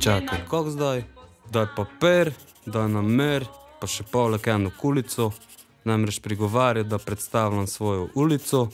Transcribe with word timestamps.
Čakaj, 0.00 0.38
kako 0.50 0.70
zdaj? 0.70 1.02
Daj 1.52 1.66
papir, 1.76 2.32
daj 2.66 2.88
namer, 2.88 3.44
pa 3.80 3.86
še 3.86 4.00
poleg 4.08 4.46
eno 4.48 4.70
kulico. 4.80 5.26
Namreč 5.84 6.22
prigovarja, 6.24 6.86
da 6.88 6.96
predstavljam 6.98 7.66
svojo 7.66 8.06
ulico. 8.14 8.68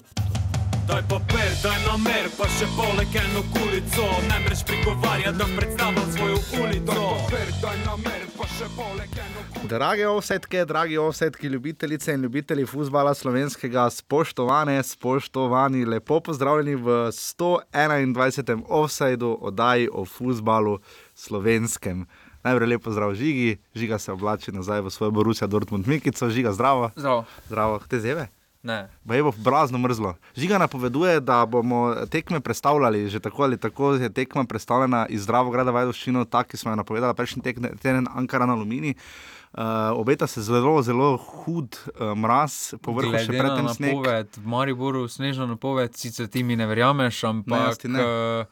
Daj 0.86 1.02
papir, 1.10 1.48
daj 1.64 1.80
namer, 1.82 2.28
pa 2.38 2.46
še 2.46 2.68
poleg 2.76 3.16
eno 3.18 3.42
kulico. 3.56 4.04
Namreč 4.28 4.62
prigovarja, 4.68 5.32
da 5.34 5.48
predstavljam 5.56 6.12
svojo 6.14 6.38
ulico. 6.60 6.94
Daj 6.94 7.10
papir, 7.10 7.50
daj 7.62 7.80
namer, 7.88 8.22
pa 8.36 8.46
še 8.52 8.68
poleg 8.76 9.18
eno 9.24 9.42
kulico. 9.48 9.70
Drage 9.72 10.06
offsetke, 10.06 10.62
dragi 10.64 11.00
offsetki, 11.02 11.50
ljubitelice 11.50 12.14
in 12.14 12.22
ljubitelji 12.22 12.68
futbola 12.70 13.14
slovenskega, 13.18 13.88
spoštovane, 13.90 14.78
spoštovani, 14.82 15.82
lepo 15.90 16.20
pozdravljeni 16.20 16.78
v 16.78 17.00
121. 17.18 18.62
offsajdu 18.68 19.32
oddaji 19.50 19.90
o 19.90 20.04
futbalu 20.04 20.78
slovenskem. 21.16 22.04
Najprej 22.42 22.68
lepo 22.68 22.90
zdrav 22.90 23.14
žigi, 23.14 23.56
žiga 23.72 23.98
se 23.98 24.12
oblači 24.12 24.52
nazaj 24.52 24.80
v 24.80 24.90
svojo 24.90 25.10
Borusijo 25.10 25.48
Dortmund 25.48 25.86
Mikico, 25.86 26.28
žiga 26.28 26.52
zdravo, 26.52 26.90
Zdravo. 26.92 27.24
zdravo, 27.46 27.80
te 27.80 27.98
zeve. 27.98 28.28
Ne. 28.62 28.88
Baj 29.02 29.22
bo 29.22 29.32
brazno 29.36 29.78
mrzlo. 29.78 30.14
Žiga 30.34 30.58
napoveduje, 30.58 31.20
da 31.20 31.46
bomo 31.46 31.80
tekme 32.06 32.40
predstavljali, 32.40 33.08
že 33.08 33.20
tako 33.20 33.42
ali 33.42 33.56
tako 33.56 33.92
je 33.94 34.10
tekma 34.10 34.44
predstavljena 34.44 35.06
iz 35.06 35.22
Zdravograda 35.22 35.70
Vajdoščino, 35.70 36.24
tako 36.24 36.48
ki 36.48 36.56
smo 36.56 36.70
jo 36.70 36.76
napovedali 36.76 37.14
prejšnji 37.14 37.42
teden 37.76 38.06
Ankara 38.10 38.46
na 38.46 38.52
Alumini. 38.52 38.94
Uh, 39.52 39.62
obeta 39.92 40.26
se 40.26 40.42
zelo, 40.42 40.82
zelo 40.82 41.16
hud 41.16 41.76
uh, 41.86 42.12
mraz, 42.14 42.74
povrhu 42.76 43.08
še 43.10 43.24
Glede 43.24 43.32
na 43.32 43.38
predtem 43.40 43.68
sneg. 43.68 43.94
napoved, 43.94 44.28
v 44.36 44.46
Mariboru 44.46 45.08
snežna 45.08 45.46
napoved, 45.46 45.94
sicer 45.94 46.26
ti 46.26 46.42
mi 46.42 46.56
ne 46.56 46.66
verjameš, 46.66 47.22
Ne, 47.22 47.28
ampak 47.30 47.78
ti 47.78 47.88
ne. 47.88 48.02
eh, 48.02 48.44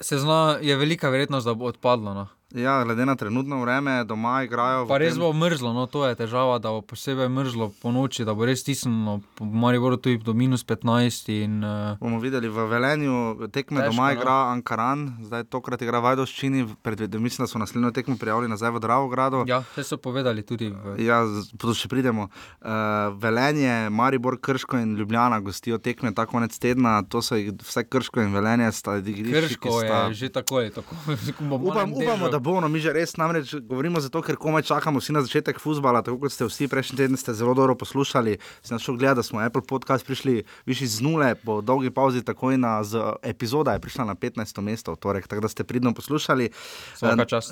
se 0.00 0.18
zna, 0.18 0.58
je 0.60 0.76
velika 0.76 1.08
verjetnost, 1.08 1.46
da 1.46 1.54
bo 1.54 1.64
odpadlo. 1.64 2.14
No. 2.14 2.28
Ja, 2.54 2.84
glede 2.84 3.06
na 3.06 3.14
trenutno 3.16 3.60
vreme, 3.62 4.04
doma 4.04 4.42
igrajo. 4.42 4.86
Pa 4.86 4.98
res 4.98 5.14
bo 5.18 5.30
mrzlo, 5.32 5.70
no, 5.72 5.84
to 5.86 6.02
je 6.08 6.16
težava, 6.18 6.58
da 6.58 6.72
bo 6.74 6.80
posebej 6.82 7.28
mrzlo 7.30 7.68
po 7.78 7.92
noči, 7.94 8.24
da 8.26 8.34
bo 8.34 8.42
res 8.48 8.64
stisnjeno, 8.64 9.20
v 9.38 9.46
Mariboru 9.62 9.94
tudi 9.96 10.18
do 10.18 10.34
minus 10.34 10.64
15 10.66 11.30
in 11.30 11.62
uh, 11.62 11.94
Bomo 12.00 12.18
videli 12.18 12.50
v 12.50 12.64
Velenju, 12.66 13.46
tekme 13.54 13.84
Težko, 13.84 13.92
doma 13.94 14.08
no. 14.08 14.16
igra 14.18 14.34
Ankaran, 14.50 15.04
zdaj 15.28 15.46
tokrat 15.46 15.82
igra 15.86 16.00
Vajdoščini, 16.02 16.64
predvidevam, 16.82 17.22
mislim, 17.22 17.46
da 17.46 17.52
so 17.52 17.62
naslednjo 17.62 17.92
tekmo 17.94 18.16
prijavili 18.18 18.50
nazaj 18.50 18.74
v 18.74 18.82
Dravogradu. 18.82 19.44
ja, 19.46 19.62
vse 19.70 19.86
so 19.86 20.00
povedali 20.02 20.42
tudi 20.42 20.72
v 20.74 20.98
Ja, 20.98 21.22
to 21.54 21.70
še 21.70 21.86
pridemo. 21.86 22.26
Uh, 22.58 23.14
Velenje, 23.22 23.94
Maribor, 23.94 24.40
Krško 24.42 24.82
in 24.82 24.98
Ljubljana 24.98 25.38
gostijo 25.38 25.78
tekme 25.78 26.10
ta 26.14 26.26
konec 26.26 26.58
tedna. 26.58 26.98
To 27.06 27.22
so 27.22 27.38
vse 27.38 27.86
Krško 27.86 28.26
in 28.26 28.34
Velenje, 28.34 28.72
sta 28.74 28.98
igrišči. 28.98 29.54
ki 29.54 29.62
Krško, 29.62 29.78
sta... 29.86 30.02
je 30.10 30.18
že 30.26 30.34
tako 30.34 30.64
ali 30.64 30.74
tako. 30.74 30.98
Upam, 31.70 31.94
upamo, 31.94 32.28
da 32.28 32.39
bo, 32.40 32.60
no, 32.60 32.68
mi 32.68 32.80
že 32.80 32.92
res 32.92 33.16
namreč 33.20 33.54
govorimo 33.60 34.00
zato, 34.00 34.22
ker 34.24 34.36
komaj 34.40 34.62
čakamo 34.62 34.98
vsi 34.98 35.12
na 35.12 35.22
začetek 35.22 35.60
futbola, 35.60 36.00
tako 36.02 36.18
kot 36.24 36.32
ste 36.32 36.48
vsi 36.48 36.68
prejšnji 36.68 36.96
teden 36.96 37.16
ste 37.20 37.34
zelo 37.36 37.54
dobro 37.54 37.74
poslušali. 37.76 38.38
Nas 38.70 38.82
šel 38.82 38.96
gledati, 38.96 39.20
da 39.20 39.22
smo 39.22 39.40
Apple 39.40 39.62
podcast 39.62 40.06
prišli 40.06 40.42
višji 40.66 40.86
z 40.86 41.00
nule, 41.04 41.34
po 41.34 41.60
dolgi 41.60 41.90
pauzi 41.90 42.22
takoj 42.24 42.56
na 42.58 42.80
z, 42.84 42.98
epizoda 43.22 43.72
je 43.76 43.80
prišla 43.84 44.04
na 44.04 44.14
15. 44.14 44.60
mesto 44.60 44.92
v 44.92 44.96
torek, 44.96 45.28
tako 45.28 45.44
da 45.44 45.48
ste 45.48 45.64
pridno 45.64 45.92
poslušali. 45.94 46.50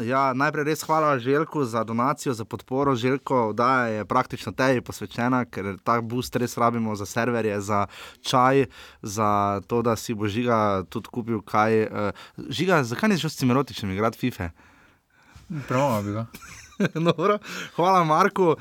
Ja, 0.04 0.32
najprej 0.32 0.64
res 0.64 0.82
hvala 0.82 1.18
Željku 1.18 1.64
za 1.64 1.84
donacijo, 1.84 2.34
za 2.34 2.44
podporo. 2.44 2.94
Željko, 2.96 3.52
da 3.52 3.86
je 3.86 4.04
praktično 4.04 4.52
tebi 4.52 4.80
posvečena, 4.80 5.44
ker 5.44 5.76
ta 5.84 6.00
boost 6.00 6.36
res 6.36 6.56
rabimo 6.58 6.96
za 6.96 7.06
serverje, 7.06 7.60
za 7.60 7.86
čaj, 8.22 8.66
za 9.02 9.60
to, 9.66 9.82
da 9.82 9.96
si 9.96 10.14
bo 10.14 10.28
žiga 10.28 10.84
tudi 10.88 11.08
kupil 11.12 11.42
kaj. 11.42 11.82
eh, 11.82 12.12
Žiga, 12.48 12.84
zakaj 12.84 13.08
nisi 13.08 13.20
šel 13.20 13.30
s 13.30 13.36
Cimerotičem 13.36 13.90
igrati 13.90 14.18
FIFA? 14.18 14.50
Premalo 15.68 16.02
bi 16.02 16.12
ga. 16.12 16.26
Dobro. 17.14 17.38
Hvala 17.76 18.04
Marku, 18.04 18.44
uh, 18.44 18.56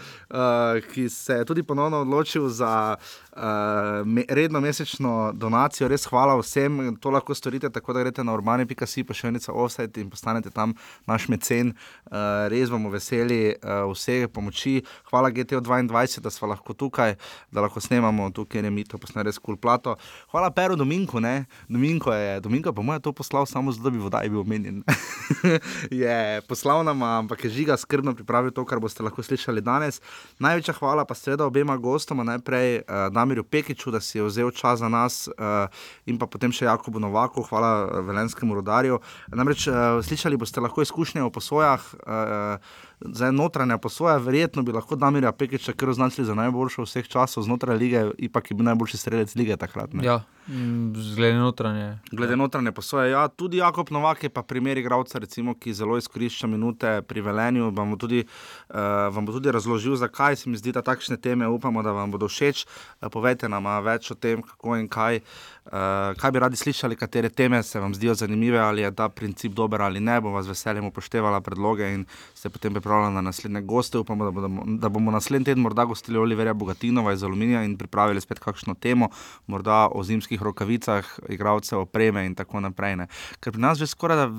ki 0.93 1.09
se 1.09 1.33
je 1.33 1.45
tudi 1.45 1.63
ponovno 1.63 1.97
odločil 1.97 2.47
za 2.49 2.95
uh, 3.37 4.07
me, 4.07 4.25
redno 4.29 4.61
mesečno 4.61 5.31
donacijo. 5.33 5.87
Res 5.87 6.05
hvala 6.09 6.35
vsem, 6.39 6.95
to 7.01 7.13
lahko 7.13 7.35
storite 7.35 7.69
tako, 7.69 7.93
da 7.93 8.03
greste 8.03 8.23
na 8.23 8.33
urbane.si, 8.33 9.03
pošiljnica 9.03 9.53
offset 9.53 9.97
in 9.97 10.09
postanete 10.09 10.49
tam 10.49 10.73
naš 11.05 11.27
mecen. 11.27 11.73
Uh, 12.05 12.47
res 12.51 12.69
bomo 12.73 12.89
veseli 12.89 13.53
uh, 13.53 13.85
vse 13.91 14.27
pomoči. 14.33 14.81
Hvala 15.11 15.31
GTO22, 15.31 16.19
da 16.21 16.29
smo 16.33 16.47
lahko 16.47 16.73
tukaj, 16.73 17.15
da 17.51 17.61
lahko 17.61 17.79
snemamo 17.79 18.29
tukaj, 18.31 18.61
je 18.61 18.71
mito, 18.71 18.97
posne 18.97 19.23
res 19.23 19.37
kul 19.37 19.57
cool 19.57 19.61
plato. 19.61 19.95
Hvala 20.31 20.51
Peru 20.51 20.75
Dominku, 20.75 21.19
ne? 21.19 21.45
Dominko 21.69 22.13
je, 22.13 22.39
Dominko 22.39 22.73
pa 22.73 22.81
mu 22.81 22.93
je 22.93 22.99
to 22.99 23.13
poslal 23.13 23.45
samo 23.45 23.71
zato, 23.71 23.83
da 23.83 23.89
bi 23.89 23.97
voda 23.97 24.21
bil 24.29 24.41
omenjen. 24.41 24.83
je 25.91 26.41
poslal 26.47 26.83
nam, 26.83 27.03
ampak 27.03 27.43
je 27.43 27.49
žiga 27.49 27.77
skrbno 27.77 28.15
pripravil 28.15 28.51
to, 28.51 28.65
kar 28.65 28.79
boste 28.79 29.03
lahko 29.03 29.23
slišali 29.23 29.61
danes. 29.61 30.01
Največja 30.39 30.73
hvala 30.79 31.05
pa 31.05 31.15
seveda 31.15 31.45
obema 31.45 31.77
gostoma, 31.77 32.23
najprej 32.23 32.81
uh, 32.81 33.07
Damirju 33.27 33.43
Pekiču, 33.43 33.91
da 33.91 33.99
si 33.99 34.17
je 34.17 34.23
vzel 34.23 34.51
čas 34.51 34.79
za 34.79 34.87
nas 34.89 35.27
uh, 35.27 35.67
in 36.07 36.15
pa 36.15 36.29
potem 36.31 36.51
še 36.55 36.63
Jakobu 36.63 37.01
Novaku, 37.03 37.43
hvala 37.49 37.71
uh, 37.83 37.97
velenskemu 38.07 38.55
rodarju. 38.55 39.01
Namreč 39.35 39.67
uh, 39.67 39.99
slišali 39.99 40.39
boste 40.39 40.63
lahko 40.63 40.85
izkušnje 40.85 41.25
o 41.25 41.31
posojah. 41.33 41.83
Uh, 41.99 42.77
Zdaj, 42.99 43.31
notranja 43.31 43.77
posoja, 43.77 44.17
verjetno 44.17 44.63
bi 44.63 44.73
lahko 44.73 44.95
Damirja 44.95 45.31
Pekiča 45.31 45.73
kar 45.77 45.89
označili 45.89 46.25
za 46.25 46.33
najboljšo 46.33 46.81
vseh 46.81 47.07
časov 47.07 47.43
znotraj 47.43 47.77
lige, 47.77 48.01
ipak 48.17 48.51
je 48.51 48.55
bil 48.57 48.65
najboljši 48.65 48.97
strelec 48.97 49.35
lige 49.35 49.57
takrat. 49.57 49.93
ne. 49.93 50.05
Ja, 50.05 50.23
mm, 50.47 50.93
glede 51.15 51.37
notranje. 51.37 51.99
Glede 52.11 52.35
notranje 52.35 52.71
posoje, 52.71 53.11
ja, 53.11 53.27
tudi 53.27 53.57
Jakob 53.57 53.91
Novak 53.91 54.23
je 54.23 54.29
pa 54.29 54.41
primer 54.41 54.77
igralca, 54.77 55.19
recimo, 55.19 55.53
ki 55.53 55.73
zelo 55.73 55.97
izkorišča 55.97 56.47
minute 56.47 57.01
pri 57.07 57.21
Velenju. 57.21 57.69
Vam 57.69 57.91
bo, 57.91 57.97
tudi, 57.97 58.25
uh, 58.69 58.75
vam 59.13 59.25
bo 59.25 59.31
tudi 59.31 59.51
razložil, 59.51 59.95
zakaj 59.95 60.35
se 60.35 60.49
mi 60.49 60.57
zdi, 60.57 60.71
da 60.71 60.81
takšne 60.81 61.17
teme 61.17 61.47
upamo, 61.47 61.83
da 61.83 61.91
vam 61.91 62.11
bodo 62.11 62.27
všeč. 62.27 62.65
Uh, 62.65 63.09
povejte 63.13 63.49
nam 63.49 63.69
več 63.85 64.11
o 64.11 64.15
tem, 64.15 64.41
kako 64.41 64.75
in 64.75 64.89
kaj. 64.89 65.21
Uh, 65.21 65.56
kaj 66.17 66.31
bi 66.31 66.39
radi 66.39 66.55
slišali, 66.55 66.95
katere 66.95 67.29
teme 67.29 67.63
se 67.63 67.79
vam 67.79 67.95
zdijo 67.95 68.13
zanimive, 68.15 68.59
ali 68.59 68.81
je 68.81 68.91
ta 68.95 69.09
princip 69.09 69.53
dober 69.53 69.81
ali 69.81 69.99
ne. 69.99 70.21
Bom 70.21 70.33
vas 70.33 70.45
z 70.45 70.49
veseljem 70.49 70.85
upoštevala 70.85 71.41
predloge 71.41 71.89
in 71.93 72.05
ste 72.33 72.49
potem 72.49 72.73
pripravljeni 72.73 73.15
na 73.15 73.21
naslednje 73.21 73.61
goste. 73.61 73.97
Upamo, 73.97 74.25
da, 74.25 74.31
bodo, 74.31 74.49
da 74.65 74.89
bomo 74.89 75.11
naslednji 75.11 75.45
teden 75.45 75.63
morda 75.63 75.85
gostili 75.85 76.17
Oliverja 76.17 76.53
Bogatinova 76.53 77.13
iz 77.13 77.23
Aluminija 77.23 77.63
in 77.63 77.77
pripravili 77.77 78.21
spet 78.21 78.39
kakšno 78.39 78.73
temo, 78.73 79.09
morda 79.47 79.87
o 79.91 80.03
zimskih 80.03 80.41
rokavicah, 80.41 81.19
igralcev, 81.29 81.79
opreme 81.79 82.25
in 82.25 82.35
tako 82.35 82.59
naprej. 82.59 82.95
Ne. 82.95 83.07
Ker 83.39 83.53
pri 83.53 83.61
nas 83.61 83.77
že 83.77 83.87
skoraj 83.87 84.17
da 84.17 84.31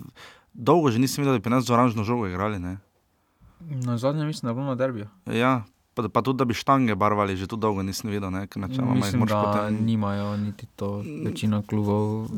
dolgo 0.53 0.91
že 0.91 0.99
nisem 0.99 1.23
videl, 1.23 1.35
da 1.35 1.39
bi 1.39 1.43
pri 1.43 1.57
nas 1.57 1.65
z 1.65 1.75
oranžno 1.75 2.05
žogo 2.05 2.27
igrali. 2.27 2.59
Ne. 2.59 2.79
Na 3.61 3.99
zadnje 3.99 4.25
mislim, 4.25 4.49
da 4.49 4.55
bo 4.55 4.63
na 4.63 4.75
derbiju. 4.75 5.09
Ja, 5.27 5.65
pa, 5.99 6.09
pa 6.09 6.23
tudi, 6.23 6.39
da 6.39 6.45
bi 6.45 6.55
štange 6.55 6.95
barvali, 6.95 7.35
že 7.37 7.47
tu 7.51 7.57
dolgo 7.59 7.83
nisem 7.83 8.11
videl. 8.11 8.31
Ne, 8.31 8.47
načeloma 8.47 8.95
jih 8.95 9.05
Mislim, 9.05 9.27
da 9.27 9.43
potem- 9.43 9.85
nimajo 9.85 10.37
niti 10.37 10.67
to 10.77 11.03
večina 11.25 11.63
klubov 11.67 12.29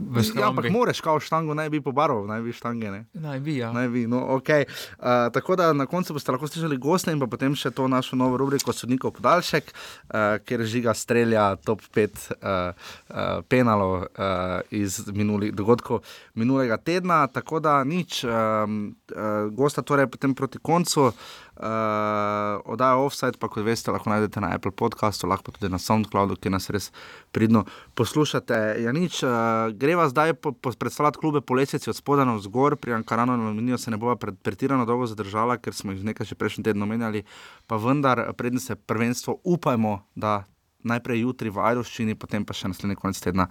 Ja, 0.41 0.48
ampak 0.48 0.71
moraš 0.71 1.00
kao 1.00 1.21
štango, 1.21 1.54
naj 1.54 1.71
bi 1.71 1.81
pobarval, 1.81 2.26
naj 2.26 2.43
bi 2.43 2.53
štange. 2.53 2.91
Ne. 2.91 3.04
Naj 3.12 3.41
bi, 3.41 3.56
ja. 3.56 3.72
Naj 3.72 3.88
bi, 3.88 4.06
no, 4.06 4.21
okay. 4.37 4.65
uh, 4.98 5.32
tako 5.32 5.56
da 5.56 5.72
na 5.72 5.87
koncu 5.87 6.12
boste 6.12 6.32
lahko 6.32 6.48
slišali 6.48 6.76
goste 6.76 7.12
in 7.12 7.21
potem 7.21 7.54
še 7.54 7.71
to 7.71 7.88
našo 7.88 8.16
novo 8.16 8.37
rubriko 8.37 8.72
Sodnikov 8.72 9.12
podaljšek, 9.19 9.72
uh, 9.72 10.38
kjer 10.44 10.65
žiga 10.65 10.94
strelja 10.94 11.56
top 11.56 11.82
5 11.94 12.31
uh, 12.31 12.72
uh, 13.10 13.44
penalov 13.48 13.92
uh, 14.00 14.60
iz 14.71 15.00
minulih 15.12 15.54
dogodkov 15.54 16.00
minulega 16.34 16.77
tedna. 16.77 17.27
Tako 17.27 17.60
da 17.60 17.84
nič, 17.84 18.24
um, 18.24 18.97
uh, 19.13 19.53
gosta 19.53 19.83
torej 19.83 20.06
potem 20.06 20.34
proti 20.34 20.59
koncu. 20.59 21.10
Uh, 21.10 21.49
Oddaja 21.60 22.97
offside, 22.97 23.36
pa 23.36 23.48
kot 23.53 23.65
veste, 23.66 23.92
lahko 23.92 24.09
najdete 24.09 24.41
na 24.41 24.54
Apple 24.57 24.72
podcastu, 24.72 25.28
lahko 25.28 25.51
pa 25.51 25.59
tudi 25.59 25.68
na 25.72 25.77
SoundCloudu, 25.78 26.39
ki 26.41 26.53
nas 26.53 26.71
res 26.72 26.89
pridno 27.36 27.66
poslušate. 28.01 28.80
Ja, 28.80 28.95
nič, 28.97 29.21
uh, 29.21 29.68
greva 29.77 30.09
zdaj 30.09 30.39
po, 30.41 30.54
po 30.57 30.72
predstavljati 30.72 31.21
klube 31.21 31.45
po 31.45 31.59
lesnici 31.59 31.91
od 31.92 31.98
spodaj 31.98 32.24
na 32.24 32.39
vzgor, 32.39 32.78
pri 32.80 32.97
Ankaranu 32.97 33.36
in 33.36 33.45
Aluminiju 33.45 33.78
se 33.78 33.92
ne 33.92 34.01
bova 34.01 34.16
pred, 34.16 34.41
pretirano 34.41 34.89
dolgo 34.89 35.07
zadržala, 35.07 35.60
ker 35.60 35.77
smo 35.77 35.92
jih 35.92 36.01
nekaj 36.09 36.33
še 36.33 36.41
prejšnji 36.41 36.65
teden 36.71 36.83
omenjali, 36.83 37.27
pa 37.68 37.77
vendar, 37.77 38.24
predn 38.41 38.60
se 38.60 38.77
prvenstvo, 38.77 39.41
upajmo, 39.45 40.01
da. 40.16 40.45
Najprej 40.80 41.18
jutri 41.21 41.51
v 41.53 41.60
Ajdoščini, 41.60 42.15
potem 42.16 42.41
pa 42.41 42.56
še 42.56 42.71
naslednji 42.72 42.97
konec 42.97 43.18
tedna 43.21 43.51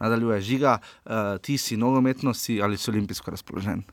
nadaljuje 0.00 0.40
žiga. 0.42 0.80
Uh, 1.06 1.38
ti 1.38 1.54
si 1.54 1.78
nogometno, 1.78 2.34
si 2.34 2.58
ali 2.58 2.74
si 2.74 2.90
olimpijsko 2.90 3.30
razpoložen? 3.30 3.84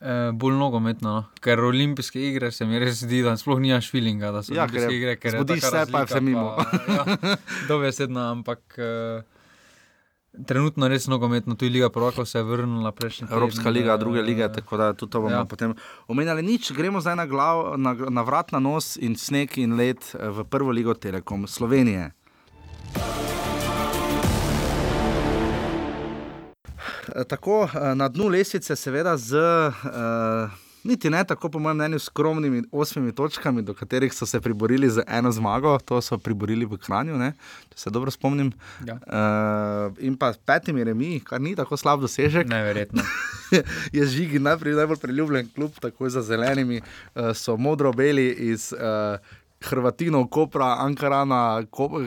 E, 0.00 0.30
bolj 0.32 0.54
nogometno, 0.56 1.10
no. 1.12 1.24
ker 1.44 1.60
olimpijske 1.60 2.20
igre 2.30 2.48
se 2.50 2.64
mi 2.64 2.78
res 2.80 3.02
zdi, 3.02 3.18
da 3.20 3.34
sploh 3.36 3.58
nimaš 3.60 3.90
feelinga, 3.92 4.30
da 4.32 4.40
so 4.42 4.54
Ja, 4.56 4.64
ker 4.64 4.80
je- 4.80 4.86
olimpijske 4.86 4.96
igre, 4.96 5.16
ker 5.20 5.34
zbudiš 5.36 5.66
se, 5.66 5.82
pa 5.92 6.04
vse 6.08 6.20
mimo. 6.24 6.54
Pa, 6.56 6.64
ja, 6.88 7.36
dobesedno, 7.68 8.22
ampak 8.30 8.78
e, 8.80 8.88
trenutno 10.46 10.88
res 10.88 11.04
nogometno, 11.06 11.54
tudi 11.54 11.70
Liga 11.76 11.90
Prvakov 11.92 12.24
se 12.24 12.38
je 12.38 12.44
vrnila 12.44 12.92
prejšnji 12.92 13.26
teden. 13.26 13.36
Evropska 13.36 13.70
liga, 13.70 13.96
druge 13.96 14.18
e, 14.18 14.22
lige, 14.22 14.48
tako 14.52 14.76
da 14.76 14.92
tudi 14.92 15.12
to 15.12 15.20
bomo 15.20 15.34
ja. 15.34 15.44
potem 15.44 15.74
omenjali. 16.08 16.42
Nič, 16.42 16.72
gremo 16.72 17.00
zdaj 17.00 17.16
na, 17.16 17.26
glav, 17.26 17.74
na, 17.76 17.92
na 17.92 18.22
vrat, 18.22 18.52
na 18.52 18.58
nos 18.58 18.96
in 18.96 19.16
sneg 19.16 19.58
in 19.58 19.76
led 19.76 20.00
eh, 20.14 20.28
v 20.30 20.44
prvo 20.44 20.70
ligo 20.70 20.94
Telekom 20.94 21.46
Slovenije. 21.46 22.12
Tako 27.28 27.68
eh, 27.74 27.94
na 27.94 28.08
dnu 28.08 28.28
lestvice, 28.28 28.76
seveda 28.76 29.16
z. 29.16 29.36
Uh, 29.84 30.50
Niti 30.84 31.10
ne 31.10 31.24
tako, 31.24 31.50
po 31.52 31.58
mojem 31.58 31.76
mnenju, 31.76 31.98
skromnimi 31.98 32.62
osmimi 32.72 33.12
točkami, 33.12 33.62
do 33.62 33.74
katerih 33.74 34.14
so 34.14 34.26
se 34.26 34.40
priborili 34.40 34.88
z 34.90 35.02
eno 35.08 35.32
zmago, 35.32 35.78
to 35.84 36.00
so 36.00 36.18
priborili 36.18 36.64
v 36.64 36.78
Kranju, 36.80 37.18
ne? 37.20 37.34
če 37.68 37.78
se 37.82 37.90
dobro 37.90 38.10
spomnim. 38.10 38.48
Ja. 38.88 38.96
Uh, 38.96 39.98
in 40.00 40.16
pa 40.16 40.32
petimi 40.32 40.84
remi, 40.84 41.18
kar 41.20 41.40
ni 41.40 41.52
tako 41.56 41.76
slab 41.76 42.00
dosežek. 42.00 42.48
Neverjetno. 42.48 43.04
je 43.96 44.06
žigi 44.06 44.40
najprej 44.40 44.78
najbolj 44.80 45.02
priljubljen 45.02 45.50
klub, 45.54 45.76
tako 45.80 46.08
za 46.08 46.22
zelenimi, 46.22 46.80
uh, 46.80 47.36
so 47.36 47.58
modro-beli 47.60 48.30
iz. 48.48 48.72
Uh, 48.72 49.20
Hrvatinov, 49.60 50.28
Kopra, 50.32 50.76
Ankarana, 50.80 51.62
Kop, 51.70 51.92
uh, 51.92 52.02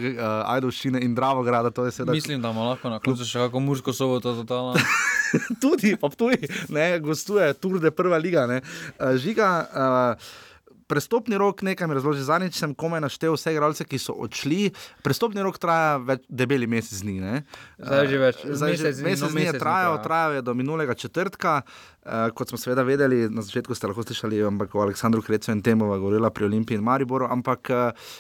Ajdošine 0.46 1.02
in 1.02 1.16
Dravograda. 1.16 1.70
Sedaj... 1.92 2.14
Mislim, 2.14 2.42
da 2.42 2.50
ima 2.50 2.64
lahko 2.64 2.90
na 2.90 3.00
koncu 3.00 3.26
še 3.26 3.46
kako 3.46 3.60
mursko 3.60 3.94
soboto 3.94 4.34
totalno. 4.36 4.74
Tudi, 5.62 5.96
pa 5.98 6.12
tudi, 6.14 6.46
ne, 6.70 7.00
gostuje, 7.02 7.54
tudi 7.58 7.90
prva 7.92 8.18
liga. 8.22 8.46
Ne. 8.48 8.62
Uh, 9.00 9.16
žiga. 9.18 9.50
Uh, 9.74 10.52
Prestopni 10.94 11.38
rok, 11.42 11.64
nekaj 11.66 11.90
mi 11.90 11.98
razloži, 11.98 12.22
zadnjič 12.28 12.60
sem 12.62 12.76
komaj 12.78 13.02
naštel 13.02 13.34
vse 13.34 13.56
igralce, 13.56 13.86
ki 13.90 13.98
so 13.98 14.14
odšli. 14.14 14.68
Prestopni 15.02 15.42
rok 15.42 15.58
traja 15.58 15.96
več, 15.98 16.22
debeli 16.30 16.68
mesec 16.70 17.00
dni. 17.02 17.16
Ne? 17.24 17.40
Zdaj 17.82 18.10
že 18.12 18.20
več. 18.22 18.44
Zdaj 18.46 18.76
že 18.78 18.84
Mesec 18.84 19.00
dni, 19.00 19.08
mesec 19.08 19.24
no, 19.26 19.32
dni 19.34 19.42
je 19.42 19.54
mesec 19.54 19.64
trajal, 19.64 19.96
traja. 19.96 20.04
trajal 20.06 20.36
je 20.38 20.44
do 20.46 20.54
minulega 20.54 20.94
četrtka. 20.94 21.56
Uh, 22.04 22.28
kot 22.38 22.54
smo 22.54 22.60
seveda 22.62 22.86
vedeli, 22.86 23.26
na 23.32 23.42
začetku 23.42 23.74
ste 23.74 23.90
lahko 23.90 24.06
slišali 24.06 24.44
ampak, 24.46 24.76
o 24.78 24.84
Aleksandru 24.86 25.26
Krecu 25.26 25.50
in 25.56 25.64
Temova, 25.66 25.98
govorila 25.98 26.30
pri 26.30 26.46
Olimpiji 26.52 26.78
in 26.78 26.86
Mariboru. 26.86 27.26
Ampak 27.26 27.74
uh, 27.74 28.14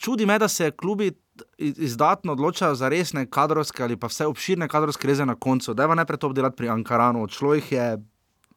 čudi 0.00 0.24
me, 0.26 0.38
da 0.40 0.48
se 0.48 0.70
klubi 0.70 1.12
izdatno 1.58 2.32
odločajo 2.32 2.74
za 2.74 2.88
resne 2.88 3.26
kadrovske 3.26 3.82
ali 3.82 3.96
pa 3.96 4.06
vse 4.06 4.26
obširne 4.26 4.68
kadrovske 4.68 5.08
reze 5.08 5.26
na 5.26 5.34
koncu. 5.34 5.74
Dajva 5.74 5.94
najprej 5.94 6.18
to 6.18 6.26
obdelati 6.30 6.56
pri 6.56 6.68
Ankaranu. 6.68 7.22
Odšlo 7.26 7.54
jih 7.54 7.72
je, 7.72 7.86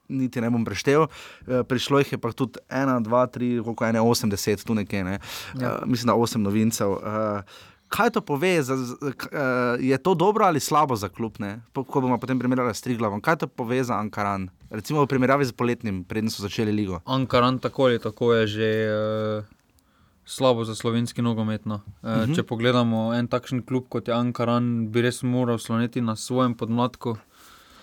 niti 0.09 0.41
ne 0.41 0.49
bom 0.49 0.65
preštel, 0.65 1.07
eh, 1.47 1.63
prišlo 1.63 1.99
jih 1.99 2.11
je 2.11 2.17
pa 2.17 2.31
tudi 2.31 2.59
ena, 2.69 2.99
dva, 2.99 3.27
tri, 3.27 3.59
koliko 3.63 3.85
ene, 3.85 3.99
80, 3.99 4.63
tu 4.63 4.73
nekje, 4.75 5.03
ne. 5.03 5.19
Ja. 5.59 5.79
Uh, 5.81 5.87
mislim, 5.87 6.07
da 6.07 6.15
osem 6.15 6.41
novincev. 6.41 6.89
Uh, 6.91 7.41
Kaj 7.87 8.09
to 8.09 8.21
pove, 8.21 8.63
za, 8.63 8.75
za, 8.75 8.95
eh, 8.99 9.77
je 9.79 9.97
to 9.97 10.13
dobro 10.13 10.45
ali 10.45 10.59
slabo 10.59 10.95
za 10.95 11.09
klub, 11.09 11.39
ne? 11.39 11.61
Ko 11.73 12.01
bomo 12.01 12.17
potem 12.19 12.39
primerjali 12.39 12.75
s 12.75 12.81
Triglavom? 12.81 13.21
Kaj 13.21 13.35
to 13.35 13.47
pove 13.47 13.83
za 13.83 13.95
Ankaran, 13.95 14.49
recimo 14.69 15.01
v 15.01 15.07
primerjavi 15.07 15.45
z 15.45 15.51
poletnim, 15.55 16.03
preden 16.03 16.29
so 16.29 16.43
začeli 16.43 16.71
ligo? 16.71 16.99
Ankaran 17.05 17.59
tako 17.59 17.83
ali 17.83 17.99
tako 17.99 18.33
je 18.33 18.47
že 18.47 18.69
uh, 18.91 19.45
slabo 20.25 20.63
za 20.67 20.75
slovenski 20.75 21.21
nogomet. 21.21 21.65
No. 21.65 21.75
Uh, 21.75 22.09
uh 22.09 22.15
Mhm. 22.17 22.31
-huh. 22.31 22.35
Če 22.35 22.43
pogledamo 22.43 23.13
en 23.13 23.27
takšen 23.27 23.63
klub 23.65 23.87
kot 23.89 24.07
je 24.07 24.13
Ankaran, 24.13 24.91
bi 24.91 25.01
res 25.01 25.23
moral 25.23 25.57
sloniti 25.57 26.01
na 26.01 26.15
svojem 26.15 26.53
podmladku. 26.55 27.17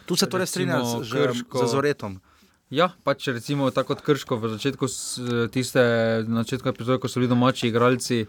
Tu 0.06 0.16
se 0.16 0.26
torej 0.26 0.44
Recimo 0.44 0.52
strinjaš 0.52 1.08
z, 1.08 1.26
Krško. 1.26 1.66
z 1.66 1.70
Zoretom. 1.70 2.20
Ja, 2.70 2.90
pač 3.04 3.28
recimo 3.28 3.70
tako 3.70 3.94
kot 3.94 4.02
Krško 4.04 4.36
v 4.36 4.50
začetku 4.56 4.86
tiste 5.52 5.82
na 6.28 6.42
začetku 6.42 6.68
epizode, 6.68 6.98
ko 6.98 7.08
so 7.08 7.20
bili 7.20 7.30
domači 7.30 7.68
igralci. 7.68 8.24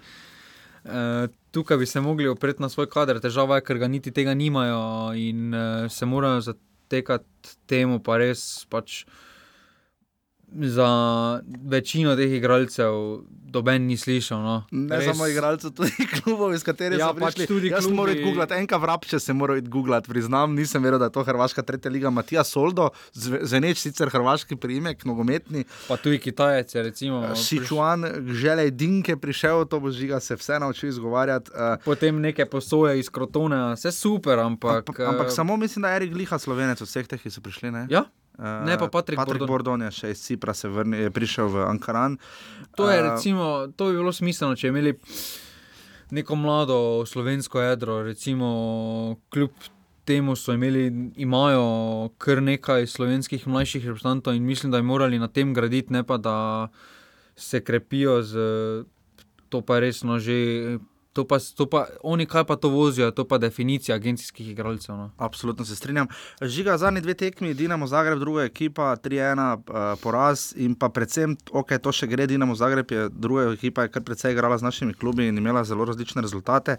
Uh, 0.85 1.25
tukaj 1.51 1.77
bi 1.81 1.85
se 1.89 2.01
mogli 2.01 2.27
opreti 2.29 2.61
na 2.61 2.69
svoj 2.69 2.85
kader, 2.85 3.17
težava 3.17 3.57
je, 3.57 3.65
ker 3.65 3.79
ga 3.81 3.87
niti 3.89 4.11
tega 4.13 4.35
nimajo 4.37 5.15
in 5.17 5.49
uh, 5.49 5.89
se 5.89 6.05
morajo 6.05 6.43
zatekati 6.45 7.55
temu, 7.65 7.97
pa 8.05 8.19
res 8.21 8.67
pač 8.69 9.05
za 10.57 10.89
večino 11.63 12.15
teh 12.15 12.31
igralcev 12.31 12.91
doben 13.45 13.81
ni 13.83 13.95
slišal. 13.95 14.35
No. 14.37 14.55
Ne 14.69 14.97
Res- 14.97 15.05
samo 15.07 15.27
igralcev, 15.27 15.71
tudi 15.71 15.91
klubov, 16.15 16.51
iz 16.51 16.59
katerih 16.61 16.99
Ja, 16.99 17.09
pač 17.09 17.35
prišli. 17.35 17.47
tudi 17.47 17.67
Jaz 17.69 17.85
klubi- 17.85 17.95
moral 17.95 18.15
googlati, 18.17 18.53
enka 18.53 18.77
vrapče 18.77 19.15
se 19.17 19.31
moral 19.31 19.61
googlati, 19.61 20.09
priznam, 20.09 20.51
nisem 20.53 20.83
verjel, 20.83 20.99
da 20.99 21.05
je 21.05 21.11
to 21.11 21.23
Hrvaška 21.23 21.61
tretja 21.61 21.87
liga. 21.87 22.09
Matija 22.09 22.43
Soldo, 22.43 22.89
zve- 23.13 23.39
zveneč 23.43 23.77
sicer 23.77 24.09
hrvaški 24.09 24.55
priimek, 24.57 25.05
nogometni, 25.05 25.63
Pa 25.87 25.95
tudi 25.95 26.19
Kitajec 26.19 26.67
je 26.69 26.83
recimo. 26.83 27.21
Sičuan, 27.33 28.03
želej 28.27 28.71
Dinke 28.71 29.15
prišel, 29.15 29.65
to 29.65 29.79
bo 29.79 29.87
žiga 29.89 30.19
se 30.19 30.35
vse 30.35 30.59
naučil 30.59 30.89
izgovarjati. 30.89 31.51
Uh, 31.51 31.79
Potem 31.81 32.15
neke 32.17 32.45
posoje 32.45 32.99
iz 32.99 33.09
Krotone, 33.09 33.73
vse 33.73 33.91
super, 33.93 34.39
ampak. 34.41 34.83
ampak, 34.83 34.99
ampak 35.01 35.27
eh, 35.27 35.31
samo 35.31 35.55
mislim, 35.55 35.81
da 35.81 35.89
je 35.89 35.95
Erik 35.97 36.13
Liha 36.13 36.35
slovenec 36.37 36.75
od 36.77 36.87
vseh 36.87 37.07
teh, 37.07 37.17
ki 37.17 37.29
so 37.29 37.39
prišli. 37.39 37.71
Ne? 37.71 37.87
Ja, 37.89 38.03
Uh, 38.37 38.65
Ne, 38.65 38.77
pa 38.77 38.87
Patrik 38.87 39.17
Patrik 39.17 39.39
Bordon. 39.39 39.47
Bordon 39.47 39.81
je 39.87 39.91
še 39.91 40.11
iz 40.11 40.23
Cipra 40.23 40.53
se 40.53 40.67
vrnil, 40.67 41.07
je 41.07 41.11
prišel 41.11 41.47
v 41.47 41.63
Ankaran. 41.69 42.17
To, 42.75 42.89
je, 42.89 42.99
Eh, 42.99 43.01
recimo, 43.01 43.67
to 43.75 43.91
bi 43.91 43.97
bilo 43.97 44.11
smiselno, 44.11 44.55
če 44.55 44.67
imeli 44.67 44.95
neko 46.11 46.35
mlado 46.35 47.05
slovensko 47.05 47.61
jedro, 47.61 48.03
recimo 48.03 49.17
kljub 49.29 49.51
temu 50.05 50.35
so 50.35 50.53
imeli, 50.53 51.11
imajo 51.15 52.11
kar 52.17 52.41
nekaj 52.43 52.85
slovenskih 52.87 53.47
mlajših 53.47 53.87
reprezentantov 53.87 54.35
in 54.35 54.45
mislim, 54.45 54.71
da 54.71 54.77
bi 54.77 54.85
morali 54.85 55.19
na 55.19 55.27
tem 55.27 55.53
graditi, 55.53 55.93
ne 55.93 56.03
pa 56.03 56.17
da 56.17 56.67
se 57.35 57.63
krepijo 57.63 58.21
z 58.21 58.37
to 59.49 59.61
pa 59.61 59.75
je 59.75 59.81
resno 59.81 60.19
že. 60.19 60.77
To 61.15 61.23
pa, 61.23 61.39
to 61.39 61.63
pa, 61.63 61.85
oni 62.03 62.25
kaj 62.27 62.43
pa 62.43 62.55
to 62.59 62.67
vozijo, 62.69 63.07
to 63.15 63.23
pa 63.23 63.37
definicija 63.39 63.95
agencijskih 63.95 64.49
igralcev. 64.51 64.95
No. 64.95 65.11
Absolutno 65.17 65.65
se 65.65 65.75
strinjam. 65.75 66.07
Žiga 66.41 66.77
zadnji 66.77 67.01
dve 67.01 67.13
tekmi, 67.13 67.53
Dinamo 67.53 67.87
Zagreb, 67.87 68.19
druga 68.19 68.43
ekipa, 68.43 68.95
3-1 68.99 69.53
uh, 69.55 69.99
poraz 70.03 70.51
in 70.59 70.75
pa 70.75 70.89
predvsem, 70.89 71.37
ok, 71.51 71.71
to 71.79 71.93
še 71.95 72.09
gre, 72.11 72.27
Dinamo 72.27 72.55
Zagreb 72.55 72.91
je 72.91 73.07
druga 73.09 73.45
ekipa, 73.53 73.85
je 73.87 73.93
kar 73.95 74.03
precej 74.03 74.35
igrala 74.35 74.57
z 74.59 74.67
našimi 74.67 74.93
klubi 74.93 75.29
in 75.31 75.39
imela 75.39 75.63
zelo 75.63 75.87
različne 75.87 76.21
rezultate. 76.21 76.75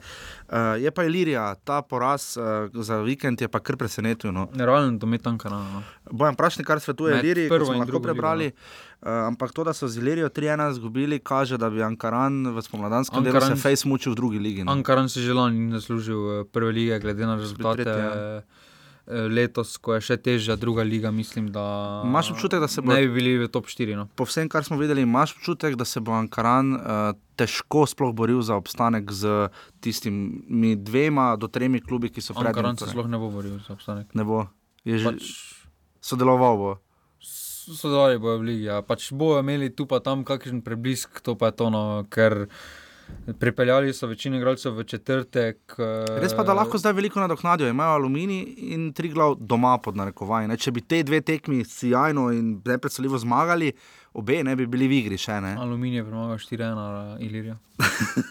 Uh, 0.49 0.77
je 0.85 0.93
pa 0.93 1.09
Ilirija, 1.09 1.55
ta 1.65 1.81
poraz 1.83 2.35
uh, 2.37 2.69
za 2.85 3.01
vikend 3.01 3.41
je 3.41 3.49
pa 3.49 3.65
kar 3.65 3.81
presenetil. 3.81 4.37
No. 4.37 4.51
Realno 4.53 4.99
domet 5.01 5.27
Ankara. 5.27 5.63
No. 5.73 5.83
Bojan 6.11 6.37
Prašnik, 6.37 6.69
kar 6.69 6.81
svetuje 6.81 7.17
Iliriji, 7.23 7.49
prvo 7.49 7.65
kot 7.65 7.73
smo 7.73 7.81
lahko 7.81 7.91
drugo 7.91 8.05
ligo, 8.05 8.13
prebrali. 8.13 8.53
Uh, 9.07 9.31
ampak 9.31 9.53
to, 9.55 9.63
da 9.63 9.71
so 9.71 9.87
z 9.87 10.03
Ilirijo 10.03 10.27
3-1 10.27 10.71
izgubili, 10.71 11.19
kaže, 11.23 11.55
da 11.55 11.71
bi 11.71 11.79
Ankaran 11.79 12.43
v 12.51 12.59
spomladanskem 12.59 13.23
delu 13.23 13.39
se 13.39 13.55
fejs 13.55 13.85
mučil 13.87 14.13
v 14.13 14.17
drugi 14.19 14.39
ligi. 14.43 14.65
No. 14.67 14.73
Ankaran 14.75 15.07
si 15.07 15.23
že 15.23 15.31
lani 15.31 15.71
ni 15.71 15.71
zaslužil 15.71 16.43
eh, 16.43 16.45
prve 16.51 16.73
lige, 16.75 16.99
glede 16.99 17.23
na 17.23 17.37
rezultate. 17.39 17.87
tretji, 17.87 18.03
ja. 18.03 18.43
eh, 19.07 19.31
Letos, 19.31 19.77
ko 19.79 19.95
je 19.95 20.03
še 20.03 20.17
težja 20.19 20.57
druga 20.59 20.83
liga, 20.83 21.15
mislim, 21.15 21.55
da 21.55 22.03
Imaš 22.03 22.35
občutek, 22.35 22.59
da 22.59 22.67
se 22.67 22.83
bo- 22.83 22.91
ne 22.91 23.07
bi 23.07 23.15
bili 23.15 23.39
v 23.39 23.47
top 23.47 23.71
4. 23.71 23.95
No. 23.95 24.11
po 24.11 24.27
vsem, 24.27 24.51
kar 24.51 24.67
smo 24.67 24.75
videli, 24.75 25.07
imaš 25.07 25.39
občutek, 25.39 25.79
da 25.79 25.87
se 25.87 26.03
bo 26.03 26.11
Ankaran 26.11 26.75
uh, 26.75 27.15
težko 27.39 27.87
sploh 27.87 28.11
boril 28.11 28.43
za 28.43 28.59
obstanek 28.59 29.07
z 29.15 29.47
tistimi 29.79 30.75
dvema 30.75 31.37
do 31.39 31.47
tremi 31.47 31.79
klubi, 31.79 32.11
ki 32.11 32.19
so 32.19 32.35
pred 32.35 32.43
njim. 32.43 32.59
Ankaran 32.59 32.75
se 32.75 32.91
torej. 32.91 32.93
sploh 32.99 33.07
ne 33.07 33.19
bo 33.23 33.31
boril 33.31 33.63
za 33.63 33.79
obstanek. 33.79 34.11
Ne 34.19 34.27
bo, 34.27 34.51
je 34.83 34.99
že 34.99 35.07
Pač, 35.07 35.23
sodeloval. 36.03 36.59
Bo. 36.59 36.71
Sodelovali 37.75 38.19
bojo 38.19 38.39
v 38.39 38.49
ligi, 38.51 38.65
ja. 38.71 38.83
pač 38.83 39.11
bojo 39.13 39.41
imeli 39.43 39.73
tu 39.75 39.87
pa 39.87 40.01
tam 40.01 40.25
kakšen 40.25 40.63
preblisk, 40.63 41.21
to 41.21 41.35
pa 41.35 41.51
je 41.51 41.57
to, 41.63 41.71
no, 41.71 41.85
ker 42.11 42.47
pripeljali 43.39 43.93
so 43.95 44.07
večino 44.07 44.37
igralcev 44.37 44.75
v 44.79 44.85
četrtek. 44.85 45.59
eh, 45.79 46.21
Res 46.21 46.35
pa, 46.35 46.43
da 46.43 46.55
lahko 46.55 46.79
zdaj 46.79 46.93
veliko 46.93 47.21
nadoknadijo. 47.21 47.69
Imajo 47.69 47.99
aluminij 48.01 48.43
in 48.59 48.93
tri 48.93 49.09
glav 49.09 49.37
doma 49.39 49.79
pod 49.79 49.97
narekovanji. 49.97 50.49
ne. 50.49 50.57
Če 50.57 50.73
bi 50.73 50.81
te 50.81 51.03
dve 51.03 51.21
tekmi 51.21 51.65
sjajno 51.65 52.31
in 52.33 52.63
nepredstavljivo 52.65 53.19
zmagali, 53.19 53.73
obe 54.17 54.43
ne 54.45 54.57
bi 54.57 54.67
bili 54.67 54.89
v 54.89 54.99
igri 55.03 55.19
še 55.21 55.37
ne. 55.45 55.53
Aluminij 55.61 56.01
je 56.01 56.05
premagal 56.07 56.39
4-1 56.41 57.21
Ilirija. 57.21 57.57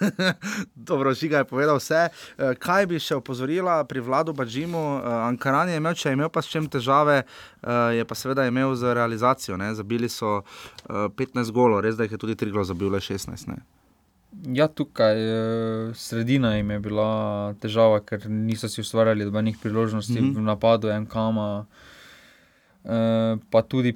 Dobro, 0.90 1.14
Žiga 1.14 1.44
je 1.44 1.48
povedal 1.50 1.78
vse. 1.78 2.08
Eh, 2.10 2.56
Kaj 2.60 2.88
bi 2.90 3.02
še 3.02 3.20
opozorila 3.20 3.78
pri 3.86 4.02
vladu 4.02 4.34
Bajimu? 4.34 4.82
Ankaran 5.28 5.70
je 5.70 5.78
imel, 5.78 5.94
če 5.94 6.10
je 6.10 6.18
imel 6.18 6.32
pa 6.34 6.42
s 6.42 6.50
čem 6.50 6.66
težave, 6.72 7.22
eh, 7.22 8.02
je 8.02 8.08
pa 8.10 8.18
seveda 8.18 8.48
imel 8.50 8.74
z 8.74 8.96
realizacijo. 8.98 9.60
Ne? 9.62 9.74
Zabili 9.78 10.10
so 10.10 10.40
eh, 10.42 11.06
15 11.22 11.54
golov, 11.54 11.84
res 11.86 12.00
da 12.00 12.10
jih 12.10 12.18
je 12.18 12.22
tudi 12.26 12.38
tri 12.40 12.50
glav 12.50 12.66
zabil, 12.66 12.90
le 12.90 13.04
16. 13.04 13.46
Ne? 13.54 13.62
Ja, 14.58 14.68
tukaj 14.68 15.22
eh, 15.22 15.94
sredina 15.94 16.56
jim 16.58 16.74
je 16.74 16.80
bila 16.90 17.10
težava, 17.62 18.02
ker 18.02 18.26
niso 18.26 18.70
si 18.74 18.82
ustvarjali 18.82 19.30
dobenih 19.30 19.62
priložnosti 19.62 20.18
mm. 20.18 20.26
-hmm. 20.32 20.36
v 20.36 20.50
napadu, 20.50 20.90
en 20.90 21.06
kama. 21.06 21.66
Uh, 22.86 23.42
pa 23.50 23.64
tudi 23.66 23.96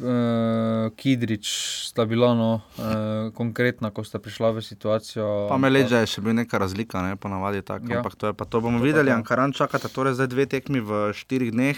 uh, 0.00 0.90
Kidrič 0.96 1.46
sta 1.88 2.04
bila 2.04 2.34
no, 2.34 2.60
uh, 2.78 3.32
konkretna, 3.34 3.90
ko 3.90 4.04
sta 4.04 4.18
prišla 4.18 4.50
v 4.56 4.62
situacijo. 4.62 5.46
Pa 5.48 5.56
me 5.56 5.70
leže, 5.70 6.02
je 6.04 6.12
še 6.16 6.20
bil 6.20 6.36
neka 6.36 6.58
razlika, 6.58 7.02
ne? 7.02 7.16
ponavadi 7.16 7.62
tako. 7.62 7.88
Ja. 7.90 8.02
Ampak 8.02 8.14
to, 8.14 8.30
je, 8.30 8.34
to 8.36 8.60
bomo 8.60 8.78
To 8.78 8.84
videli. 8.84 9.10
to. 9.10 9.16
Ankaran 9.16 9.52
čakata 9.52 9.88
torej 9.88 10.18
zdaj 10.18 10.28
dve 10.30 10.46
tekmi 10.46 10.80
v 10.80 11.10
štirih 11.16 11.52
dneh. 11.52 11.76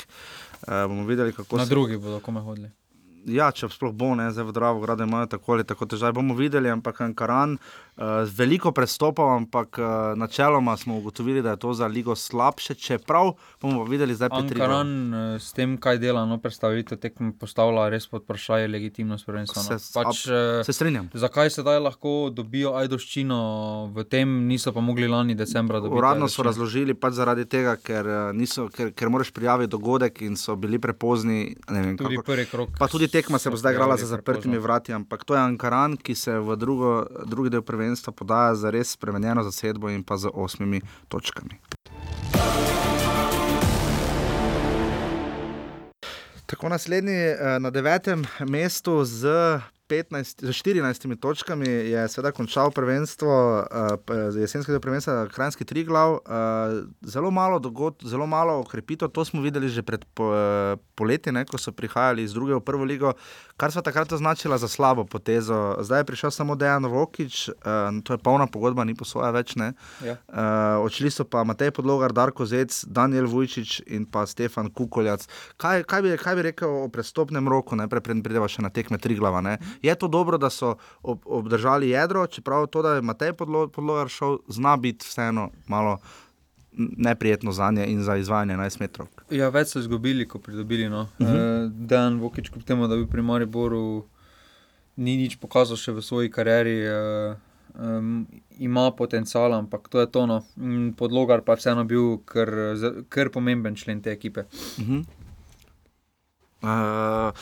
Uh, 0.66 0.88
bomo 0.90 1.06
videli, 1.06 1.32
kako 1.32 1.56
Na 1.56 1.64
se 1.64 1.70
drugi 1.70 1.96
bodo 1.96 2.20
kome 2.20 2.40
hodili. 2.40 2.70
ja, 3.28 3.52
če 3.52 3.68
sploh 3.68 3.92
bo, 3.92 4.14
ne, 4.16 4.30
zdaj 4.32 4.44
v 4.48 4.52
Dravo, 4.56 4.80
grade 4.80 5.04
imajo 5.04 5.26
tako 5.36 5.58
ali 5.58 5.64
tako 5.64 5.86
težave, 5.86 6.16
bomo 6.16 6.34
videli, 6.34 6.70
ampak 6.72 7.00
Ankaran, 7.04 7.54
uh, 7.54 7.87
veliko 8.28 8.70
prestopov, 8.70 9.26
ampak 9.28 9.76
uh, 9.76 9.86
načeloma 10.14 10.76
smo 10.76 10.96
ugotovili, 10.96 11.42
da 11.42 11.50
je 11.50 11.56
to 11.58 11.74
za 11.74 11.86
ligo 11.86 12.14
slabše, 12.14 12.74
čeprav 12.74 13.32
bomo 13.58 13.84
videli 13.84 14.14
zdaj 14.14 14.28
pri. 14.28 14.38
Ankaran 14.38 14.90
eh, 15.08 15.38
s 15.38 15.52
tem, 15.52 15.76
kaj 15.76 15.98
dela, 15.98 16.24
no, 16.24 16.38
predstavitev 16.38 16.98
tekme 16.98 17.32
postavlja 17.32 17.88
res 17.88 18.06
pod 18.06 18.22
vprašanje 18.22 18.68
legitimnost 18.68 19.26
prvenstva. 19.26 19.62
No. 19.62 19.78
Se- 19.78 19.92
Pač, 19.94 20.26
ab- 20.26 20.60
eh, 20.60 20.64
Se 20.64 20.72
strinjam. 20.72 21.10
Zakaj 21.14 21.50
sedaj 21.50 21.78
lahko 21.80 22.30
dobijo 22.30 22.74
ajdoščino 22.74 23.38
v 23.88 24.04
tem, 24.04 24.46
niso 24.46 24.70
pa 24.70 24.80
mogli 24.80 25.08
lani 25.08 25.34
decembra 25.34 25.80
dobiti? 25.80 25.98
Uradno 25.98 26.28
so 26.28 26.42
razložili 26.42 26.94
pač 26.94 27.12
zaradi 27.14 27.44
tega, 27.46 27.76
ker, 27.76 28.06
eh, 28.06 28.32
niso, 28.32 28.68
ker, 28.68 28.92
ker 28.92 29.08
moraš 29.08 29.30
prijaviti 29.30 29.70
dogodek 29.70 30.22
in 30.22 30.36
so 30.36 30.54
bili 30.54 30.78
prepozni. 30.78 31.38
Vem, 31.66 31.96
Tudi 31.96 32.14
kako, 32.14 32.22
prvi 32.24 32.46
krok. 32.46 32.68
pa 32.78 32.86
tudi 32.86 33.08
tekma 33.08 33.38
se 33.38 33.50
bo 33.50 33.56
zdaj 33.56 33.72
igrala 33.72 33.96
za 33.96 34.06
zaprtimi 34.06 34.54
prepozno. 34.54 34.60
vrati, 34.62 34.92
ampak 34.92 35.24
to 35.24 35.34
je 35.34 35.40
Ankaran, 35.40 35.96
ki 35.96 36.14
se 36.14 36.38
v 36.38 36.56
drugo, 36.56 36.92
drugi 37.24 37.50
del 37.50 37.60
prvenstva 37.60 37.87
podaja 37.96 38.54
za 38.54 38.70
res 38.70 38.90
spremenjeno 38.90 39.42
zasedbo 39.42 39.88
in 39.90 40.02
pa 40.02 40.16
z 40.16 40.28
osmimi 40.34 40.80
točkami. 41.08 41.60
Tako 46.46 46.68
naslednji 46.68 47.12
eh, 47.12 47.58
na 47.60 47.70
devetem 47.70 48.24
mestu 48.40 49.04
z, 49.04 49.28
15, 49.88 50.44
z 50.44 50.52
14 50.52 51.20
točkami 51.20 51.68
je 51.68 52.08
seveda 52.08 52.32
končal 52.32 52.70
prvenstvo, 52.70 53.64
p- 54.06 54.40
jesenskega 54.40 54.80
prvenstva 54.80 55.28
Krajinski 55.32 55.64
Triglav. 55.64 56.14
Eh, 56.14 56.20
Zelo 57.02 57.30
malo 57.30 57.58
dogod, 57.58 58.00
zelo 58.04 58.26
malo 58.26 58.60
okrepitev, 58.60 59.08
to 59.08 59.24
smo 59.24 59.40
videli 59.42 59.68
že 59.68 59.82
pred 59.82 60.04
po, 60.14 60.32
eh, 60.34 60.76
poleti, 60.94 61.32
ne, 61.32 61.44
ko 61.44 61.58
so 61.58 61.72
prihajali 61.72 62.22
iz 62.22 62.32
druge 62.32 62.54
v 62.54 62.60
prvo 62.60 62.84
ligo, 62.84 63.12
kar 63.58 63.74
so 63.74 63.82
takrat 63.82 64.12
označila 64.14 64.58
za 64.58 64.68
slabo 64.70 65.04
potezo. 65.04 65.76
Zdaj 65.82 66.00
je 66.00 66.04
prišel 66.04 66.30
samo 66.30 66.54
Dejan 66.54 66.86
Vokič, 66.86 67.48
eh, 67.48 67.52
to 68.06 68.14
je 68.14 68.18
polna 68.18 68.46
pogodba, 68.46 68.84
ni 68.86 68.94
posoja 68.94 69.30
več. 69.34 69.56
Ne. 69.58 69.72
Ja. 70.04 70.14
Uh, 70.28 70.86
odšli 70.86 71.10
so 71.10 71.24
pa 71.26 71.42
Matej 71.42 71.72
Podlogar, 71.74 72.12
Darko 72.14 72.46
Zec, 72.46 72.84
Daniel 72.86 73.26
Vujčič 73.26 73.82
in 73.90 74.06
pa 74.06 74.26
Stefan 74.26 74.70
Kukoljac. 74.70 75.26
Kaj, 75.58 75.82
kaj, 75.88 76.02
bi, 76.04 76.14
kaj 76.20 76.36
bi 76.38 76.42
rekel 76.52 76.70
o 76.84 76.88
prestopnem 76.92 77.48
roku, 77.48 77.74
najprej 77.74 78.04
preden 78.04 78.22
prideva 78.22 78.46
še 78.46 78.62
na 78.62 78.70
tekme 78.70 79.00
Triglava? 79.02 79.42
Ne? 79.42 79.58
Je 79.82 79.94
to 79.98 80.06
dobro, 80.06 80.38
da 80.38 80.52
so 80.52 80.76
ob, 81.02 81.26
obdržali 81.26 81.90
jedro, 81.90 82.26
čeprav 82.30 82.68
to, 82.70 82.84
da 82.86 82.94
je 82.98 83.02
Matej 83.02 83.34
Podlo- 83.34 83.66
Podlogar 83.72 84.12
šel, 84.12 84.38
zna 84.46 84.76
biti 84.76 85.08
vseeno 85.08 85.50
malo 85.66 85.98
neprijetno 86.78 87.52
za 87.52 87.70
nje 87.70 87.86
in 87.86 88.02
za 88.02 88.16
izvajanje 88.16 88.54
11 88.54 88.80
metrov. 88.80 89.08
Ja, 89.30 89.48
več 89.48 89.68
so 89.68 89.78
izgubili, 89.78 90.28
ko 90.28 90.38
pridobili. 90.38 90.88
No. 90.88 91.00
Uh 91.02 91.26
Mhm. 91.26 91.30
-huh. 91.30 91.66
uh, 91.66 91.72
Dan 91.72 92.20
Vokič, 92.20 92.48
kljub 92.48 92.64
temu, 92.64 92.88
da 92.88 92.96
bi 92.96 93.06
pri 93.06 93.22
Mariboru 93.22 94.04
ni 94.96 95.16
nič 95.16 95.36
pokazal 95.36 95.76
še 95.76 95.92
v 95.92 96.02
svoji 96.02 96.30
karieri, 96.30 96.76
uh, 96.84 97.36
um, 97.76 98.26
ima 98.58 98.90
potencial, 98.90 99.52
ampak 99.52 99.88
to 99.88 100.00
je 100.00 100.06
to. 100.06 100.26
No. 100.26 100.42
Mm, 100.56 100.92
Podlogar 100.92 101.40
pa 101.40 101.52
je 101.52 101.56
vseeno 101.56 101.84
bil 101.84 102.18
kar, 102.18 102.48
kar 103.08 103.30
pomemben 103.30 103.74
člen 103.76 104.02
te 104.02 104.10
ekipe. 104.10 104.40
Uh 104.40 104.84
-huh. 104.84 105.04
uh, 106.62 107.32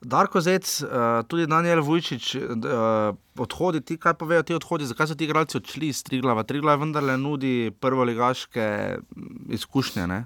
Darko 0.00 0.40
Zec, 0.40 0.82
uh, 0.82 0.88
tudi 1.28 1.46
Daniel 1.46 1.80
Vujčič, 1.82 2.34
uh, 2.36 3.16
odhodi 3.38 3.80
ti, 3.80 3.96
kaj 3.96 4.14
povejo 4.14 4.42
ti 4.42 4.54
odhodi, 4.54 4.86
zakaj 4.86 5.06
so 5.06 5.14
ti 5.14 5.24
igralci 5.24 5.56
odšli 5.56 5.88
iz 5.88 6.02
Triglava? 6.04 6.44
Triglav 6.44 6.80
vendarle 6.80 7.16
nudi 7.18 7.72
prvoligaške 7.80 8.66
mm, 8.98 9.52
izkušnje. 9.56 10.06
Ne? 10.06 10.24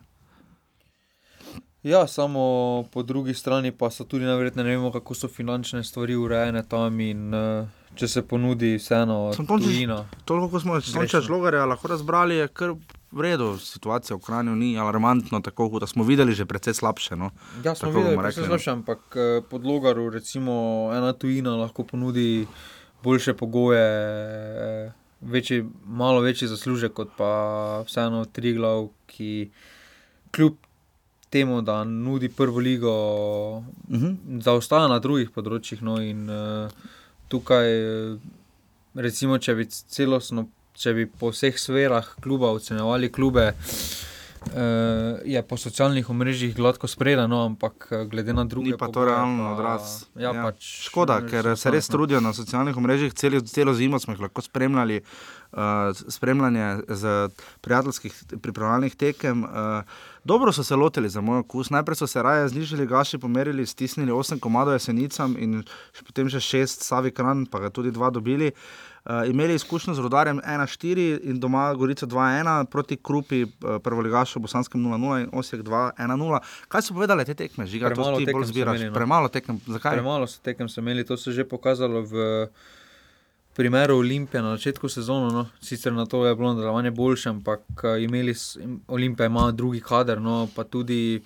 Ja, 1.83 2.07
samo 2.07 2.85
po 2.93 3.03
drugi 3.03 3.35
strani 3.35 3.73
pa 3.73 3.91
so 3.91 4.05
tudi 4.05 4.25
neverjetne, 4.25 4.65
ne 4.65 4.77
vemo, 4.77 4.93
kako 4.93 5.15
so 5.15 5.29
finančne 5.29 5.85
stvari 5.85 6.17
urejene 6.17 6.63
tam 6.69 7.01
in 7.01 7.35
uh, 7.35 7.69
če 7.95 8.09
se 8.09 8.23
ponudi 8.23 8.75
vseeno 8.77 9.33
Samo 9.33 9.49
to 9.49 9.57
ni- 9.57 9.65
tujina. 9.65 10.05
Toliko, 10.25 10.51
ko 10.51 10.61
smo 10.61 10.81
sonča 10.81 11.21
žlogarja 11.21 11.65
lahko 11.65 11.89
razbrali, 11.89 12.37
je 12.37 12.49
kar 12.49 12.75
v 13.13 13.21
redu. 13.21 13.59
Situacija 13.59 14.17
v 14.17 14.23
Kranju 14.23 14.55
ni 14.57 14.79
alarmantna, 14.79 15.41
tako 15.43 15.71
kot 15.71 15.89
smo 15.89 16.05
videli, 16.05 16.33
že 16.33 16.47
precej 16.47 16.75
slabše. 16.75 17.17
No. 17.17 17.31
Ja, 17.65 17.75
smo 17.75 17.91
Tako 17.91 17.99
videli, 17.99 18.23
da 18.23 18.33
se 18.33 18.41
no. 18.41 18.47
znaša, 18.47 18.73
ampak 18.73 19.01
eh, 19.17 19.43
pod 19.51 19.67
Logaru, 19.67 20.11
recimo, 20.11 20.91
ena 20.95 21.13
tujina 21.13 21.57
lahko 21.57 21.85
ponudi 21.85 22.47
boljše 23.03 23.35
pogoje, 23.35 23.83
eh, 23.83 24.93
večji, 25.21 25.65
malo 25.85 26.21
večji 26.21 26.49
zaslužek, 26.49 26.93
kot 26.93 27.09
pa 27.17 27.83
vseeno 27.87 28.25
Triglav, 28.25 28.89
ki 29.07 29.51
kljub 30.31 30.55
temu, 31.31 31.63
da 31.63 31.85
nudi 31.85 32.29
prvo 32.29 32.59
ligo, 32.59 32.91
Uh 33.91 33.97
-huh. 33.97 34.43
zaostaja 34.43 34.89
na 34.89 34.99
drugih 34.99 35.31
področjih. 35.31 35.83
No, 35.83 36.01
in 36.03 36.31
uh, 36.31 36.71
tukaj, 37.29 37.67
recimo, 38.95 39.39
če 39.39 39.55
bi 39.55 39.65
celostno, 39.67 40.47
če 40.81 40.95
bi 40.97 41.05
po 41.07 41.29
vseh 41.35 41.59
sferah 41.61 42.07
kluba 42.25 42.55
ocenjevali 42.57 43.13
klube. 43.13 43.51
Uh, 44.41 45.21
je 45.29 45.41
po 45.45 45.57
socialnih 45.61 46.07
omrežjih 46.11 46.55
gladko 46.57 46.89
spredeno, 46.89 47.43
ampak 47.45 47.89
eh, 47.93 48.05
glede 48.09 48.33
na 48.33 48.47
druge. 48.49 48.71
Ni 48.73 48.79
pa 48.79 48.87
to 48.89 48.93
pogoje 48.93 49.11
realno 49.13 49.51
odraz. 49.53 50.07
Ja, 50.17 50.33
Ja. 50.33 50.47
Pač, 50.47 50.65
Škoda, 50.87 51.19
ker 51.29 51.51
se 51.61 51.71
res 51.71 51.91
trudijo 51.93 52.23
na 52.25 52.33
socialnih 52.33 52.77
omrežjih, 52.77 53.13
celo, 53.13 53.43
celo 53.45 53.75
zimo 53.77 54.01
smo 54.01 54.17
jih 54.17 54.25
lahko 54.25 54.41
spremljali, 54.41 55.03
uh, 55.53 55.93
spremljanje 55.93 56.71
z 56.89 57.29
prijateljskih 57.61 58.17
pripravljalnih 58.41 58.97
tekem. 58.97 59.45
Uh, 59.45 59.85
dobro 60.25 60.53
so 60.53 60.65
se 60.65 60.77
lotili 60.77 61.09
za 61.09 61.21
moj 61.21 61.39
okus. 61.39 61.71
Najprej 61.71 61.97
so 61.97 62.07
se 62.07 62.23
raje 62.23 62.49
znižali 62.49 62.87
gaši, 62.87 63.19
pomerili, 63.19 63.67
stisnili 63.67 64.13
8 64.13 64.41
komadov 64.41 64.75
jesenicam 64.75 65.37
in 65.39 65.63
potem 66.07 66.29
še 66.29 66.41
6 66.41 66.85
Savi 66.85 67.11
Kran, 67.11 67.47
pa 67.47 67.61
ga 67.61 67.71
tudi 67.71 67.91
dva 67.91 68.11
dobili. 68.11 68.53
Uh, 69.05 69.25
imeli 69.31 69.55
izkušnjo 69.57 69.95
z 69.95 70.03
rodarjem 70.05 70.41
1-4 70.45 71.21
in 71.25 71.39
doma 71.41 71.71
Gorica 71.75 72.07
2-1 72.07 72.67
proti 72.69 72.97
Krupi, 72.97 73.43
uh, 73.43 73.79
prvoligašu 73.83 74.41
Bosanskem 74.41 74.83
0-0 74.85 75.23
in 75.23 75.31
Osijek 75.33 75.63
2-1-0. 75.63 76.41
Kaj 76.69 76.83
so 76.83 76.95
povedali 76.95 77.25
te 77.25 77.35
tekme, 77.35 77.67
žiga, 77.67 77.89
to 77.89 77.95
Premalo 77.95 78.19
ti 78.19 78.27
tekem 78.29 78.41
bolj 78.41 78.51
zbiraš? 78.53 78.77
imeli, 78.77 78.91
no. 78.91 78.95
Premalo 78.95 79.29
tekem, 79.29 79.61
zakaj? 79.67 79.97
Premalo 79.97 80.29
tekem 80.43 80.69
so 80.69 80.85
imeli, 80.85 81.07
to 81.09 81.17
se 81.17 81.31
je 81.31 81.41
že 81.41 81.49
pokazalo 81.49 82.03
v 82.03 82.15
primeru 83.53 83.97
Olimpije 83.97 84.43
na 84.43 84.51
začetku 84.51 84.89
sezone. 84.89 85.33
No. 85.33 85.47
Sicer 85.61 85.93
na 85.93 86.07
to 86.07 86.27
je 86.27 86.35
bilo 86.35 86.49
nadaljevanje 86.49 86.91
boljše, 86.93 87.29
ampak 87.31 87.61
eh, 87.85 88.03
imeli 88.03 88.33
s- 88.33 88.57
im- 88.57 88.81
Olimpija 88.89 89.27
ima 89.27 89.51
drugi 89.53 89.81
kader, 89.83 90.21
no, 90.21 90.49
pa 90.55 90.65
tudi. 90.65 91.23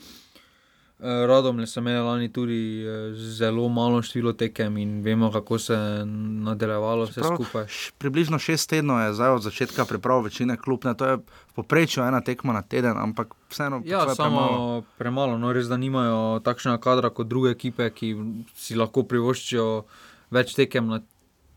eh, 1.01 1.27
Radom 1.27 1.67
so 1.67 1.81
imeli 1.81 1.99
lani 2.01 2.29
tudi 2.31 2.55
eh, 2.81 3.13
zelo 3.15 3.69
malo 3.69 4.01
število 4.01 4.33
tekem 4.35 4.77
in 4.77 5.03
vemo, 5.03 5.31
kako 5.31 5.59
se 5.59 5.75
je 5.75 6.07
nadaljevalo 6.07 7.05
vse 7.05 7.15
Čeprav 7.15 7.37
skupaj. 7.37 7.65
š- 7.65 7.93
Približno 7.95 8.39
šest 8.39 8.71
tednov 8.71 9.01
je 9.01 9.13
zdaj 9.13 9.29
od 9.31 9.43
začetka 9.43 9.85
priprav 9.85 10.23
večine 10.23 10.57
klubne, 10.57 10.95
to 10.95 11.07
je 11.07 11.17
v 11.17 11.23
povprečju 11.55 12.03
ena 12.03 12.21
tekma 12.23 12.53
na 12.53 12.63
teden, 12.63 12.97
ampak 12.97 13.35
vseeno 13.51 13.83
Ja, 13.85 14.01
samo 14.01 14.15
premalo. 14.17 14.49
premalo. 14.49 14.83
premalo. 14.99 15.39
No, 15.39 15.53
res, 15.53 15.67
da 15.67 15.77
nimajo 15.77 16.41
takšnega 16.41 16.79
kadra 16.79 17.11
kot 17.11 17.27
druge 17.27 17.51
ekipe, 17.51 17.91
ki 17.91 18.17
si 18.55 18.75
lahko 18.75 19.03
privoščijo 19.03 19.85
več 20.31 20.55
tekem 20.55 20.87
na 20.87 21.01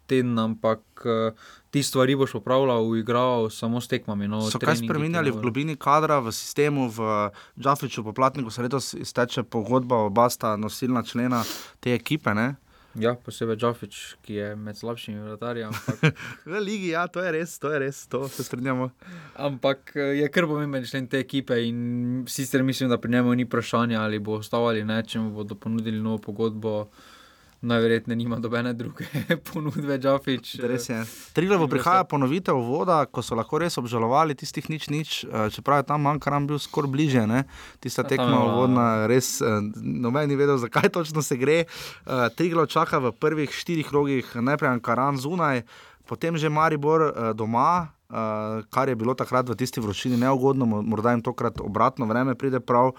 teden, 0.08 0.40
ampak 0.40 0.82
eh, 1.06 1.32
ti 1.72 1.84
stvari 1.84 2.16
boš 2.16 2.38
popravljal, 2.40 2.88
uigral 2.90 3.50
samo 3.50 3.82
s 3.82 3.88
tekmami. 3.88 4.28
No, 4.28 4.42
So 4.52 4.60
kaj 4.60 4.80
spremenjali 4.82 5.32
v 5.32 5.42
globini 5.44 5.76
kadra, 5.76 6.20
v 6.20 6.32
sistemu, 6.32 6.88
v 6.90 7.30
Džafiču, 7.60 8.04
po 8.04 8.14
Platniku 8.14 8.50
se 8.50 8.64
letos 8.66 8.94
izteče 8.94 9.44
pogodba, 9.44 10.08
oba 10.08 10.30
sta 10.30 10.56
nosilna 10.58 11.04
člena 11.04 11.44
te 11.80 11.94
ekipe. 11.94 12.34
Ne? 12.34 12.56
Ja, 12.98 13.14
posebej 13.14 13.60
Džafič, 13.62 13.98
ki 14.26 14.34
je 14.40 14.56
med 14.56 14.78
slabšimi 14.78 15.22
vratarji. 15.22 15.68
Ampak, 15.68 16.16
V 16.50 16.60
ligi, 16.60 16.88
ja, 16.96 17.06
to 17.08 17.22
je 17.22 17.32
res, 17.32 17.60
to 17.62 17.70
je 17.70 17.80
res, 17.80 18.00
to 18.10 18.26
se 18.28 18.44
strinjamo. 18.44 18.90
ampak 19.36 19.92
eh, 19.96 20.18
je 20.18 20.30
kar 20.34 20.48
pomemben 20.50 20.86
člen 20.86 21.06
te 21.08 21.20
ekipe 21.20 21.60
in 21.62 22.26
sicer 22.28 22.64
mislim, 22.64 22.90
da 22.90 22.98
pri 22.98 23.12
njemu 23.12 23.36
ni 23.36 23.46
vprašanja, 23.46 24.02
ali 24.02 24.20
bo 24.20 24.40
ostal 24.42 24.66
ali 24.68 24.84
ne, 24.84 25.04
če 25.04 25.20
mu 25.20 25.32
bodo 25.32 25.56
ponudili 25.56 26.02
novo 26.02 26.18
pogodbo. 26.18 26.88
Najverjetneje 27.60 28.16
nima 28.16 28.38
dobene 28.38 28.74
druge 28.74 29.06
ponudbe, 29.48 29.98
Džafič. 29.98 30.60
Res 30.62 30.90
je. 30.90 31.00
Triglav 31.34 31.62
in 31.62 31.70
prihaja 31.70 32.04
ponovitev 32.04 32.54
voda, 32.56 33.06
ko 33.06 33.20
so 33.20 33.34
lahko 33.34 33.58
res 33.58 33.78
obžalovali 33.78 34.36
tistih 34.36 34.68
nič, 34.68 34.90
nič, 34.90 35.10
eh, 35.24 35.50
čeprav 35.50 35.80
je 35.80 35.88
tam 35.88 36.02
manjkar 36.02 36.38
bil 36.44 36.58
skoraj 36.58 36.88
bliže. 36.88 37.24
Ne? 37.24 37.44
Tista 37.80 38.02
Ja, 38.02 38.08
tekma 38.08 38.30
je- 38.38 38.54
vodna, 38.54 38.86
res 39.06 39.42
eh, 39.42 39.46
noben 39.76 40.30
ni 40.30 40.36
vedel, 40.36 40.58
zakaj 40.58 40.90
točno 40.92 41.22
se 41.22 41.36
gre. 41.36 41.60
Eh, 41.60 42.30
Triglav 42.32 42.68
čaka 42.68 43.00
v 43.00 43.12
prvih 43.12 43.50
štirih 43.52 43.90
rogih, 43.90 44.36
najprej 44.36 44.70
Ankaran 44.72 45.18
zunaj, 45.18 45.66
potem 46.04 46.38
že 46.38 46.50
Maribor 46.50 47.02
eh, 47.04 47.34
doma. 47.34 47.90
Uh, 48.08 48.16
kar 48.66 48.88
je 48.88 48.96
bilo 48.96 49.12
takrat 49.12 49.44
v 49.44 49.52
tisti 49.54 49.82
vročini 49.82 50.16
neugodno, 50.16 50.64
mo- 50.64 50.80
morda 50.82 51.12
jim 51.12 51.20
tokrat 51.20 51.60
obratno 51.60 52.06
vreme 52.06 52.36
pride 52.36 52.62
prav. 52.62 52.96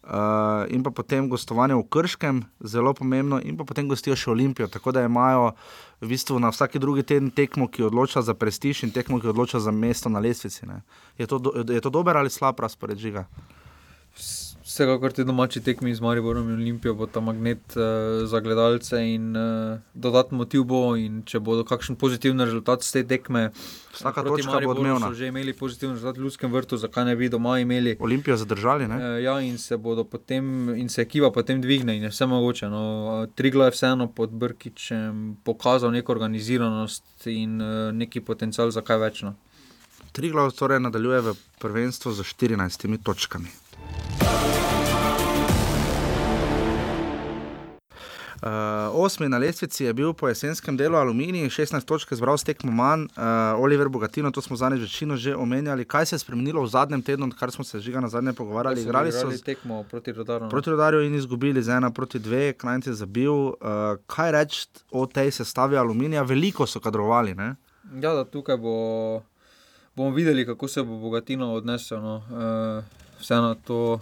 Uh, 0.00 0.64
in 0.72 0.80
pa 0.80 0.88
potem 0.90 1.28
gostovanje 1.28 1.76
v 1.76 1.84
Krškem, 1.84 2.40
zelo 2.64 2.94
pomembno, 2.96 3.36
in 3.44 3.56
pa 3.56 3.68
potem 3.68 3.84
gostijo 3.84 4.16
še 4.16 4.30
Olimpijo. 4.32 4.64
Tako 4.72 4.96
da 4.96 5.04
imajo 5.04 5.52
v 6.00 6.08
bistvu 6.08 6.40
na 6.40 6.48
vsaki 6.48 6.80
drugi 6.80 7.04
teden 7.04 7.28
tekmo, 7.30 7.68
ki 7.68 7.84
odloča 7.84 8.24
za 8.24 8.32
prestiž 8.34 8.88
in 8.88 8.94
tekmo, 8.96 9.20
ki 9.20 9.28
odloča 9.28 9.60
za 9.60 9.70
mesto 9.70 10.08
na 10.08 10.18
lestvici. 10.18 10.64
ne. 10.66 10.80
Je 11.20 11.28
to, 11.28 11.38
do, 11.38 11.52
je 11.52 11.80
to 11.80 11.92
dober 11.92 12.16
ali 12.16 12.32
slab 12.32 12.56
razpored 12.60 12.96
žiga? 12.96 13.28
Vsekakor 14.70 15.10
ti 15.12 15.24
domači 15.26 15.60
tekmi 15.60 15.90
z 15.94 16.00
Mariborom 16.00 16.46
in 16.48 16.54
Olimpijo 16.54 16.94
bo 16.94 17.06
ta 17.06 17.20
magnet 17.20 17.74
uh, 17.74 17.82
za 18.30 18.40
gledalce 18.40 19.00
in 19.02 19.36
uh, 19.36 19.80
dodatni 19.94 20.38
motiv 20.38 20.62
bo. 20.64 20.94
In 20.94 21.24
če 21.26 21.40
bodo 21.42 21.64
kakšen 21.66 21.96
pozitiven 21.98 22.38
rezultat 22.38 22.84
z 22.86 22.92
te 22.92 23.02
tekme, 23.10 23.48
Vsaka 23.90 24.22
točka 24.22 24.60
bo 24.62 24.70
odmevna. 24.70 25.08
So 25.10 25.18
že 25.18 25.32
imeli 25.32 25.56
pozitiven 25.58 25.96
rezultat 25.96 26.20
v 26.20 26.22
Ljudskem 26.22 26.52
vrtu, 26.54 26.78
zakaj 26.78 27.08
ne 27.08 27.16
bi 27.18 27.26
doma 27.28 27.56
imeli. 27.58 27.96
Olimpijo 27.98 28.36
zadržali, 28.38 28.86
ne? 28.86 28.98
Uh, 29.00 29.16
ja, 29.24 29.34
in 29.42 29.58
se 29.58 29.74
bodo 29.76 30.04
potem, 30.06 30.70
in 30.78 30.86
se 30.88 31.02
ekipa 31.02 31.32
potem 31.34 31.58
dvigne, 31.58 31.96
in 31.98 32.06
je 32.06 32.10
vse 32.14 32.28
mogoče. 32.30 32.70
No. 32.70 32.84
Triglo 33.34 33.66
je 33.66 33.74
vseeno 33.74 34.06
pod 34.06 34.30
Brkičem 34.30 35.34
pokazal 35.42 35.90
neko 35.90 36.14
organiziranost 36.14 37.26
in 37.26 37.58
uh, 37.58 37.90
neki 37.90 38.22
potencial 38.22 38.70
za 38.70 38.86
kaj 38.86 39.02
več. 39.02 39.24
No. 39.26 39.34
Triglav 40.14 40.54
torej 40.54 40.78
nadaljuje 40.86 41.26
v 41.26 41.34
prvenstvu 41.58 42.14
z 42.14 42.28
14 42.30 42.86
točkami. 43.02 43.50
Uh, 48.40 48.48
osmi 49.04 49.28
na 49.28 49.38
lestvici 49.38 49.84
je 49.84 49.92
bil 49.92 50.12
po 50.12 50.28
jesenskem 50.28 50.76
delu 50.76 50.96
Aluminij, 50.96 51.48
16 51.48 51.84
točk 51.84 52.14
zbral 52.14 52.38
s 52.38 52.44
tekmo 52.44 52.72
manj, 52.72 53.02
uh, 53.02 53.60
Oliver 53.60 53.88
Bogatino, 53.88 54.30
to 54.30 54.40
smo 54.40 54.56
zadnjič 54.56 54.80
večino 54.80 55.16
že 55.16 55.34
omenjali. 55.36 55.84
Kaj 55.84 56.06
se 56.06 56.14
je 56.14 56.18
spremenilo 56.18 56.62
v 56.62 56.68
zadnjem 56.68 57.02
tednu, 57.02 57.28
kar 57.38 57.50
smo 57.50 57.64
se 57.64 57.80
že 57.80 58.00
na 58.00 58.08
zadnje 58.08 58.32
pogovarjali? 58.32 58.80
Igrali 58.82 59.12
so 59.12 59.28
tekmo 59.44 59.84
proti 59.90 60.12
Rodaru. 60.12 60.44
no. 60.44 60.50
proti 60.50 60.70
Rodarju 60.70 61.02
in 61.02 61.14
izgubili 61.14 61.62
z 61.62 61.68
ena 61.68 61.90
proti 61.90 62.18
dve, 62.18 62.52
Klajnc 62.52 62.86
je 62.86 62.94
zabil. 62.94 63.32
Uh, 63.32 63.52
kaj 64.06 64.32
reči 64.32 64.68
o 64.90 65.06
tej 65.06 65.30
sestavi 65.30 65.76
Aluminija? 65.76 66.22
Veliko 66.22 66.66
so 66.66 66.80
kadrovali, 66.80 67.34
ne? 67.34 67.56
Ja, 68.00 68.14
da 68.14 68.24
tukaj 68.24 68.56
bo, 68.56 69.22
bomo 69.96 70.10
videli, 70.10 70.46
kako 70.46 70.68
se 70.68 70.82
bo 70.82 70.96
Bogatino 70.96 71.52
odnesel. 71.52 72.00
No. 72.00 72.16
Uh, 72.16 72.84
vseeno 73.20 73.54
to 73.54 74.00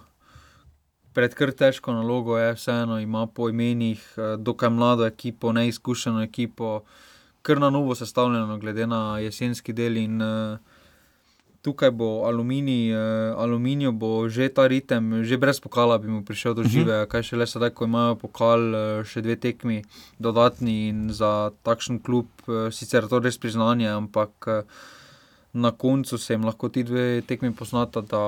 pred 1.18 1.34
kar 1.34 1.50
težko 1.50 1.92
nalogo 1.92 2.38
je, 2.38 2.52
vseeno 2.54 3.00
ima 3.02 3.26
po 3.26 3.48
imenih 3.50 4.02
uh, 4.16 4.36
dokaj 4.38 4.70
mlado 4.70 5.06
ekipo, 5.06 5.52
neizkušeno 5.52 6.22
ekipo, 6.22 6.82
kar 7.42 7.58
na 7.58 7.70
novo 7.70 7.94
sestavljeno, 7.94 8.58
glede 8.58 8.86
na 8.86 9.18
jesenski 9.18 9.72
del. 9.72 9.96
In, 9.96 10.22
uh, 10.22 10.58
Tukaj 11.62 11.90
bo 11.90 12.06
aluminij, 12.24 12.92
uh, 12.94 13.40
aluminijo 13.42 13.90
bo 13.92 14.28
že 14.28 14.46
ta 14.48 14.68
ritem, 14.70 15.24
že 15.24 15.36
brez 15.36 15.58
pokala 15.60 15.98
bi 15.98 16.06
mu 16.08 16.22
prišel 16.24 16.54
do 16.54 16.62
žive, 16.62 16.94
uh 16.94 17.02
-huh. 17.02 17.08
kaj 17.10 17.22
šele 17.22 17.46
sedaj, 17.46 17.70
ko 17.70 17.84
imajo 17.84 18.14
pokal, 18.14 18.60
še 19.04 19.20
dve 19.20 19.36
tekmi 19.36 19.82
dodatni 20.18 20.88
in 20.88 21.10
za 21.10 21.50
takšen 21.62 21.98
klub, 21.98 22.26
sicer 22.70 23.08
to 23.08 23.18
res 23.18 23.38
priznanje, 23.38 23.88
ampak 23.90 24.30
uh, 24.46 24.62
na 25.52 25.70
koncu 25.70 26.18
se 26.18 26.34
jim 26.34 26.44
lahko 26.44 26.68
ti 26.68 26.82
dve 26.82 27.22
tekmi 27.26 27.54
poznata, 27.54 28.00
da 28.00 28.20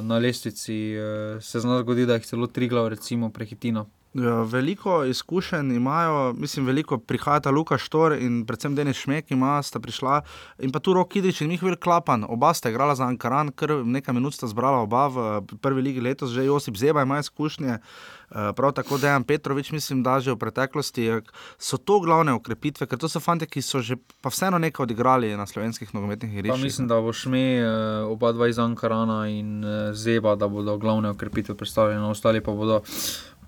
na 0.00 0.18
lestvici 0.18 0.94
uh, 0.96 1.42
se 1.42 1.60
zna 1.60 1.80
zgoditi, 1.82 2.06
da 2.06 2.14
jih 2.14 2.26
celo 2.26 2.46
tri 2.46 2.68
glav 2.68 2.88
recimo 2.88 3.30
prehitino. 3.30 3.80
Ja, 3.80 4.01
Veliko 4.44 5.04
izkušenj 5.04 5.72
imajo, 5.76 6.32
mislim, 6.32 6.66
veliko 6.66 6.98
prihajata 6.98 7.50
Luka 7.50 7.78
Štor 7.78 8.12
in 8.12 8.42
predvsem 8.46 8.74
Denis 8.76 8.96
Šmek, 8.96 9.30
ima 9.30 9.62
sta 9.62 9.80
prišla 9.80 10.20
in 10.58 10.72
pa 10.72 10.78
tu 10.78 10.92
Rok 10.92 11.16
Idrič 11.16 11.40
in 11.40 11.48
Mihvel 11.48 11.76
Klapan. 11.76 12.24
Oba 12.28 12.54
sta 12.54 12.68
igrala 12.70 12.94
za 12.94 13.04
Ankaran, 13.08 13.52
kar 13.56 13.70
nekaj 13.70 14.14
minut 14.14 14.34
sta 14.34 14.46
zbrala 14.46 14.84
oba 14.84 15.06
v 15.08 15.40
prvi 15.60 15.82
ligi 15.82 16.00
letos, 16.00 16.30
že 16.30 16.44
Josip 16.44 16.76
Zeba 16.76 17.02
ima 17.02 17.18
izkušnje, 17.18 17.78
eh, 17.78 18.52
prav 18.56 18.72
tako 18.72 18.98
Dejan 18.98 19.24
Petrovič, 19.24 19.72
mislim, 19.72 20.02
da 20.02 20.20
že 20.20 20.32
v 20.32 20.36
preteklosti. 20.36 21.06
eh, 21.08 21.20
So 21.58 21.76
to 21.76 22.00
glavne 22.00 22.34
ukrepitve, 22.34 22.86
ker 22.86 22.98
to 22.98 23.08
so 23.08 23.20
fanti, 23.20 23.46
ki 23.46 23.62
so 23.62 23.80
že 23.80 23.96
pa 24.20 24.28
vseeno 24.28 24.58
nekaj 24.58 24.84
odigrali 24.84 25.36
na 25.36 25.46
slovenskih 25.46 25.94
nogometnih 25.94 26.32
Pa 26.32 26.38
igriščih. 26.38 26.64
mislim, 26.64 26.88
da 26.88 27.00
bo 27.00 27.12
šme 27.12 27.64
uh, 27.64 28.12
oba 28.12 28.32
dva 28.32 28.48
iz 28.48 28.58
Ankarana 28.58 29.28
in 29.28 29.64
Zeba, 29.92 30.34
da 30.36 30.48
bodo 30.48 30.76
glavne 30.76 31.10
ukrepitve 31.10 31.54
predstavljene, 31.54 32.04
ostali 32.04 32.40
pa 32.40 32.52
bodo. 32.52 32.82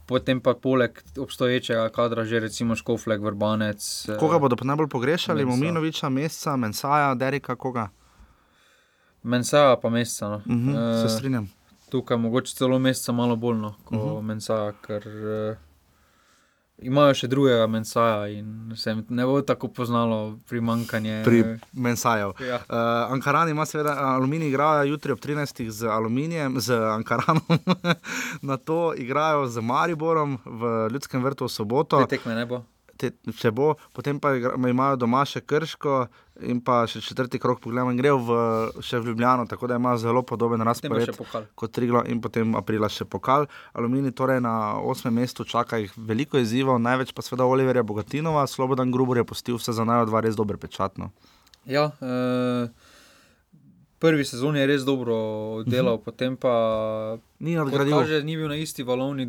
Potem 0.07 0.41
pa 0.41 0.55
poleg 0.55 0.91
obstoječega 1.17 1.89
kadra, 1.89 2.25
že 2.25 2.41
recimo 2.41 2.75
Škofleg, 2.75 3.23
Vrbanec. 3.23 4.09
eh, 4.09 4.19
Koga 4.19 4.39
bodo 4.39 4.57
najbolj 4.59 4.89
pogrešali? 4.89 5.45
Mensa. 5.45 5.57
Mominoviča, 5.57 6.09
Mesca, 6.09 6.57
Mensaja, 6.57 7.15
Derika, 7.15 7.57
koga? 7.57 7.89
Mensaja 9.23 9.77
pa 9.77 9.89
meseca. 9.89 10.29
No. 10.29 10.37
Uh 10.37 10.43
-huh, 10.45 11.01
se 11.01 11.07
Eh, 11.07 11.09
strinjam. 11.11 11.49
tukaj 11.89 12.17
mogoče 12.17 12.55
celo 12.55 12.79
meseca 12.79 13.13
malo 13.13 13.37
bolj 13.37 13.57
no, 13.57 13.75
kot 13.85 13.93
uh 13.93 14.05
Mhm. 14.05 14.11
-huh. 14.11 14.23
Mensaja, 14.23 14.73
ker 14.83 15.03
uh, 15.07 15.57
imajo 16.78 17.14
še 17.14 17.28
drugega 17.28 17.66
Mensaja 17.66 18.29
in 18.29 18.72
se 18.77 18.90
jim 18.90 19.05
ne 19.09 19.27
bo 19.27 19.40
tako 19.42 19.68
poznalo 19.68 20.38
primankanje. 20.49 21.22
Pri 21.25 21.44
Mensajev. 21.72 22.35
ja. 22.40 22.57
Uh, 22.68 23.12
Ankaran 23.14 23.49
ima 23.49 23.66
seveda 23.66 23.94
aluminij, 24.14 24.49
igrajo 24.49 24.85
jutri 24.85 25.12
ob 25.12 25.18
13. 25.18 25.68
z 25.70 25.88
aluminijem, 25.88 26.61
z 26.61 26.75
Ankaranom, 26.75 27.42
na 28.49 28.57
to 28.57 28.94
igrajo 28.96 29.46
z 29.46 29.61
Mariborom 29.61 30.38
v 30.44 30.88
Ljudskem 30.92 31.25
vrtu 31.25 31.49
v 31.49 31.53
soboto. 31.53 32.05
Te 32.07 32.16
tekme 32.16 32.35
ne 32.35 32.46
bo. 32.46 32.64
Te, 32.96 33.11
če 33.40 33.50
bo, 33.50 33.72
potem 33.94 34.20
pa 34.22 34.35
imajo 34.37 34.98
doma 35.02 35.24
še 35.26 35.42
Krško 35.42 35.94
in 36.46 36.61
pa 36.64 36.83
še 36.90 37.02
četrti 37.02 37.38
krok, 37.42 37.61
pogledamo, 37.62 37.92
in 37.94 37.98
grejo 37.98 38.18
v, 38.26 38.38
še 38.83 38.98
v 38.98 39.11
Ljubljano, 39.11 39.46
tako 39.50 39.68
da 39.70 39.78
ima 39.78 39.94
zelo 39.98 40.24
podoben 40.26 40.62
razpored 40.66 41.14
kot 41.54 41.74
Triglo 41.74 42.04
in 42.11 42.20
potem 42.22 42.57
aprila 42.59 42.90
še 42.90 43.07
pokal. 43.07 43.46
Aluminij 43.74 44.14
torej 44.18 44.42
na 44.42 44.54
osmem 44.83 45.14
mestu 45.22 45.46
čaka 45.46 45.78
jih 45.83 45.94
veliko 45.96 46.38
izzivov, 46.42 46.80
največ 46.83 47.14
pa 47.14 47.22
seveda 47.22 47.46
Oliverja 47.46 47.87
Bogatinova, 47.87 48.46
Slobodan 48.50 48.94
Grubor 48.94 49.22
je 49.22 49.26
postil 49.26 49.59
vse 49.59 49.76
za 49.76 49.87
najo 49.87 50.11
dva 50.11 50.24
res 50.26 50.38
dober 50.38 50.59
pečatno. 50.59 51.12
Ja, 51.64 51.88
uh, 52.04 52.68
prvi 54.05 54.25
sezon 54.29 54.57
je 54.57 54.67
res 54.69 54.85
dobro 54.85 55.17
delal, 55.64 55.95
uh 55.95 56.01
-huh. 56.01 56.05
potem 56.05 56.37
pa 56.37 56.55
Ni 57.40 57.57
nadgradil. 57.57 57.97
kaže, 57.97 58.23
ni 58.23 58.37
bil 58.37 58.49
na 58.49 58.57
isti 58.57 58.83
valovni 58.83 59.27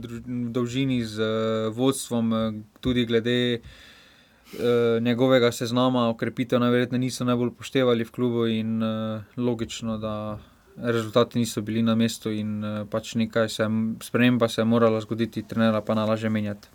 dolžini 0.51 1.03
z 1.03 1.19
uh, 1.19 1.75
vodstvom, 1.75 2.31
uh, 2.31 2.53
tudi 2.81 3.05
glede 3.05 3.59
uh, 3.59 4.59
njegovega 5.01 5.51
seznama, 5.51 6.09
okrepitev 6.09 6.59
najverjetneje 6.59 6.99
niso 6.99 7.23
najbolj 7.23 7.47
upoštevali 7.47 8.03
v 8.03 8.11
klubu 8.11 8.47
in 8.47 8.83
uh, 8.83 9.21
logično, 9.37 9.97
da 9.97 10.39
rezultati 10.77 11.39
niso 11.39 11.61
bili 11.61 11.81
na 11.81 11.95
mestu 11.95 12.31
in 12.31 12.63
uh, 12.63 12.87
pač 12.87 13.15
nekaj 13.15 13.49
se, 13.49 13.63
sprememba 14.01 14.47
se 14.47 14.61
je 14.61 14.65
morala 14.65 15.01
zgoditi, 15.01 15.47
trenera 15.47 15.81
pa 15.81 15.95
nalaže 15.95 16.29
menjati. 16.29 16.67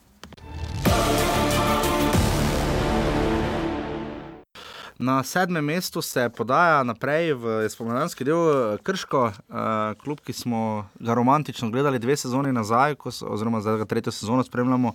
Na 5.00 5.22
sedmem 5.22 5.64
mestu 5.64 6.02
se 6.02 6.28
podaja 6.28 6.82
naprej 6.84 7.32
v 7.32 7.68
spomladanski 7.72 8.24
del 8.24 8.36
eh, 8.36 8.78
Krško, 8.84 9.20
uh, 9.32 9.62
klub, 9.96 10.20
ki 10.20 10.34
smo 10.36 10.84
ga 11.00 11.14
romantično 11.16 11.70
gledali 11.72 11.98
dve 11.98 12.18
sezoni 12.20 12.52
nazaj, 12.52 12.98
ko 13.00 13.08
so, 13.08 13.30
oziroma 13.32 13.62
zdaj 13.64 13.78
ga 13.80 13.86
tretjo 13.88 14.12
sezono 14.12 14.44
spremljamo. 14.44 14.92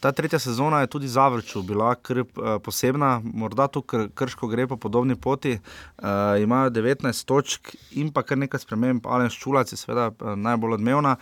Ta 0.00 0.12
tretja 0.12 0.38
sezona 0.38 0.82
je 0.84 0.90
tudi 0.92 1.08
za 1.08 1.24
vrču 1.32 1.62
bila 1.64 1.94
kar 1.94 2.20
uh, 2.20 2.26
posebna, 2.62 3.22
morda 3.24 3.64
tu 3.72 3.80
kr 3.80 4.10
Krško 4.14 4.48
gre 4.48 4.66
po 4.68 4.76
podobni 4.76 5.16
poti. 5.16 5.54
Uh, 5.56 6.36
imajo 6.42 6.70
19 6.70 7.24
točk 7.24 7.72
in 7.96 8.12
pa 8.12 8.22
kar 8.22 8.38
nekaj 8.38 8.60
sprememb, 8.60 9.08
Alen 9.08 9.32
Ščulac 9.32 9.72
je 9.72 9.80
seveda 9.80 10.34
najbolj 10.36 10.76
odmevna. 10.76 11.16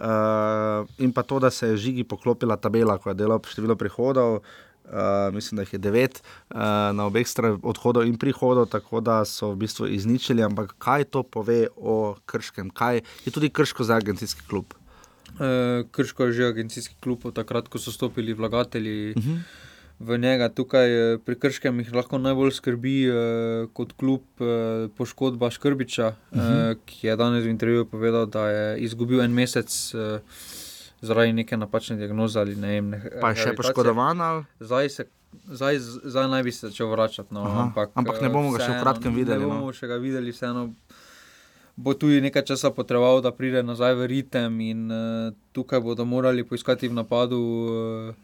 Uh, 0.00 0.90
in 0.98 1.14
pa 1.14 1.22
to, 1.22 1.38
da 1.38 1.52
se 1.54 1.70
je 1.70 1.78
žigi 1.86 2.04
poklopila 2.04 2.56
tabela, 2.56 2.98
ko 2.98 3.12
je 3.12 3.20
delal 3.22 3.38
število 3.46 3.78
prihodov. 3.78 4.40
Uh, 4.40 4.69
mislim, 5.32 5.56
da 5.56 5.62
jih 5.62 5.72
je 5.72 5.78
devet 5.78 6.22
uh, 6.50 6.56
na 6.92 7.06
obeh 7.06 7.28
straneh 7.28 7.58
odhodov 7.62 8.06
in 8.06 8.18
prihodov, 8.18 8.66
tako 8.66 9.00
da 9.00 9.24
so 9.24 9.52
v 9.52 9.56
bistvu 9.56 9.86
izničili. 9.86 10.42
Ampak 10.42 10.74
kaj 10.78 11.04
to 11.04 11.22
pove 11.22 11.66
o 11.76 12.16
Krškem? 12.26 12.70
Kaj 12.70 13.00
je 13.24 13.32
tudi 13.32 13.50
Krško 13.50 13.84
za 13.84 13.94
agencijski 13.96 14.42
klub? 14.48 14.74
Uh, 15.34 15.86
Krško 15.90 16.24
je 16.24 16.32
že 16.32 16.46
agencijski 16.46 16.94
klub, 17.00 17.20
od 17.24 17.34
takrat, 17.34 17.68
ko 17.68 17.78
so 17.78 17.92
stopili 17.92 18.32
vlagatelji. 18.34 19.14
Uh 19.16 19.22
-huh. 19.24 19.38
v 20.00 20.18
njega. 20.18 20.48
Tukaj 20.48 20.88
pri 21.24 21.36
Krškem 21.38 21.78
jih 21.80 21.92
lahko 21.94 22.18
najbolj 22.18 22.50
skrbi 22.56 23.04
eh, 23.04 23.12
kot 23.72 23.92
klub 23.92 24.22
eh, 24.40 24.88
poškodba 24.96 25.50
Škrbiča, 25.50 26.06
uh 26.08 26.38
Mhm. 26.38 26.46
-huh. 26.46 26.70
eh, 26.70 26.76
ki 26.86 27.06
je 27.06 27.16
danes 27.16 27.44
v 27.44 27.48
intervjuju 27.48 27.84
povedal, 27.84 28.26
da 28.26 28.48
je 28.48 28.78
izgubil 28.80 29.20
en 29.20 29.32
mesec. 29.32 29.94
Eh, 29.94 30.20
Zaradi 31.00 31.32
neke 31.32 31.56
napačne 31.56 31.96
diagnoze 31.96 32.40
ali 32.40 32.56
ne 32.56 32.68
vem. 32.70 32.90
Ne, 32.90 32.98
Pa 32.98 33.04
je 33.04 33.10
še 33.10 33.16
rehabilitacije. 33.42 33.56
poškodovan. 33.56 34.20
ali? 34.20 34.44
Zdaj, 34.60 34.88
se, 34.88 35.04
zdaj, 35.48 35.78
zdaj 36.04 36.28
naj 36.28 36.42
bi 36.42 36.52
se 36.52 36.68
začel 36.68 36.86
vračati. 36.86 37.34
No, 37.34 37.42
Aha, 37.42 37.62
ampak, 37.62 37.90
ampak 37.94 38.20
ne 38.20 38.28
bomo 38.28 38.50
ga 38.50 38.58
še 38.58 38.70
v 38.70 38.80
kratkem 38.80 39.14
videli, 39.14 39.40
Ne 39.40 39.46
no. 39.46 39.54
bomo 39.54 39.72
še 39.72 39.86
ga 39.86 39.96
videli, 39.96 40.30
vseeno 40.30 40.74
bo 41.76 41.94
tudi 41.94 42.20
nekaj 42.20 42.44
časa 42.44 42.70
potreboval, 42.70 43.20
da 43.20 43.32
pride 43.32 43.62
nazaj 43.62 43.94
v 43.94 44.06
ritem. 44.06 44.60
In, 44.60 44.80
uh, 44.86 44.98
tukaj 45.50 45.80
bodo 45.80 46.04
morali 46.04 46.44
poiskati 46.44 46.84
v 46.84 46.92
napadu 46.92 47.40
uh, 47.40 48.14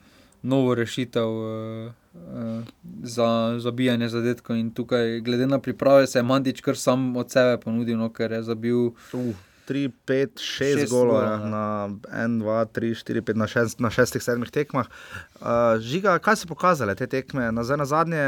novo 0.42 0.74
rešitev 0.74 1.24
uh, 1.26 2.62
za 3.02 3.28
zabijanje 3.58 4.08
zadetkov. 4.10 4.56
In 4.56 4.70
tukaj, 4.70 5.20
glede 5.20 5.46
na 5.46 5.58
priprave, 5.58 6.06
se 6.06 6.18
je 6.18 6.22
Mandič 6.24 6.60
kar 6.60 6.76
sam 6.76 7.16
od 7.16 7.30
sebe 7.30 7.56
ponudil, 7.56 7.96
no, 7.96 8.10
ker 8.10 8.32
je 8.32 8.42
zabil. 8.44 8.92
Uh, 9.10 9.32
3, 9.66 9.90
5, 10.08 10.42
6 10.42 10.80
Šest 10.80 10.92
golov 10.92 11.22
ja, 11.22 11.36
na 11.42 11.64
1, 12.12 12.38
2, 12.42 12.58
3, 12.78 12.94
4, 13.02 13.24
5, 13.32 13.40
na, 13.42 13.48
šest, 13.50 13.82
na 13.82 13.90
šestih, 13.90 14.22
sedmih 14.22 14.52
tekmah. 14.54 14.86
Uh, 15.40 15.76
žiga, 15.82 16.16
kaj 16.22 16.42
so 16.42 16.50
pokazale 16.50 16.94
te 16.98 17.08
tekme? 17.10 17.50
Na, 17.52 17.66
zdaj, 17.66 17.82
na 17.82 17.88
zadnje 17.90 18.24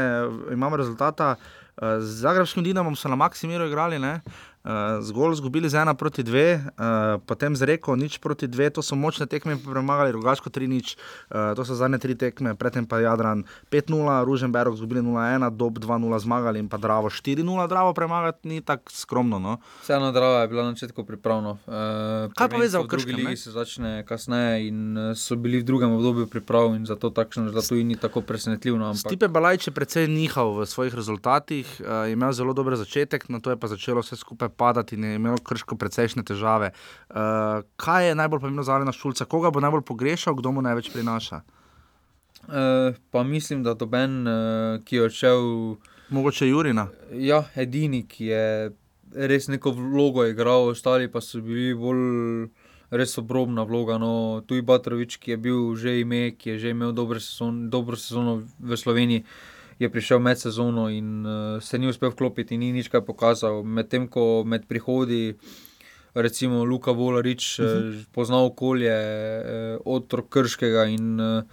imamo 0.51 0.79
rezultata. 0.79 1.35
Z 1.79 2.19
Zagrebskim 2.19 2.63
Dinamom 2.63 2.95
so 2.99 3.07
na 3.07 3.15
Maksimiru 3.15 3.63
igrali, 3.69 3.99
ne? 3.99 4.19
Uh, 4.59 4.99
zgolj 4.99 5.33
izgubili 5.33 5.69
z 5.69 5.79
ena 5.79 5.93
proti 5.93 6.23
dve, 6.23 6.59
uh, 6.59 7.21
potem 7.23 7.55
z 7.55 7.63
reko 7.63 7.95
nič 7.95 8.19
proti 8.19 8.43
dve, 8.43 8.67
to 8.67 8.83
so 8.83 8.91
močne 8.91 9.23
tekme, 9.23 9.55
premagali 9.55 10.11
Rogaško 10.11 10.51
3 10.51 10.67
nič, 10.67 10.99
uh, 11.31 11.55
to 11.55 11.63
so 11.63 11.79
zadnje 11.79 11.95
tri 12.03 12.11
tekme, 12.11 12.59
predtem 12.59 12.83
pa 12.83 12.99
Jadran 12.99 13.47
5-0, 13.71 14.27
Ruženberg 14.27 14.75
izgubili 14.75 14.99
0-1, 14.99 15.47
Dob 15.55 15.79
2-0 15.79 16.19
zmagali 16.19 16.59
in 16.59 16.67
pa 16.67 16.75
Dravo 16.75 17.07
4-0, 17.07 17.39
Dravo 17.71 17.93
premagati 17.95 18.51
ni 18.51 18.59
tako 18.59 18.91
skromno. 18.91 19.39
No? 19.39 19.63
Vseeno 19.79 20.11
Drava 20.11 20.43
je 20.43 20.51
bila 20.51 20.67
na 20.67 20.75
začetku 20.75 21.07
pripravljena. 21.07 21.55
Uh, 21.63 22.35
Kaj 22.35 22.51
pa 22.51 22.59
ve 22.59 22.67
za 22.67 22.83
drugi 22.83 23.15
ligi 23.15 23.39
se 23.39 23.55
začne 23.55 24.03
kasneje 24.03 24.67
in 24.67 25.15
so 25.15 25.39
bili 25.39 25.63
v 25.63 25.71
drugem 25.71 25.95
obdobju 25.95 26.27
priprav 26.27 26.75
in 26.75 26.83
zato 26.83 27.09
takšno, 27.15 27.47
zato 27.55 27.79
in 27.79 27.87
ni 27.87 27.95
tako 27.95 28.21
presenetljivo. 28.27 28.75
Ampak 28.83 29.07
Stipe 29.07 29.31
Balajč 29.31 29.71
je 29.71 29.73
precej 29.73 30.11
nihal 30.11 30.51
v 30.59 30.67
svojih 30.67 30.91
rezultatih, 30.91 31.63
uh, 31.79 32.11
imel 32.11 32.35
zelo 32.35 32.51
dober 32.51 32.75
začetek, 32.75 33.31
na 33.31 33.39
to 33.39 33.55
je 33.55 33.57
pa 33.57 33.71
začelo 33.71 34.03
vse 34.03 34.19
skupaj 34.19 34.48
padati 34.49 34.95
in 34.95 35.03
je 35.03 35.15
imel 35.15 35.37
krško 35.43 35.77
precejšnje 35.77 36.23
težave. 36.23 36.71
Uh, 37.09 37.15
kaj 37.75 38.07
je 38.07 38.15
najbolj 38.15 38.39
pomembno 38.39 38.63
za 38.63 38.75
Alena 38.75 38.91
Šulca, 38.91 39.25
koga 39.25 39.51
bo 39.51 39.63
najbolj 39.63 39.85
pogrešal, 39.87 40.35
kdo 40.35 40.51
mu 40.51 40.61
največ 40.61 40.91
prinaša? 40.93 41.41
uh, 42.47 42.95
pa 43.11 43.23
mislim, 43.23 43.63
da 43.63 43.73
doben, 43.73 44.27
uh, 44.27 44.83
ki 44.83 44.95
je 44.95 45.03
odšel. 45.03 45.41
Mogoče 46.09 46.47
Jurina. 46.47 46.87
Ja, 47.13 47.43
edini, 47.55 48.03
ki 48.07 48.25
je 48.25 48.71
res 49.13 49.47
neko 49.47 49.71
vlogo 49.71 50.25
igral, 50.25 50.69
ostali 50.73 51.09
pa 51.11 51.21
so 51.21 51.41
bili 51.41 51.73
bolj 51.77 52.49
res 52.89 53.17
obrobna 53.17 53.63
vloga. 53.63 53.97
No, 54.01 54.41
tu 54.47 54.57
je 54.57 54.65
Batrovič, 54.65 55.19
ki 55.21 55.35
je 55.35 55.37
bil 55.37 55.75
že 55.75 55.99
ime, 56.01 56.31
ki 56.37 56.55
je 56.55 56.59
že 56.59 56.73
imel 56.73 56.93
dobro 56.93 57.19
sezono, 57.19 57.69
dobro 57.69 57.95
sezono 57.95 58.41
v 58.59 58.77
Sloveniji. 58.77 59.23
Je 59.79 59.89
prišel 59.89 60.19
med 60.19 60.39
sezono 60.39 60.89
in 60.91 61.25
uh, 61.25 61.61
se 61.63 61.79
ni 61.79 61.87
uspel 61.87 62.11
vklopiti, 62.11 62.57
ni 62.57 62.73
nič 62.75 62.89
kaj 62.91 63.05
pokazal. 63.07 63.63
Medtem 63.63 64.09
ko 64.11 64.43
med 64.43 64.67
prihodi, 64.67 65.37
recimo 66.13 66.65
Luka 66.65 66.91
Volarič, 66.91 67.59
uh 67.59 67.65
-huh. 67.65 68.05
pozna 68.11 68.43
okolje, 68.43 68.95
uh, 68.95 69.81
otrok 69.85 70.29
Krškega 70.29 70.85
in 70.85 71.19
uh, 71.19 71.43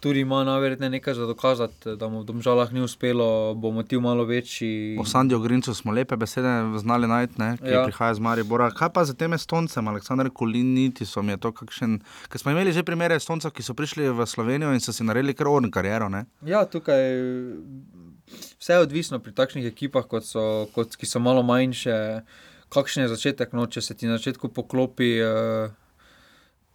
tudi 0.00 0.20
ima 0.20 0.44
najverjetneje 0.44 0.90
nekaj 0.90 1.14
za 1.14 1.26
dokazati, 1.26 1.96
da 1.96 2.08
mu 2.08 2.20
v 2.20 2.24
domžalah 2.24 2.72
ni 2.72 2.80
uspelo, 2.80 3.54
bo 3.54 3.70
motiv 3.70 4.00
malo 4.00 4.24
večji. 4.24 4.96
O 5.00 5.04
Sandiju 5.04 5.40
Grincu 5.40 5.74
smo 5.74 5.92
lepe 5.92 6.16
besede 6.16 6.78
znali 6.78 7.08
najti, 7.08 7.34
ne, 7.38 7.56
ki 7.56 7.68
ja. 7.68 7.80
Ja. 7.80 7.84
prihaja 7.84 8.14
z 8.14 8.20
Maribora. 8.20 8.70
Kaj 8.70 8.92
pa 8.92 9.04
za 9.04 9.14
tem 9.14 9.32
Estoncem, 9.32 9.88
Aleksandr 9.88 10.30
Kolinitisom? 10.30 11.28
Je 11.28 11.36
to 11.36 11.52
kakšen. 11.52 12.00
Ker 12.28 12.40
smo 12.40 12.50
imeli 12.50 12.72
že 12.72 12.82
primere 12.82 13.16
Estoncev, 13.16 13.50
ki 13.50 13.62
so 13.62 13.74
prišli 13.74 14.10
v 14.10 14.26
Slovenijo 14.26 14.72
in 14.72 14.80
so 14.80 14.92
si 14.92 15.04
naredili 15.04 15.34
kar 15.34 15.48
orn 15.48 15.70
kariero. 15.70 16.08
Ne? 16.08 16.26
Ja, 16.44 16.64
tukaj 16.64 17.02
vse 18.58 18.72
je 18.72 18.78
odvisno 18.78 19.18
pri 19.18 19.32
takšnih 19.32 19.66
ekipah, 19.66 20.06
kot 20.06 20.26
so, 20.26 20.66
kot, 20.74 20.96
ki 20.96 21.06
so 21.06 21.22
malo 21.22 21.42
manjše. 21.46 22.22
Kakšen 22.68 23.06
je 23.06 23.14
začetek, 23.14 23.52
no, 23.54 23.66
če 23.70 23.80
se 23.80 23.94
ti 23.94 24.10
na 24.10 24.18
začetku 24.18 24.50
poklopi. 24.50 25.10
Uh, 25.22 25.85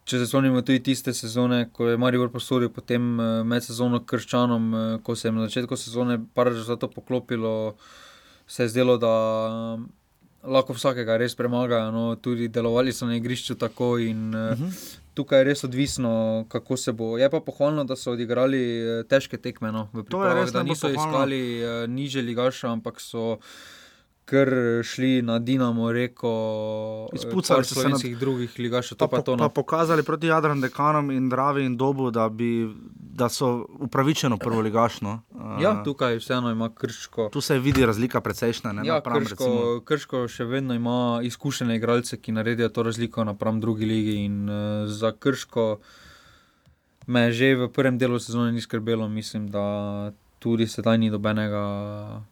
Če 0.02 0.18
se 0.18 0.26
spomnimo 0.26 0.64
tudi 0.66 0.80
tiste 0.82 1.12
sezone, 1.14 1.68
ko 1.70 1.86
je 1.92 1.98
Marijo 2.00 2.26
posodil 2.30 2.72
potem 2.74 3.04
eh, 3.22 3.42
med 3.46 3.62
sezono 3.62 4.00
Krščanom, 4.02 4.64
eh, 4.74 4.94
ko 5.06 5.14
se 5.14 5.28
je 5.28 5.32
na 5.32 5.46
začetku 5.46 5.78
sezone 5.78 6.18
par 6.34 6.50
rezultatov 6.50 6.90
poklopilo, 6.96 7.74
se 8.50 8.66
je 8.66 8.72
zdelo, 8.74 8.96
da 8.98 9.12
eh, 9.46 9.84
lahko 10.42 10.74
vsakega 10.74 11.20
res 11.22 11.38
premagajo. 11.38 11.92
No, 11.94 12.04
tudi 12.18 12.50
delovali 12.50 12.90
so 12.92 13.06
na 13.06 13.14
igrišču 13.20 13.54
tako 13.60 13.94
in 14.02 14.34
uh 14.34 14.58
-huh. 14.58 14.80
tukaj 15.14 15.38
je 15.38 15.44
res 15.44 15.64
odvisno, 15.64 16.46
kako 16.48 16.76
se 16.76 16.92
bo. 16.92 17.18
Je 17.18 17.30
pa 17.30 17.40
pohvalno, 17.40 17.84
da 17.84 17.96
so 17.96 18.12
odigrali 18.12 18.82
težke 19.08 19.38
tekme. 19.38 19.72
No, 19.72 19.88
v 19.92 20.02
pripravah, 20.02 20.50
da 20.50 20.62
niso 20.62 20.88
pohvalno. 20.88 21.12
iskali 21.12 21.62
uh, 21.62 21.88
niže 21.88 22.22
ligaša, 22.22 22.72
ampak 22.72 23.00
so. 23.00 23.38
Ker 24.32 24.48
šli 24.82 25.20
na 25.20 25.38
Dinamo, 25.38 25.92
reko, 25.92 26.30
Izpucali 27.12 27.64
so 27.64 27.74
se 27.76 27.88
na- 27.90 27.98
drugih 28.16 28.48
ligašov, 28.56 28.96
Pa, 28.96 29.06
pa 29.06 29.20
to. 29.20 29.36
pa 29.36 29.42
No. 29.42 29.48
pokazali 29.50 30.02
proti 30.02 30.26
Jadran, 30.26 30.56
Dekanom 30.58 31.10
in 31.10 31.28
Dravi 31.28 31.62
in 31.62 31.76
Dobu, 31.76 32.10
da, 32.10 32.28
bi, 32.30 32.64
da 32.88 33.28
so 33.28 33.50
upravičeno 33.78 34.38
prvo 34.38 34.60
ligašno. 34.62 35.20
Uh, 35.30 35.60
Ja, 35.60 35.82
tukaj 35.84 36.16
vseeno 36.16 36.50
ima 36.50 36.70
krško. 36.70 37.28
tu 37.28 37.40
se 37.42 37.58
vidi 37.58 37.84
razlika 37.84 38.20
precejšnja. 38.20 38.72
Ne, 38.72 38.82
Ja, 38.82 38.94
napram, 38.94 39.20
krško, 39.20 39.44
recimo. 39.44 39.80
krško 39.82 40.28
še 40.28 40.44
vedno 40.46 40.74
ima 40.74 40.96
izkušene 41.22 41.76
igralce, 41.76 42.16
ki 42.16 42.32
naredijo 42.32 42.68
to 42.70 42.82
razliko 42.82 43.24
napram 43.24 43.60
drugi 43.60 43.84
ligi. 43.86 44.16
In, 44.16 44.48
uh, 44.48 44.56
za 44.88 45.12
krško 45.12 45.78
me 47.06 47.28
že 47.30 47.54
v 47.56 47.68
prvem 47.68 47.98
delu 47.98 48.18
sezone 48.18 48.48
ni 48.50 48.60
skrbelo, 48.60 49.08
mislim, 49.10 49.48
da 49.48 49.64
tudi 50.38 50.66
sedaj 50.66 50.98
ni 50.98 51.10
dobenega, 51.10 52.22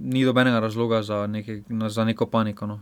ni 0.00 0.24
dobenega 0.24 0.60
razloga 0.60 1.02
za, 1.02 1.26
neke, 1.26 1.62
za 1.88 2.04
neko 2.04 2.26
paniko. 2.26 2.66
No. 2.66 2.80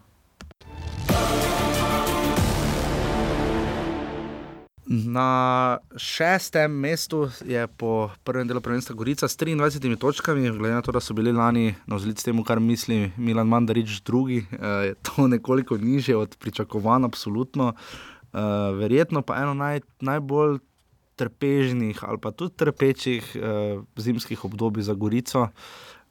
Na 4.87 5.79
šestem 5.97 6.73
mestu 6.73 7.29
je 7.45 7.67
po 7.67 8.11
prvem 8.25 8.47
delu 8.49 8.61
prvenstva 8.61 8.95
Gorica 8.95 9.29
s 9.29 9.37
23 9.37 9.99
točkami, 9.99 10.51
glede 10.51 10.75
na 10.75 10.83
to, 10.83 10.93
da 10.93 11.01
so 11.01 11.15
bili 11.15 11.33
lani 11.33 11.75
na 11.87 11.97
vzlic 11.97 12.23
temu, 12.23 12.45
kar 12.45 12.61
misli 12.61 13.11
Milan 13.17 13.49
Mandarič, 13.49 14.01
drugi, 14.07 14.47
eh, 14.53 14.67
je 14.67 14.95
to 14.95 15.27
nekoliko 15.35 15.77
niže 15.77 16.17
od 16.17 16.37
pričakovanj, 16.39 17.05
absolutno. 17.05 17.73
Eh, 18.33 18.39
Verjetno 18.79 19.23
pa 19.23 19.43
eno 19.43 19.55
naj, 19.55 19.81
najbolj 20.01 20.59
trpežnih 21.17 22.05
ali 22.05 22.19
pa 22.21 22.31
tudi 22.31 22.57
trpečih 22.57 23.37
eh, 23.37 23.81
zimskih 23.97 24.45
obdobij 24.45 24.83
za 24.83 24.95
Gorico. 24.95 25.49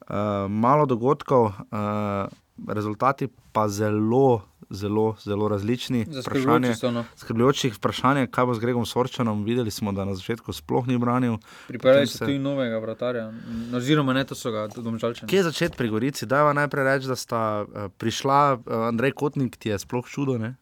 Eh, 0.06 0.14
Malo 0.48 0.84
dogodkov, 0.84 1.46
eh, 1.48 2.28
rezultati 2.68 3.26
pa 3.52 3.68
zelo, 3.68 4.40
zelo, 4.70 5.16
zelo 5.18 5.48
različni. 5.48 6.04
Vprašanje- 6.04 6.14
Zaskrbljujoči 6.14 6.74
so. 6.74 6.90
No. 6.90 7.04
skrbljujočih 7.16 7.74
vprašanj, 7.74 8.26
kaj 8.26 8.46
bo 8.46 8.54
z 8.54 8.60
Gregom 8.60 8.84
Sorčanom. 8.84 9.44
Videli 9.44 9.70
smo, 9.70 9.92
da 9.92 10.04
na 10.04 10.14
začetku 10.14 10.52
sploh 10.52 10.86
ni 10.86 10.98
branil. 10.98 11.36
Pripravili 11.68 12.06
so 12.06 12.18
se- 12.18 12.24
tudi 12.24 12.38
novega 12.38 12.78
vratarja, 12.78 13.32
oziroma 13.72 14.12
ne, 14.12 14.24
to 14.24 14.34
so 14.34 14.50
ga 14.50 14.68
domžalčani. 14.68 15.26
Kje 15.26 15.42
začeti 15.44 15.76
pri 15.76 15.88
Gorici? 15.88 16.24
Dajva 16.24 16.52
najprej 16.54 16.84
reči, 16.86 17.06
da 17.06 17.16
sta 17.16 17.40
uh, 17.62 17.68
prišla, 17.92 18.38
uh, 18.54 18.60
Andrej 18.86 19.12
Kotnik, 19.12 19.56
ti 19.56 19.68
je 19.68 19.78
sploh 19.78 20.06
čudo. 20.06 20.38
Ne? 20.38 20.54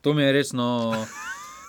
To 0.00 0.14
mi 0.14 0.22
je 0.22 0.32
resno. 0.32 0.92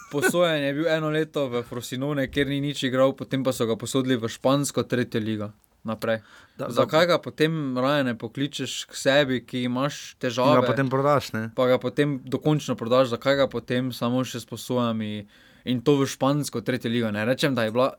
Posojen 0.07 0.63
je 0.63 0.73
bil 0.73 0.87
eno 0.87 1.09
leto 1.09 1.49
v 1.49 1.63
Frosinone, 1.63 2.27
kjer 2.27 2.47
ni 2.47 2.61
nič 2.61 2.83
igral, 2.83 3.11
potem 3.11 3.43
pa 3.43 3.51
so 3.51 3.65
ga 3.65 3.75
posodili 3.75 4.15
v 4.15 4.23
špansko 4.25 4.83
tretjo 4.83 5.19
ligo. 5.19 5.51
Naprej. 5.83 6.21
Da, 6.57 6.69
Zakaj 6.73 7.05
ga 7.07 7.17
potem 7.21 7.77
raje 7.77 8.03
ne 8.03 8.15
pokličeš 8.17 8.85
k 8.89 8.97
sebi, 8.97 9.41
ki 9.45 9.63
imaš 9.69 10.17
Da 10.17 10.27
težave, 10.27 10.61
ga 10.61 10.67
potem 10.67 10.89
prodaš? 10.89 11.31
Ne? 11.33 11.49
pa 11.55 11.67
ga 11.69 11.77
potem 11.77 12.17
dokončno 12.25 12.75
prodaš, 12.75 13.13
zakaj 13.13 13.35
ga 13.43 13.47
potem 13.47 13.93
samo 13.93 14.23
še 14.25 14.41
s 14.41 14.49
posojami 14.49 15.27
in 15.67 15.81
to 15.81 15.99
v 16.01 16.09
špansko 16.09 16.61
tretjo 16.65 16.91
ligo. 16.91 17.11
Ne 17.11 17.25
rečem, 17.25 17.55
da 17.55 17.67
je 17.67 17.71
bila 17.71 17.93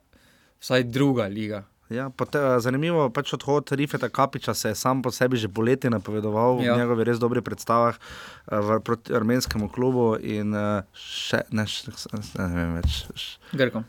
vsaj 0.60 0.88
druga 0.90 1.30
liga. 1.30 1.64
Ja, 1.88 2.10
pote, 2.12 2.36
zanimivo 2.60 3.06
pač 3.08 3.32
odhod 3.32 3.70
Rifeta 3.72 4.10
Kapiča 4.12 4.52
se 4.54 4.68
je 4.68 4.76
sam 4.76 5.00
po 5.02 5.10
sebi 5.10 5.40
že 5.40 5.48
poleti 5.48 5.88
napovedoval 5.88 6.60
ja. 6.60 6.64
Ja. 6.64 6.74
v 6.74 6.84
njegovih 6.84 7.06
res 7.08 7.18
dobrih 7.18 7.42
predstavah 7.42 7.96
uh, 7.96 8.60
v, 8.60 8.80
proti 8.84 9.14
armenskemu 9.16 9.72
klubu. 9.72 10.12
In, 10.20 10.52
uh, 10.52 10.84
še, 10.92 11.46
ne, 11.48 11.64
še, 11.64 11.94
ne 12.36 12.48
vem 12.52 12.76
več. 12.76 13.38
Grkom. 13.56 13.88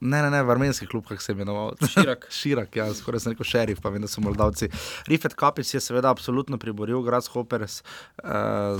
Ne, 0.00 0.22
ne, 0.22 0.30
ne, 0.30 0.42
v 0.42 0.50
armenski 0.50 0.86
klub, 0.86 1.04
kako 1.08 1.22
se 1.22 1.32
je 1.32 1.34
imenoval. 1.34 1.74
Širak. 1.92 2.26
Širak, 2.40 2.76
ja, 2.76 2.86
skoraj 2.94 3.20
sem 3.20 3.34
rekel 3.34 3.44
šerif, 3.44 3.82
pa 3.84 3.92
vem, 3.92 4.00
da 4.00 4.08
so 4.08 4.24
Moldavci. 4.24 4.70
Rifet 5.08 5.34
Kapic 5.36 5.74
je 5.74 5.80
seveda 5.80 6.10
absolutno 6.10 6.58
priboril, 6.58 7.02
Grasshoppers, 7.04 7.82
uh, 7.82 8.30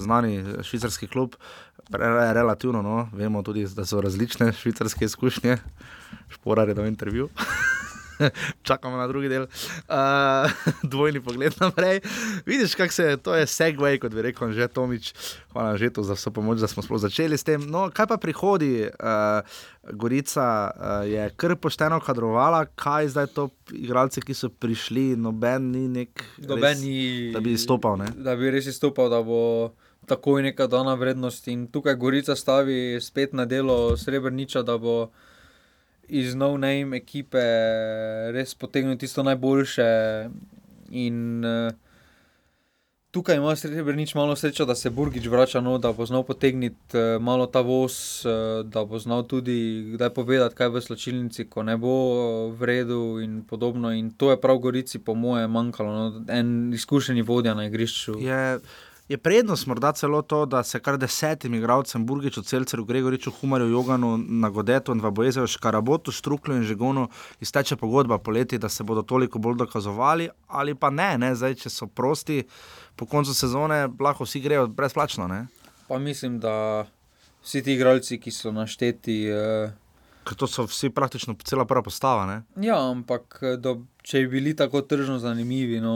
znani 0.01 0.41
švicarski 0.65 1.11
klub, 1.13 1.37
re, 1.93 2.33
relativno, 2.33 2.83
no, 2.83 3.09
vemo 3.13 3.43
tudi, 3.43 3.67
da 3.77 3.85
so 3.85 4.01
različne 4.01 4.53
švicarske 4.53 5.05
izkušnje. 5.05 5.59
Šporar 6.29 6.69
je 6.69 6.75
dal 6.75 6.87
intervju. 6.87 7.29
Čakamo 8.69 8.97
na 8.97 9.07
drugi 9.07 9.29
del, 9.29 9.43
uh, 9.43 10.51
dvojni 10.93 11.21
pogled 11.21 11.55
naprej. 11.61 12.01
Vidiš, 12.47 12.75
kako 12.75 12.93
se 12.93 13.17
to 13.17 13.35
je 13.35 13.47
segway, 13.47 13.99
kot 13.99 14.15
bi 14.15 14.23
rekel, 14.23 14.53
že 14.53 14.69
Tomič. 14.69 15.15
Hvala 15.53 15.77
že 15.77 15.91
to 15.91 16.03
za 16.03 16.15
vso 16.15 16.31
pomoč, 16.31 16.61
da 16.61 16.69
smo 16.71 16.83
sploh 16.83 17.01
začeli 17.01 17.35
s 17.39 17.43
tem. 17.43 17.61
No, 17.67 17.91
kaj 17.91 18.07
pa 18.07 18.17
prihodi? 18.17 18.87
Uh, 18.87 19.43
Gorica 19.93 20.71
uh, 20.71 21.09
je 21.09 21.31
kar 21.37 21.57
pošteno 21.57 22.01
kadrovala, 22.01 22.67
kaj 22.79 23.09
zdaj 23.17 23.27
to 23.35 23.49
igralci, 23.73 24.23
ki 24.23 24.35
so 24.37 24.51
prišli, 24.53 25.17
noben 25.17 25.73
ni 25.73 25.89
nek. 25.89 26.23
Doben 26.39 26.77
res, 26.77 26.85
ni, 26.85 27.31
da 27.35 27.41
bi 27.41 27.57
izstopal, 27.57 27.99
ne? 27.99 28.13
Da 28.15 28.37
bi 28.37 28.53
res 28.53 28.69
izstopal, 28.71 29.11
da 29.11 29.23
bo 29.25 29.73
takoj 30.07 30.43
neka 30.43 30.67
dana 30.71 30.95
vrednost. 30.95 31.49
In 31.49 31.67
tukaj 31.73 31.97
Gorica 31.97 32.37
stavi 32.37 33.01
spet 33.01 33.33
na 33.33 33.47
delo 33.49 33.97
Srebrniča, 33.97 34.63
da 34.63 34.79
bo 34.79 35.11
iz 36.11 36.35
no-name 36.35 36.99
ekipe 36.99 37.43
res 38.35 38.55
potegnil 38.55 38.99
tisto 38.99 39.23
najboljše. 39.23 39.87
In 40.91 41.45
uh, 41.47 41.71
tukaj 43.11 43.37
ima 43.37 43.55
Srebrenic 43.57 44.15
malo 44.15 44.37
srečo, 44.37 44.67
da 44.67 44.75
se 44.75 44.91
Burgič 44.91 45.27
vrača, 45.27 45.61
no, 45.61 45.79
da 45.79 45.93
bo 45.93 46.07
znal 46.07 46.23
potegniti 46.27 46.99
uh, 46.99 47.23
malo 47.23 47.47
ta 47.47 47.61
voz, 47.61 48.27
uh, 48.27 48.67
da 48.67 48.85
bo 48.85 48.99
znal 48.99 49.23
tudi 49.27 49.93
kdaj 49.95 50.11
povedati, 50.15 50.55
kaj 50.55 50.69
v 50.69 50.83
slačilnici, 50.83 51.47
ko 51.51 51.63
ne 51.63 51.77
bo 51.79 51.95
uh, 51.95 52.53
v 52.55 52.71
redu 52.71 53.21
in 53.23 53.43
podobno. 53.47 53.93
In 53.95 54.11
to 54.11 54.31
je 54.31 54.41
prav 54.41 54.59
Gorici, 54.59 54.99
po 54.99 55.15
mojem, 55.15 55.51
manjkalo. 55.51 55.93
No, 55.93 56.25
en 56.29 56.73
izkušeni 56.75 57.23
vodja 57.23 57.55
na 57.55 57.67
igrišču. 57.67 58.19
Je, 58.19 58.59
je 59.11 59.19
prednost 59.19 59.67
morda 59.67 59.93
celo 59.93 60.23
to, 60.23 60.47
da 60.47 60.63
se 60.63 60.79
kar 60.81 60.95
desetim 60.99 61.55
igralcem, 61.55 62.07
Burgiču, 62.07 62.43
Celceru, 62.43 62.85
Gregoriču, 62.85 63.33
Humarju, 63.41 63.67
Joganu, 63.67 64.19
Nagodetu 64.19 64.93
in 64.93 65.01
Vabojezu, 65.01 65.47
Škarabotu, 65.47 66.13
Struklu 66.13 66.55
in 66.55 66.63
Žegonu 66.63 67.09
izteče 67.41 67.77
pogodba 67.77 68.19
poleti, 68.19 68.59
da 68.59 68.69
se 68.69 68.85
bodo 68.85 69.03
toliko 69.03 69.39
bolj 69.39 69.57
dokazovali, 69.57 70.29
ali 70.47 70.75
pa 70.75 70.91
ne, 70.91 71.19
ne? 71.19 71.35
Zdaj, 71.35 71.55
če 71.55 71.71
so 71.71 71.87
prosti 71.87 72.45
po 72.97 73.07
koncu 73.07 73.35
sezone, 73.35 73.89
lahko 74.01 74.25
vsi 74.25 74.41
grejo 74.41 74.69
brezplačno. 74.69 75.27
Ne? 75.29 75.47
Pa 75.89 75.99
mislim, 75.99 76.39
da 76.39 76.87
vsi 77.43 77.65
ti 77.67 77.75
igralci, 77.75 78.21
ki 78.21 78.31
so 78.31 78.55
našteti. 78.55 79.25
Uh, 79.35 79.73
Ker 80.23 80.39
to 80.39 80.47
so 80.47 80.69
vsi 80.71 80.93
praktično 80.95 81.35
cela 81.43 81.67
prva 81.67 81.83
postava. 81.83 82.31
Ne? 82.31 82.43
Ja, 82.63 82.79
ampak 82.91 83.41
eh, 83.43 83.57
do, 83.57 83.81
če 84.03 84.23
bi 84.25 84.29
bili 84.37 84.55
tako 84.57 84.83
tržno 84.83 85.19
zanimivi, 85.19 85.81
no, 85.81 85.95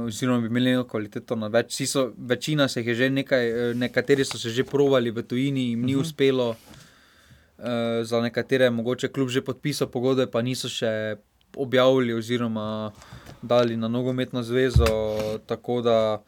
uh, 0.00 0.06
oziroma 0.06 0.40
bi 0.40 0.50
imeli 0.52 0.76
neko 0.76 0.88
kvaliteto 0.88 1.36
na 1.36 1.48
več, 1.52 1.80
so, 1.88 2.10
večina 2.16 2.68
se 2.68 2.80
jih 2.80 2.92
je 2.92 2.94
že 2.94 3.10
nekaj, 3.10 3.50
nekateri 3.74 4.24
so 4.24 4.38
se 4.38 4.50
že 4.50 4.64
provali 4.64 5.10
v 5.10 5.22
tujini, 5.22 5.70
jim 5.70 5.82
ni 5.82 5.94
uh 5.94 6.00
-huh. 6.00 6.06
uspelo. 6.06 6.48
Uh, 7.58 8.02
za 8.02 8.20
nekatere 8.20 8.64
je 8.64 8.70
mogoče 8.70 9.08
kljub 9.08 9.28
že 9.28 9.44
podpisal 9.44 9.88
pogodbe, 9.88 10.26
pa 10.26 10.42
niso 10.42 10.68
še 10.68 11.16
objavili 11.56 12.14
oziroma 12.14 12.92
dali 13.42 13.76
na 13.76 13.88
nogometno 13.88 14.42
zvezo. 14.42 14.86
Tako 15.46 15.80
da 15.82 16.22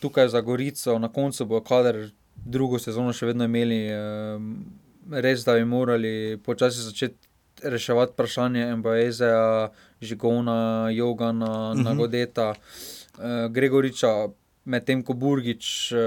tukaj 0.00 0.28
za 0.28 0.40
Gorico, 0.40 0.98
na 0.98 1.08
koncu 1.08 1.44
bo 1.44 1.60
kader 1.60 2.10
drugo 2.36 2.78
sezono 2.78 3.12
še 3.12 3.26
vedno 3.26 3.44
imeli. 3.44 3.88
Uh, 3.92 4.82
res, 5.10 5.44
da 5.44 5.54
bi 5.54 5.64
morali 5.64 6.40
počasi 6.44 6.80
začeti 6.80 7.28
reševati 7.62 8.12
vprašanje 8.12 8.76
MBA-ja, 8.76 9.68
Žigona, 10.04 10.90
Jogana, 10.90 11.70
uh 11.70 11.76
-huh. 11.76 11.84
Nagodeta, 11.84 12.54
uh, 12.54 13.52
Gregoriča, 13.52 14.28
medtem 14.64 15.02
ko 15.02 15.12
Burgič 15.12 15.92
uh, 15.92 15.98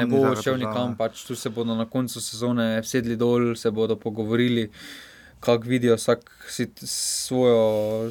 ne 0.00 0.06
bo 0.06 0.36
šel 0.42 0.56
nikam, 0.56 0.96
pač 0.96 1.24
tu 1.24 1.36
se 1.36 1.50
bodo 1.50 1.74
na 1.74 1.84
koncu 1.84 2.20
sezone 2.20 2.82
sedli 2.82 3.16
dol, 3.16 3.54
se 3.54 3.70
bodo 3.70 3.96
pogovorili. 3.96 4.70
Kako 5.40 5.68
vidijo 5.68 5.94
vsak 5.94 6.18
svojo 6.84 8.10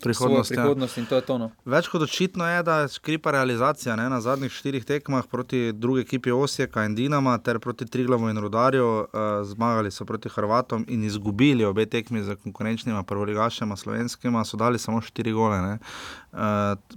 prihodnost. 0.00 0.48
Svojo 0.48 0.64
prihodnost 0.64 0.98
ja. 0.98 1.04
to 1.08 1.20
to, 1.20 1.38
no. 1.38 1.50
Več 1.64 1.88
kot 1.88 2.02
očitno 2.02 2.46
je, 2.48 2.62
da 2.62 2.78
je 2.82 2.88
skripa 2.88 3.32
realizacija 3.34 3.96
ne, 3.96 4.08
na 4.12 4.20
zadnjih 4.20 4.52
štirih 4.52 4.84
tekmah 4.84 5.24
proti 5.30 5.72
drugi 5.72 6.04
ekipi 6.04 6.30
Osijeka 6.30 6.84
in 6.84 6.94
Dinama 6.94 7.38
ter 7.38 7.58
proti 7.58 7.86
Triglavu 7.86 8.28
in 8.28 8.38
Rudarju. 8.38 8.88
Uh, 8.88 9.06
zmagali 9.48 9.90
so 9.90 10.04
proti 10.04 10.28
Hrvatom 10.28 10.84
in 10.88 11.04
izgubili 11.04 11.64
obe 11.64 11.86
tekmi 11.86 12.22
za 12.22 12.36
konkurenčnima 12.36 13.02
prvoligašema 13.02 13.76
slovenskima, 13.76 14.44
so 14.44 14.56
dali 14.56 14.78
samo 14.78 15.00
štiri 15.00 15.32
gole. 15.32 15.58
Uh, 15.58 16.38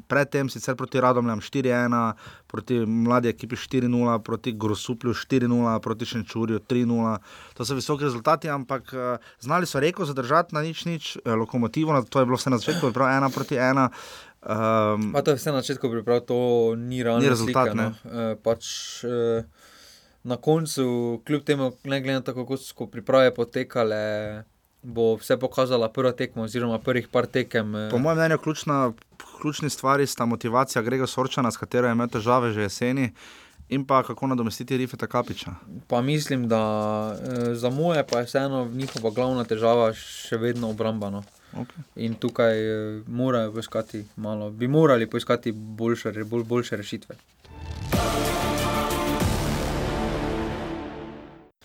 predtem 0.08 0.50
sicer 0.50 0.76
proti 0.76 1.02
Radomljam 1.02 1.42
4-1, 1.42 2.14
proti 2.48 2.80
mladi 2.86 3.30
ekipi 3.30 3.56
4-0, 3.56 4.20
proti 4.24 4.52
Grosuplju 4.52 5.14
4-0, 5.14 5.80
proti 5.80 6.06
Šenčurju 6.06 6.60
3-0. 6.60 7.18
To 7.54 7.66
so 7.66 7.76
visoki 7.76 8.04
rezultati, 8.04 8.50
ampak 8.50 8.94
uh, 8.94 9.20
znali 9.40 9.66
so 9.66 9.80
reko 9.80 10.06
zadržati 10.06 10.56
na 10.56 10.62
nič, 10.62 10.86
nič, 10.86 11.18
uh, 11.18 11.34
lokomotivo, 11.34 12.02
to 12.10 12.20
je 12.20 12.26
bilo 12.26 12.38
vse 12.38 12.50
na 12.50 12.58
začetku 12.58 12.94
prav 12.94 13.18
ena 13.18 13.30
proti 13.30 13.56
ena. 13.56 13.90
Um, 14.48 15.14
to 15.26 15.32
je 15.32 15.36
vse 15.36 15.52
na 15.52 15.62
začetku, 15.62 15.90
priprav, 15.90 16.22
to 16.24 16.76
ni 16.78 17.04
realno. 17.04 17.22
Ni 17.22 17.30
rezultat. 17.30 17.68
Slika, 17.68 17.76
no. 17.76 17.92
e, 18.06 18.36
pač, 18.40 18.64
e, 19.04 19.44
na 20.24 20.38
koncu, 20.38 20.86
kljub 21.26 21.44
temu, 21.44 21.72
ne 21.84 22.02
glede 22.02 22.22
na 22.22 22.24
to, 22.24 22.36
kako 22.38 22.58
so 22.58 22.88
priprave 22.88 23.34
potekale, 23.36 24.44
bo 24.84 25.16
vse 25.16 25.38
pokazala 25.38 25.90
prva 25.90 26.12
tekma, 26.12 26.44
oziroma 26.44 26.80
prvih 26.80 27.08
par 27.08 27.26
tekem. 27.26 27.76
E. 27.76 27.90
Po 27.92 27.98
mojem 27.98 28.18
mnenju, 28.18 28.38
ključna, 28.38 28.92
ključni 29.42 29.70
stvari 29.70 30.08
sta 30.08 30.26
motivacija 30.26 30.82
Grega 30.82 31.08
Sorčana, 31.08 31.52
s 31.52 31.58
katero 31.58 31.88
je 31.88 31.92
imel 31.92 32.08
težave 32.08 32.52
že 32.52 32.62
jeseni. 32.62 33.12
In 33.70 33.84
pa 33.86 34.04
kako 34.04 34.28
nadomestiti 34.28 34.78
Rifeta 34.78 35.08
Kapiča. 35.08 35.52
Pa 35.88 36.02
mislim, 36.02 36.48
da 36.48 36.62
e, 37.20 37.56
za 37.56 37.70
moje 37.70 38.06
pa 38.08 38.20
je 38.20 38.26
vseeno 38.26 38.66
njihova 38.66 39.10
glavna 39.12 39.44
težava 39.44 39.92
še 39.94 40.38
vedno 40.38 40.70
obrambana. 40.70 41.24
Okay. 41.54 41.84
In 41.96 42.14
tukaj 42.16 42.60
eh, 42.60 43.02
morajo 43.08 43.52
poiskati 43.52 44.06
malo, 44.16 44.50
bi 44.50 44.68
morali 44.68 45.10
poiskati 45.10 45.52
boljše, 45.52 46.24
bolj, 46.24 46.44
boljše 46.44 46.78
rešitve. 46.78 47.16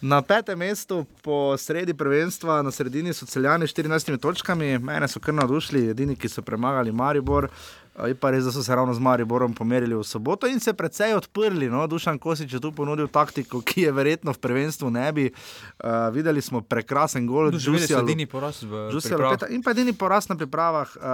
Na 0.02 0.18
petem 0.22 0.58
mestu, 0.58 1.06
po 1.22 1.54
sredi 1.58 1.94
prvenstva, 1.94 2.62
na 2.62 2.70
sredini 2.70 3.12
so 3.14 3.26
celjani 3.26 3.68
s 3.68 3.74
14 3.74 4.18
točkami, 4.18 4.78
mene 4.78 5.08
so 5.08 5.20
kar 5.22 5.34
navdušili, 5.34 5.84
edini, 5.94 6.16
ki 6.18 6.28
so 6.28 6.42
premagali 6.42 6.92
Maribor. 6.92 7.46
Je 7.92 8.14
pa 8.16 8.30
res, 8.32 8.46
da 8.48 8.52
so 8.52 8.62
se 8.64 8.74
ravno 8.74 8.94
z 8.94 9.00
Mariborom 9.04 9.52
pomerili 9.54 9.94
v 9.94 10.04
soboto 10.04 10.48
in 10.48 10.60
se 10.60 10.72
precej 10.72 11.12
odprli. 11.14 11.68
No? 11.68 11.84
Dušan 11.86 12.18
Kosič 12.18 12.52
je 12.52 12.60
tu 12.60 12.72
ponudil 12.72 13.08
taktiko, 13.12 13.60
ki 13.60 13.84
je 13.84 13.92
verjetno 13.92 14.32
v 14.32 14.40
prvenstvu 14.40 14.88
ne 14.90 15.12
bi. 15.12 15.26
Uh, 15.28 16.08
videli 16.08 16.40
smo 16.40 16.62
prekrasen 16.64 17.28
gol, 17.28 17.52
že 17.52 18.00
edini 18.00 18.24
poraz 18.26 18.62
v 18.64 18.88
Džusijalu. 18.96 19.52
In 19.52 19.60
pa 19.60 19.76
edini 19.76 19.92
poraz 19.92 20.30
na 20.32 20.38
pripravah. 20.40 20.96
Uh, 20.96 21.04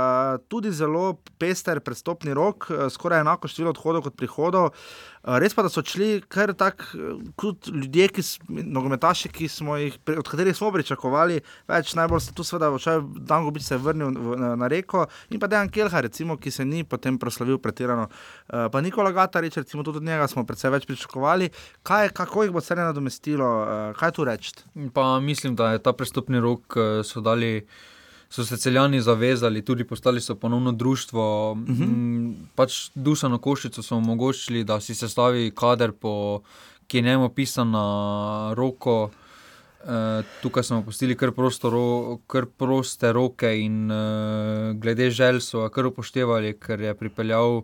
tudi 0.47 0.71
zelo 0.71 1.19
pester 1.39 1.83
predstopni 1.83 2.31
rok, 2.31 2.71
uh, 2.71 2.87
skoraj 2.87 3.27
enako 3.27 3.51
število 3.51 3.75
odhodov 3.75 4.07
kot 4.07 4.15
prihodov. 4.15 4.71
Res 5.29 5.53
pa, 5.53 5.61
da 5.67 5.69
so 5.69 5.83
šli 5.85 6.23
kar 6.33 6.55
tako 6.57 7.09
kot 7.37 7.69
ljudje, 7.69 8.07
ki 8.17 8.23
nogometaši, 8.49 9.29
ki 9.29 9.49
smo 9.53 9.77
jih, 9.77 9.99
od 10.15 10.29
katerih 10.29 10.57
smo 10.57 10.71
pričakovali, 10.73 11.43
več 11.69 11.93
najbolj 11.99 12.23
se 12.25 12.33
tu, 12.37 12.47
seveda, 12.49 12.71
dan 13.29 13.45
gobič 13.45 13.67
se 13.67 13.75
je 13.77 13.83
vrnil 13.85 14.15
na, 14.15 14.55
na 14.57 14.71
reko 14.73 15.05
in 15.29 15.43
pa 15.43 15.51
Dejan 15.51 15.69
Kelha, 15.73 16.01
recimo, 16.07 16.39
ki 16.41 16.53
se 16.55 16.65
ni 16.65 16.81
potem 16.89 17.19
proslavil 17.21 17.61
pretirano. 17.61 18.09
Uh, 18.09 18.69
pa 18.73 18.81
Nikola 18.81 19.13
Gatarič, 19.13 19.61
recimo 19.61 19.85
tudi 19.85 20.01
od 20.01 20.09
njega 20.09 20.31
smo 20.33 20.47
predvsej 20.49 20.73
več 20.73 20.89
pričakovali. 20.89 21.51
Kaj, 21.83 22.15
kako 22.17 22.47
jih 22.47 22.57
bo 22.57 22.65
vse 22.65 22.79
nadomestilo, 22.81 23.53
uh, 23.61 23.77
kaj 24.01 24.17
tu 24.17 24.25
reči? 24.25 24.57
Pa 24.97 25.19
mislim, 25.21 25.59
da 25.59 25.75
je 25.75 25.85
ta 25.85 25.93
prestopni 25.93 26.41
rok 26.41 26.79
uh, 26.79 27.05
so 27.05 27.21
dali. 27.21 27.67
So 28.31 28.45
se 28.45 28.57
celjani 28.57 29.01
zavezali, 29.01 29.65
tudi 29.65 29.85
postali 29.85 30.21
so 30.21 30.35
ponovno 30.35 30.73
društvo. 30.73 31.53
Uh 31.53 31.59
mhm. 31.59 31.83
-huh. 31.83 32.35
pač 32.55 32.91
Dusano 32.95 33.39
Košico 33.39 33.83
so 33.83 33.97
omogočili, 33.97 34.65
da 34.65 34.81
si 34.81 34.95
sestavi 34.95 35.51
kader, 35.55 35.93
po, 35.93 36.43
ki 36.87 36.99
je 36.99 37.03
njemu 37.03 37.29
pisan 37.29 37.71
na 37.71 38.55
roko. 38.55 39.11
Uh, 39.85 40.25
tukaj 40.43 40.63
smo 40.63 40.83
pustili 40.83 41.17
kar, 41.17 41.31
ro, 41.63 42.19
kar 42.27 42.47
proste 42.47 43.13
roke, 43.13 43.61
in 43.61 43.91
uh, 43.91 44.77
glede 44.77 45.11
želj 45.11 45.41
so 45.41 45.69
kar 45.69 45.87
upoštevali, 45.87 46.59
ker 46.59 46.81
je 46.81 46.95
pripeljal 46.95 47.63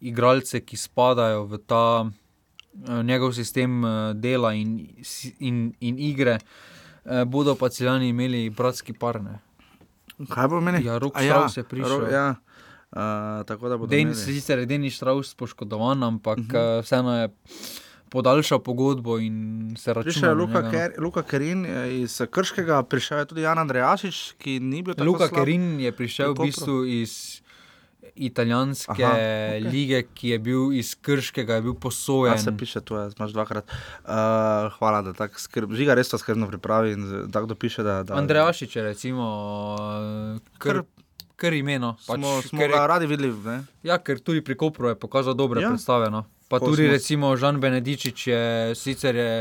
igralce, 0.00 0.60
ki 0.60 0.76
spadajo 0.76 1.44
v 1.44 1.58
ta 1.66 2.04
uh, 2.04 3.02
njegov 3.02 3.32
sistem 3.32 3.84
uh, 3.84 4.12
dela 4.14 4.52
in, 4.52 4.86
in, 5.38 5.72
in 5.80 5.98
igre. 5.98 6.38
Uh, 7.04 7.24
bodo 7.24 7.54
pa 7.54 7.68
celjani 7.68 8.08
imeli 8.08 8.50
bratski 8.50 8.92
parne. 8.92 9.45
Kaj 10.24 10.48
bo 10.48 10.60
meni? 10.60 10.84
Ja, 10.84 10.98
rok 10.98 11.16
ja, 11.20 11.48
se 11.48 11.62
prišel. 11.62 12.00
Ro, 12.00 12.08
ja. 12.08 12.34
Uh, 12.96 13.44
tako 13.46 13.68
da 13.68 13.76
bo 13.76 13.86
to. 13.86 14.14
Sicer 14.14 14.58
je 14.58 14.66
Denis 14.66 14.96
Strauss 14.96 15.34
poškodovan, 15.34 16.02
ampak 16.02 16.38
uh 16.38 16.44
-huh. 16.44 16.78
uh, 16.78 16.84
vseeno 16.84 17.20
je 17.20 17.28
podaljšal 18.08 18.58
pogodbo 18.58 19.18
in 19.18 19.74
se 19.78 19.94
računa. 19.94 20.12
Prišel 20.12 20.28
je 20.28 20.34
Luka, 20.34 20.70
Ker, 20.70 20.92
Luka 20.98 21.22
Kerin 21.22 21.66
iz 21.90 22.22
Krškega, 22.30 22.82
prišel 22.82 23.18
je 23.18 23.24
tudi 23.24 23.42
Jan 23.42 23.58
Andrejašič, 23.58 24.32
ki 24.38 24.60
ni 24.60 24.82
bil 24.82 24.94
tako. 24.94 25.06
Luka 25.10 25.28
slab. 25.28 25.40
Kerin 25.40 25.80
je 25.80 25.92
prišel 25.92 26.32
v 26.32 26.46
bistvu 26.46 26.84
iz 26.84 27.42
italijanske 28.16 29.04
Aha, 29.04 29.12
okay. 29.12 29.70
lige, 29.70 30.02
ki 30.14 30.28
je 30.28 30.38
bil 30.38 30.72
iz 30.72 30.94
Krškega, 30.94 31.58
je 31.60 31.62
bil 31.62 31.74
posojen. 31.74 32.34
Ja, 32.34 32.38
se 32.38 32.56
piše, 32.56 32.80
tu 32.80 32.94
je, 32.94 33.10
imaš 33.18 33.32
dvakrat. 33.32 33.70
Uh, 34.04 34.72
hvala, 34.78 35.02
da 35.02 35.12
tako 35.12 35.40
skrb, 35.40 35.72
žiga 35.76 35.94
res 35.94 36.08
to 36.08 36.18
skrbno 36.18 36.48
pripravi 36.48 36.92
in 36.96 37.30
tako 37.32 37.52
dopiše. 37.54 37.82
Da, 37.82 38.02
da... 38.02 38.14
Andrejašič 38.14 38.76
je 38.76 38.82
recimo 38.82 39.26
kr. 40.58 40.82
Ker 41.36 41.52
imeno. 41.52 41.96
Pač, 42.06 42.16
smo 42.16 42.40
smo 42.42 42.60
ker, 42.60 42.72
ga 42.72 42.86
radi 42.88 43.06
videli. 43.06 43.28
Ne? 43.44 43.58
Ja, 43.84 43.98
ker 44.00 44.22
tudi 44.24 44.40
pri 44.40 44.56
Kopru 44.56 44.88
je 44.88 44.96
pokazal 44.96 45.36
dobre 45.36 45.60
ja. 45.60 45.68
predstave. 45.68 46.08
No. 46.10 46.24
Pa 46.48 46.58
Ko 46.58 46.70
tudi, 46.70 46.86
smo... 46.86 46.92
recimo, 46.92 47.32
Žan 47.36 47.60
Benedičič 47.60 48.26
je 48.26 48.44
sicer 48.78 49.16
je 49.16 49.32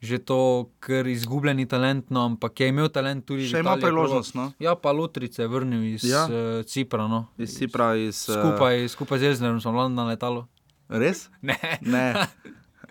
že 0.00 0.18
to, 0.22 0.70
ker 0.80 1.06
je 1.06 1.16
izgubljeni 1.16 1.66
talent, 1.66 2.10
no, 2.10 2.24
ampak 2.30 2.60
je 2.60 2.68
imel 2.70 2.88
talent 2.88 3.24
tudi 3.26 3.48
že. 3.48 3.58
Še 3.58 3.64
ima 3.66 3.74
priložnost. 3.80 4.36
No? 4.38 4.52
Ja, 4.62 4.76
pa 4.78 4.94
Lutrice 4.94 5.42
je 5.42 5.48
vrnil 5.50 5.94
iz 5.94 6.06
ja. 6.06 6.26
uh, 6.30 6.62
Cipra. 6.66 7.08
No. 7.10 7.26
Iz 7.38 7.58
Cipra, 7.58 7.94
iz, 7.98 8.22
uh... 8.30 8.38
skupaj, 8.38 8.86
skupaj 8.94 9.24
z 9.24 9.34
Eznerom 9.34 9.58
smo 9.60 9.74
vladi 9.74 9.98
na 9.98 10.06
letalo. 10.06 10.46
Res? 10.88 11.28
Ne. 11.48 11.58
ne. 11.82 12.06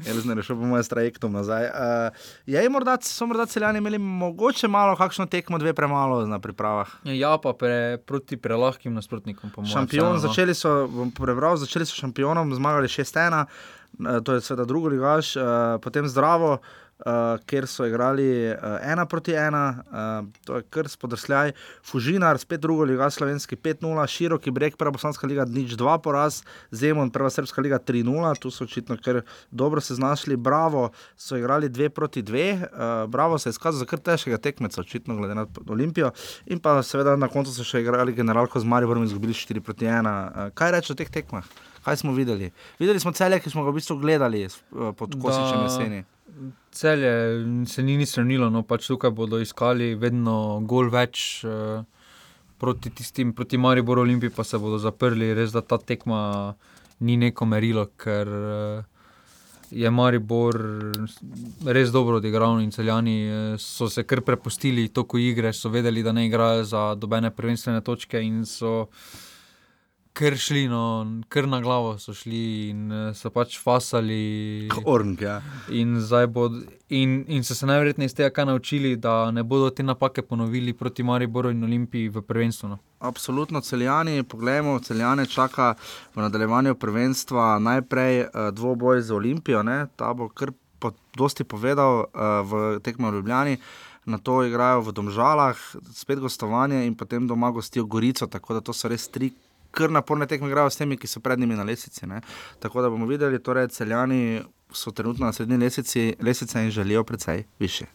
Elzner 0.05 0.37
je 0.37 0.43
šel 0.43 0.59
po 0.59 0.67
mojem 0.69 0.83
s 0.83 0.91
trajektom 0.91 1.33
nazaj. 1.33 1.63
Uh, 1.65 2.25
je, 2.45 2.61
morda, 2.69 2.97
so 3.01 3.25
morda 3.25 3.47
celjani 3.49 3.81
imeli 3.81 3.97
mogoče 3.97 4.67
malo, 4.67 4.95
kakšno 4.95 5.25
tekmo, 5.25 5.57
dve 5.57 5.73
premalo 5.73 6.19
na 6.25 6.39
pripravah. 6.39 6.91
Ja, 7.03 7.37
pa 7.41 7.53
pre, 7.57 7.97
proti 8.05 8.37
prelahkim 8.37 8.93
nasprotnikom. 8.93 9.49
Šampion, 9.65 9.87
vseeno, 9.87 10.11
no. 10.13 10.21
začeli 10.21 10.53
so, 10.53 10.85
bom 10.91 11.11
prebral, 11.11 11.57
začeli 11.57 11.87
so 11.89 11.97
šampionom, 11.97 12.53
zmagali 12.53 12.87
6-1, 12.87 13.41
eh, 13.41 14.19
to 14.21 14.37
je 14.37 14.45
seveda 14.45 14.67
drugo 14.69 14.93
ligaš, 14.93 15.35
eh, 15.35 15.41
potem 15.81 16.05
zdravo. 16.07 16.59
Uh, 16.97 17.37
kjer 17.45 17.67
so 17.69 17.85
igrali 17.85 18.49
uh, 18.49 18.79
ena 18.81 19.03
proti 19.05 19.35
ena, 19.37 19.83
uh, 19.85 20.29
to 20.45 20.55
je 20.57 20.63
kar 20.73 20.87
spodrsljaj, 20.89 21.51
Fužinar, 21.85 22.39
spet 22.41 22.63
drugo 22.63 22.87
liga, 22.89 23.09
slovenski 23.13 23.55
5-0, 23.55 24.07
široki 24.09 24.49
breg, 24.51 24.73
prva 24.81 24.95
bosanska 24.95 25.29
liga, 25.29 25.45
nič 25.45 25.75
2 25.77 25.99
poraz, 26.01 26.39
Zemon, 26.73 27.11
prva 27.13 27.29
srpska 27.29 27.61
liga 27.61 27.77
3-0, 27.77 28.33
tu 28.41 28.49
so 28.49 28.65
očitno 28.65 28.97
kar 28.97 29.21
dobro 29.51 29.81
se 29.81 29.93
znašli, 29.93 30.39
Bravo 30.41 30.89
so 31.15 31.37
igrali 31.37 31.69
2 31.69 31.89
proti 31.93 32.23
2, 32.23 32.49
uh, 32.57 33.09
Bravo 33.09 33.37
se 33.37 33.49
je 33.49 33.53
izkazal 33.53 33.85
za 33.85 33.85
kar 33.85 34.01
težkega 34.01 34.41
tekmeca, 34.41 34.81
očitno 34.81 35.21
glede 35.21 35.37
na 35.37 35.45
Olimpijo, 35.69 36.11
in 36.45 36.59
pa 36.59 36.81
seveda 36.83 37.15
na 37.15 37.29
koncu 37.29 37.53
so 37.53 37.61
še 37.61 37.85
igrali 37.85 38.17
generalko 38.17 38.57
z 38.59 38.65
Mariborom 38.65 39.05
in 39.05 39.13
izgubili 39.13 39.37
4 39.37 39.61
proti 39.61 39.85
1. 39.85 40.01
Uh, 40.01 40.49
kaj 40.57 40.79
reči 40.79 40.97
o 40.97 40.97
teh 40.97 41.13
tekmah? 41.13 41.45
Kaj 41.87 42.01
smo 42.03 42.11
videli? 42.11 42.51
Videli 42.79 42.99
smo 42.99 43.13
celje, 43.15 43.39
ki 43.39 43.49
smo 43.49 43.63
ga 43.63 43.71
v 43.71 43.79
bistvu 43.79 43.95
gledali 44.01 44.43
uh, 44.43 44.91
pod 44.91 45.15
Kosičem 45.15 45.61
jeseni. 45.63 46.01
Celje 46.75 47.13
se 47.65 47.83
ni 47.83 47.95
nič 47.97 48.09
stranilo, 48.11 48.49
no 48.51 48.59
pač 48.67 48.89
tukaj 48.91 49.13
bodo 49.15 49.39
iskali 49.39 49.93
vedno 49.95 50.59
gol 50.67 50.91
več. 50.91 51.45
eh, 51.47 51.85
Proti 52.57 52.89
tistim, 52.89 53.31
proti 53.37 53.57
Mariboru 53.57 54.01
Olimpiji 54.01 54.33
pa 54.33 54.43
se 54.43 54.57
bodo 54.57 54.79
zaprli, 54.81 55.29
res 55.37 55.51
da 55.53 55.61
ta 55.61 55.77
tekma 55.77 56.55
ni 57.05 57.13
neko 57.17 57.45
merilo, 57.45 57.83
ker 58.01 58.27
eh, 58.27 58.83
je 59.69 59.91
Maribor 59.93 60.57
res 61.65 61.91
dobro 61.93 62.17
odigral 62.17 62.57
in 62.63 62.71
celjani 62.73 63.15
eh, 63.29 63.55
so 63.61 63.87
se 63.89 64.03
kar 64.03 64.23
prepustili 64.25 64.87
toku 64.89 65.21
igre, 65.21 65.53
so 65.53 65.69
vedeli, 65.69 66.03
da 66.03 66.11
ne 66.11 66.25
igrajo 66.25 66.63
za 66.65 66.95
dobene 66.95 67.29
prvenstvene 67.29 67.81
točke 67.85 68.21
in 68.25 68.41
so 68.45 68.87
kar 70.17 70.37
šli, 70.37 70.65
no, 70.67 71.05
kar 71.29 71.45
na 71.47 71.59
glavo 71.61 71.97
so 72.01 72.13
šli 72.13 72.69
in 72.71 72.91
eh, 72.91 73.13
so 73.13 73.29
pač 73.33 73.57
fasali. 73.61 74.69
Orng, 74.85 75.21
ja. 75.21 75.37
In, 75.69 75.99
bod, 76.33 76.57
in, 76.89 77.19
in 77.27 77.43
so 77.45 77.55
se 77.55 77.69
najverjetneje 77.69 78.11
iz 78.11 78.15
tega 78.17 78.31
kaj 78.33 78.47
naučili, 78.49 78.95
da 78.97 79.31
ne 79.31 79.43
bodo 79.43 79.69
te 79.69 79.85
napake 79.85 80.21
ponovili 80.25 80.73
proti 80.73 81.03
Mariboru 81.03 81.51
in 81.53 81.63
Olimpiji 81.63 82.09
v 82.09 82.23
prvenstvu. 82.25 82.69
No. 82.69 82.79
Absolutno, 82.99 83.61
celjani, 83.61 84.23
poglejmo, 84.23 84.79
celjane 84.79 85.25
čaka 85.25 85.75
v 86.15 86.25
nadaljevanju 86.25 86.75
prvenstva 86.75 87.59
najprej 87.59 88.21
uh, 88.21 88.49
dvoboj 88.53 89.01
z 89.01 89.13
Olimpijo, 89.13 89.61
ne? 89.63 89.85
ta 89.95 90.13
bo 90.13 90.29
kar 90.29 90.51
po, 90.79 90.93
dosti 91.17 91.45
povedal 91.45 92.05
uh, 92.05 92.41
v 92.41 92.79
tekmo 92.81 93.11
v 93.11 93.21
Ljubljani. 93.21 93.57
Na 94.07 94.17
to 94.17 94.39
igrajo 94.47 94.85
v 94.87 94.93
Domžalah, 94.95 95.59
spet 95.93 96.19
gostovanje 96.23 96.85
in 96.87 96.95
potem 96.95 97.27
doma 97.27 97.51
gostijo 97.51 97.85
Gorico, 97.85 98.25
tako 98.27 98.55
da 98.55 98.61
to 98.63 98.73
so 98.73 98.87
res 98.87 99.09
tri 99.11 99.33
kar 99.77 99.91
naporne 99.93 100.25
tekme, 100.27 100.49
igrajo 100.49 100.69
s 100.73 100.81
temi, 100.81 100.97
ki 100.97 101.07
so 101.07 101.21
pred 101.21 101.39
njimi 101.39 101.55
na 101.55 101.63
lesici. 101.63 102.07
Ne? 102.09 102.21
Tako 102.59 102.81
da 102.81 102.89
bomo 102.89 103.05
videli, 103.05 103.39
torej 103.43 103.67
celjani 103.67 104.41
so 104.73 104.91
trenutno 104.91 105.25
na 105.25 105.33
srednji 105.33 105.57
lesici, 105.57 106.15
lesice 106.21 106.63
in 106.63 106.71
želijo 106.71 107.03
precej 107.03 107.43
više. 107.59 107.85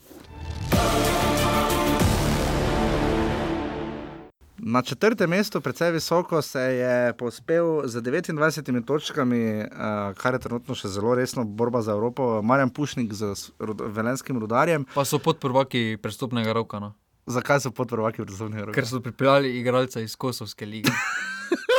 Na 4.65 4.83
četrtem 4.83 5.31
mestu, 5.31 5.61
precej 5.61 5.91
visoko, 5.91 6.43
se 6.43 6.61
je 6.61 7.13
povzpel 7.19 7.83
z 7.85 8.03
29 8.03 8.85
točkami, 8.87 9.59
uh, 9.59 9.67
kar 10.15 10.35
je 10.35 10.41
trenutno 10.41 10.75
še 10.75 10.89
zelo 10.89 11.15
resno 11.19 11.45
borba 11.45 11.83
za 11.83 11.93
Evropo, 11.93 12.43
Marjan 12.43 12.71
Pušnik 12.71 13.13
z 13.13 13.35
rod- 13.59 13.83
velenskim 13.91 14.39
rudarjem. 14.39 14.87
Pa 14.95 15.05
so 15.05 15.19
podprvaki 15.19 15.99
prestopnega 16.03 16.53
roka, 16.55 16.79
no. 16.79 16.95
Zakaj 17.27 17.61
so 17.61 17.71
podprvaki 17.71 18.23
državni 18.25 18.63
roki? 18.63 18.79
ker 18.79 18.87
so 18.87 19.01
pripeljali 19.01 19.51
igralca 19.59 20.01
iz 20.01 20.15
Kosovske 20.17 20.67
lige. 20.67 20.95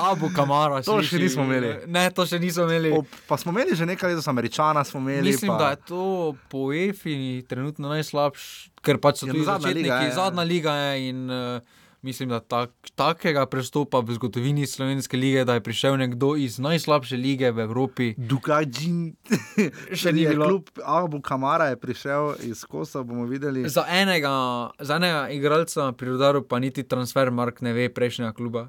Abu 0.00 0.30
Kamara, 0.34 0.82
To 0.82 0.96
še 1.04 1.18
nismo 1.20 1.44
imeli. 1.44 1.72
Ne, 1.92 2.08
to 2.14 2.24
še 2.28 2.38
nismo 2.40 2.64
imeli. 2.68 2.92
O, 2.96 3.02
pa 3.28 3.36
smo 3.40 3.52
imeli 3.52 3.76
že 3.76 3.86
nekaj 3.88 4.14
let, 4.14 4.28
Američana 4.28 4.84
smo 4.84 5.00
imeli. 5.00 5.32
Mislim, 5.32 5.52
pa... 5.52 5.58
da 5.58 5.70
je 5.74 5.80
to 5.88 6.34
po 6.52 6.72
EFI 6.72 7.44
trenutno 7.48 7.92
najslabši, 7.92 8.70
ker 8.84 9.00
pač 9.02 9.22
so 9.22 9.28
Ja, 9.28 9.34
tudi 9.36 9.44
zadnja 9.48 9.72
liga 9.76 10.00
je, 10.00 10.08
ja. 10.08 10.14
zadnja 10.16 10.44
liga 10.46 10.72
je 10.76 11.08
in 11.10 11.26
uh, 11.30 11.60
mislim, 12.02 12.28
da 12.28 12.40
tak, 12.40 12.70
takega 12.94 13.46
prestopa 13.46 14.00
v 14.00 14.16
zgodovini 14.16 14.66
slovenske 14.66 15.16
lige, 15.16 15.44
da 15.44 15.54
je 15.54 15.62
prišel 15.64 15.96
nekdo 15.96 16.34
iz 16.36 16.58
najslabše 16.58 17.16
lige 17.16 17.50
v 17.50 17.64
Evropi. 17.64 18.14
Dukajin, 18.18 19.14
Še 20.00 20.12
ni 20.12 20.26
bilo. 20.26 20.48
Klub 20.48 20.82
Abu 20.84 21.20
Kamara 21.20 21.70
je 21.72 21.80
prišel 21.80 22.34
iz 22.46 22.64
Kosa, 22.64 23.02
bomo 23.02 23.26
videli. 23.26 23.68
Za 23.68 23.86
enega, 23.88 24.34
za 24.80 24.96
enega 25.00 25.28
igralca 25.30 25.92
pri 25.92 26.16
udaru 26.16 26.44
pa 26.48 26.58
niti 26.58 26.82
transfer 26.82 27.30
Mark 27.30 27.60
ne 27.60 27.72
ve 27.72 27.88
prejšnjega 27.88 28.32
kluba. 28.32 28.68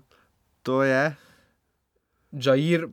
To 0.64 0.84
je. 0.84 1.16
Jair 2.32 2.88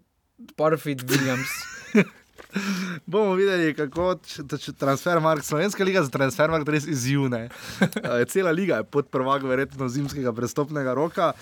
Parfit 0.56 1.02
Williams. 1.06 1.50
Bomo 3.10 3.34
videli, 3.38 3.74
kako 3.76 4.14
če 4.24 4.74
transfer 4.78 5.20
mark, 5.22 5.44
slovenska 5.44 5.84
liga 5.84 6.02
za 6.04 6.12
transfer 6.12 6.52
mark 6.52 6.68
res 6.70 6.86
izjune. 6.90 7.48
Uh, 7.80 8.22
cela 8.32 8.52
liga 8.54 8.80
je 8.80 8.88
pod 8.88 9.08
prvak, 9.12 9.44
verjetno 9.48 9.88
zimskega 9.88 10.32
prestopnega 10.36 10.94
roka. 10.96 11.32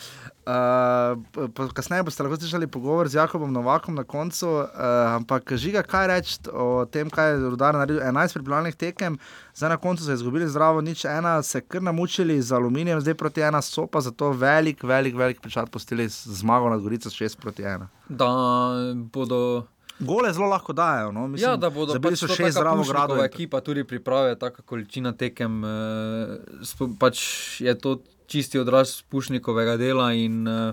Uh, 0.42 1.68
kasneje 1.76 2.02
boste 2.02 2.24
lahko 2.24 2.40
slišali 2.40 2.66
pogovor 2.66 3.08
z 3.08 3.20
Jakobom 3.20 3.52
Novakom 3.54 3.94
na 3.94 4.04
koncu, 4.04 4.48
uh, 4.62 4.70
ampak 5.14 5.54
žiga, 5.54 5.84
kaj 5.86 6.08
reči 6.10 6.38
o 6.50 6.84
tem, 6.90 7.10
kaj 7.12 7.34
je 7.34 7.42
Rudar 7.44 7.78
naredil. 7.78 8.02
11 8.02 8.38
pripravljenih 8.38 8.76
tekem, 8.78 9.18
zdaj 9.54 9.76
na 9.76 9.76
koncu 9.76 10.04
so 10.04 10.14
izgubili 10.16 10.48
zdravo, 10.48 10.80
nič 10.80 11.04
ena, 11.04 11.36
se 11.46 11.60
kar 11.60 11.82
namučili 11.82 12.40
z 12.42 12.56
aluminijem, 12.56 13.00
zdaj 13.00 13.14
proti 13.14 13.44
ena 13.46 13.62
so 13.62 13.86
pa 13.86 14.00
zato 14.00 14.32
velik, 14.32 14.82
velik, 14.82 15.14
velik 15.14 15.40
pečat 15.40 15.70
postili 15.70 16.08
z 16.08 16.40
zmago 16.42 16.70
nad 16.72 16.82
Gorico 16.82 17.10
6 17.10 17.38
proti 17.38 17.62
1. 17.62 17.86
Da 18.08 18.32
bodo. 19.12 19.66
Gole 20.02 20.32
zelo 20.32 20.48
lahko 20.50 20.72
dajo. 20.72 21.12
No? 21.12 21.26
Mislim, 21.28 21.50
ja, 21.50 21.56
da 21.56 21.70
bodo 21.70 21.92
zabili 21.96 22.16
pač 22.16 22.24
so 22.24 22.30
taka 22.30 22.50
zdravo 22.50 22.84
gradov. 22.88 23.22
ekipa 23.24 23.60
tudi 23.60 23.84
priprave, 23.84 24.34
taka 24.38 24.62
količina 24.62 25.12
tekem. 25.12 25.62
Eh, 25.64 26.90
pač 26.98 27.22
je 27.60 27.78
to 27.78 28.00
čisti 28.26 28.58
odraz 28.58 29.02
Pušnikovega 29.08 29.76
dela 29.76 30.12
in 30.12 30.48
eh, 30.48 30.72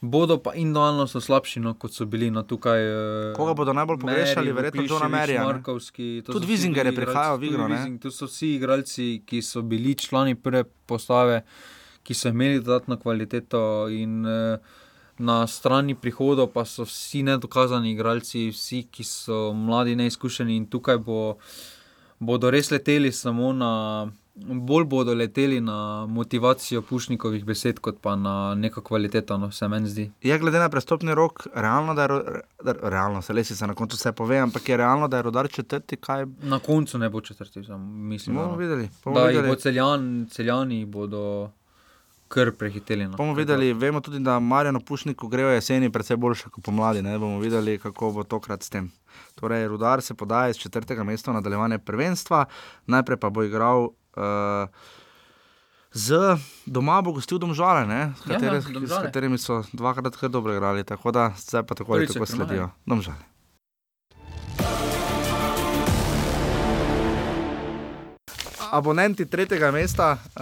bodo 0.00 0.38
pa 0.42 0.54
individualno 0.54 1.06
so 1.10 1.20
slabši, 1.20 1.60
no, 1.60 1.74
kot 1.74 1.94
so 1.94 2.06
bili 2.06 2.30
no, 2.30 2.42
tukaj. 2.42 2.80
Eh, 2.80 3.32
Koga 3.36 3.54
bodo 3.58 3.74
najbolj 3.76 4.00
pogrešali? 4.04 4.52
Verjetno 4.52 4.86
Johna 4.88 5.08
Merija, 5.08 5.46
ne? 5.46 5.52
Markovski. 5.52 6.22
to 6.26 6.32
Tudi 6.32 6.46
Wiesinger 6.46 6.86
je 6.86 6.94
prihajal 6.96 7.38
v 7.38 7.50
igro, 7.50 7.68
Tu 8.02 8.10
so 8.10 8.26
vsi 8.26 8.54
igralci, 8.56 9.22
ki 9.26 9.42
so 9.42 9.62
bili 9.62 9.94
člani 9.94 10.34
prve 10.34 10.64
postave, 10.64 11.42
ki 12.02 12.14
so 12.14 12.28
imeli 12.28 12.60
dodatno 12.60 12.96
kvaliteto. 12.96 13.88
In, 13.90 14.26
eh, 14.26 14.86
Na 15.18 15.46
strani 15.46 15.94
prihodov 15.94 16.52
pa 16.54 16.64
so 16.64 16.84
vsi 16.86 17.22
nedokazani 17.26 17.90
igralci, 17.92 18.48
vsi, 18.50 18.84
ki 18.90 19.04
so 19.04 19.52
mladi, 19.52 19.96
neizkušeni 19.98 20.56
in 20.56 20.66
tukaj 20.70 20.98
bo, 20.98 21.36
bodo 22.18 22.50
res 22.50 22.70
leteli 22.70 23.10
samo 23.12 23.52
na, 23.52 23.70
bolj 24.38 24.84
bodo 24.84 25.14
leteli 25.14 25.60
na 25.60 26.06
motivacijo 26.06 26.82
pušnikovih 26.82 27.44
besed, 27.44 27.80
kot 27.82 27.98
pa 28.02 28.14
na 28.16 28.54
neko 28.54 28.82
kvaliteto, 28.82 29.38
no, 29.38 29.50
se 29.50 29.68
meni 29.68 29.88
zdi. 29.90 30.10
Je 30.22 30.38
glede 30.38 30.58
na 30.58 30.68
prestopni 30.68 31.14
rok, 31.14 31.46
realno, 31.54 31.94
da 31.94 32.02
je 32.02 32.08
da, 32.64 32.74
realno, 32.82 33.22
se 33.22 33.32
lesi 33.32 33.56
se 33.56 33.66
na 33.66 33.74
koncu 33.74 33.96
vse 33.96 34.12
pove, 34.12 34.38
ampak 34.38 34.68
je 34.68 34.76
realno, 34.76 35.08
da 35.08 35.16
je 35.16 35.22
rodar 35.22 35.48
četrti, 35.48 35.96
kaj 35.96 36.26
Na 36.42 36.58
koncu 36.58 36.98
ne 36.98 37.10
bo 37.10 37.20
četrti, 37.20 37.64
sam, 37.64 37.80
mislim. 38.08 38.36
bomo 38.36 38.50
no. 38.52 38.56
videli. 38.56 38.88
Bomo 39.04 39.18
Da 39.20 39.26
videli. 39.26 39.48
bo 39.48 39.54
celjan, 39.54 40.26
celjani 40.30 40.84
bodo 40.84 41.50
kar 42.28 42.52
prehiteli. 42.52 43.06
No. 43.06 43.16
Bomo 43.16 43.34
videli, 43.34 43.72
vemo 43.72 44.00
tudi, 44.00 44.20
da 44.20 44.38
Marjano 44.38 44.80
Pušniku 44.80 45.28
grejo 45.28 45.48
jeseni 45.48 45.90
precej 45.90 46.16
boljše 46.16 46.50
kot 46.50 46.64
pomladi. 46.64 47.02
Ne? 47.02 47.18
Bomo 47.18 47.38
videli, 47.38 47.78
kako 47.78 48.10
bo 48.12 48.24
tokrat 48.24 48.62
s 48.62 48.70
tem. 48.70 48.90
Torej, 49.34 49.68
Rudar 49.68 50.02
se 50.02 50.14
podaja 50.14 50.48
iz 50.48 50.56
četrtega 50.56 51.04
mesta 51.04 51.30
v 51.30 51.34
nadaljevanje 51.34 51.78
prvenstva, 51.78 52.44
najprej 52.86 53.16
pa 53.16 53.30
bo 53.30 53.42
igral 53.42 53.84
uh, 53.84 54.68
z 55.92 56.36
doma, 56.66 57.00
bo 57.02 57.12
gostil 57.12 57.38
domžale, 57.38 57.86
ne? 57.86 58.12
s, 58.14 58.26
Ja, 58.26 58.32
ja, 58.32 58.34
katere, 58.34 58.60
s 58.60 58.66
Domžale. 58.66 59.02
katerimi 59.02 59.38
so 59.38 59.62
dvakrat 59.72 60.16
kar 60.16 60.28
dobro 60.28 60.52
igrali. 60.52 60.84
Tako 60.84 61.10
da 61.10 61.32
zdaj 61.38 61.62
pa 61.62 61.74
tako 61.74 61.92
ali 61.92 62.06
tako 62.06 62.26
sledijo. 62.26 62.70
Domžale. 62.86 63.37
Abonenti 68.70 69.26
tretjega 69.26 69.70
mesta, 69.70 70.12
uh, 70.12 70.40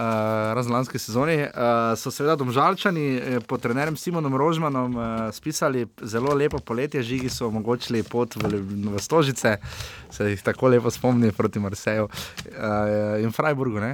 razen 0.55 0.73
lanske 0.73 0.99
sezone, 0.99 1.37
uh, 1.43 1.97
so 1.97 2.11
seveda 2.11 2.35
domžalčani 2.35 3.05
eh, 3.15 3.39
pod 3.47 3.61
trenerjem 3.61 3.97
Simonom 3.97 4.35
Rožmanom 4.35 4.95
uh, 4.95 5.05
spisali 5.33 5.87
zelo 6.01 6.33
lepo 6.33 6.59
poletje, 6.59 7.03
žigi 7.03 7.29
so 7.29 7.47
omogočili 7.47 8.03
pot 8.03 8.35
v, 8.35 8.61
v 8.95 8.99
Stožice, 8.99 9.57
se 10.09 10.29
jih 10.29 10.43
tako 10.43 10.67
lepo 10.67 10.91
spomni 10.91 11.31
proti 11.31 11.59
Marseju 11.59 12.03
uh, 12.03 13.23
in 13.23 13.31
Freiburgu. 13.31 13.77
Uh, 13.77 13.93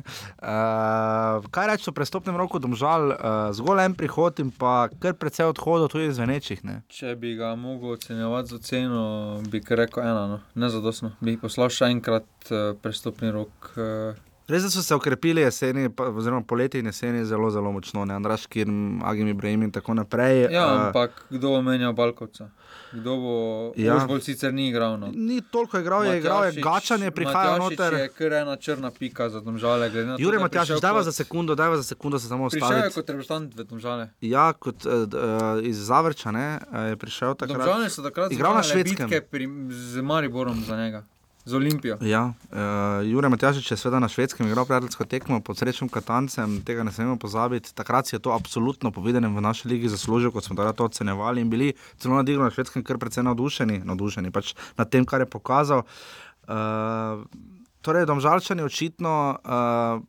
kaj 1.52 1.68
reči 1.68 1.90
o 1.90 1.94
prestopnem 1.94 2.38
roku 2.38 2.60
domžal, 2.60 3.12
uh, 3.12 3.16
zgolj 3.56 3.86
en 3.86 3.96
prihod 3.96 4.40
in 4.40 4.52
pa 4.52 4.90
kar 5.00 5.14
precej 5.14 5.50
odhodov 5.52 5.92
tudi 5.94 6.12
zvenečih. 6.14 6.64
Ne? 6.64 6.82
Če 6.88 7.16
bi 7.20 7.36
ga 7.40 7.56
mogel 7.60 7.98
ocenjevati 7.98 8.54
z 8.54 8.60
oceno, 8.60 9.06
bi 9.50 9.64
rekel 9.70 10.04
ena, 10.04 10.28
no. 10.28 10.40
ne 10.56 10.70
zadostno. 10.70 11.16
Bi 11.22 11.38
poslal 11.42 11.74
še 11.74 11.90
enkrat 11.94 12.30
uh, 12.52 12.76
prestopni 12.82 13.34
rok. 13.34 13.74
Uh, 13.76 14.22
Res 14.52 14.66
so 14.68 14.82
se 14.84 14.96
okrepili 14.96 15.42
jeseni, 15.42 15.88
oziroma 15.98 16.44
poleti 16.44 16.80
in 16.80 16.86
jeseni 16.86 17.24
zelo, 17.26 17.48
zelo 17.52 17.72
močno, 17.72 18.04
ne 18.06 18.14
Andraš, 18.14 18.46
Kirm, 18.52 19.00
Agim 19.04 19.28
Ibrahim 19.32 19.64
in 19.64 19.72
tako 19.72 19.94
naprej. 19.96 20.50
Ja, 20.52 20.66
uh, 20.66 20.82
ampak 20.88 21.26
kdo 21.30 21.56
bo 21.56 21.62
menjal 21.64 21.96
Balkovca? 21.96 22.50
Kdo 22.94 23.18
bo, 23.18 23.36
Ja. 23.76 24.06
bolj 24.06 24.22
sicer 24.22 24.54
ni 24.54 24.70
igral. 24.70 24.98
No. 24.98 25.08
Ni 25.10 25.42
toliko 25.44 25.80
igral, 25.80 26.06
je 26.06 26.18
igral, 26.18 26.44
je 26.44 26.52
Matjašič- 26.52 26.64
gačanje, 26.64 27.12
prihaja 27.12 27.52
Matjašič 27.52 27.80
noter. 27.80 27.94
Je 27.96 28.08
kar 28.10 28.34
ena 28.34 28.56
črna 28.56 28.92
pika 28.92 29.30
za 29.30 29.42
domžale. 29.42 29.90
Jure 30.20 30.40
Matjaš, 30.40 30.68
dajva 30.78 31.00
kot- 31.00 31.04
za 31.04 31.12
sekundo, 31.14 31.56
dajva 31.56 31.78
za 31.78 31.84
sekundo 31.86 32.20
se 32.20 32.28
samo 32.28 32.50
Prišel 32.50 32.78
je 32.80 32.90
kot 32.92 33.10
reprezentant 33.10 33.56
v 33.56 33.64
domžale. 33.64 34.10
Ja, 34.22 34.54
kot 34.54 34.86
uh, 34.86 34.94
uh, 35.04 35.08
iz 35.64 35.78
Zavrča 35.80 36.32
ne, 36.32 36.60
uh, 36.64 36.80
je 36.86 36.96
prišel 36.96 37.34
takrat. 37.36 37.58
Domžale 37.58 37.90
so 37.90 38.02
takrat 38.02 38.32
Igral 38.32 38.54
na 38.54 38.64
Švedskem. 38.64 39.10
Pri, 39.26 39.50
z 39.70 40.02
Mariborom 40.02 40.62
za 40.62 40.78
njega, 40.78 41.04
z 41.46 41.54
Olimpijo. 41.54 41.98
Ja, 42.02 42.34
uh, 42.52 43.08
Jure 43.08 43.30
Matjašič 43.30 43.72
je 43.72 43.78
seveda 43.78 44.00
na 44.00 44.08
švedskem 44.08 44.48
igral 44.48 44.66
prijateljsko 44.66 45.06
tekmo 45.06 45.42
pod 45.44 45.58
srečnim 45.58 45.90
Katancem, 45.90 46.62
tega 46.64 46.84
ne 46.84 46.92
smemo 46.92 47.18
pozabiti. 47.20 47.74
Takrat 47.76 48.08
si 48.08 48.16
je 48.16 48.20
to 48.20 48.32
absolutno 48.32 48.92
povedanem 48.92 49.36
v 49.36 49.42
naši 49.42 49.68
ligi 49.68 49.90
zaslužil, 49.90 50.32
kot 50.32 50.44
smo 50.44 50.72
to 50.72 50.86
ocenjevali 50.86 51.42
in 51.42 51.50
bili 51.50 51.74
celo 51.98 52.16
na 52.16 52.24
diglu 52.24 52.44
na 52.44 52.52
švedskem 52.52 52.84
kar 52.84 52.98
precej 52.98 53.24
navdušeni, 53.24 53.82
navdušeni 53.84 54.32
pač 54.32 54.56
nad 54.78 54.90
tem, 54.90 55.06
kar 55.06 55.22
je 55.22 55.30
pokazal. 55.30 55.84
Uh, 56.48 57.24
torej, 57.82 58.06
domžalčani 58.06 58.64
očitno 58.64 59.36
uh, 59.44 60.00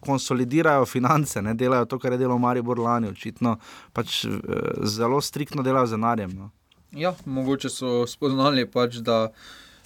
konsolidirajo 0.00 0.86
finance, 0.86 1.42
ne 1.42 1.54
delajo 1.54 1.84
to, 1.84 1.98
kar 1.98 2.12
je 2.12 2.18
delal 2.18 2.38
Maribor 2.38 2.78
lani, 2.78 3.10
očitno 3.10 3.58
pač 3.92 4.24
uh, 4.24 4.38
zelo 4.82 5.20
striktno 5.20 5.62
delajo 5.62 5.86
z 5.86 5.98
denarjem. 5.98 6.38
No. 6.38 6.50
Ja, 6.94 7.14
mogoče 7.26 7.68
so 7.70 8.06
spoznali, 8.06 8.66
pač, 8.70 9.00
da 9.02 9.32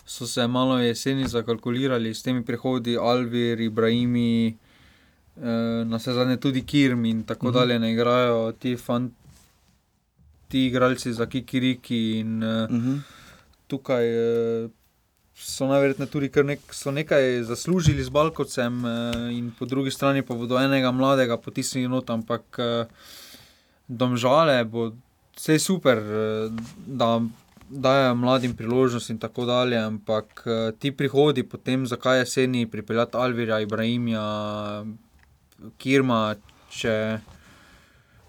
so 0.09 0.27
se 0.27 0.47
malo 0.47 0.79
jeseni 0.79 1.29
zakalkulirali 1.29 2.15
s 2.15 2.23
temi 2.23 2.45
prehodi, 2.45 2.97
Alvir, 2.97 3.61
Ibrahimi, 3.61 4.57
eh, 5.37 5.85
na 5.85 5.97
vse 5.97 6.13
zadnje 6.13 6.37
tudi 6.41 6.63
Kirm 6.65 7.05
in 7.05 7.23
tako 7.25 7.47
Mhm. 7.47 7.49
mm 7.49 7.55
-hmm. 7.55 7.61
dalje, 7.61 7.79
ne 7.79 7.93
igrajo 7.93 8.53
ti 8.53 8.77
fanti. 8.77 9.15
Ti 10.49 10.67
igralci 10.67 11.13
za 11.13 11.27
Kikiriki 11.27 12.19
in 12.19 12.43
uh, 12.43 12.71
Uh 12.71 12.77
-huh. 12.77 12.99
tukaj 13.67 14.07
uh, 14.65 14.71
so 15.35 15.67
najverjetneje 15.67 16.11
tudi 16.11 16.31
nek, 16.45 16.61
so 16.75 16.91
nekaj 16.91 17.43
zaslužili 17.43 18.05
z 18.05 18.09
Balkovcem, 18.09 18.85
uh, 18.85 18.91
in 19.33 19.53
po 19.59 19.65
drugi 19.65 19.91
strani 19.91 20.23
pa 20.23 20.35
bodo 20.35 20.59
enega 20.59 20.93
mladega 20.93 21.37
potisnili 21.37 21.89
not, 21.89 22.11
ampak 22.11 22.43
uh, 22.59 22.87
domžale 23.89 24.65
bo 24.65 24.93
vse 25.37 25.59
super, 25.59 25.99
uh, 25.99 26.53
da 26.87 27.21
dajo 27.71 28.15
mladim 28.15 28.57
priložnost 28.57 29.11
in 29.11 29.19
tako 29.19 29.45
dalje, 29.45 29.79
ampak 29.79 30.45
uh, 30.47 30.79
ti 30.79 30.93
prihodi 30.93 31.43
potem, 31.43 31.87
zakaj 31.87 32.19
jeseni 32.19 32.67
pripeljati 32.71 33.17
Alvirja, 33.17 33.61
Ibrahimja, 33.61 34.23
Kirma, 35.79 36.37
če 36.71 37.19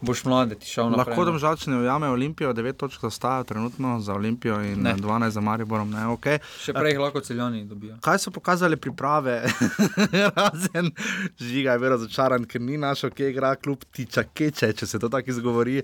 boš 0.02 0.24
mlade 0.24 0.56
ti 0.56 0.66
šel 0.66 0.86
naprej. 0.88 1.06
Lahko 1.08 1.26
domžalčani 1.26 1.78
ujamejo 1.78 2.12
Olimpijo, 2.12 2.54
9 2.54 2.74
točk 2.76 3.02
zaostajajo 3.02 3.44
trenutno 3.46 4.00
za 4.00 4.14
Olimpijo 4.14 4.56
in 4.62 4.80
Ne. 4.80 4.94
ne. 4.94 4.96
12 4.96 5.30
za 5.30 5.42
Mariborom. 5.42 5.90
Ne, 5.90 6.06
okay. 6.08 6.40
Še 6.60 6.74
prej 6.74 6.92
jih 6.92 7.00
lahko 7.00 7.20
celjani 7.22 7.66
dobijo. 7.66 7.98
Kaj 8.00 8.18
so 8.20 8.32
pokazali 8.32 8.78
priprave, 8.78 9.42
razen 10.36 10.92
žiga, 11.38 11.72
je 11.72 11.80
bil 11.80 11.90
razočaran, 11.90 12.46
ker 12.46 12.62
ni 12.62 12.78
našel, 12.78 13.10
kje 13.12 13.30
igra 13.30 13.56
kljub 13.56 13.84
tiča 13.90 14.24
keče, 14.26 14.74
če 14.74 14.86
se 14.86 15.00
to 15.00 15.10
tako 15.10 15.30
izgovori. 15.30 15.82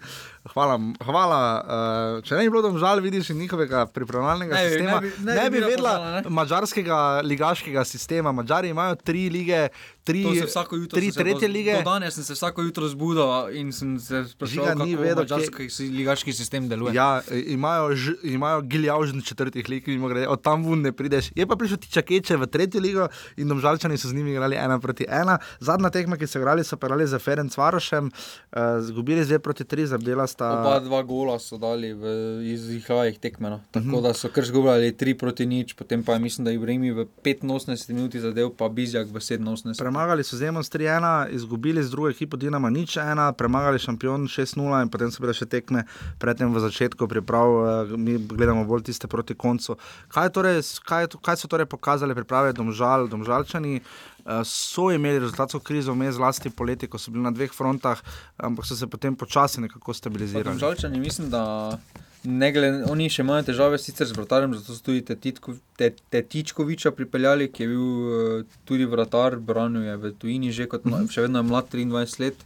Hvala, 0.48 0.78
hvala 1.02 1.40
uh, 1.58 2.24
če 2.24 2.36
ne 2.36 2.44
bi 2.44 2.50
bilo 2.50 2.62
domžal, 2.64 3.00
vidiš 3.00 3.30
njihovega 3.32 3.86
pripravljalnega 3.88 4.56
Ne 4.56 4.70
sistema. 4.70 4.92
ne 4.92 5.02
bi- 5.02 5.14
ne 5.20 5.34
bi 5.34 5.40
ne 5.40 5.50
bi 5.52 5.60
vedela 5.62 5.94
ne? 6.12 6.30
mačarskega 6.32 7.00
ligaškega 7.24 7.84
sistema. 7.86 8.32
Mačari 8.32 8.70
imajo 8.70 8.96
tri 8.98 9.30
lige, 9.30 9.68
tri, 10.06 10.22
tri 10.88 11.12
tretje 11.12 11.48
lige. 11.50 11.74
Do 11.74 11.82
danes 11.84 12.14
sem 12.14 12.24
se 12.24 12.34
vsako 12.34 12.62
jutro 12.62 12.88
zbudil 12.88 13.26
in 13.52 13.72
sem 13.72 14.00
se 14.00 14.16
Žiga 14.16 14.28
sprašoval, 14.28 14.76
ni 14.78 14.92
kako 14.92 15.02
vedel, 15.02 15.24
mačarski 15.24 15.70
si- 15.70 15.90
ligaški 15.90 16.32
sistem 16.32 16.70
deluje. 16.70 16.94
Ja, 16.94 17.22
e, 17.28 17.40
imajo, 17.50 17.96
ž- 17.96 18.16
imajo 18.26 18.62
giljavžen 18.64 19.22
četrtih 19.22 19.66
lig, 19.68 19.84
od 20.28 20.42
tam 20.42 20.64
vun 20.64 20.82
ne 20.82 20.92
prideš. 20.92 21.32
Je 21.34 21.46
pa 21.46 21.56
prišel 21.56 21.78
Tičakeče 21.80 22.38
v 22.38 22.48
tretjo 22.48 22.80
ligo 22.80 23.08
in 23.36 23.48
domžalčani 23.48 23.98
so 23.98 24.08
z 24.08 24.14
njimi 24.14 24.32
igrali 24.32 24.56
ena 24.58 24.80
proti 24.80 25.06
ena. 25.06 25.36
Zadnja 25.60 25.90
tekma, 25.90 26.18
ki 26.18 26.26
so 26.26 26.38
igrali, 26.38 26.64
so 26.64 26.78
pa 26.78 26.86
igrali 26.86 27.08
za 27.08 27.20
Ferenc 27.20 27.52
Varošem, 27.52 28.06
uh, 28.06 28.60
zgubili 28.82 29.24
zdaj 29.24 29.40
proti 29.40 29.64
tri, 29.66 29.86
zabdela 29.86 30.28
sta. 30.28 30.52
Oba 30.56 30.80
dva 30.80 31.02
gola 31.04 31.40
so 31.40 31.58
dali 31.58 31.94
v 31.94 32.06
izihravih 32.46 33.18
tekmeno. 33.18 33.62
Tako 33.72 33.86
Mhm. 33.88 34.02
da 34.02 34.14
so 34.14 34.30
kar 34.30 34.46
zgubljali 34.46 34.92
3 34.94 35.14
proti 35.16 35.46
nič, 35.46 35.74
potem 35.74 36.04
pa 36.04 36.18
mislim, 36.18 36.46
da 36.46 36.52
Ibrahimi 36.52 36.92
v 36.92 37.06
85 37.18 37.66
minuti 37.90 38.20
zadev, 38.20 38.50
pa 38.52 38.70
Bizjak 38.70 39.08
v 39.08 39.18
87. 39.18 39.95
Premagali 39.96 40.24
so 40.24 40.38
Zemon 40.38 40.64
3-1, 40.64 41.30
izgubili 41.30 41.84
z 41.84 41.90
drugo 41.90 42.10
ekipo 42.10 42.38
Dinama 42.38 42.70
nič 42.70 42.98
1, 42.98 43.34
premagali 43.34 43.80
šampion 43.80 44.28
6-0 44.28 44.82
in 44.84 44.90
potem 44.92 45.08
so 45.08 45.24
bile 45.24 45.32
še 45.32 45.48
tekme 45.48 45.86
predtem 46.20 46.52
v 46.52 46.60
začetku 46.60 47.08
priprav, 47.08 47.48
eh, 47.48 47.94
mi 47.96 48.18
gledamo 48.20 48.66
bolj 48.68 48.84
tiste 48.92 49.08
proti 49.08 49.40
koncu. 49.40 49.78
Kaj, 50.12 50.34
torej, 50.36 50.60
kaj, 50.84 51.08
kaj 51.24 51.40
so 51.40 51.48
torej 51.48 51.72
pokazali 51.72 52.12
priprave 52.12 52.52
domžal, 52.52 53.08
domžalčani? 53.08 53.80
eh, 53.80 54.44
So 54.44 54.92
imeli 54.92 55.24
rezultatsko 55.24 55.64
krizo, 55.64 55.96
vmes 55.96 56.20
zlasti 56.20 56.52
poleti, 56.52 56.92
ko 56.92 57.00
so 57.00 57.12
bili 57.12 57.24
na 57.24 57.32
dveh 57.32 57.56
frontah, 57.56 58.04
ampak 58.36 58.68
so 58.68 58.76
se 58.76 58.88
potem 58.92 59.16
počasi 59.16 59.64
nekako 59.64 59.94
stabilizirali. 59.94 60.60
Žalčani 60.60 61.00
mislim, 61.00 61.30
da 61.30 61.80
ne 62.28 62.50
glede, 62.50 62.84
oni 62.86 63.08
še 63.08 63.22
imajo 63.22 63.44
težave 63.44 63.78
sicer 63.78 64.04
z 64.04 64.14
vratarjem, 64.14 64.54
zato 64.54 64.72
so 64.72 64.82
tudi 64.82 65.02
Tetitko- 65.02 65.54
Te- 65.74 65.92
Tetičkoviča 66.10 66.92
pripeljali, 66.92 67.48
ki 67.48 67.60
je 67.60 67.68
bil 67.68 67.86
eh, 68.40 68.44
tudi 68.64 68.86
vratar, 68.86 69.36
branil 69.38 69.84
je 69.84 69.96
v 69.98 70.12
tujini 70.14 70.52
že 70.52 70.66
kot, 70.66 70.84
mla- 70.84 71.06
še 71.08 71.22
vedno 71.22 71.40
je 71.40 71.46
mlad 71.46 71.66
23 71.68 71.90
let. 72.20 72.38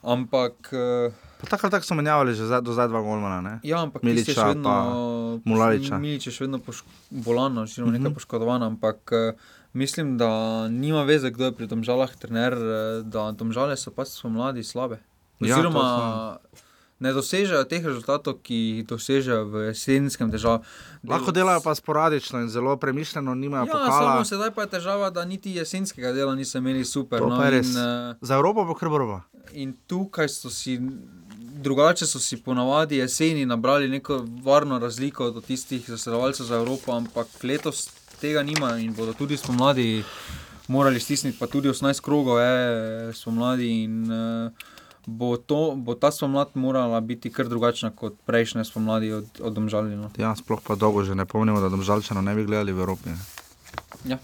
Ampak 0.00 0.70
eh, 0.70 1.10
Pa 1.38 1.46
Tako 1.48 1.62
ali 1.64 1.72
tako 1.72 1.84
so 1.84 1.94
menjavali 1.94 2.32
že 2.32 2.44
zdaj, 2.44 2.60
do 2.60 2.72
zdaj 2.72 2.88
dva 2.88 3.00
golmana. 3.00 3.38
Ne? 3.40 3.54
Ja, 3.62 3.78
ampak 3.80 4.02
Miliča 4.02 4.32
še 4.32 4.46
vedno, 4.48 4.64
pa 4.64 4.76
Mulaliča. 5.44 5.94
Milič 5.96 6.26
je 6.26 6.32
še 6.32 6.44
vedno 6.44 6.58
bolan, 7.12 7.58
oziroma 7.58 7.92
nekaj 7.92 8.08
Mhm. 8.08 8.14
poškodovan, 8.14 8.62
ampak 8.64 8.98
eh, 9.12 9.32
mislim, 9.74 10.16
da 10.16 10.30
nima 10.68 11.02
veze, 11.02 11.30
kdo 11.30 11.44
je 11.44 11.52
pri 11.52 11.66
domžalah 11.66 12.10
trener, 12.12 12.52
eh, 12.52 12.66
da 13.04 13.30
domžale 13.32 13.76
so 13.76 13.90
pač 13.90 14.08
so 14.10 14.26
mladi 14.28 14.62
slabe. 14.62 14.98
Ja, 15.40 15.54
Oziroma, 15.54 16.38
ne 17.00 17.12
dosežejo 17.12 17.64
teh 17.64 17.84
rezultatov, 17.84 18.40
ki 18.42 18.54
jih 18.54 18.86
dosežejo 18.86 19.44
v 19.44 19.62
jesenskem 19.64 20.30
državu. 20.30 20.62
Lahko 21.04 21.32
delajo 21.32 21.60
pa 21.60 21.74
sporadično 21.74 22.40
in 22.40 22.48
zelo 22.48 22.76
premišljeno, 22.76 23.34
nimajo 23.34 23.66
Ja, 23.66 23.72
pokala. 23.72 24.12
samo 24.12 24.24
sedaj 24.24 24.50
pa 24.50 24.62
je 24.62 24.68
težava, 24.68 25.10
da 25.10 25.24
niti 25.24 25.52
jesenskega 25.52 26.12
dela 26.12 26.34
niso 26.34 26.58
imeli 26.58 26.84
super. 26.84 27.18
To 27.18 27.28
No, 27.28 27.44
in, 27.46 27.58
eh, 27.58 28.14
Za 28.20 28.34
Evropo 28.34 28.64
bo 28.64 28.74
kar 28.74 28.88
borba. 28.88 29.20
In 29.52 29.76
tukaj 29.86 30.28
so 30.28 30.50
si, 30.50 30.80
drugače 31.54 32.06
so 32.06 32.18
si 32.18 32.36
ponavadi 32.36 32.96
jeseni 32.96 33.46
nabrali 33.46 33.88
neko 33.88 34.24
varno 34.42 34.78
razliko 34.78 35.24
od 35.26 35.44
tistih 35.44 35.90
zasledovalcev 35.90 36.46
za 36.46 36.56
Evropo, 36.56 36.92
ampak 36.92 37.26
letos 37.42 37.88
tega 38.20 38.42
nimajo 38.42 38.76
in 38.76 38.94
bodo 38.94 39.12
tudi 39.12 39.36
spomladi 39.36 40.04
morali 40.68 41.00
stisniti, 41.00 41.38
pa 41.38 41.46
tudi 41.46 41.68
18 41.68 42.00
krogov 42.00 42.38
je 42.38 42.58
spomladi. 43.14 43.82
In, 43.82 44.02
uh, 44.04 44.50
bo, 45.08 45.36
to, 45.36 45.72
bo 45.76 45.94
ta 45.94 46.12
spomlad 46.12 46.48
morala 46.54 47.00
biti 47.00 47.32
kar 47.32 47.48
drugačna 47.48 47.90
kot 47.90 48.14
prejšnje 48.26 48.64
spomladi 48.64 49.12
od, 49.12 49.24
od 49.40 49.52
Domžaljina. 49.52 50.10
Ja, 50.20 50.36
sploh 50.36 50.60
pa 50.60 50.76
dolgo 50.76 51.04
že 51.04 51.16
ne 51.16 51.24
pomnimo, 51.24 51.60
da 51.60 51.72
domžalčano 51.72 52.20
ne 52.20 52.34
bi 52.34 52.44
gledali 52.44 52.72
v 52.72 52.80
Evropi. 52.80 53.08
ne. 53.10 53.18
Ja. 54.04 54.18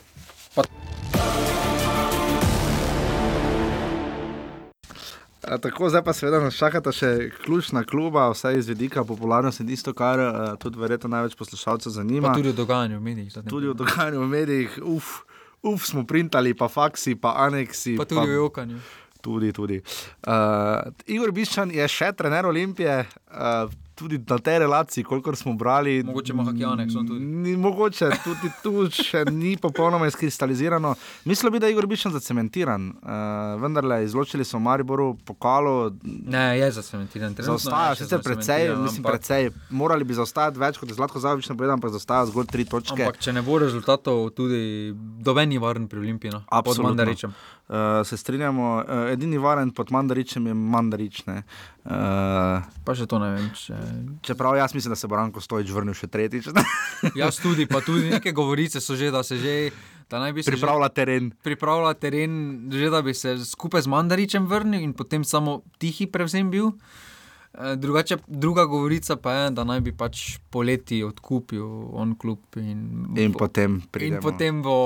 A, 5.45 5.59
tako, 5.59 5.89
zdaj 5.89 6.05
pa 6.05 6.12
seveda 6.16 6.41
nas 6.41 6.57
čakata 6.57 6.93
še 6.93 7.28
ključna 7.45 7.85
kluba, 7.85 8.30
vsaj 8.32 8.59
iz 8.59 8.68
vidika 8.68 9.05
popularnosti, 9.05 9.62
in 9.62 9.68
tisto, 9.68 9.93
kar 9.93 10.20
uh, 10.20 10.28
tudi 10.61 10.80
verjetno 10.80 11.11
največ 11.12 11.37
poslušalcev 11.37 11.93
zanima. 11.93 12.32
Pa 12.32 12.39
tudi 12.41 12.49
o 12.49 12.57
dogajanju 12.57 12.97
v 12.97 13.05
medijih. 13.05 13.32
tudi 13.49 13.68
o 13.68 13.74
dogajanju 13.76 14.20
v 14.20 14.28
medijih, 14.28 14.78
uf, 14.82 15.20
uf, 15.62 15.85
smo 15.85 16.07
printali, 16.09 16.55
pa 16.57 16.68
faksi, 16.68 17.14
pa 17.20 17.35
aneksi. 17.45 17.97
Pa 18.01 18.09
tudi 18.09 18.24
o 18.24 18.47
jokanju. 18.47 18.80
Tudi, 19.25 19.53
tudi. 19.53 19.81
Uh, 20.27 20.85
Igor 21.09 21.33
Biščan 21.33 21.72
je 21.72 21.89
še 21.89 22.12
trener 22.12 22.45
Olimpije. 22.47 22.99
Uh, 23.33 23.72
tudi 23.95 24.18
na 24.27 24.39
tej 24.39 24.59
relaciji, 24.59 25.05
kolikor 25.05 25.37
smo 25.37 25.53
brali. 25.55 26.03
Mogoče 26.03 26.33
ima 26.33 26.45
Hakjanek, 26.45 26.91
so 26.91 26.99
tudi. 26.99 27.25
Ni 27.25 27.57
mogoče, 27.57 28.09
tudi 28.25 28.51
tu 28.62 28.72
še 28.91 29.25
ni 29.31 29.55
popolnoma 29.57 30.09
izkristalizirano. 30.11 30.95
Mislim 31.25 31.53
bi, 31.53 31.61
da 31.62 31.66
je 31.66 31.77
Igor 31.77 31.87
Bišan 31.87 32.12
zacementiran, 32.12 32.89
uh, 32.91 33.62
vendarle 33.62 34.01
izločili 34.05 34.45
so 34.45 34.59
Mariboru 34.59 35.14
pokalo. 35.25 35.93
Ne, 36.03 36.59
je 36.59 36.72
zacementiran. 36.72 37.37
Zaostaja, 37.39 37.93
je 37.95 38.01
še 38.03 38.09
sicer 38.09 38.22
precej, 38.22 38.68
mislim, 38.83 39.05
ampak- 39.05 39.12
precej. 39.12 39.51
Morali 39.70 40.05
bi 40.05 40.14
zaostajati 40.14 40.59
več, 40.59 40.83
kot 40.83 40.91
je 40.91 40.99
Zlatko 40.99 41.22
Zavič 41.22 41.49
napovedal, 41.49 41.79
ampak 41.79 41.95
zaostaja 41.95 42.27
zgolj 42.33 42.51
tri 42.51 42.66
točke. 42.66 42.99
Ampak 42.99 43.22
če 43.22 43.33
ne 43.33 43.47
bo 43.47 43.62
rezultatov, 43.62 44.27
tudi 44.35 44.91
doben 45.22 45.49
ni 45.49 45.62
varen 45.62 45.87
pri 45.89 46.03
Olimpiji. 46.03 46.35
No? 46.35 46.43
Absolutno. 46.51 47.31
Uh, 47.65 47.77
se 48.03 48.17
strinjamo, 48.17 48.65
uh, 48.79 48.85
edini 49.09 49.39
varen 49.39 49.71
pod 49.71 49.89
mandaričem 49.89 50.45
je 50.45 50.55
mandarične. 50.55 51.37
Uh, 51.81 52.61
Pa 52.85 52.93
še 52.93 53.07
to 53.07 53.17
ne 53.17 53.31
vem. 53.31 53.47
Če... 53.53 53.73
čeprav 54.23 54.53
jaz 54.55 54.75
mislim, 54.75 54.93
da 54.93 54.97
se 54.97 55.09
bo 55.09 55.17
Ranko 55.17 55.41
Stojič 55.41 55.71
vrnil 55.71 55.93
še 55.93 56.07
tretjič, 56.07 56.51
Jaz 57.17 57.39
tudi, 57.39 57.65
pa 57.65 57.81
tudi 57.81 58.11
neke 58.11 58.33
govorice 58.33 58.81
so 58.81 58.93
že, 58.95 59.09
da 59.09 59.23
se 59.23 59.39
že. 59.39 59.73
Da 60.05 60.21
naj 60.21 60.33
bi 60.33 60.43
se 60.43 60.47
že 60.47 60.55
pripravlja 60.55 60.89
teren. 60.91 61.33
pripravila 61.41 61.95
teren, 61.95 62.33
že 62.69 62.91
da 62.91 63.01
bi 63.01 63.15
se 63.15 63.33
skupaj 63.41 63.81
z 63.81 63.89
Mandaričem 63.89 64.45
vrnil 64.45 64.83
in 64.83 64.93
potem 64.93 65.25
samo 65.25 65.65
tihi 65.79 66.05
prevzem 66.07 66.51
bil. 66.51 66.77
Drugače, 67.55 68.19
druga 68.27 68.65
govorica 68.67 69.17
pa 69.17 69.33
je, 69.33 69.51
da 69.51 69.65
naj 69.65 69.81
bi 69.81 69.93
pač 69.95 70.37
poleti 70.51 71.01
odkupil 71.01 71.65
on 71.95 72.12
klub 72.15 72.45
in, 72.59 73.09
In 73.17 73.31
bo- 73.31 73.39
potem 73.41 73.75
in 73.75 73.89
pridemo. 73.89 74.21
potem 74.21 74.61
bo. 74.61 74.77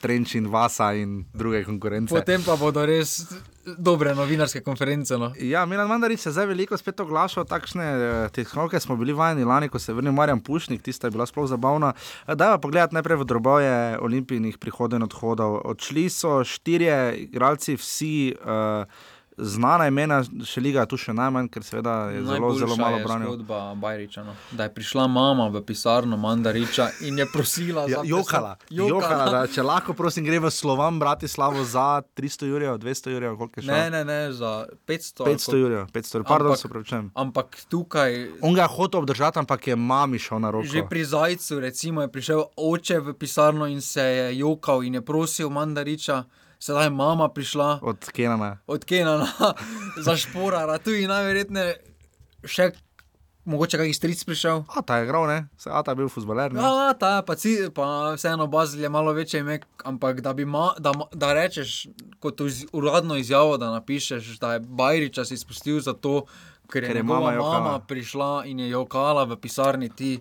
Trenč 0.00 0.34
in 0.34 0.48
Vasa 0.52 0.92
in 0.94 1.24
druge 1.34 1.64
konkurence. 1.64 2.14
Potem 2.14 2.42
pa 2.44 2.56
bodo 2.56 2.84
res 2.86 3.22
dobre 3.66 4.14
novinarske 4.14 4.60
konference. 4.62 5.16
No. 5.18 5.32
Ja, 5.40 5.64
Milan 5.66 5.88
Mandarič 5.88 6.20
se 6.20 6.30
zdaj 6.30 6.46
veliko 6.46 6.76
spet 6.78 7.00
oglaša, 7.00 7.44
takšne 7.44 7.86
eh, 7.86 8.28
tehnologije 8.32 8.80
smo 8.80 8.96
bili 8.96 9.12
vajeni 9.12 9.44
lani, 9.44 9.68
ko 9.68 9.78
se 9.78 9.90
je 9.90 9.96
vrnil 9.96 10.12
Marjan 10.12 10.40
Pušnik, 10.40 10.82
tista 10.82 11.06
je 11.06 11.16
bila 11.16 11.26
sploh 11.26 11.48
zabavna. 11.48 11.92
Eh, 12.26 12.34
Dajva 12.34 12.58
pogledati 12.58 12.94
najprej 12.94 13.18
v 13.22 13.24
drobove 13.24 13.74
olimpijskih 13.98 14.58
prihodov 14.58 15.00
in 15.00 15.08
odhodov. 15.08 15.60
Odšli 15.64 16.08
so 16.10 16.38
štirje 16.44 17.26
igralci, 17.26 17.76
vsi 17.76 18.34
uh, 18.36 18.84
znana 19.38 19.86
imena, 19.86 20.18
še 20.42 20.60
liga 20.60 20.84
tu 20.84 20.96
še 20.96 21.12
najmanj, 21.12 21.48
ker 21.48 21.62
seveda 21.62 22.08
je 22.08 22.20
zelo, 22.20 22.30
Najboljša 22.30 22.58
zelo 22.58 22.76
malo 22.76 22.96
je 22.96 23.04
branil. 23.04 23.28
Zgodba 23.28 23.74
Bajriča, 23.76 24.22
no. 24.22 24.32
Da 24.50 24.62
je 24.62 24.72
prišla 24.72 25.06
mama 25.06 25.48
v 25.48 25.60
pisarno 25.62 26.16
Mandariča 26.16 26.88
in 27.00 27.18
je 27.18 27.26
prosila 27.26 27.82
Ja, 27.82 28.00
za 28.00 28.02
jokala, 28.04 28.56
pesa- 28.58 28.88
jokala, 28.88 29.24
da 29.30 29.46
če 29.46 29.62
lahko, 29.62 29.92
prosim, 29.92 30.24
gre 30.24 30.38
v 30.38 30.50
slovam 30.50 30.98
Bratislavo 30.98 31.60
za 31.62 31.86
300 32.14 32.46
jurjev, 32.46 32.78
200 32.78 33.10
jurjev, 33.10 33.36
koliko 33.36 33.54
je 33.56 33.62
šlo? 33.62 33.72
Ne, 33.72 33.90
ne, 33.90 34.04
ne, 34.04 34.32
za 34.32 34.52
500. 34.84 35.24
500 35.26 35.56
jurjev, 35.56 35.84
500 35.88 36.14
jurjev, 36.14 36.26
pardon, 36.26 36.48
Ampak- 36.48 36.58
se 36.58 36.68
pravičujem. 36.68 37.10
Ampak 37.14 37.46
tukaj, 37.68 38.10
On 38.40 38.54
ga 38.54 38.62
je 38.62 38.68
hotel 38.70 39.00
obdržati, 39.00 39.38
ampak 39.38 39.66
je 39.66 39.76
mami 39.76 40.18
šel 40.18 40.38
na 40.38 40.50
roko. 40.50 40.64
že 40.66 40.82
pri 40.82 41.04
Zajcu, 41.04 41.60
recimo, 41.60 42.00
je 42.00 42.08
prišel 42.08 42.40
oče 42.56 43.00
v 43.00 43.12
pisarno 43.14 43.66
in 43.66 43.80
se 43.80 44.00
je 44.02 44.38
jokal 44.38 44.82
in 44.82 44.94
je 44.94 45.02
prosil 45.02 45.50
Mandariča, 45.50 46.24
sedaj 46.58 46.86
je 46.86 46.90
mama 46.90 47.28
prišla 47.28 47.80
Od 47.82 48.10
Kenana. 48.12 48.58
od 48.66 48.84
Kenana 48.84 49.26
za 50.06 50.16
šporara, 50.16 50.78
tu 50.78 50.90
je 50.90 51.08
najverjetneje 51.08 51.76
še. 52.44 52.72
Mogoče 53.46 53.78
kakšen 53.78 53.94
stric 53.94 54.24
prišel. 54.26 54.64
A 54.74 54.82
ta 54.82 54.96
je 54.98 55.04
igral, 55.06 55.22
ne? 55.30 55.46
Se, 55.54 55.70
a 55.70 55.78
ta 55.86 55.94
je 55.94 56.00
bil 56.02 56.08
futboler. 56.10 56.50
Ja, 56.50 56.90
ta 56.98 57.16
je 57.16 57.22
pa, 57.22 57.34
ci, 57.38 57.52
pa 57.70 58.10
vseeno 58.18 58.48
Bazil 58.50 58.82
je 58.82 58.88
malo 58.90 59.12
večje 59.14 59.38
ime, 59.38 59.60
ampak 59.86 60.18
da, 60.20 60.32
bi 60.34 60.42
ma, 60.44 60.72
da, 60.82 60.90
da 61.14 61.30
rečeš 61.30 61.86
kot 62.18 62.40
iz, 62.42 62.64
uradno 62.74 63.14
izjavo, 63.14 63.54
da 63.54 63.70
napišeš, 63.70 64.38
da 64.42 64.58
je 64.58 64.64
Bajriča 64.66 65.22
si 65.24 65.38
spustil 65.38 65.78
zato, 65.78 66.24
ker 66.66 66.82
je, 66.82 66.90
Ker 66.90 66.96
je 66.96 67.02
mama, 67.06 67.30
mama 67.38 67.78
prišla 67.78 68.50
in 68.50 68.66
je 68.66 68.72
jokala 68.74 69.22
v 69.30 69.38
pisarni 69.38 69.94
ti. 69.94 70.18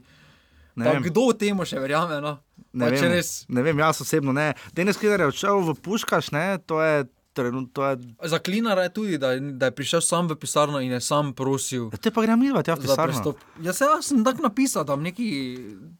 Kdo 0.75 1.31
temu 1.33 1.65
še 1.65 1.79
verjame? 1.79 2.19
No? 2.23 2.37
Ne 2.75 2.89
Pa 2.89 2.95
če 2.95 3.07
vem, 3.07 3.11
res 3.15 3.29
ne 3.47 3.63
vem, 3.63 3.79
jaz 3.79 4.01
osebno 4.03 4.33
ne. 4.35 4.53
Denis 4.75 4.99
Klinar 4.99 5.23
je 5.23 5.31
odšel 5.31 5.61
v 5.69 5.75
Puškaš, 5.79 6.31
ne? 6.35 6.57
to 6.67 6.81
je 6.83 7.05
trenutno. 7.35 7.83
Je, 7.83 7.97
Za 8.23 8.39
Klinara 8.39 8.83
je 8.83 8.93
tudi, 8.93 9.17
da, 9.17 9.35
da 9.39 9.69
je 9.69 9.75
prišel 9.75 10.01
sam 10.01 10.27
v 10.27 10.35
pisarno 10.39 10.79
in 10.79 10.91
je 10.91 11.01
sam 11.01 11.33
prosil. 11.35 11.89
Ja, 11.91 11.99
te 11.99 12.11
pa 12.11 12.23
gremo 12.23 12.43
milva, 12.43 12.63
tja 12.63 12.75
v 12.75 12.87
pisarno. 12.87 13.35
Ja, 13.63 13.73
se 13.75 13.87
jaz 13.87 14.07
sem 14.07 14.23
tako 14.23 14.47
napisal, 14.47 14.87
da 14.87 14.95
neki, 14.95 15.29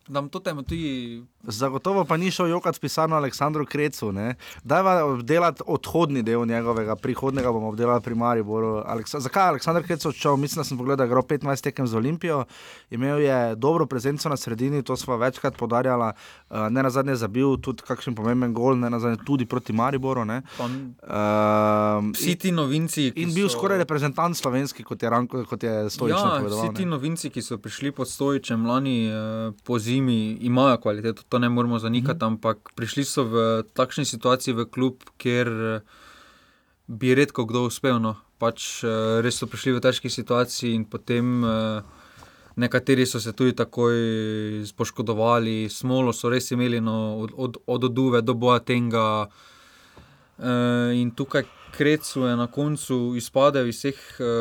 da 0.08 0.24
to 0.32 0.40
temu 0.40 0.64
tudi. 0.64 1.24
Zagotovo 1.48 2.06
pa 2.06 2.18
ni 2.18 2.30
šel 2.30 2.48
jokat 2.48 2.76
v 2.76 2.82
pisarno 2.82 3.16
Aleksandru 3.16 3.66
Krecu. 3.66 4.12
ne. 4.12 4.36
Dajva 4.64 5.06
obdelati 5.06 5.64
odhodni 5.68 6.22
del 6.22 6.46
njegovega, 6.46 6.96
prihodnega 6.96 7.52
bomo 7.52 7.68
obdelali 7.68 8.02
pri 8.02 8.16
Mariboru. 8.16 8.84
Aleksa, 8.86 9.20
zakaj 9.20 9.44
je 9.44 9.50
Aleksandr 9.50 9.84
Krec 9.84 10.06
odšel? 10.06 10.38
Mislim, 10.38 10.60
da 10.60 10.64
sem 10.64 10.78
pogledal, 10.78 10.98
da 10.98 11.04
je 11.04 11.08
igral 11.08 11.24
15 11.24 11.62
tekem 11.62 11.88
z 11.88 11.96
Olimpijo, 11.96 12.46
imel 12.90 13.20
je 13.20 13.56
dobro 13.56 13.86
prezenco 13.86 14.30
na 14.30 14.38
sredini, 14.38 14.84
to 14.84 14.96
smo 14.96 15.18
večkrat 15.18 15.56
podarjala, 15.56 16.14
uh, 16.50 16.58
ne 16.70 16.84
na 16.84 16.90
zadnje 16.90 17.16
zabil 17.16 17.58
tudi 17.58 17.84
kakšen 17.84 18.16
pomemben 18.16 18.54
gol, 18.54 18.76
ne 18.76 18.90
na 18.90 19.00
zadnje 19.00 19.18
tudi 19.26 19.46
proti 19.46 19.74
Mariboru. 19.74 20.26
ne. 20.26 20.42
Pa, 20.58 20.66
Uh, 21.96 22.12
vsi 22.12 22.36
ti 22.36 22.52
novinci. 22.52 23.14
In 23.16 23.30
bil 23.30 23.46
so- 23.46 23.56
skoraj 23.56 23.78
reprezentant 23.78 24.34
slovenski, 24.34 24.84
kot 24.84 25.00
je, 25.00 25.10
Ranko, 25.10 25.44
kot 25.46 25.64
je 25.64 25.90
Stojič 25.90 26.12
Ja, 26.14 26.42
vsi 26.42 26.74
ti 26.74 26.82
ne. 26.82 26.92
novinci, 26.92 27.30
ki 27.30 27.42
so 27.42 27.58
prišli 27.58 27.92
pod 27.92 28.08
stojičem 28.08 28.66
lani 28.66 29.08
eh, 29.08 29.14
po 29.64 29.80
zimi, 29.80 30.16
imajo 30.42 30.78
kvaliteto, 30.78 31.24
to 31.36 31.40
ne 31.40 31.50
moremo 31.50 31.80
zanikati, 31.80 32.24
mm. 32.24 32.28
ampak 32.28 32.72
prišli 32.80 33.04
so 33.04 33.26
v 33.28 33.36
takšni 33.76 34.06
situaciji 34.08 34.56
v 34.56 34.66
klub, 34.72 35.04
kjer 35.20 35.48
eh, 35.52 35.82
bi 36.88 37.12
redko 37.12 37.44
kdo 37.44 37.66
uspel. 37.68 38.00
No. 38.00 38.16
Pač 38.40 38.80
eh, 38.88 39.20
res 39.20 39.36
so 39.36 39.50
prišli 39.52 39.76
v 39.76 39.84
težki 39.84 40.08
situaciji 40.08 40.72
in 40.72 40.88
potem. 40.88 41.44
Eh, 41.44 42.04
Nekateri 42.56 43.04
so 43.04 43.20
se 43.20 43.34
tudi 43.36 43.52
takoj 43.52 44.64
poškodovali, 44.80 45.68
smolo 45.68 46.14
so 46.16 46.32
res 46.32 46.54
imeli 46.56 46.80
no, 46.80 47.20
od, 47.20 47.34
od, 47.36 47.58
od 47.68 47.84
oduve 47.84 48.22
do 48.24 48.32
Boatenga. 48.32 49.28
E, 50.40 50.54
in 50.96 51.12
tukaj 51.12 51.44
Krecu 51.76 52.24
je 52.24 52.36
na 52.40 52.48
koncu 52.48 53.12
izpadel 53.20 53.68
iz 53.68 53.84
vseh 53.84 54.00
e, 54.24 54.32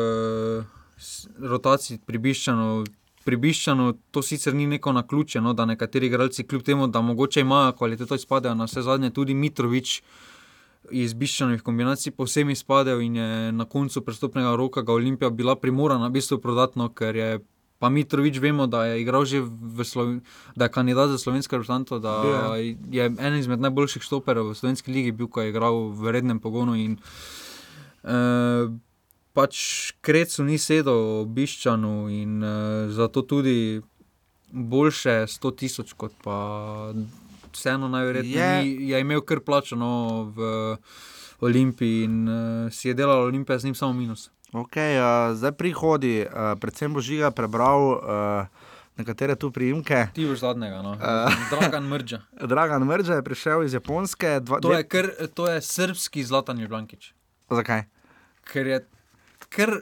rotacij 1.43 1.99
pri 2.07 2.23
Biščanu. 2.23 2.85
Pri 3.25 3.37
Biščanu 3.41 3.95
to 4.13 4.21
sicer 4.21 4.53
ni 4.53 4.67
neko 4.69 4.91
naključje, 4.93 5.41
no, 5.41 5.53
da 5.57 5.65
nekateri 5.65 6.07
igralci, 6.07 6.43
kljub 6.45 6.61
temu, 6.61 6.87
da 6.87 7.01
mogoče 7.01 7.41
imajo 7.41 7.71
kvaliteto, 7.73 8.15
izpadejo 8.15 8.53
na 8.55 8.67
vse 8.69 8.83
zadnje, 8.85 9.09
tudi 9.09 9.33
Mitrovič 9.33 10.01
iz 10.93 11.13
Biščanovih 11.17 11.63
kombinacij 11.65 12.13
posebej 12.13 12.53
izpadel 12.53 13.01
in 13.01 13.15
je 13.17 13.51
na 13.51 13.65
koncu 13.65 14.01
prestopnega 14.05 14.53
roka 14.55 14.81
ga 14.85 14.93
Olimpija 14.93 15.29
bila 15.33 15.55
primorana 15.55 16.07
v 16.07 16.19
bistvu 16.19 16.37
prodatno, 16.37 16.91
ker 16.93 17.15
je 17.17 17.39
pa 17.79 17.89
Mitrovič 17.89 18.37
vemo, 18.39 18.67
da 18.67 18.85
je 18.85 19.01
igral 19.01 19.25
že 19.25 19.41
v 19.41 19.83
Sloveniji, 19.83 20.21
da 20.55 20.65
je 20.65 20.71
kandidat 20.71 21.09
za 21.09 21.17
slovensko 21.17 21.57
reprezentanco, 21.57 21.99
da 21.99 22.13
Ja. 22.23 22.55
je 22.91 23.05
eden 23.05 23.35
izmed 23.41 23.59
najboljših 23.59 24.01
štoperov 24.05 24.53
v 24.53 24.55
slovenski 24.55 24.91
ligi 24.93 25.11
bil, 25.11 25.27
ko 25.27 25.41
je 25.41 25.49
igral 25.49 25.89
v 25.91 26.13
rednem 26.13 26.39
pogonu 26.39 26.75
in 26.77 26.99
uh, 28.03 28.69
pač 29.35 29.55
Krecu 29.99 30.43
ni 30.43 30.55
sedel 30.57 30.95
v 31.21 31.29
Biščanu 31.29 31.93
in 32.09 32.39
uh, 32.39 32.49
zato 32.89 33.21
tudi 33.21 33.81
boljše 34.47 35.27
100 35.27 35.51
tisoč 35.53 35.91
kot 35.93 36.15
pa 36.23 36.37
vseeno 37.51 37.87
najverjetneje 37.87 38.39
Je. 38.39 38.63
ni- 38.63 38.89
je 38.89 38.99
imel 38.99 39.21
kar 39.21 39.39
plačano 39.39 39.91
v 40.25 40.39
Olimpiji 41.41 42.03
in 42.03 42.15
uh, 42.23 42.35
si 42.69 42.87
je 42.87 42.93
delal 42.93 43.21
Olimpija 43.21 43.59
z 43.59 43.65
njim 43.65 43.75
samo 43.75 43.93
minus. 43.93 44.29
Okay, 44.53 44.95
uh, 44.95 45.35
zdaj 45.35 45.51
prihodi, 45.51 46.23
uh, 46.23 46.29
predvsem 46.55 46.87
bo 46.89 47.01
žiga 47.01 47.27
prebral 47.29 47.81
uh, 47.91 47.99
nekatere 48.95 49.35
tu 49.35 49.51
priimke. 49.51 50.07
Ti 50.13 50.23
boš 50.23 50.39
zadnjega, 50.39 50.79
no. 50.79 50.93
Eh. 50.95 51.35
Dragan 51.51 51.83
Mrža. 51.83 52.21
Dragan 52.51 52.83
Mrža 52.83 53.13
je 53.13 53.23
prišel 53.23 53.63
iz 53.63 53.73
Japonske. 53.73 54.39
Dva, 54.39 54.59
To 54.59 54.71
je, 54.71 54.83
kar, 54.85 55.05
to 55.27 55.49
je 55.49 55.59
srpski 55.61 56.23
Zlatan 56.23 56.55
Jublankič. 56.55 57.11
Zakaj? 57.49 57.83
Ker 58.45 58.67
je 58.67 58.79
kar, 59.49 59.81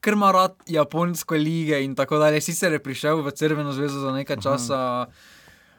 kar 0.00 0.12
ima 0.12 0.32
rad 0.32 0.54
japonsko 0.66 1.34
lige 1.34 1.84
in 1.84 1.94
tako 1.94 2.18
dalje. 2.18 2.40
Sicer 2.40 2.72
je 2.72 2.82
prišel 2.82 3.22
v 3.22 3.32
Crveno 3.32 3.72
zvezo 3.72 4.00
za 4.00 4.12
nekaj 4.12 4.36
časa, 4.42 5.06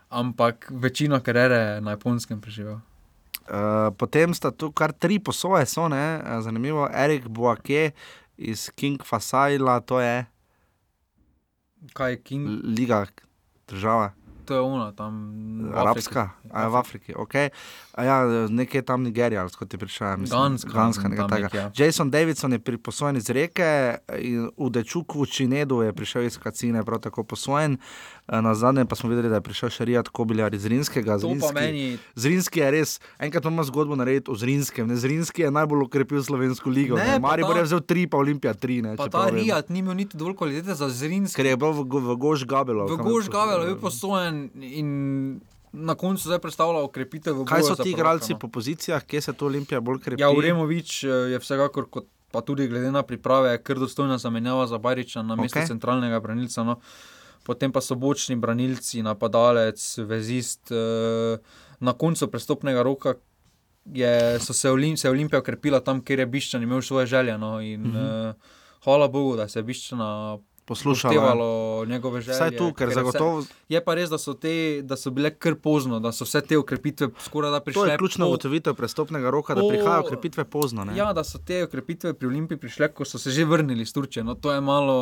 ampak 0.09 0.67
večino 0.71 1.19
karere 1.19 1.81
na 1.81 1.95
japonskem 1.95 2.41
preživel. 2.41 2.79
Uh, 3.45 3.93
potem 3.97 4.33
sta 4.33 4.49
tu 4.51 4.71
kar 4.71 4.89
tri 4.91 5.19
posoje, 5.19 5.65
so 5.69 5.85
ne, 5.87 6.17
uh, 6.17 6.41
zanimivo. 6.41 6.89
Erik 6.89 7.27
Boake 7.27 7.91
iz 8.37 8.69
King 8.75 9.03
Fasajla, 9.05 9.79
to 9.85 9.99
je 10.01 10.25
Kaj 11.93 12.11
je 12.11 12.21
King? 12.21 12.47
liga, 12.63 13.05
država. 13.67 14.13
To 14.45 14.53
je 14.53 14.61
ona 14.61 14.91
tam. 14.91 15.13
v 15.61 15.65
Afriki. 15.65 15.79
Arabska, 15.79 16.29
a 16.53 16.61
je 16.61 16.69
v 16.69 16.75
Afriki, 16.75 17.13
ok. 17.15 17.33
Ja, 17.97 18.17
nekje 18.49 18.81
tam 18.81 19.03
Nigerija, 19.03 19.47
skot 19.47 19.67
je 19.67 19.77
prišla. 19.77 20.17
mislim, 20.17 20.39
Ganska, 20.41 20.69
Ganska 20.69 21.07
nekaj 21.07 21.27
takega. 21.27 21.43
nekje, 21.43 21.59
ja. 21.59 21.71
Jason 21.77 22.09
Davidson 22.09 22.51
je 22.51 22.59
pri- 22.59 22.77
posojen 22.77 23.15
iz 23.15 23.29
reke, 23.29 23.97
v 24.53 24.69
Dečuku 24.69 25.15
v 25.17 25.27
Činedu 25.27 25.81
je 25.81 25.93
prišel 25.93 26.23
iz 26.23 26.37
Kacine, 26.37 26.83
prav 26.83 26.99
tako 26.99 27.23
posojen. 27.23 27.77
Eh, 28.27 28.41
Na 28.41 28.53
zadnje 28.53 28.85
pa 28.85 28.95
smo 28.95 29.07
videli, 29.07 29.29
da 29.29 29.35
je 29.35 29.41
prišel 29.43 29.69
Šarijat 29.69 30.07
Kobiljar 30.07 30.53
iz 30.53 30.65
Rinskega. 30.65 31.15
Pa 31.41 31.51
meni. 31.53 31.97
Zrinski 32.15 32.59
je 32.59 32.71
res, 32.71 32.91
enkrat 33.17 33.43
imamo 33.43 33.63
zgodbo 33.63 33.95
narediti 33.95 34.27
o 34.27 34.35
Zrinskem. 34.35 34.87
Ne, 34.87 34.95
Zrinski 34.95 35.41
je 35.41 35.51
najbolj 35.51 35.81
ukrepil 35.81 36.19
slovensko 36.21 36.69
ligo. 36.69 36.95
Ne, 36.95 37.05
Ne, 37.05 37.19
Maribor 37.19 37.53
ta- 37.53 37.57
je 37.57 37.63
vzel 37.65 37.79
tri, 37.81 38.07
pa 38.07 38.17
Olimpija 38.17 38.53
tri. 38.55 38.81
Ne, 38.81 38.95
Pa 38.95 39.07
ta. 39.07 39.29
Rijat 39.29 39.69
ni 39.69 39.79
imel 39.79 39.95
niti 39.95 40.17
dovolj 40.17 40.35
kvalitete 40.35 40.75
za 40.75 40.89
Zrinski. 40.89 41.35
Ker 41.35 41.45
je 41.45 41.57
bil 41.57 41.71
v, 41.71 41.83
Go- 41.85 41.99
v 42.01 42.15
Gož 42.17 42.43
Gabelo. 42.45 42.87
V 42.87 42.97
Gož 42.97 43.29
Gavel 43.29 43.61
je 43.61 43.67
bil 43.67 43.77
posojen 43.77 44.35
in 44.55 45.39
na 45.75 45.95
koncu 45.95 46.23
zdaj 46.23 46.39
predstavlja 46.39 46.79
okrepitev 46.81 47.35
v 47.35 47.45
Kaj 47.45 47.59
boju 47.59 47.67
so 47.67 47.75
za 47.75 47.83
ti 47.83 47.89
igralci 47.91 48.33
no. 48.33 48.39
po 48.39 48.47
pozicijah, 48.49 49.03
kje 49.03 49.21
se 49.21 49.33
to 49.33 49.45
Olimpija 49.45 49.81
bolj 49.81 49.99
krepi? 49.99 50.21
Ja, 50.21 50.31
Uremovič 50.31 51.03
eh, 51.03 51.07
je 51.07 51.39
vsekakor, 51.39 51.89
kot 51.89 52.05
pa 52.31 52.41
tudi 52.41 52.67
glede 52.67 52.91
na 52.91 53.03
priprave, 53.03 53.57
kar 53.59 53.75
dostojna 53.77 54.17
zamenjava 54.17 54.67
za 54.67 54.77
Bariča 54.77 55.21
na 55.21 55.35
mesto 55.35 55.55
Ok. 55.55 55.61
okay. 55.61 55.67
centralnega 55.67 56.19
branilca. 56.19 56.63
No. 56.63 56.79
Potem 57.43 57.71
pa 57.71 57.81
so 57.81 57.95
bočni 57.95 58.35
branilci, 58.35 59.03
napadalec, 59.03 59.77
vezist. 59.99 60.71
eh, 60.71 61.37
Na 61.79 61.93
koncu 61.93 62.27
prestopnega 62.27 62.81
roka 62.81 63.13
je, 63.85 64.11
so 64.39 64.53
se, 64.53 64.69
Olim, 64.69 64.97
se 64.97 65.07
je 65.07 65.11
Olimpija 65.11 65.39
okrepila 65.39 65.79
tam, 65.79 66.01
kjer 66.01 66.19
je 66.19 66.25
Biščan 66.27 66.63
imel 66.63 66.81
svoje 66.81 67.05
želje. 67.05 67.37
No. 67.37 67.61
In, 67.61 67.81
Mhm. 67.81 67.89
mm 67.89 67.93
-hmm. 67.93 68.29
uh, 68.29 68.35
hvala 68.83 69.07
Bogu, 69.07 69.35
da 69.35 69.47
se 69.47 69.59
je 69.59 69.63
Biščana. 69.63 70.37
Upoštevalo 70.65 71.47
njegove 71.85 72.21
želje. 72.21 72.35
Vsaj 72.35 72.57
tu, 72.57 72.73
ker 72.73 72.87
je 72.87 72.93
zagotovo. 72.93 73.39
Vse, 73.39 73.53
je 73.69 73.83
pa 73.83 73.93
res, 73.93 74.09
da 74.09 74.17
so, 74.17 74.33
te, 74.33 74.53
da 74.81 74.95
so 74.95 75.11
bile 75.11 75.29
kar 75.31 75.55
pozno, 75.55 75.99
da 75.99 76.11
so 76.11 76.23
vse 76.23 76.41
te 76.41 76.57
ukrepitve 76.57 77.09
skoraj 77.19 77.51
da 77.51 77.59
prišle. 77.59 77.81
To 77.81 77.85
je 77.85 77.97
ključna 77.97 78.25
po- 78.25 78.29
ugotovitev 78.29 78.73
prestopnega 78.73 79.29
roka, 79.29 79.53
da 79.53 79.61
po- 79.61 79.69
prihajajo 79.69 80.03
krepitve 80.03 80.43
pozno. 80.45 80.85
Ne? 80.85 80.97
Ja, 80.97 81.13
da 81.13 81.23
so 81.23 81.37
te 81.37 81.63
ukrepitve 81.63 82.13
pri 82.13 82.27
Olimpiji 82.27 82.57
prišle, 82.57 82.87
ko 82.89 83.05
so 83.05 83.17
se 83.17 83.31
že 83.31 83.45
vrnili 83.45 83.81
iz 83.81 83.93
Turčije. 83.93 84.23
No, 84.23 84.33
to 84.35 84.51
je 84.51 84.61
malo, 84.61 84.97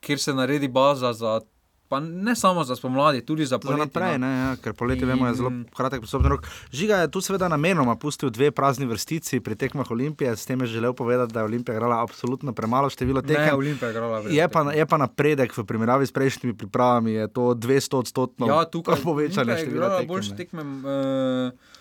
kjer 0.00 0.18
se 0.18 0.34
naredi 0.34 0.68
baza 0.68 1.12
za. 1.12 1.40
Pa 1.88 2.00
ne 2.00 2.34
samo 2.34 2.62
za 2.62 2.74
spomladi, 2.74 3.20
tudi 3.20 3.44
za 3.44 3.48
Za 3.48 3.58
poletje. 3.58 3.84
naprej, 3.86 4.12
no. 4.12 4.18
ne, 4.20 4.32
ja, 4.38 4.56
ker 4.56 4.72
poletje 4.72 5.06
vemo, 5.06 5.22
je 5.24 5.34
zelo 5.34 5.48
In- 5.48 5.64
kratek 5.70 6.00
pristopni 6.00 6.28
rok. 6.28 6.42
Žiga 6.70 6.96
je 6.96 7.08
tu 7.08 7.20
seveda 7.20 7.46
namenoma 7.46 7.94
pustil 7.94 8.26
dve 8.28 8.50
prazni 8.50 8.86
vrstici 8.86 9.40
pri 9.40 9.54
tekmah 9.56 9.86
Olimpije, 9.88 10.32
s 10.32 10.44
tem 10.44 10.60
je 10.60 10.66
želel 10.68 10.92
povedati, 10.92 11.32
da 11.32 11.40
je 11.40 11.44
Olimpija 11.44 11.74
igrala 11.74 12.02
absolutno 12.02 12.52
premalo 12.52 12.88
število 12.88 13.20
Ne, 13.20 13.28
tekem. 13.28 13.54
Olimpija 13.54 13.86
je 13.86 13.92
igrala 13.92 14.18
veliko 14.18 14.34
Je 14.34 14.48
pa, 14.48 14.72
je 14.72 14.86
pa 14.86 14.96
napredek 14.98 15.52
v 15.52 15.64
primerjavi 15.64 16.02
s 16.02 16.12
prejšnjimi 16.12 16.54
pripravami, 16.54 17.12
je 17.12 17.28
to 17.28 17.40
200 17.52 17.96
odstotno 17.96 18.46
Ja, 18.46 18.64
tukaj 18.66 18.96
povečanje 19.04 19.40
Olimpija 19.42 19.54
je 19.54 19.60
števila 19.60 19.76
igrala 19.78 19.96
tekem. 19.96 20.08
boljše 20.08 20.30
ne. 20.30 20.36
tekme. 20.36 20.62
Uh, 20.62 21.75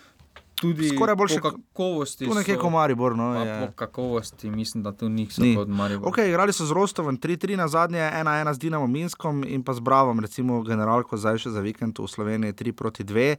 tudi 0.68 0.89
Skoraj 0.89 1.16
boljše 1.16 1.39
kakovosti. 1.41 2.26
Tu 2.26 2.34
nekje 2.34 2.57
kot 2.57 2.72
Maribor. 2.72 3.16
No, 3.16 3.34
pa 3.36 3.68
po 3.68 3.74
kakovosti 3.76 4.49
mislim, 4.49 4.84
da 4.84 4.91
tu 4.91 5.09
niso 5.09 5.41
Ni. 5.41 5.55
kot 5.55 5.68
Maribor. 5.68 6.07
Ok, 6.07 6.18
igrali 6.20 6.53
so 6.53 6.66
z 6.66 6.72
Rostovem 6.72 7.18
3-3 7.18 7.55
na 7.55 7.68
zadnje, 7.68 7.99
1-1 7.99 8.53
z 8.53 8.59
Dinamo 8.59 8.88
Minskom 8.88 9.43
in 9.43 9.63
pa 9.63 9.74
z 9.74 9.80
Bravom, 9.80 10.20
recimo 10.20 10.61
generalko 10.61 11.18
zdaj 11.18 11.38
še 11.38 11.49
za 11.49 11.59
vikend 11.59 11.93
v 11.95 12.07
Sloveniji 12.07 12.53
3 12.53 12.72
proti 12.72 13.03
2. 13.03 13.36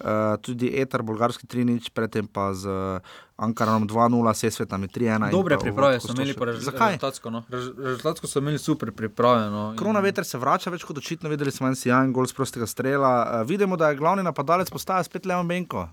Uh, 0.00 0.06
tudi 0.38 0.72
Etar, 0.72 1.02
bolgarski 1.02 1.46
3-0, 1.46 1.90
predtem 1.90 2.24
pa 2.24 2.54
z 2.54 2.64
Ankaranom 3.36 3.84
2-0, 3.84 4.34
Sesvetami 4.34 4.86
3-1. 4.86 5.24
in 5.24 5.30
Dobre 5.30 5.56
priprave 5.58 6.00
so 6.00 6.12
imeli, 6.12 6.32
106. 6.32 6.38
pa 6.38 6.44
rez- 6.44 6.60
Zakaj? 6.60 6.88
rezultatsko. 6.90 7.30
No. 7.30 7.44
Rez- 7.48 7.72
Rezultatsko 7.74 8.26
so 8.26 8.38
imeli 8.38 8.58
super 8.58 8.92
priprave. 8.92 9.50
No. 9.50 9.74
Krona 9.76 10.00
veter 10.00 10.24
se 10.24 10.38
vrača, 10.38 10.70
več 10.70 10.84
kot 10.84 10.98
očitno 10.98 11.28
videli 11.28 11.50
smo 11.50 11.66
en 11.66 11.74
sijajen 11.74 12.12
gol 12.12 12.26
z 12.26 12.32
prostega 12.32 12.66
strela. 12.66 13.12
Uh, 13.34 13.48
vidimo, 13.48 13.76
da 13.76 13.88
je 13.88 13.96
glavni 13.96 14.22
napadalec 14.22 14.70
postaja 14.70 15.02
spet 15.02 15.26
Leon 15.26 15.48
Benko, 15.48 15.88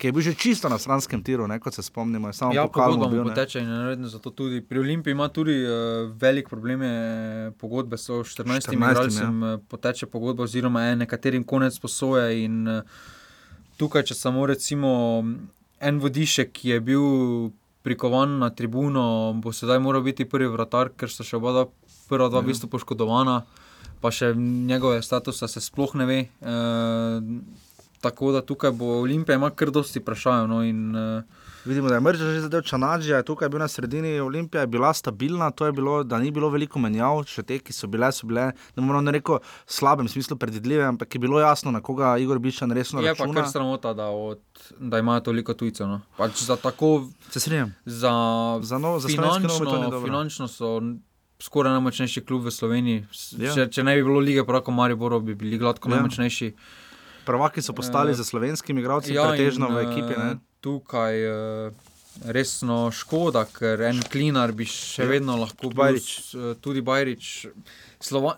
ki 0.00 0.08
je 0.08 0.12
bil 0.16 0.24
že 0.24 0.32
čisto 0.34 0.68
na 0.72 0.78
stranskem 0.80 1.20
tiru, 1.20 1.44
ne, 1.44 1.58
kot 1.60 1.76
se 1.76 1.82
spomnimo. 1.84 2.32
Samo 2.32 2.54
Ja, 2.56 2.64
pogodba 2.72 3.10
bil, 3.12 3.24
poteče 3.28 3.60
in 3.60 3.68
naredno 3.68 4.08
zato 4.08 4.32
tudi. 4.32 4.62
Pri 4.64 4.80
Olimpiji 4.80 5.12
ima 5.12 5.28
tudi 5.28 5.58
uh, 5.60 6.08
velik 6.16 6.48
problem, 6.48 6.82
je, 6.82 7.52
pogodbe 7.60 7.98
so 8.00 8.24
14 8.24 8.72
14, 8.72 8.74
igralcem 8.74 9.42
ja. 9.42 9.58
poteče 9.68 10.08
pogodba, 10.08 10.48
oziroma 10.48 10.88
je 10.88 10.96
nekaterim 11.04 11.44
konec 11.44 11.76
posoje. 11.78 12.44
In, 12.44 12.64
uh, 12.68 12.82
tukaj, 13.76 14.08
če 14.08 14.16
samo 14.16 14.46
recimo 14.48 14.90
en 15.80 16.00
vodišek, 16.00 16.52
ki 16.56 16.74
je 16.74 16.80
bil 16.80 17.04
prikovan 17.84 18.38
na 18.40 18.50
tribuno, 18.50 19.32
bo 19.36 19.52
sedaj 19.52 19.80
moral 19.80 20.04
biti 20.04 20.28
prvi 20.28 20.48
vratar, 20.52 20.92
ker 20.96 21.12
so 21.12 21.24
še 21.24 21.36
oba 21.40 21.52
dva, 21.56 21.64
prva 22.08 22.28
dva 22.32 22.40
v 22.44 22.52
bistvu 22.52 22.68
poškodovana, 22.72 23.42
pa 24.00 24.12
še 24.12 24.32
njegove 24.36 25.00
statuse 25.04 25.48
se 25.48 25.60
sploh 25.64 25.92
ne 26.00 26.08
ve. 26.08 26.20
Uh, 26.40 27.20
tako 28.00 28.32
da 28.32 28.40
tukaj 28.42 28.70
bo 28.72 28.86
Olimpija 28.98 29.34
ima 29.34 29.50
kar 29.50 29.70
dosti 29.70 30.00
vprašanj. 30.00 30.46
No, 30.46 30.62
in, 30.62 30.96
uh, 30.96 31.22
Vidimo, 31.62 31.88
da 31.88 31.94
je 31.94 32.00
Mrža 32.00 32.24
že 32.26 32.40
zadev 32.40 32.62
Čanađija, 32.62 33.16
je 33.16 33.22
tukaj 33.24 33.48
bil 33.48 33.58
na 33.58 33.68
sredini, 33.68 34.20
Olimpija 34.20 34.60
je 34.60 34.66
bila 34.68 34.94
stabilna, 34.94 35.50
to 35.50 35.66
je 35.66 35.72
bilo, 35.72 36.02
da 36.02 36.18
ni 36.18 36.30
bilo 36.30 36.48
veliko 36.48 36.78
menjav, 36.78 37.24
še 37.26 37.42
te, 37.42 37.58
ki 37.58 37.72
so 37.72 37.86
bile, 37.86 38.08
so 38.10 38.26
bile, 38.26 38.46
ne 38.72 38.80
moramo 38.80 39.02
ne 39.02 39.12
reči, 39.12 39.36
v 39.36 39.40
slabem 39.68 40.08
smislu 40.08 40.36
predvidljive, 40.36 40.84
ampak 40.84 41.14
je 41.14 41.20
bilo 41.20 41.40
jasno, 41.40 41.70
na 41.70 41.80
koga 41.80 42.14
Igor 42.16 42.38
Bišan 42.38 42.72
resno 42.72 43.00
Je 43.00 43.12
pa 43.12 43.24
računa. 43.24 43.42
kar 43.42 43.50
sramota, 43.50 43.92
da, 43.92 44.06
od, 44.06 44.40
da 44.80 44.98
imajo 44.98 45.20
toliko 45.22 45.54
tujcev. 45.54 45.86
No. 45.86 46.00
Pač 46.16 46.40
za 46.40 46.56
tako, 46.56 47.08
Se 47.28 47.40
strinjam. 47.40 47.74
za, 47.84 48.12
Za, 48.62 48.78
no, 48.78 48.98
za 48.98 49.08
finančno, 49.08 49.50
finančno 50.00 50.48
so 50.48 50.80
skoraj 51.40 51.72
najmočnejši 51.72 52.20
klub 52.20 52.44
v 52.44 52.50
Sloveniji. 52.50 53.04
S- 53.12 53.34
Ja. 53.38 53.54
Če, 53.54 53.68
če 53.68 53.82
ne 53.82 53.96
bi 53.96 54.02
bilo 54.02 54.18
lige, 54.20 54.44
prako 54.44 54.70
Mariboro, 54.70 55.20
bi 55.20 55.34
bili 55.34 55.58
gladko 55.58 55.88
Ja. 55.88 55.90
ja. 55.90 55.96
najmočnejši. 55.96 56.54
Prvaki 57.30 57.62
so 57.62 57.72
postali 57.72 58.10
Eh, 58.10 58.14
za 58.14 58.24
slovenskimi 58.24 58.80
igralci, 58.80 59.14
ja, 59.14 59.28
pretežno 59.28 59.68
in, 59.68 59.74
v 59.74 59.84
ekipi. 59.84 60.14
Ne? 60.14 60.30
eh, 60.32 60.38
Tukaj 60.60 61.14
je 61.16 61.70
resno 62.26 62.90
škoda, 62.90 63.46
ker 63.48 63.80
en 63.82 64.02
klinar 64.02 64.52
bi 64.52 64.64
še 64.64 65.02
Ja. 65.02 65.08
vedno 65.08 65.36
lahko 65.36 65.70
bil. 65.70 66.00
Eh, 66.34 66.54
Tudi 66.56 66.82
Bajrič. 66.82 67.46
Slova... 68.00 68.34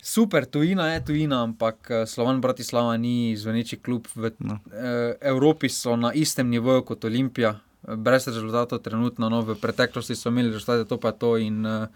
Super, 0.00 0.44
tujina 0.44 0.90
je 0.90 1.00
tujina, 1.02 1.42
ampak 1.42 1.88
Slovan 2.04 2.36
Bratislava 2.38 2.92
ni 2.96 3.32
zveneči 3.34 3.78
klub. 3.78 4.04
V 4.14 4.30
No. 4.38 4.58
eh, 4.66 5.16
Evropi 5.22 5.68
so 5.68 5.96
na 5.96 6.12
istem 6.12 6.50
nivoju 6.50 6.84
kot 6.84 7.04
Olimpija, 7.04 7.54
brez 7.82 8.26
rezultatov, 8.26 8.78
trenutno, 8.80 9.28
no, 9.28 9.40
v 9.42 9.56
preteklosti 9.56 10.14
so 10.14 10.28
imeli 10.28 10.50
rezultate, 10.50 10.84
to 10.84 10.96
pa 10.96 11.08
je 11.08 11.18
to. 11.18 11.36
In, 11.38 11.64
eh, 11.64 11.88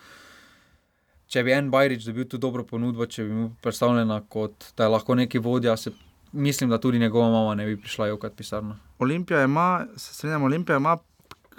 če 1.29 1.45
bi 1.45 1.53
en 1.53 1.69
Bajrič 1.71 2.05
dobil 2.05 2.25
tu 2.25 2.39
dobro 2.39 2.65
ponudbo, 2.65 3.05
če 3.07 3.25
bi 3.25 3.31
mu 3.31 3.53
predstavljena 3.61 4.23
kot 4.27 4.73
da 4.73 4.85
je 4.85 4.89
lahko 4.89 5.15
neki 5.15 5.39
vodja, 5.39 5.77
se, 5.77 5.93
mislim, 6.33 6.71
da 6.71 6.79
tudi 6.79 6.99
njegova 6.99 7.31
mama 7.31 7.55
ne 7.55 7.67
bi 7.67 7.81
prišla 7.81 8.07
jokat 8.07 8.37
pisarno. 8.37 8.77
Olimpija 8.99 9.43
ima, 9.45 9.87
se 9.97 10.15
strinjam, 10.15 10.43
Olimpija 10.43 10.77
ima 10.77 10.99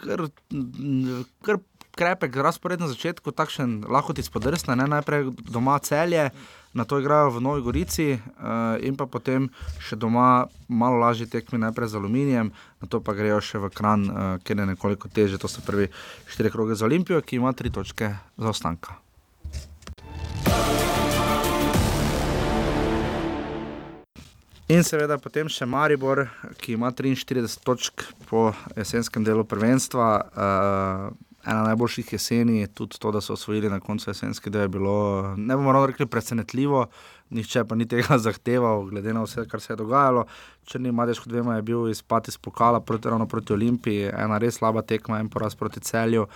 kar, 0.03 0.27
kar 1.41 1.57
krepek 1.99 2.35
razpored 2.35 2.79
na 2.79 2.87
začetku, 2.87 3.31
takšen 3.35 3.83
lahko 3.91 4.15
ti 4.15 4.23
spodrsne, 4.23 4.75
ne 4.79 4.87
najprej 4.87 5.33
doma 5.51 5.79
celje. 5.83 6.29
Na 6.73 6.85
to 6.85 6.99
igrajo 7.01 7.31
v 7.33 7.41
Novi 7.41 7.61
Gorici, 7.65 8.13
uh, 8.13 8.77
in 8.85 8.93
pa 8.93 9.09
potem 9.09 9.49
še 9.81 9.97
doma 9.97 10.45
malo 10.69 11.01
lažje 11.01 11.25
tekmi, 11.25 11.57
najprej 11.57 11.89
z 11.89 11.97
aluminijem, 11.97 12.53
na 12.53 12.85
to 12.87 13.01
pa 13.01 13.17
grejo 13.17 13.41
še 13.41 13.57
v 13.57 13.73
kran, 13.73 14.05
uh, 14.05 14.37
kjer 14.45 14.61
je 14.61 14.69
nekoliko 14.77 15.09
teže. 15.09 15.41
To 15.41 15.49
so 15.49 15.65
prvi 15.65 15.89
štiri 16.29 16.53
kroge 16.53 16.77
za 16.77 16.85
Olimpijo, 16.85 17.25
ki 17.25 17.41
ima 17.41 17.57
tri 17.57 17.73
točke 17.73 18.13
zaostanka. 18.37 19.01
In 24.69 24.83
seveda 24.85 25.15
potem 25.17 25.47
še 25.49 25.65
Maribor, 25.65 26.27
ki 26.61 26.75
ima 26.75 26.91
43 26.93 27.55
točk 27.65 28.03
po 28.29 28.51
jesenskem 28.77 29.25
delu 29.25 29.41
prvenstva. 29.41 30.09
Uh, 30.29 31.29
ena 31.41 31.63
najboljših 31.63 32.11
jeseni, 32.13 32.67
tudi 32.77 32.99
to, 33.01 33.09
da 33.11 33.21
so 33.21 33.33
osvojili 33.33 33.69
na 33.69 33.79
koncu 33.79 34.09
jesenske, 34.11 34.51
da 34.53 34.61
je 34.61 34.67
bilo, 34.67 35.33
ne 35.37 35.57
bomo 35.57 35.73
rekli, 35.85 36.05
presenetljivo, 36.05 36.85
nihče 37.33 37.63
pa 37.65 37.75
ni 37.75 37.87
tega 37.89 38.17
zahteval, 38.27 38.85
glede 38.91 39.13
na 39.13 39.23
vse, 39.25 39.47
kar 39.49 39.61
se 39.61 39.73
je 39.73 39.77
dogajalo. 39.81 40.27
Črni 40.69 40.91
Madež, 40.93 41.23
kot 41.23 41.33
vemo, 41.33 41.53
je 41.57 41.65
bil 41.65 41.89
izpad 41.89 42.29
iz 42.29 42.37
pokala 42.37 42.79
proti, 42.79 43.09
proti 43.29 43.53
Olimpiji, 43.53 44.11
ena 44.13 44.37
res 44.37 44.61
slaba 44.61 44.85
tekma, 44.85 45.17
en 45.19 45.33
poraz 45.33 45.55
proti 45.55 45.79
celju. 45.79 46.27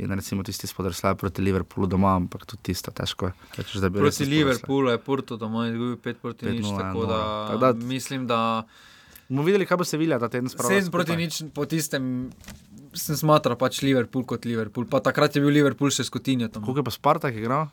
In 0.00 0.10
recimo 0.10 0.42
tisti 0.42 0.66
spodrsljaj 0.66 1.14
proti 1.20 1.42
Liverpoolu 1.44 1.86
doma, 1.86 2.14
ampak 2.16 2.46
tudi 2.48 2.70
tisto 2.70 2.90
težko 2.90 3.28
je. 3.28 3.34
Rečeš, 3.58 3.82
da 3.84 3.90
bi 3.92 4.00
res 4.00 4.16
Proti. 4.16 4.30
Liverpoolu 4.30 4.90
je 4.90 4.98
Porto 4.98 5.36
doma 5.36 5.66
izgubil 5.68 5.98
5 6.00 6.22
proti 6.22 6.46
5:0, 6.46 6.52
nič, 6.56 6.66
ja, 6.66 6.78
tako 6.78 7.00
no. 7.00 7.06
da, 7.06 7.20
Tako 7.50 7.58
da- 7.58 7.72
mislim, 7.86 8.26
da 8.26 8.40
Bomo 9.30 9.44
videli, 9.46 9.66
kaj 9.66 9.76
bo 9.78 9.84
se 9.86 9.98
vilja 9.98 10.18
ta 10.18 10.26
teden 10.28 10.48
spraviti. 10.50 10.88
7 10.88 10.90
proti 10.90 11.16
nič 11.16 11.42
po 11.54 11.62
tistem. 11.62 12.30
Sem 12.90 13.14
smatral 13.14 13.54
pač 13.54 13.78
Liverpool 13.86 14.24
kot 14.26 14.42
Liverpool, 14.44 14.88
pa 14.90 14.98
takrat 14.98 15.36
je 15.36 15.42
bil 15.44 15.54
Liverpool 15.54 15.92
še 15.94 16.02
skotinja 16.02 16.48
tam. 16.50 16.64
Koliko 16.66 16.82
je 16.82 16.88
pa 16.88 16.90
Spartak 16.90 17.36
igral 17.38 17.68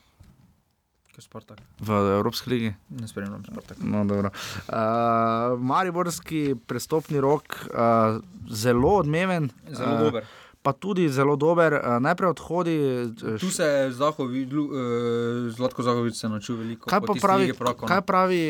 Spartak. 1.17 1.57
v 1.81 1.89
Evropski 2.21 2.49
ligi? 2.49 2.69
Ne 2.93 3.07
spremljam 3.09 3.41
Spartak. 3.41 3.77
No, 3.81 4.05
dobro. 4.05 4.29
uh, 4.29 5.57
Mariborski 5.57 6.53
prestopni 6.69 7.17
rok, 7.17 7.57
uh, 7.73 8.21
zelo 8.53 9.01
odmeven. 9.01 9.49
Zelo 9.65 9.93
uh, 9.95 9.99
dober. 9.99 10.29
Pa 10.67 10.75
tudi 10.75 11.07
zelo 11.07 11.39
dober. 11.39 11.79
Uh, 11.79 12.03
najprej 12.03 12.35
odhodi. 12.35 12.75
Uh, 13.15 13.39
Tu 13.39 13.47
se 13.47 13.87
Zahovi, 13.95 14.43
eh, 14.43 15.47
Zlatko 15.55 15.79
Zahovič 15.79 16.19
se 16.19 16.27
naučil 16.27 16.59
veliko. 16.59 16.91
Kaj 16.91 17.01
pa 17.07 17.13
pravi, 17.15 17.55
kaj 17.87 18.01
pravi 18.03 18.41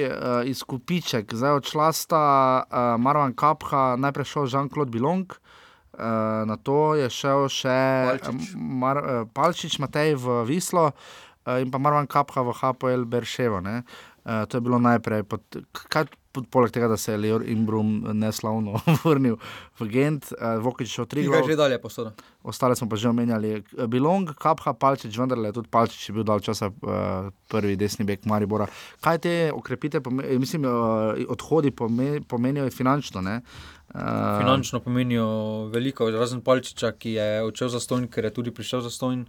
izkupiček? 0.49 1.29
Zdaj 1.29 1.61
odšla 1.61 1.93
sta 1.93 2.23
Marwan 2.97 3.37
Kapha, 3.37 3.93
najprej 4.01 4.25
šel 4.25 4.49
Jean-Claude 4.49 4.89
Bilong, 4.89 5.29
uh, 5.97 6.45
na 6.45 6.57
to 6.57 6.95
je 6.95 7.09
šel 7.09 7.49
še 7.49 7.77
Palčič. 8.21 8.53
eh, 8.53 8.57
Mar, 8.57 8.97
uh, 8.97 9.25
Palčič 9.29 9.79
Matej 9.81 10.15
v 10.17 10.45
Vislo 10.45 10.93
uh, 10.93 11.61
in 11.61 11.73
pa 11.73 11.77
Marwan 11.81 12.07
Kapha 12.07 12.45
v 12.45 12.53
HPL 12.53 13.03
Berševo. 13.05 13.61
Uh, 13.61 13.81
to 14.47 14.57
je 14.57 14.61
bilo 14.61 14.77
najprej. 14.79 15.25
Pod, 15.25 15.41
kaj, 15.89 16.09
poleg 16.51 16.71
tega, 16.71 16.87
da 16.87 16.97
se 16.97 17.11
je 17.11 17.17
Leor 17.17 17.43
Imbrum 17.47 18.03
neslavno 18.13 18.81
vrnil 19.03 19.37
v 19.79 19.87
Gent, 19.91 20.31
uh, 20.35 20.57
Vokič 20.63 20.91
šel 20.93 21.05
tri 21.05 21.25
je 21.25 21.43
že 21.47 21.55
dalje 21.55 21.79
posoda. 21.81 22.13
Ostale 22.43 22.75
smo 22.75 22.89
pa 22.89 22.95
že 22.95 23.09
omenjali. 23.09 23.63
Bilong, 23.87 24.31
Kapha, 24.37 24.73
Palčič, 24.73 25.17
vendarle 25.17 25.51
tudi 25.51 25.69
Palčič 25.71 26.09
je 26.09 26.13
bil 26.15 26.23
dal 26.23 26.39
časa 26.39 26.69
uh, 26.69 27.31
prvi 27.47 27.75
desni 27.75 28.05
bek 28.05 28.25
Maribora. 28.25 28.67
Kaj 29.01 29.17
te 29.17 29.33
okrepite, 29.53 30.01
mislim, 30.39 30.65
uh, 30.65 31.13
odhodi 31.27 31.71
pome- 31.71 32.21
pomenijo 32.27 32.69
finančno? 32.69 33.21
Ne? 33.21 33.41
Uh, 33.95 34.39
Finančno 34.39 34.79
pomenijo 34.79 35.67
veliko, 35.73 36.09
razen 36.11 36.41
Palčiča, 36.41 36.91
ki 36.91 37.11
je 37.15 37.43
odšel 37.43 37.69
za 37.69 37.79
stojn, 37.79 38.07
ker 38.11 38.25
je 38.27 38.33
tudi 38.33 38.51
prišel 38.51 38.81
za 38.81 38.91
stojn. 38.91 39.25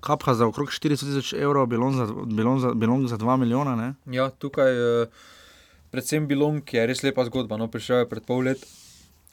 Kapha 0.00 0.34
za 0.34 0.46
okrog 0.46 0.68
400 0.68 0.96
tisoč 0.96 1.32
evrov, 1.32 1.66
Bilong 1.66 1.94
za, 1.94 2.06
Bilong 2.26 2.60
za, 2.60 2.72
Bilong 2.74 3.06
za 3.06 3.18
2 3.18 3.36
milijona. 3.36 3.76
Ne? 3.76 3.94
Ja, 4.16 4.30
tukaj 4.30 4.72
je 4.72 5.06
predvsem 5.90 6.26
Bilong, 6.30 6.62
ki 6.64 6.78
je 6.78 6.86
res 6.90 7.02
lepa 7.02 7.26
zgodba. 7.28 7.58
No, 7.60 7.68
prišel 7.70 8.04
je 8.04 8.10
pred 8.10 8.24
pol 8.26 8.46
let 8.50 8.62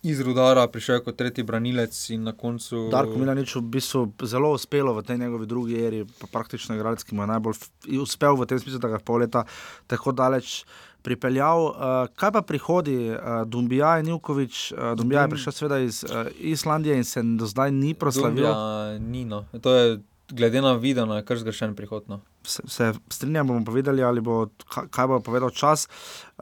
iz 0.03 0.21
Rudara, 0.21 0.67
prišel 0.67 0.95
je 0.95 1.03
kot 1.07 1.17
tretji 1.17 1.43
branilec 1.43 1.95
in 2.13 2.23
na 2.23 2.33
koncu. 2.37 2.87
Darko 2.93 3.17
Milanič 3.17 3.55
v 3.57 3.63
bistvu 3.77 4.05
zelo 4.29 4.53
uspelo 4.53 4.93
v 4.93 5.03
tej 5.03 5.17
njegovi 5.17 5.47
drugi 5.49 5.79
eri, 5.81 6.03
pa 6.21 6.29
praktično 6.31 6.75
igralec, 6.77 7.03
ki 7.03 7.15
mu 7.15 7.25
je 7.25 7.31
najbolj 7.33 7.57
uspel 8.01 8.37
v 8.37 8.45
tem 8.45 8.59
smislu, 8.61 8.79
da 8.79 8.93
ga 8.93 9.01
je 9.01 9.05
pol 9.05 9.25
leta 9.25 9.45
tako 9.87 10.13
daleč. 10.13 10.61
Pripeljal, 11.07 11.61
uh, 11.71 12.09
kaj 12.19 12.31
pa 12.35 12.41
prihodi, 12.43 12.97
uh, 13.13 13.45
Dumbija 13.47 13.99
in 14.01 14.09
Jukovič? 14.11 14.73
Uh, 14.73 14.91
Dumbija 14.97 15.23
je 15.23 15.31
prišel 15.31 15.53
seveda 15.55 15.77
iz 15.79 16.03
uh, 16.03 16.27
Islandije 16.35 16.97
in 16.97 17.05
se 17.07 17.23
do 17.23 17.47
zdaj 17.47 17.71
ni 17.71 17.93
proslavil. 17.93 18.43
Ja, 18.43 18.97
ni 18.99 19.23
no. 19.25 19.45
To 19.61 19.75
je 19.75 19.99
glede 20.27 20.61
na 20.61 20.73
videno, 20.73 21.15
je 21.15 21.23
kar 21.23 21.39
zgrešen 21.39 21.75
prihod. 21.75 22.09
Se, 22.47 22.63
se 22.67 22.93
strinjam, 23.11 23.47
bomo 23.47 23.65
povedali, 23.65 24.03
ali 24.03 24.21
bo, 24.21 24.47
kaj, 24.67 25.07
bo 25.07 25.19
povedal 25.19 25.49
čas. 25.51 25.87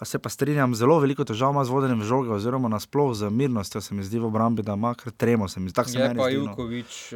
Se 0.04 0.20
pa 0.20 0.30
strinjam, 0.30 0.76
zelo 0.76 1.00
veliko 1.02 1.26
težav 1.26 1.56
ima 1.56 1.64
z 1.66 1.74
vodenjem 1.74 2.04
žoge, 2.06 2.30
oziroma 2.36 2.70
nasploh 2.70 3.16
z 3.18 3.32
mirnostjo, 3.34 3.82
se 3.82 3.96
mi 3.96 4.06
zdi 4.06 4.20
v 4.20 4.30
obrambi, 4.30 4.62
da 4.62 4.78
ima 4.78 4.94
kar 4.94 5.14
tremo. 5.18 5.50
Se 5.50 5.60
mi 5.60 5.70
zdi, 5.70 5.76
tako 5.76 5.90
se 5.90 6.00
Je 6.00 6.14
pa 6.16 6.30
zdi, 6.30 6.38
no. 6.46 6.56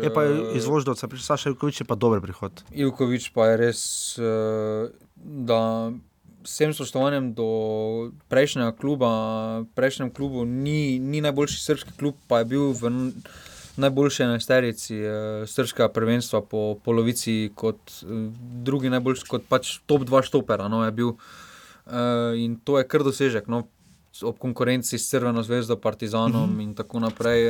Je 0.04 0.14
pa 0.14 0.24
eh, 0.26 0.58
izvoždovca, 0.58 1.08
prišel 1.08 1.26
Saša 1.26 1.54
Jukovič, 1.54 1.82
je 1.82 1.86
pa 1.86 1.96
dober 1.96 2.22
prihod. 2.22 2.64
Ivkovič 2.74 3.30
pa 3.36 3.52
je 3.52 3.58
res, 3.62 3.82
eh, 4.18 4.90
da 5.16 5.92
vsem 6.44 6.74
spoštovanjem 6.74 7.34
do 7.38 7.50
prejšnjega 8.32 8.72
kluba, 8.80 9.12
prejšnjem 9.76 10.10
klubu 10.10 10.46
ni, 10.46 10.98
ni 11.00 11.22
najboljši 11.22 11.62
srpski 11.62 11.94
klub, 12.00 12.18
pa 12.28 12.42
je 12.42 12.46
bil 12.56 12.72
v 12.74 13.12
najboljši 13.80 14.24
enajsterici 14.24 14.96
eh, 14.96 15.18
srpskega 15.48 15.90
prvenstva 15.90 16.42
po 16.42 16.76
polovici, 16.76 17.52
kot 17.56 17.80
eh, 18.04 18.30
drugi 18.62 18.90
najboljši, 18.90 19.28
kot 19.28 19.48
pač 19.48 19.80
top 19.86 20.04
2 20.04 20.24
štopera. 20.24 20.68
No, 20.68 20.84
je 20.86 20.92
bil, 20.92 21.16
eh, 21.88 22.38
in 22.38 22.56
to 22.58 22.78
je 22.78 22.88
kar 22.88 23.04
dosežek. 23.04 23.48
No, 23.48 23.68
Ob 24.20 24.36
konkurenci 24.36 24.98
s 24.98 25.06
Crveno 25.08 25.40
zvezdo, 25.46 25.78
Partizanom 25.78 26.60
in 26.60 26.74
tako 26.76 27.00
naprej. 27.00 27.46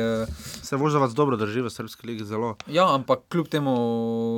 Se 0.62 0.76
voždovac 0.76 1.10
dobro 1.10 1.34
drži 1.36 1.64
v 1.64 1.70
srpski 1.72 2.06
ligi 2.06 2.24
zelo. 2.24 2.52
Ja, 2.68 2.84
ampak 2.94 3.24
kljub 3.28 3.48
temu 3.48 3.72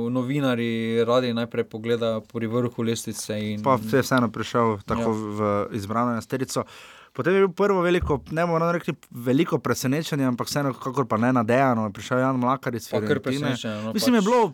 novinari 0.09 1.03
radi 1.03 1.33
najprej 1.33 1.63
pogledajo 1.63 2.21
pri 2.23 2.47
vrhu 2.47 2.81
lestvice. 2.81 3.37
In, 3.37 3.61
Pa 3.61 3.75
je 3.77 4.01
vseeno 4.01 4.31
prišel 4.31 4.79
tako 4.81 5.11
Ja. 5.11 5.67
v 5.69 5.77
izbrano 5.77 6.15
enajsterico. 6.15 6.63
Potem 7.13 7.33
je 7.33 7.39
bil 7.39 7.53
prvo 7.53 7.81
veliko, 7.81 8.17
ne 8.31 8.45
moramo 8.45 8.71
reči 8.71 8.89
veliko 9.11 9.59
presenečenje, 9.59 10.25
ampak 10.25 10.47
vseeno, 10.47 10.73
kakor 10.73 11.05
pa 11.05 11.17
ne 11.17 11.29
nadejano, 11.31 11.85
je 11.85 11.93
prišel 11.93 12.19
Jan 12.19 12.35
Mlakar 12.35 12.73
iz 12.73 12.89
pa 12.89 12.97
kar 12.97 13.05
Fiorentine. 13.07 13.53
presenečenje. 13.53 13.83
No, 13.83 13.93
Mislim, 13.93 14.15
je 14.15 14.21
pač, 14.21 14.25
bilo, 14.25 14.53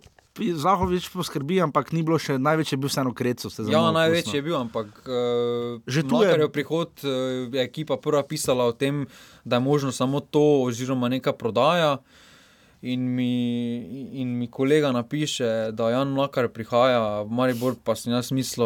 Zahovič 0.56 1.10
poskrbi, 1.10 1.60
ampak 1.62 1.92
ni 1.92 2.04
bilo 2.04 2.16
še 2.16 2.38
največji, 2.38 2.76
je 2.76 2.80
bil 2.80 2.88
vseeno 2.88 3.12
krecu. 3.14 3.48
Ja, 3.68 3.92
največji 3.92 4.36
je 4.36 4.42
bil, 4.42 4.56
ampak 4.56 4.88
uh, 5.04 5.80
Že 5.88 6.04
tu 6.04 6.16
je- 6.16 6.28
Mlakarjev 6.28 6.52
prihod 6.52 6.92
uh, 7.04 7.10
je 7.48 7.60
ekipa 7.60 7.96
prva 7.98 8.24
pisala 8.24 8.64
o 8.64 8.72
tem, 8.72 9.08
da 9.44 9.56
je 9.56 9.64
možno 9.64 9.92
samo 9.92 10.20
to, 10.20 10.64
oziroma 10.64 11.08
neka 11.10 11.32
prodaja. 11.32 11.98
In 12.82 13.04
mi, 13.12 13.36
in 14.14 14.40
mi 14.40 14.48
kolega 14.48 14.92
napiše, 14.92 15.72
da 15.72 15.90
Jan 15.92 16.08
Mlakar 16.08 16.48
prihaja, 16.48 17.24
v 17.24 17.32
Maribor 17.32 17.76
pa 17.76 17.96
sem 17.96 18.14
jaz 18.14 18.32
mislil, 18.32 18.64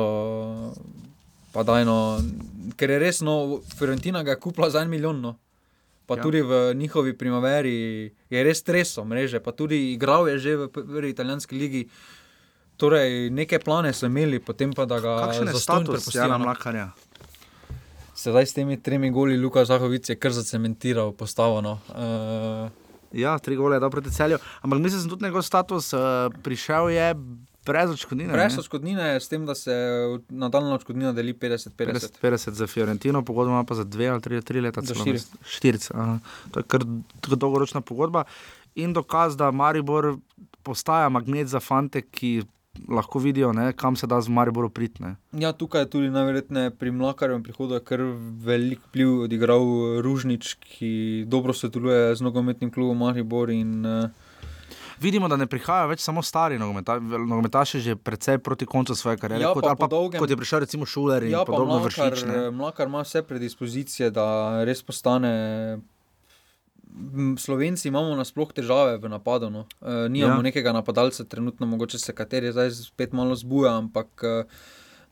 pa 1.54 1.64
dajno, 1.64 2.20
ker 2.78 2.89
je 2.89 2.99
res, 2.99 3.22
no, 3.22 3.62
Fiorentina 3.78 4.24
ga 4.24 4.34
je 4.36 4.41
kupila 4.41 4.70
za 4.74 4.82
en 4.82 4.89
milijon. 4.89 5.22
No. 5.22 5.38
Pa 6.06 6.18
Ja. 6.18 6.22
tudi 6.22 6.41
v 6.41 6.74
njihovi 6.76 7.14
primaveri 7.18 8.12
je 8.30 8.43
res 8.43 8.60
streso 8.60 9.06
mreže, 9.06 9.39
pa 9.39 9.51
tudi 9.51 9.93
igral 9.93 10.28
je 10.28 10.39
že 10.39 10.56
v 10.58 10.68
prvi 10.68 11.10
italijanski 11.10 11.56
ligi. 11.56 11.88
Torej, 12.78 13.30
neke 13.30 13.60
plane 13.60 13.93
so 13.93 14.10
imeli, 14.10 14.39
potem 14.39 14.74
pa 14.74 14.86
da 14.86 14.99
ga 14.99 15.30
Kakšen 15.30 15.47
je 15.47 15.60
status 15.62 16.16
Jana 16.16 16.38
no. 16.38 16.45
Mlakarja? 16.45 16.91
Sedaj 18.16 18.45
s 18.45 18.54
temi 18.54 18.82
tremi 18.82 19.12
goli 19.12 19.38
Luka 19.38 19.66
Zahovic 19.66 20.10
je 20.10 20.16
kar 20.16 20.32
zacementiral 20.32 21.14
postavo. 21.14 21.62
No. 21.62 21.80
Uh, 21.93 22.84
Ja, 23.14 23.38
tri 23.38 23.56
gole 23.56 23.76
je 23.76 23.80
dal 23.80 23.91
proti 23.93 24.10
celju. 24.10 24.38
Ampak 24.62 24.80
mislim, 24.80 25.01
da 25.01 25.06
je 25.06 25.10
tudi 25.10 25.26
njegov 25.26 25.41
status 25.41 25.93
uh, 25.93 25.99
prišel 26.43 26.89
je 26.89 27.16
brez 27.66 27.91
odškodnine. 27.91 28.34
Brez 28.34 28.53
ne? 28.53 28.59
odškodnine, 28.59 29.09
s 29.20 29.30
tem, 29.30 29.45
da 29.45 29.55
se 29.55 29.74
nadaljna 30.30 30.74
odškodnina 30.76 31.14
deli 31.14 31.34
50-50. 31.34 31.70
50, 31.78 32.20
50 32.22 32.51
za 32.59 32.68
Fiorentino, 32.68 33.24
pogodba 33.26 33.64
pa 33.64 33.76
za 33.76 33.84
dve 33.84 34.07
ali 34.07 34.22
tri, 34.22 34.41
tri 34.41 34.61
leta. 34.61 34.82
Za 34.82 34.95
štiri. 35.45 35.80
aha. 35.93 36.20
to 36.51 36.59
je 36.59 36.64
kar 36.64 36.86
kar 37.22 37.36
dolgoročna 37.36 37.82
pogodba. 37.82 38.24
In 38.76 38.93
dokaz, 38.93 39.38
da 39.38 39.51
Maribor 39.51 40.16
postaja 40.64 41.09
magnet 41.09 41.47
za 41.47 41.59
fante, 41.59 42.01
ki 42.01 42.41
lahko 42.89 43.20
vidijo, 43.20 43.53
ne, 43.53 43.74
kam 43.74 43.95
se 43.95 44.07
da 44.07 44.22
z 44.22 44.30
Mariborom 44.30 44.72
priti. 44.72 45.03
Ja, 45.32 45.51
tukaj 45.53 45.82
je 45.82 45.89
tudi 45.89 46.09
najverjetneje 46.09 46.72
pri 46.78 46.91
Mlakarjevem 46.91 47.43
prihodu 47.43 47.80
kar 47.86 48.01
velik 48.45 48.80
vpliv 48.89 49.20
odigral 49.28 49.61
Ružnič, 50.01 50.55
ki 50.59 50.91
dobro 51.28 51.53
sodeluje 51.53 52.16
z 52.16 52.22
nogometnim 52.22 52.72
klubom 52.72 52.97
Maribor. 52.97 53.49
In, 53.49 53.86
uh, 53.86 54.09
Vidimo, 55.02 55.28
da 55.28 55.38
ne 55.38 55.48
prihajajo 55.48 55.89
več 55.91 56.04
samo 56.04 56.22
stari 56.22 56.60
nogometa, 56.60 57.00
nogometaši, 57.00 57.80
že 57.80 57.96
precej 57.96 58.38
proti 58.44 58.66
koncu 58.66 58.96
svoje 58.96 59.18
kariere. 59.18 59.44
Ja, 59.44 59.54
kot, 59.54 59.64
pa 59.64 59.76
po 59.76 59.88
dolgem- 59.88 60.20
kot 60.20 60.30
je 60.30 60.38
prišel 60.38 60.60
recimo 60.60 60.86
Šuler 60.86 61.24
in 61.24 61.32
ja, 61.32 61.46
pa 61.46 61.52
podobno 61.52 61.80
Mlakar, 61.80 62.14
vršič. 62.14 62.28
ne. 62.28 62.52
Mlakar 62.52 62.88
ima 62.88 63.02
vse 63.02 63.24
predispozicije, 63.24 64.12
da 64.12 64.64
res 64.66 64.84
postane. 64.84 65.82
Slovenci 67.38 67.88
imamo 67.88 68.14
nasploh 68.16 68.54
težave 68.54 68.98
v 69.02 69.10
napadu. 69.10 69.50
No. 69.50 69.66
E, 69.82 70.10
nimamo 70.10 70.46
ja. 70.46 70.46
nekega 70.46 70.74
napadalca, 70.74 71.26
trenutno 71.26 71.66
mogoče 71.66 71.98
se 71.98 72.14
kateri 72.14 72.52
zdaj 72.54 72.72
spet 72.72 73.14
malo 73.14 73.36
zbuja, 73.36 73.74
ampak 73.78 74.08
e, 74.22 74.44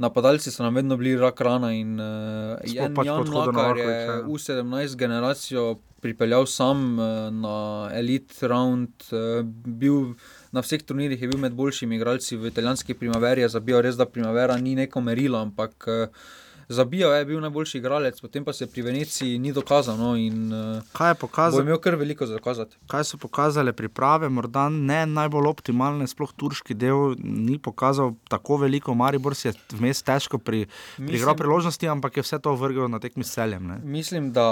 napadalci 0.01 0.51
so 0.51 0.65
nam 0.65 0.75
vedno 0.75 0.97
bili 0.97 1.13
rak 1.19 1.41
rana. 1.41 1.71
In 1.77 1.95
Sploh 1.95 2.75
Jan, 2.75 2.97
pač 2.97 3.07
Jan 3.07 3.29
Mlakar 3.29 3.77
je 3.77 3.87
ja. 3.87 4.19
U17 4.25 4.97
generacijo 4.97 5.79
pripeljal 6.01 6.45
sam 6.45 6.99
e, 6.99 7.31
na 7.31 7.89
elite 7.93 8.47
round, 8.47 8.89
e, 9.11 9.43
bil. 9.65 10.13
Na 10.51 10.59
vseh 10.65 10.81
turnirjih 10.83 11.21
je 11.21 11.27
bil 11.31 11.39
med 11.39 11.53
boljšimi 11.55 11.95
igralci 11.95 12.35
v 12.35 12.49
italijanski 12.51 12.97
primaveri, 12.99 13.45
zabijal 13.49 13.85
res, 13.85 13.95
da 13.95 14.05
primavera 14.05 14.57
ni 14.59 14.75
neko 14.75 14.99
merilo, 15.01 15.39
ampak 15.39 15.85
eh, 15.87 16.25
zabijal 16.71 17.13
je 17.13 17.25
bil 17.25 17.39
najboljši 17.39 17.77
igralec, 17.77 18.21
potem 18.21 18.43
pa 18.43 18.53
se 18.53 18.67
pri 18.67 18.81
Veneciji 18.81 19.39
ni 19.39 19.51
dokazal. 19.51 19.97
No, 19.97 20.15
in 20.15 20.49
uh, 20.49 20.81
Kaj, 20.91 21.09
je 21.09 21.13
bo 21.13 21.19
pokazal, 21.21 21.61
imel 21.61 21.77
kar 21.77 21.95
veliko 21.95 22.25
za 22.25 22.33
dokazati. 22.33 22.77
kaj 22.87 23.03
so 23.03 23.17
pokazale 23.17 23.73
priprave, 23.73 24.29
morda 24.29 24.69
ne 24.69 25.05
najbolj 25.05 25.47
optimalne, 25.47 26.07
sploh 26.07 26.31
turški 26.33 26.73
del 26.73 27.15
ni 27.19 27.59
pokazal 27.59 28.13
tako 28.27 28.57
veliko. 28.57 28.93
Maribor 28.93 29.35
si 29.35 29.47
je 29.47 29.53
vmes 29.71 30.01
težko 30.01 30.37
pri, 30.39 30.65
prigral 30.97 31.35
priložnosti, 31.35 31.87
ampak 31.87 32.17
je 32.17 32.23
vse 32.23 32.39
to 32.39 32.55
vrgel 32.55 32.87
na 32.87 32.99
tekmi 32.99 33.23
s 33.23 33.31
celjem. 33.31 33.67
Ne? 33.67 33.77
mislim, 33.83 34.31
da 34.31 34.47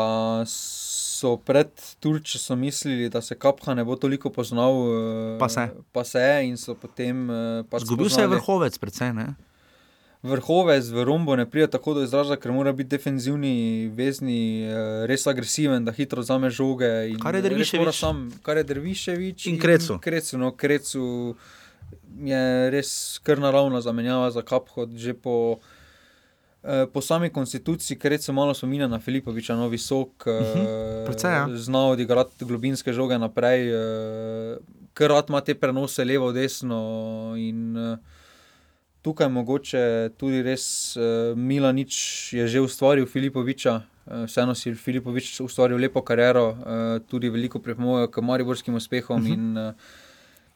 so 0.45 1.37
pred 1.37 1.67
Turčijo 1.99 2.39
so 2.39 2.55
mislili, 2.55 3.09
da 3.09 3.21
se 3.21 3.35
Kapha 3.35 3.73
ne 3.73 3.83
bo 3.83 3.95
toliko 3.95 4.29
poznal, 4.29 4.71
eh, 4.71 5.39
Pa 5.39 5.49
se. 5.49 5.69
pa 5.91 6.03
se 6.03 6.19
je 6.19 6.47
in 6.47 6.57
so 6.57 6.75
potem. 6.75 7.29
eh, 7.29 7.63
pač 7.69 7.83
Zgubil 7.83 8.09
se 8.09 8.21
je 8.21 8.27
vrhovec, 8.29 8.77
predvsem. 8.77 9.35
Vrhovec 10.19 10.83
v 10.91 11.03
rombo 11.07 11.35
ne 11.35 11.45
pride 11.47 11.69
tako 11.71 11.93
do 11.93 12.01
izraza, 12.03 12.35
ker 12.35 12.51
mora 12.51 12.73
biti 12.75 12.89
defenzivni, 12.91 13.87
vezni, 13.95 14.67
eh, 14.67 15.05
res 15.07 15.23
agresiven, 15.27 15.85
da 15.85 15.93
hitro 15.95 16.21
zame 16.21 16.49
žoge. 16.49 17.07
in 17.09 17.19
Kar 17.19 17.35
je 17.35 17.79
mora 17.79 17.91
Sam, 17.91 18.27
kar 18.43 18.57
je 18.57 18.63
Derviševič 18.63 19.45
In 19.47 19.59
Krecu. 19.59 19.99
Krecu, 20.03 20.37
no, 20.37 20.51
Krecu 20.51 21.35
je 22.19 22.69
res 22.69 23.19
kar 23.23 23.39
naravna 23.39 23.81
zamenjava 23.81 24.31
za 24.31 24.41
Kapho, 24.41 24.87
že 24.95 25.13
po. 25.13 25.59
Eh, 26.63 26.85
Po 26.91 27.01
sami 27.01 27.29
konstituciji, 27.29 27.95
ker 27.95 28.19
se 28.19 28.33
malo 28.33 28.53
spominja 28.53 28.87
na 28.87 28.99
Filipoviča, 28.99 29.55
no 29.55 29.69
visok, 29.69 30.27
uh 30.27 30.33
-huh. 30.33 31.05
precej, 31.05 31.31
ja. 31.31 31.47
znal 31.55 31.91
odigrati 31.91 32.45
globinske 32.45 32.93
žoge 32.93 33.17
naprej, 33.17 33.71
ker 34.93 35.09
rad 35.09 35.29
ima 35.29 35.41
te 35.41 35.55
prenose 35.55 36.03
levo, 36.03 36.31
desno. 36.31 37.33
In, 37.37 37.77
uh, 37.77 37.97
tukaj 39.01 39.29
mogoče 39.29 40.09
tudi 40.17 40.41
res 40.43 40.95
uh, 40.97 41.37
Milanič 41.37 42.33
je 42.33 42.47
že 42.47 42.61
ustvaril 42.61 43.05
Filipoviča. 43.05 43.81
Uh, 44.05 44.25
vseeno 44.25 44.55
si 44.55 44.73
Filipovič 44.75 45.39
ustvaril 45.41 45.77
lepo 45.77 46.01
kariero, 46.01 46.49
uh, 46.49 46.99
tudi 47.07 47.29
veliko 47.29 47.59
pripomogel 47.59 48.07
k 48.07 48.21
mariborskim 48.21 48.75
uspehom 48.75 49.21
uh 49.21 49.27
-huh. 49.27 49.33
in 49.33 49.57
uh, 49.57 49.73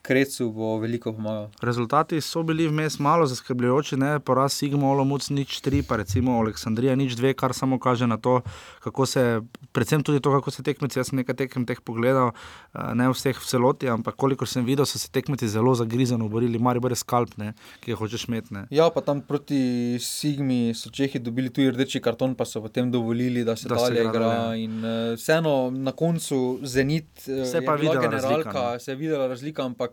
Krecu 0.03 0.49
bo 0.51 0.77
veliko 0.83 1.13
pomagal. 1.15 1.47
Rezultati 1.61 2.21
so 2.21 2.43
bili 2.43 2.67
vmes 2.67 2.99
malo 2.99 3.25
zaskrbljujoči, 3.25 3.97
ne 3.97 4.19
poraz 4.19 4.53
Sigma, 4.53 4.89
Olomouc 4.91 5.29
nič 5.29 5.61
tri, 5.63 5.79
pa 5.79 5.95
recimo 6.01 6.35
Aleksandrija 6.41 6.95
nič 6.99 7.15
dve, 7.15 7.31
kar 7.33 7.53
samo 7.55 7.79
kaže 7.79 8.07
na 8.07 8.17
to, 8.17 8.41
kako 8.83 9.05
se, 9.05 9.41
predvsem 9.71 10.03
tudi 10.03 10.19
to, 10.19 10.33
kako 10.35 10.51
se 10.51 10.63
tekmeci, 10.63 10.99
jaz 10.99 11.11
sem 11.11 11.21
nekaj 11.21 11.37
tekem 11.45 11.65
teh 11.65 11.79
pogledal, 11.79 12.33
eh, 12.75 12.91
ne 12.99 13.07
vseh 13.13 13.39
v 13.39 13.47
celoti, 13.47 13.87
ampak 13.87 14.19
kolikor 14.19 14.47
sem 14.47 14.65
videl, 14.65 14.85
so 14.85 14.99
se 14.99 15.07
tekmeci 15.07 15.47
zelo 15.47 15.71
zagrizeno 15.75 16.27
borili, 16.27 16.59
mari 16.59 16.83
bo 16.83 16.91
res 16.91 16.99
skalp, 17.05 17.37
ne, 17.39 17.53
ki 17.79 17.95
ga 17.95 17.99
hočeš 18.03 18.27
imeti. 18.27 18.53
ne. 18.53 18.65
Ja, 18.75 18.89
pa 18.91 19.01
tam 19.01 19.21
proti 19.21 19.95
Sigmi 20.03 20.73
so 20.75 20.91
Čehi 20.91 21.19
dobili 21.19 21.49
tudi 21.49 21.71
rdeči 21.71 22.01
karton, 22.03 22.35
pa 22.35 22.45
so 22.45 22.61
potem 22.61 22.91
dovolili, 22.91 23.43
da 23.43 23.55
se 23.55 23.69
Da 23.69 23.77
se 23.77 23.87
dalje 23.87 24.03
igra 24.03 24.23
igra. 24.23 24.55
In 24.55 24.83
uh, 24.83 25.15
vseeno 25.15 25.71
na 25.71 25.91
koncu 25.91 26.59
Zenit 26.63 27.07
uh, 27.27 27.45
Se 27.47 27.57
je 27.57 27.65
pa 27.65 27.75
videla 27.75 28.01
generalka, 28.01 28.51
razlika, 28.51 28.71
ne. 28.71 28.79
se 28.79 28.91
je 28.91 28.95
videla 28.95 29.27
razlika, 29.27 29.63
ampak 29.63 29.92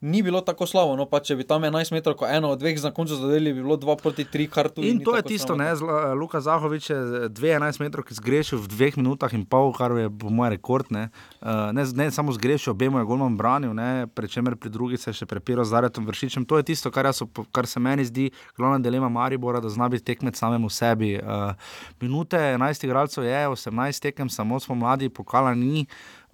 ni 0.00 0.22
bilo 0.22 0.40
tako 0.40 0.66
slabo. 0.66 0.96
No, 0.96 1.06
pa 1.08 1.20
če 1.24 1.36
bi 1.36 1.44
tam 1.48 1.64
11 1.64 1.92
metrov, 1.94 2.18
ko 2.20 2.28
eno 2.28 2.52
od 2.52 2.60
dveh 2.60 2.76
na 2.84 2.92
koncu 2.94 3.16
zadeli, 3.16 3.52
bi 3.56 3.62
bilo 3.64 3.78
2 3.80 3.96
proti 4.02 4.26
3, 4.28 4.48
kar 4.52 4.68
tudi. 4.68 4.90
In 4.92 5.00
ni 5.00 5.04
to 5.04 5.16
je 5.16 5.22
tisto, 5.24 5.54
sramotno. 5.56 5.64
ne, 5.64 5.76
zla, 5.76 6.12
Luka 6.14 6.40
Zahovič 6.40 6.90
je 6.90 6.98
2-11 7.32 7.80
metrov, 7.80 8.04
ki 8.04 8.16
zgrešil 8.18 8.60
v 8.60 8.68
dveh 8.68 8.98
minutah 9.00 9.32
in 9.32 9.46
pol, 9.48 9.72
kar 9.76 9.96
je 9.96 10.10
po 10.12 10.28
mojem 10.28 10.56
rekord. 10.56 10.90
Ne, 10.92 11.08
uh, 11.40 11.72
ne, 11.72 11.86
ne 11.96 12.08
samo 12.12 12.34
zgrešil, 12.36 12.74
obema 12.76 13.00
je 13.00 13.08
golman 13.08 13.38
branil, 13.40 13.72
ne, 13.76 14.06
pri 14.12 14.28
čemer 14.28 14.58
pri 14.60 14.70
drugi 14.70 15.00
se 15.00 15.10
je 15.10 15.22
še 15.22 15.28
prepiral 15.30 15.64
z 15.64 15.72
Zaretom 15.72 16.04
Vršičem. 16.04 16.44
To 16.44 16.60
je 16.60 16.68
tisto, 16.68 16.92
kar, 16.92 17.08
op- 17.08 17.46
kar 17.52 17.66
se 17.66 17.80
meni 17.80 18.04
zdi 18.04 18.28
glavna 18.56 18.78
dilema 18.78 19.08
Maribora, 19.08 19.64
da 19.64 19.72
zna 19.72 19.88
biti 19.88 20.04
tekmec 20.12 20.36
samemu 20.36 20.68
sebi. 20.68 21.16
Uh, 21.16 21.56
minute 22.04 22.36
11 22.36 22.84
igralcev 22.84 23.24
je, 23.24 23.48
18 23.48 24.02
tekem, 24.02 24.28
samo 24.28 24.60
smo 24.60 24.76
mladi, 24.76 25.08
pokala 25.08 25.54
ni, 25.56 25.86
uh, 25.88 26.25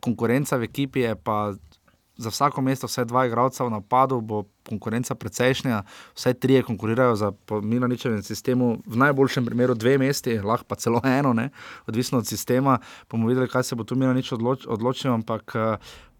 konkurenca 0.00 0.56
v 0.56 0.68
ekipi 0.68 1.00
je 1.04 1.14
pa 1.16 1.52
za 2.16 2.30
vsako 2.30 2.62
mesto, 2.62 2.86
vsaj 2.86 3.04
dva 3.04 3.26
igralca 3.26 3.64
v 3.64 3.70
napadu, 3.70 4.20
bo 4.20 4.44
konkurenca 4.68 5.14
precejšnja, 5.14 5.82
vsaj 6.16 6.34
trije 6.34 6.62
konkurirajo 6.62 7.16
za 7.16 7.32
Milaničevem 7.62 8.22
sistemu, 8.22 8.78
v 8.86 8.96
najboljšem 8.96 9.46
primeru 9.46 9.74
dve 9.74 9.98
mesti, 9.98 10.38
lahko 10.40 10.64
pa 10.68 10.74
celo 10.80 11.00
eno, 11.04 11.32
ne? 11.32 11.50
odvisno 11.86 12.18
od 12.18 12.26
sistema. 12.26 12.78
Bomo 13.10 13.28
videli, 13.28 13.48
kaj 13.48 13.62
se 13.62 13.76
bo 13.76 13.84
tu 13.84 13.96
Milanič 13.96 14.32
odloč, 14.32 14.66
odločil, 14.66 15.12
ampak. 15.12 15.52
eh, 15.54 15.76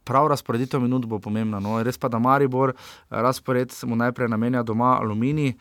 Prav 0.07 0.29
razporeditev 0.31 0.79
minut 0.81 1.03
bo 1.07 1.19
pomembna. 1.19 1.59
No. 1.59 1.83
Res 1.83 1.99
pa, 1.99 2.07
da 2.09 2.19
Maribor, 2.19 2.71
eh, 2.71 2.75
razpored 3.11 3.73
mu 3.91 3.97
najprej 3.97 4.29
namenja 4.29 4.63
doma 4.63 5.01
Aluminij, 5.01 5.57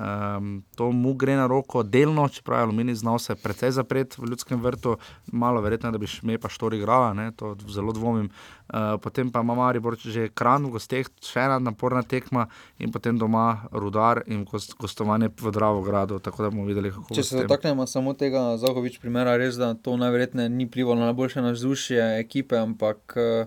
Um, 0.00 0.62
to 0.76 0.92
mu 0.92 1.12
gre 1.14 1.34
na 1.36 1.46
roko 1.46 1.82
delno, 1.82 2.28
čeprav 2.28 2.58
je 2.58 2.62
Aluminij 2.62 2.94
znal 2.94 3.18
se 3.18 3.34
precej 3.34 3.70
zapreti 3.70 4.16
v 4.20 4.30
ljudskem 4.30 4.60
vrtu, 4.62 4.96
malo 5.26 5.60
verjetno, 5.60 5.90
da 5.92 5.98
bi 5.98 6.08
še 6.08 6.24
me 6.24 6.38
pa 6.40 6.48
štori 6.48 6.78
igrala, 6.80 7.12
ne, 7.14 7.26
to 7.36 7.52
zelo 7.68 7.92
dvomim. 7.92 8.30
Uh, 8.70 8.96
potem 9.02 9.28
pa 9.30 9.42
ima 9.44 9.54
Maribor 9.54 9.98
že 9.98 10.28
kran 10.30 10.64
v 10.64 10.78
gosteh, 10.78 11.08
še 11.20 11.42
ena 11.42 11.58
naporna 11.58 12.00
tekma 12.02 12.46
in 12.78 12.92
potem 12.94 13.18
doma 13.18 13.66
rudar 13.72 14.22
in 14.26 14.44
gost, 14.48 14.76
gostovanje 14.78 15.28
v 15.36 15.52
Dravogradu, 15.52 16.20
tako 16.22 16.46
da 16.46 16.50
bomo 16.54 16.64
videli, 16.64 16.94
kako 16.94 17.10
Če 17.10 17.20
bo 17.20 17.26
s 17.26 17.34
se 17.34 17.42
dotaknemo 17.42 17.86
samo 17.86 18.14
tega 18.14 18.56
Zahovič 18.62 19.00
primera, 19.02 19.36
res 19.36 19.58
da 19.60 19.74
to 19.74 19.98
najverjetneje 20.00 20.48
ni 20.48 20.70
vplivalo 20.70 21.02
na 21.02 21.10
najboljše 21.10 21.42
navzdušje 21.42 22.20
ekipe, 22.20 22.56
ampak 22.56 23.16
eh, 23.16 23.46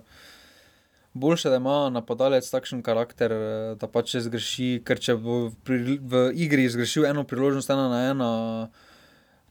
boljše, 1.13 1.49
da 1.49 1.55
ima 1.55 1.89
napadalec 1.89 2.45
takšen 2.45 2.81
karakter, 2.81 3.31
eh, 3.31 3.41
da 3.75 3.87
pač 3.87 4.11
če 4.11 4.21
zgreši, 4.21 4.81
ker 4.83 4.99
če 4.99 5.15
bo 5.15 5.43
v, 5.43 5.53
pri- 5.63 5.99
v 5.99 6.13
igri 6.35 6.65
zgrešil 6.67 7.05
eno 7.05 7.23
priložnost, 7.23 7.69
ena 7.69 7.87
na 7.87 8.09
ena. 8.09 8.31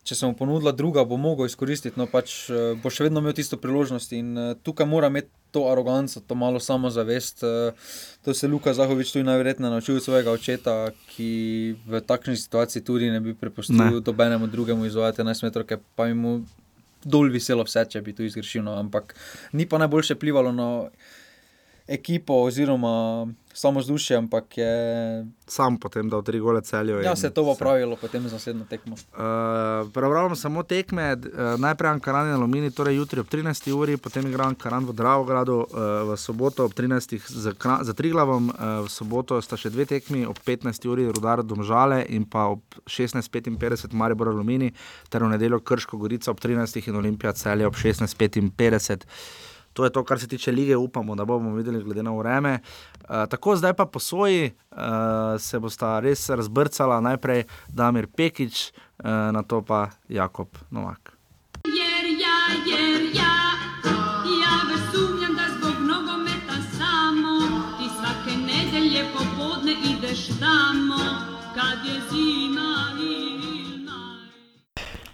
Če 0.02 0.16
se 0.16 0.26
mu 0.26 0.34
ponudila 0.34 0.72
druga, 0.72 1.04
bo 1.04 1.14
mogel 1.16 1.46
izkoristiti, 1.46 1.94
no 1.94 2.08
pač 2.08 2.50
eh, 2.50 2.74
bo 2.74 2.90
še 2.90 3.04
vedno 3.04 3.20
imel 3.20 3.32
tisto 3.32 3.54
priložnost 3.56 4.12
in 4.12 4.32
eh, 4.36 4.54
tukaj 4.56 4.86
mora 4.86 5.06
imeti 5.06 5.30
to 5.52 5.68
aroganco, 5.68 6.18
to 6.18 6.34
malo 6.34 6.56
samozavest. 6.58 7.42
To 8.22 8.34
se 8.34 8.40
je 8.40 8.50
Luka 8.50 8.72
Zahovič 8.72 9.12
tudi 9.12 9.22
najverjetneje 9.22 9.70
naučil 9.70 9.96
od 9.96 10.02
svojega 10.02 10.32
očeta, 10.32 10.76
ki 11.06 11.28
v 11.86 12.00
takšni 12.00 12.36
situaciji 12.36 12.80
tudi 12.80 13.10
ne 13.10 13.20
bi 13.20 13.34
prepustil 13.34 13.76
Ne. 13.76 14.00
dobenemu 14.00 14.46
drugemu 14.46 14.86
izvajati 14.86 15.20
11 15.20 15.44
metrov, 15.44 15.66
pa 15.94 16.06
bi 16.06 16.14
mu 16.14 16.32
dol 17.04 17.28
viselo 17.28 17.62
vse, 17.62 17.84
če 17.84 18.00
bi 18.00 18.12
to 18.12 18.22
izgrešil. 18.22 18.64
No. 18.64 18.72
Ampak 18.74 19.12
ni 19.52 19.66
pa 19.66 19.76
najboljše 19.76 20.14
vplivalo 20.14 20.52
na 20.52 20.88
ekipo 21.86 22.42
oziroma 22.42 23.26
samo 23.54 23.80
vzdušje, 23.80 24.16
ampak 24.16 24.58
je. 24.58 25.26
Sam 25.46 25.76
potem 25.76 26.08
dal 26.08 26.22
tri 26.22 26.40
gole 26.40 26.60
celjo. 26.62 27.00
Ja, 27.00 27.16
se 27.16 27.30
to 27.30 27.44
bo 27.44 27.54
pravilo 27.54 27.96
potem 27.96 28.28
za 28.28 28.36
naslednjo 28.36 28.64
tekmo. 28.64 28.94
Uh, 28.94 29.92
Pravno 29.92 30.36
samo 30.36 30.62
tekme, 30.62 31.12
uh, 31.12 31.60
najprej 31.60 31.90
Ankaran 31.90 32.26
in 32.28 32.34
Alumini, 32.34 32.70
torej 32.70 32.96
jutri 32.96 33.20
ob 33.20 33.28
13. 33.28 33.72
uri, 33.72 33.96
potem 33.96 34.26
igra 34.26 34.44
Ankaran 34.44 34.86
v 34.86 34.92
Dravogradu, 34.92 35.56
uh, 35.56 35.66
v 36.12 36.16
soboto 36.16 36.64
ob 36.64 36.72
13. 36.74 37.18
za, 37.28 37.52
za 37.82 37.92
Triglavom, 37.92 38.48
uh, 38.48 38.54
v 38.86 38.88
soboto 38.88 39.40
sta 39.42 39.56
še 39.56 39.70
dve 39.70 39.84
tekmi, 39.86 40.24
ob 40.26 40.38
15. 40.40 40.88
uri 40.88 41.06
Rudar 41.06 41.44
Domžale 41.44 42.06
in 42.08 42.24
pa 42.24 42.48
ob 42.56 42.62
16.55 42.88 43.92
Maribor 43.92 44.32
Alumini, 44.32 44.72
ter 45.10 45.24
v 45.24 45.28
nedeljo 45.28 45.60
Krško 45.60 46.00
Gorica 46.00 46.30
ob 46.30 46.40
13. 46.40 46.88
in 46.88 46.96
Olimpija 46.96 47.32
celje 47.32 47.66
ob 47.66 47.76
16.55. 47.76 49.51
To 49.72 49.84
je 49.84 49.90
to, 49.90 50.04
kar 50.04 50.20
se 50.20 50.28
tiče 50.28 50.52
lige, 50.52 50.76
upamo, 50.76 51.14
da 51.14 51.24
bomo 51.24 51.54
videli, 51.54 51.84
glede 51.84 52.02
na 52.02 52.12
vreme. 52.16 52.58
Uh, 53.00 53.24
tako 53.28 53.56
zdaj 53.56 53.74
pa 53.74 53.86
po 53.86 53.98
svoji 53.98 54.52
uh, 54.70 54.78
se 55.38 55.58
bosta 55.58 56.00
res 56.00 56.28
razbrcala, 56.28 57.00
najprej 57.00 57.44
Damir 57.68 58.06
Pekič, 58.16 58.72
uh, 58.72 59.32
na 59.32 59.42
to 59.42 59.62
pa 59.62 59.88
Jakob 60.08 60.48
Novak. 60.70 61.11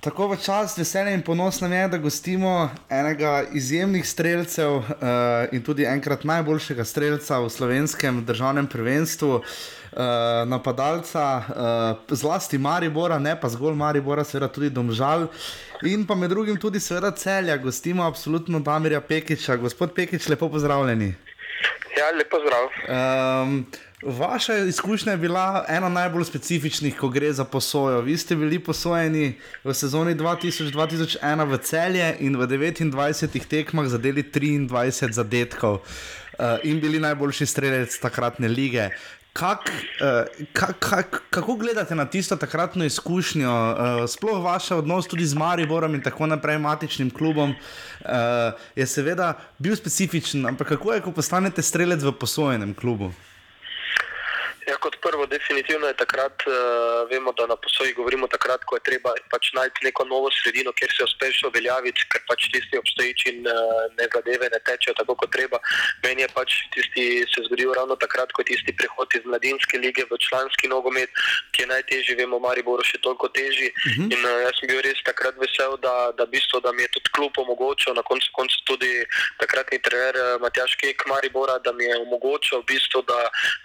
Tako 0.08 0.32
v 0.32 0.36
čast, 0.40 0.78
veselje 0.80 1.12
in 1.12 1.20
ponos 1.20 1.60
nam 1.60 1.72
je, 1.72 1.88
da 1.88 1.98
gostimo 2.00 2.70
enega 2.88 3.42
izjemnih 3.52 4.06
streljcev 4.08 4.72
uh, 4.72 4.84
in 5.52 5.60
tudi 5.62 5.84
enkrat 5.84 6.24
najboljšega 6.24 6.84
streljca 6.84 7.38
v 7.44 7.50
slovenskem 7.52 8.22
državnem 8.24 8.66
prvenstvu. 8.66 9.42
Uh, 9.92 10.00
napadalca, 10.48 11.24
uh, 12.08 12.16
zlasti 12.16 12.58
Maribora, 12.58 13.18
ne 13.18 13.34
pa 13.40 13.48
zgolj 13.52 13.76
Maribora, 13.76 14.24
seveda 14.24 14.48
tudi 14.48 14.70
Domžal. 14.70 15.26
In 15.84 16.06
pa 16.06 16.14
med 16.14 16.32
drugim 16.32 16.56
tudi, 16.56 16.80
seveda, 16.80 17.10
celja, 17.12 17.56
gostimo 17.56 18.06
absolutno 18.08 18.60
Damirja 18.60 19.00
Pekiča. 19.00 19.56
Gospod 19.56 19.92
Pekič, 19.92 20.28
lepo 20.28 20.48
pozdravljeni. 20.48 21.12
Ja, 21.98 22.08
lepo 22.16 22.40
zdrav. 22.40 22.64
Um, 22.88 23.66
vaša 24.02 24.56
izkušnja 24.56 25.12
je 25.12 25.18
bila 25.18 25.64
ena 25.68 25.88
najbolj 25.88 26.24
specifičnih, 26.24 26.96
ko 26.96 27.08
gre 27.08 27.32
za 27.32 27.44
posojo. 27.44 28.00
Vi 28.00 28.16
ste 28.16 28.36
bili 28.36 28.58
posojeni 28.58 29.38
v 29.64 29.74
sezoni 29.74 30.14
2000-2001 30.14 31.50
v 31.50 31.58
celje 31.58 32.16
in 32.20 32.36
v 32.36 32.46
29 32.46 33.48
tekmah 33.48 33.86
zadeli 33.86 34.22
23 34.22 35.12
zadetkov 35.12 35.74
uh, 35.74 36.58
in 36.62 36.80
bili 36.80 37.00
najboljši 37.00 37.46
strelec 37.46 37.98
takratne 37.98 38.48
lige. 38.48 38.90
Kak, 39.32 39.70
uh, 39.70 40.46
kak, 40.52 40.78
kak, 40.78 41.22
kako 41.30 41.54
gledate 41.56 41.94
na 41.94 42.06
tisto 42.06 42.36
takratno 42.36 42.84
izkušnjo, 42.84 43.50
uh, 43.50 44.10
sploh 44.10 44.44
vaš 44.44 44.70
odnos 44.70 45.06
tudi 45.06 45.26
z 45.26 45.34
Mariborom 45.34 45.94
in 45.94 46.02
tako 46.02 46.26
naprej, 46.26 46.58
matičnim 46.58 47.10
klubom, 47.10 47.50
uh, 47.50 48.06
je 48.76 48.86
seveda 48.86 49.34
bil 49.58 49.76
specifičen, 49.76 50.46
ampak 50.46 50.68
kako 50.68 50.92
je, 50.92 51.00
ko 51.00 51.12
postanete 51.12 51.62
strelec 51.62 52.02
v 52.02 52.12
posojenem 52.12 52.74
klubu? 52.74 53.12
Ja, 54.68 54.76
kot 54.76 54.96
prvo, 55.00 55.24
definitivno 55.26 55.86
je 55.86 55.96
takrat, 55.96 56.42
uh, 56.44 57.08
vemo, 57.10 57.32
da 57.32 57.46
na 57.46 57.56
posoji 57.56 57.94
govorimo 57.96 58.26
takrat, 58.28 58.64
ko 58.68 58.76
je 58.76 58.84
treba 58.88 59.14
pač 59.32 59.52
najti 59.56 59.86
neko 59.86 60.04
novo 60.04 60.28
sredino, 60.38 60.74
kjer 60.76 60.90
se 60.92 61.06
uspeš 61.08 61.38
uveljaviti, 61.48 62.04
ker 62.12 62.20
pač 62.28 62.50
tisti 62.52 62.76
obstoječi 62.76 63.32
uh, 63.38 63.86
ne 63.96 64.08
zadeve 64.14 64.50
ne 64.52 64.60
tečejo 64.68 64.94
tako, 64.98 65.16
kot 65.22 65.32
treba. 65.32 65.60
Meni 66.04 66.26
je 66.26 66.28
pač 66.34 66.58
tisti 66.74 67.04
se 67.32 67.44
zgodil 67.46 67.72
ravno 67.78 67.96
takrat, 67.96 68.32
ko 68.32 68.44
je 68.44 68.50
tisti 68.50 68.74
prehod 68.76 69.16
iz 69.16 69.24
mladinske 69.24 69.80
lige 69.80 70.04
v 70.10 70.18
članski 70.26 70.68
nogomet, 70.68 71.16
ki 71.56 71.64
je 71.64 71.70
najtežji, 71.72 72.18
vemo, 72.20 72.42
Mariboru 72.44 72.84
še 72.84 73.00
toliko 73.00 73.32
težji. 73.32 73.72
Uh 73.72 73.92
-huh. 73.96 74.12
In 74.12 74.20
uh, 74.20 74.36
jaz 74.44 74.60
sem 74.60 74.68
bil 74.68 74.82
res 74.84 75.00
takrat 75.08 75.40
vesel, 75.40 75.78
da, 75.80 76.12
da, 76.18 76.26
bistvo, 76.26 76.60
da 76.60 76.72
mi 76.72 76.82
je 76.84 76.92
tudi 76.98 77.14
klub 77.16 77.32
omogočil, 77.44 77.94
na 77.94 78.02
koncu, 78.02 78.28
koncu 78.36 78.56
tudi 78.68 78.92
takratni 79.40 79.80
trener 79.80 80.14
uh, 80.20 80.40
Matjaš 80.44 80.76
Kek 80.76 81.08
Maribora, 81.08 81.56
da 81.58 81.72
mi 81.72 81.84
je 81.88 81.96
omogočil, 82.04 82.60
v 82.60 82.68
bistvu, 82.74 83.02
da, 83.08 83.20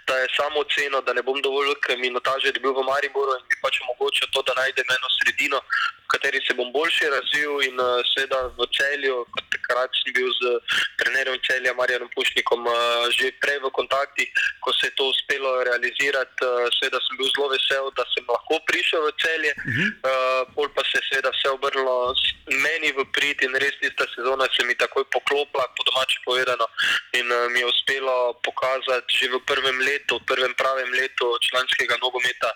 da 0.08 0.16
je 0.24 0.28
samo 0.40 0.64
ocena 0.64 0.93
oceno, 0.94 1.02
da 1.02 1.12
ne 1.12 1.22
bom 1.22 1.40
dovolj 1.42 1.74
minutaže 1.98 2.52
dobil 2.52 2.72
v 2.72 2.86
Mariboru 2.86 3.34
in 3.38 3.44
mi 3.48 3.56
pač 3.62 3.80
omogočil 3.82 4.28
to, 4.32 4.42
da 4.42 4.54
najdem 4.54 4.84
eno 4.90 5.08
sredino, 5.18 5.60
v 6.04 6.08
kateri 6.08 6.40
se 6.46 6.54
bom 6.54 6.72
boljše 6.72 7.10
razvil 7.10 7.62
in 7.62 7.80
uh, 7.80 8.02
seveda 8.14 8.50
v 8.58 8.66
celju, 8.76 9.24
kot 9.34 9.44
takrat 9.64 9.90
sem 9.96 10.12
bil 10.12 10.28
z 10.28 10.60
trenerjem 11.00 11.38
celja 11.48 11.72
Marjanom 11.74 12.08
Pušnikom 12.12 12.60
uh, 12.68 13.08
že 13.16 13.32
prej 13.40 13.58
v 13.64 13.72
kontaktih, 13.72 14.28
ko 14.60 14.72
se 14.76 14.92
je 14.92 14.96
to 14.96 15.08
uspelo 15.08 15.64
realizirati, 15.64 16.36
uh, 16.44 16.68
seveda 16.76 17.00
sem 17.00 17.16
bil 17.16 17.28
zelo 17.32 17.48
vesel, 17.48 17.88
da 17.96 18.04
sem 18.12 18.24
lahko 18.28 18.60
prišel 18.68 19.00
v 19.08 19.12
celje, 19.24 19.52
uh 19.56 19.64
-huh. 19.64 19.88
uh, 20.04 20.42
pol 20.54 20.68
pa 20.76 20.82
se 20.84 21.00
je 21.00 21.08
seveda 21.08 21.30
vse 21.32 21.48
obrnilo 21.56 22.14
meni 22.60 22.92
v 22.92 23.04
prid 23.16 23.40
in 23.42 23.56
res 23.56 23.72
tista 23.80 24.04
sezona 24.14 24.44
se 24.52 24.64
mi 24.68 24.74
takoj 24.74 25.04
poklopila, 25.08 25.64
po 25.76 25.82
domače 25.88 26.18
povedano, 26.24 26.66
in 27.12 27.26
mi 27.52 27.60
je 27.60 27.66
uspelo 27.66 28.36
pokazati 28.44 29.16
že 29.16 29.26
v 29.32 29.40
prvem 29.46 29.78
letu, 29.80 30.18
v 30.20 30.26
prvem 30.26 30.54
pravem 30.54 30.90
letu 30.92 31.26
članskega 31.48 31.96
nogometa, 32.04 32.50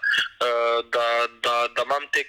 da, 0.94 1.06
da, 1.44 1.54
da 1.74 1.82
imam 1.82 2.04
te 2.12 2.24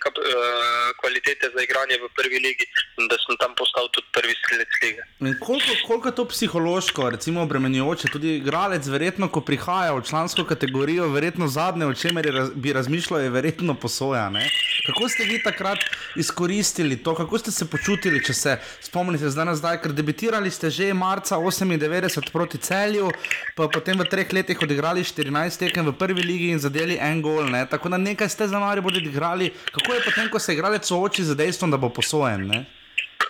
kvalitete 0.99 1.51
za 1.55 1.59
igranje 1.63 1.97
v 1.97 2.09
prvi 2.15 2.39
ligi 2.39 2.65
in 2.97 3.07
da 3.07 3.17
sem 3.17 3.35
tam 3.37 3.55
postal 3.55 3.89
tudi 3.91 4.07
prvi 4.11 4.35
strelec 4.41 4.68
lige. 4.83 5.01
In 5.19 5.35
koliko, 5.39 5.71
koliko 5.87 6.07
je 6.07 6.15
to 6.15 6.25
psihološko, 6.25 7.09
recimo, 7.09 7.41
obremenjujoče, 7.41 8.07
tudi 8.07 8.35
igralec, 8.37 8.87
verjetno, 8.87 9.27
ko 9.27 9.41
prihaja 9.41 9.93
v 9.93 10.03
člansko 10.07 10.45
kategorijo, 10.45 11.09
verjetno 11.09 11.47
zadnje, 11.47 11.85
o 11.85 11.93
čemer 11.93 12.25
raz, 12.33 12.49
bi 12.55 12.73
razmišljal, 12.73 13.21
je 13.21 13.29
verjetno 13.29 13.73
posoja. 13.73 14.29
Ne? 14.29 14.45
Kako 14.85 15.09
ste 15.09 15.23
vi 15.23 15.41
takrat 15.43 15.79
izkoristili 16.15 16.97
to, 17.03 17.15
kako 17.15 17.37
ste 17.37 17.51
se 17.51 17.67
počutili, 17.69 18.23
če 18.23 18.33
se 18.33 18.57
spomnite 18.81 19.29
zdaj 19.29 19.45
nazaj, 19.51 19.81
ker 19.83 19.93
debitirali 19.93 20.51
ste 20.51 20.69
že 20.69 20.93
marca 20.93 21.35
98 21.35 22.31
proti 22.31 22.57
celju, 22.57 23.11
pa 23.55 23.67
potem 23.67 23.99
v 23.99 24.07
treh 24.09 24.33
letih 24.33 24.61
odigrali 24.63 25.03
14 25.03 25.59
tekem 25.59 25.85
v 25.85 25.97
prvi 25.99 26.23
ligi 26.23 26.49
in 26.55 26.59
zadeli 26.59 26.97
en 27.01 27.21
gol. 27.21 27.49
Ne? 27.49 27.65
Tako 27.69 27.89
da 27.89 27.97
nekaj 27.97 28.29
ste 28.29 28.47
za 28.47 28.59
Maribor 28.59 28.93
odigrali. 28.95 29.51
Kako 29.71 29.93
je 29.93 30.01
potem, 30.05 30.29
ko 30.29 30.39
se 30.39 30.53
igralec 30.53 30.87
sooči 30.87 31.23
z 31.23 31.35
dejstvom, 31.35 31.71
da 31.71 31.77
bo 31.77 31.89
posojen? 31.89 32.47
Ne? 32.47 32.65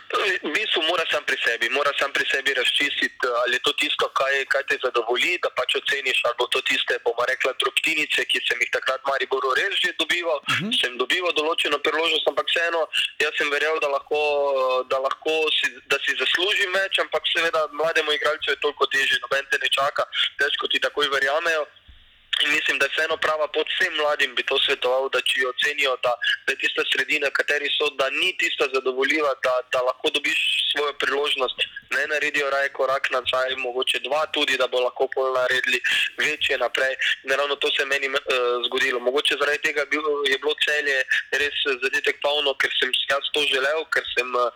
V 0.10 0.49
bistvu 0.49 0.82
mora 0.89 1.05
sam 1.12 1.22
pri 1.22 1.38
sebi, 1.38 1.70
mora 1.70 1.93
sam 1.99 2.10
pri 2.10 2.26
sebi 2.26 2.53
razčistiti, 2.53 3.28
ali 3.45 3.53
je 3.55 3.62
to 3.62 3.74
tisto, 3.78 4.10
kaj, 4.20 4.45
kaj 4.49 4.64
te 4.70 4.78
zadovolji, 4.82 5.38
da 5.43 5.49
pač 5.53 5.76
oceniš, 5.78 6.24
ali 6.26 6.38
bo 6.39 6.47
to 6.49 6.62
tiste, 6.66 6.97
bomo 7.05 7.26
rekla, 7.30 7.53
drobtinice, 7.62 8.26
ki 8.26 8.41
sem 8.41 8.57
jih 8.57 8.72
takrat 8.74 9.05
Mariboru 9.05 9.53
res 9.53 9.78
že 9.78 9.93
dobival, 10.01 10.41
uh 10.41 10.55
-huh. 10.57 10.74
sem 10.82 10.97
dobival 10.97 11.34
določeno 11.38 11.78
priložnost, 11.86 12.26
ampak 12.26 12.47
vseeno, 12.49 12.82
jaz 13.22 13.34
sem 13.38 13.49
verjel, 13.53 13.78
da 13.80 13.88
lahko, 13.95 14.20
da 14.89 14.97
lahko 14.97 15.34
si, 15.57 15.68
da 15.86 15.97
si 16.01 16.18
zaslužim 16.22 16.74
več, 16.74 16.99
ampak 17.05 17.24
seveda 17.34 17.68
mlademu 17.72 18.12
igralcu 18.12 18.49
je 18.49 18.62
toliko 18.66 18.86
težje, 18.86 19.22
noben 19.22 19.45
te 19.51 19.57
ne 19.62 19.70
čaka, 19.70 20.03
težko 20.41 20.68
ti 20.68 20.80
takoj 20.80 21.05
verjamejo. 21.16 21.66
In 22.44 22.52
mislim, 22.52 22.80
da 22.80 22.86
je 22.86 22.92
vseeno 22.94 23.18
prava 23.18 23.48
pot 23.48 23.68
vsem 23.70 23.94
mladim 23.96 24.36
bi 24.36 24.44
to 24.44 24.58
svetoval, 24.66 25.10
da 25.14 25.20
če 25.22 25.42
jo 25.42 25.50
ocenijo, 25.54 25.96
da, 26.06 26.14
da 26.46 26.54
je 26.54 26.62
tista 26.64 26.86
sredina, 26.92 27.28
v 27.28 27.38
kateri 27.40 27.70
so, 27.76 27.90
da 28.00 28.08
ni 28.16 28.32
tista 28.42 28.68
zadovoljiva, 28.74 29.34
da, 29.44 29.56
da 29.74 29.82
lahko 29.90 30.12
dobiš 30.16 30.40
svojo 30.72 30.94
priložnost, 31.02 31.66
ne 31.96 32.06
naredijo 32.14 32.50
raje 32.50 32.70
korak 32.78 33.10
nazaj, 33.12 33.56
mogoče 33.66 34.00
dva 34.08 34.22
tudi, 34.36 34.58
da 34.62 34.68
bo 34.68 34.80
lahko 34.86 35.10
pol 35.16 35.34
naredili 35.34 35.82
večje 36.18 36.58
naprej. 36.64 36.96
In 37.24 37.36
ravno 37.40 37.56
to 37.56 37.72
se 37.76 37.82
je 37.82 37.92
meni 37.92 38.08
uh, 38.08 38.24
zgodilo. 38.68 39.00
Mogoče 39.00 39.40
zaradi 39.42 39.66
tega 39.68 39.86
bil, 39.92 40.06
je 40.32 40.38
bilo 40.38 40.56
celje 40.66 40.98
res 41.44 41.60
zadetek 41.84 42.22
polno, 42.24 42.56
ker 42.62 42.72
sem 42.80 42.94
si 42.96 43.06
jaz 43.12 43.32
to 43.34 43.44
želel, 43.52 43.84
ker 43.94 44.06
sem 44.16 44.32
uh, 44.36 44.48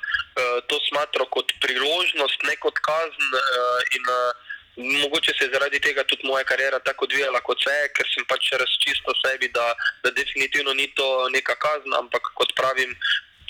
to 0.71 0.79
smatral 0.87 1.27
kot 1.35 1.51
priložnost, 1.65 2.47
ne 2.47 2.55
kot 2.63 2.79
kazen 2.87 3.37
uh, 3.41 3.95
in 3.97 4.11
uh, 4.17 4.52
Mogoče 4.75 5.33
se 5.37 5.45
je 5.45 5.51
zaradi 5.53 5.79
tega 5.79 6.03
tudi 6.03 6.27
moja 6.27 6.43
karjera 6.43 6.79
tako 6.79 7.05
odvijala, 7.05 7.41
kot 7.41 7.61
se 7.63 7.69
je, 7.69 7.89
ker 7.97 8.07
sem 8.09 8.25
pač 8.25 8.49
razčistil 8.61 9.13
sebi, 9.21 9.49
da, 9.53 9.65
da 10.03 10.11
definitivno 10.11 10.73
ni 10.73 10.87
to 10.97 11.29
neka 11.29 11.55
kazna, 11.55 11.99
ampak 11.99 12.31
kot 12.33 12.55
pravim, 12.57 12.95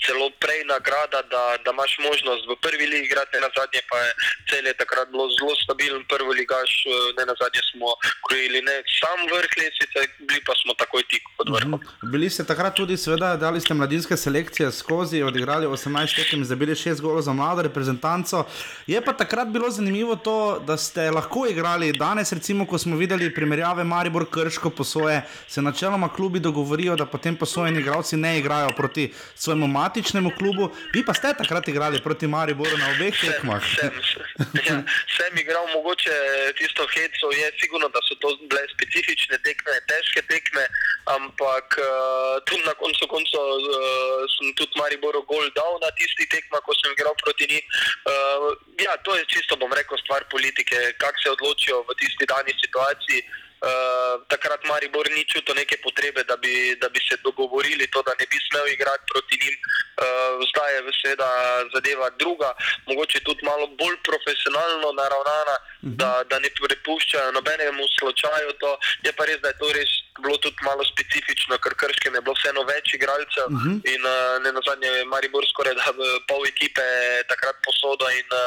celo 0.06 0.26
prej 0.42 0.60
nagrada, 0.74 1.20
da, 1.32 1.42
da 1.64 1.70
imaš 1.76 1.92
možnost 2.08 2.42
v 2.50 2.56
prvi 2.64 2.86
ligi 2.92 3.06
igrati, 3.08 3.44
na 3.46 3.50
zadnje 3.58 3.80
pa 3.90 3.96
je 4.04 4.10
celje 4.50 4.72
takrat 4.82 5.06
bilo 5.12 5.26
zelo 5.36 5.54
stabilen, 5.64 6.02
prvi 6.12 6.32
ligaš, 6.40 6.72
ne 7.18 7.22
na 7.30 7.34
zadnje 7.40 7.62
smo 7.70 7.88
krojili 8.26 8.60
ne 8.68 8.76
sam 8.98 9.18
vrh 9.32 9.52
lesice, 9.60 9.98
bili 10.28 10.40
pa 10.46 10.54
smo 10.60 10.72
takoj 10.82 11.02
tik 11.12 11.22
pod 11.36 11.46
vrhom. 11.54 11.78
Mhm. 11.80 12.10
Bili 12.12 12.30
ste 12.30 12.44
takrat 12.44 12.74
tudi, 12.80 12.96
seveda, 12.96 13.36
dali 13.36 13.60
ste 13.60 13.74
mladinske 13.74 14.16
selekcije 14.16 14.72
skozi, 14.72 15.22
odigrali 15.22 15.66
18 15.66 16.16
tekem, 16.16 16.44
zabili 16.44 16.74
6 16.74 17.00
golov 17.00 17.22
za 17.22 17.32
mlado 17.32 17.62
reprezentanco. 17.62 18.44
Je 18.86 19.00
pa 19.04 19.12
takrat 19.12 19.48
bilo 19.48 19.70
zanimivo 19.70 20.16
to, 20.16 20.62
da 20.66 20.76
ste 20.76 21.10
lahko 21.10 21.46
igrali 21.50 21.92
danes, 21.92 22.32
recimo, 22.32 22.66
ko 22.66 22.78
smo 22.78 22.96
videli 22.96 23.34
primerjave 23.34 23.84
Maribor 23.84 24.26
Krško 24.30 24.70
posoje, 24.70 25.22
se 25.48 25.62
načeloma 25.62 26.08
klubi 26.08 26.40
dogovorijo, 26.40 26.96
da 26.96 27.06
potem 27.06 27.36
posojeni 27.36 27.80
igralci 27.80 28.16
ne 28.16 28.38
igrajo 28.38 28.68
proti 28.76 29.12
svojemu 29.34 29.66
matičnemu 29.94 30.30
klubu. 30.38 30.74
Vi 30.94 31.06
pa 31.06 31.14
ste 31.14 31.30
takrat 31.38 31.68
igrali 31.68 32.02
proti 32.02 32.26
Mariboru 32.26 32.74
na 32.78 32.90
obeh 32.98 33.14
tekmah. 33.14 33.62
Sem, 33.62 33.94
sem, 34.02 34.22
ja, 34.66 34.82
sem 35.06 35.32
igral 35.38 35.70
mogoče 35.70 36.14
tisto 36.58 36.82
heco, 36.90 37.30
je 37.30 37.46
sigurno, 37.62 37.86
da 37.94 38.02
so 38.02 38.18
to 38.18 38.34
bile 38.50 38.62
specifične 38.74 39.38
tekme, 39.46 39.78
težke 39.86 40.22
tekme, 40.26 40.66
ampak 41.14 41.78
uh, 41.78 42.42
tudi 42.50 42.66
na 42.66 42.74
koncu 42.74 43.06
koncev 43.06 43.38
uh, 43.38 44.26
sem 44.34 44.50
tudi 44.58 44.74
Mariboru 44.82 45.22
gol 45.30 45.46
dal 45.54 45.78
na 45.78 45.94
tisti 45.94 46.26
tekma, 46.26 46.58
ko 46.66 46.74
sem 46.74 46.90
igral 46.90 47.14
proti 47.22 47.46
njih. 47.46 47.62
Uh, 48.10 48.50
ja, 48.82 48.98
to 49.06 49.14
je 49.14 49.22
čisto, 49.30 49.54
bom 49.62 49.70
rekel, 49.70 49.94
stvar 50.02 50.26
politike, 50.26 50.98
kako 50.98 51.18
se 51.22 51.34
odločijo 51.38 51.86
v 51.86 51.94
tisti 52.02 52.26
dani 52.26 52.50
situaciji. 52.58 53.22
Uh, 53.64 54.20
takrat 54.28 54.60
Maribor 54.68 55.06
ni 55.16 55.24
čutil 55.24 55.54
neke 55.56 55.76
potrebe, 55.80 56.24
da 56.28 56.36
bi, 56.36 56.76
da 56.82 56.88
bi 56.88 57.00
se 57.08 57.16
dogovorili 57.24 57.86
to, 57.92 58.02
da 58.02 58.12
ne 58.20 58.26
bi 58.30 58.38
smel 58.46 58.66
igrati 58.68 59.04
proti 59.12 59.34
njim. 59.42 59.56
Uh, 59.56 60.44
zdaj 60.50 60.70
je 60.76 60.80
seveda 61.00 61.30
zadeva 61.74 62.10
druga, 62.22 62.50
mogoče 62.86 63.20
tudi 63.20 63.46
malo 63.50 63.66
bolj 63.80 63.96
profesionalno 64.08 64.92
naravnana, 65.00 65.56
-huh. 65.84 65.96
da, 66.00 66.10
da 66.30 66.38
ne 66.38 66.50
prepuščajo 66.50 67.32
nobenemu 67.32 67.84
slučaju. 67.98 68.48
To. 68.60 68.70
Je 69.04 69.12
pa 69.12 69.24
res, 69.24 69.38
da 69.40 69.48
je 69.48 69.58
to 69.58 69.72
res 69.72 69.90
bilo 70.22 70.36
tudi 70.38 70.56
malo 70.62 70.82
specifično, 70.92 71.58
ker 71.58 71.74
krškem 71.74 72.14
je 72.14 72.22
bilo 72.24 72.34
vseeno 72.38 72.62
več 72.72 72.94
igralcev 72.94 73.46
uh 73.50 73.62
-huh. 73.62 73.76
in 73.94 74.02
uh, 74.06 74.42
ne 74.44 74.50
na 74.56 74.60
zadnje 74.68 74.88
je 74.88 75.04
Maribor 75.12 75.44
skoraj 75.52 75.74
da 75.74 75.84
pol 76.30 76.42
ekipe 76.46 76.84
takrat 77.32 77.56
posodo 77.66 78.06
in 78.20 78.28
uh, 78.30 78.38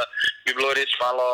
bi 0.46 0.52
bilo 0.58 0.70
res 0.80 0.92
malo, 1.06 1.26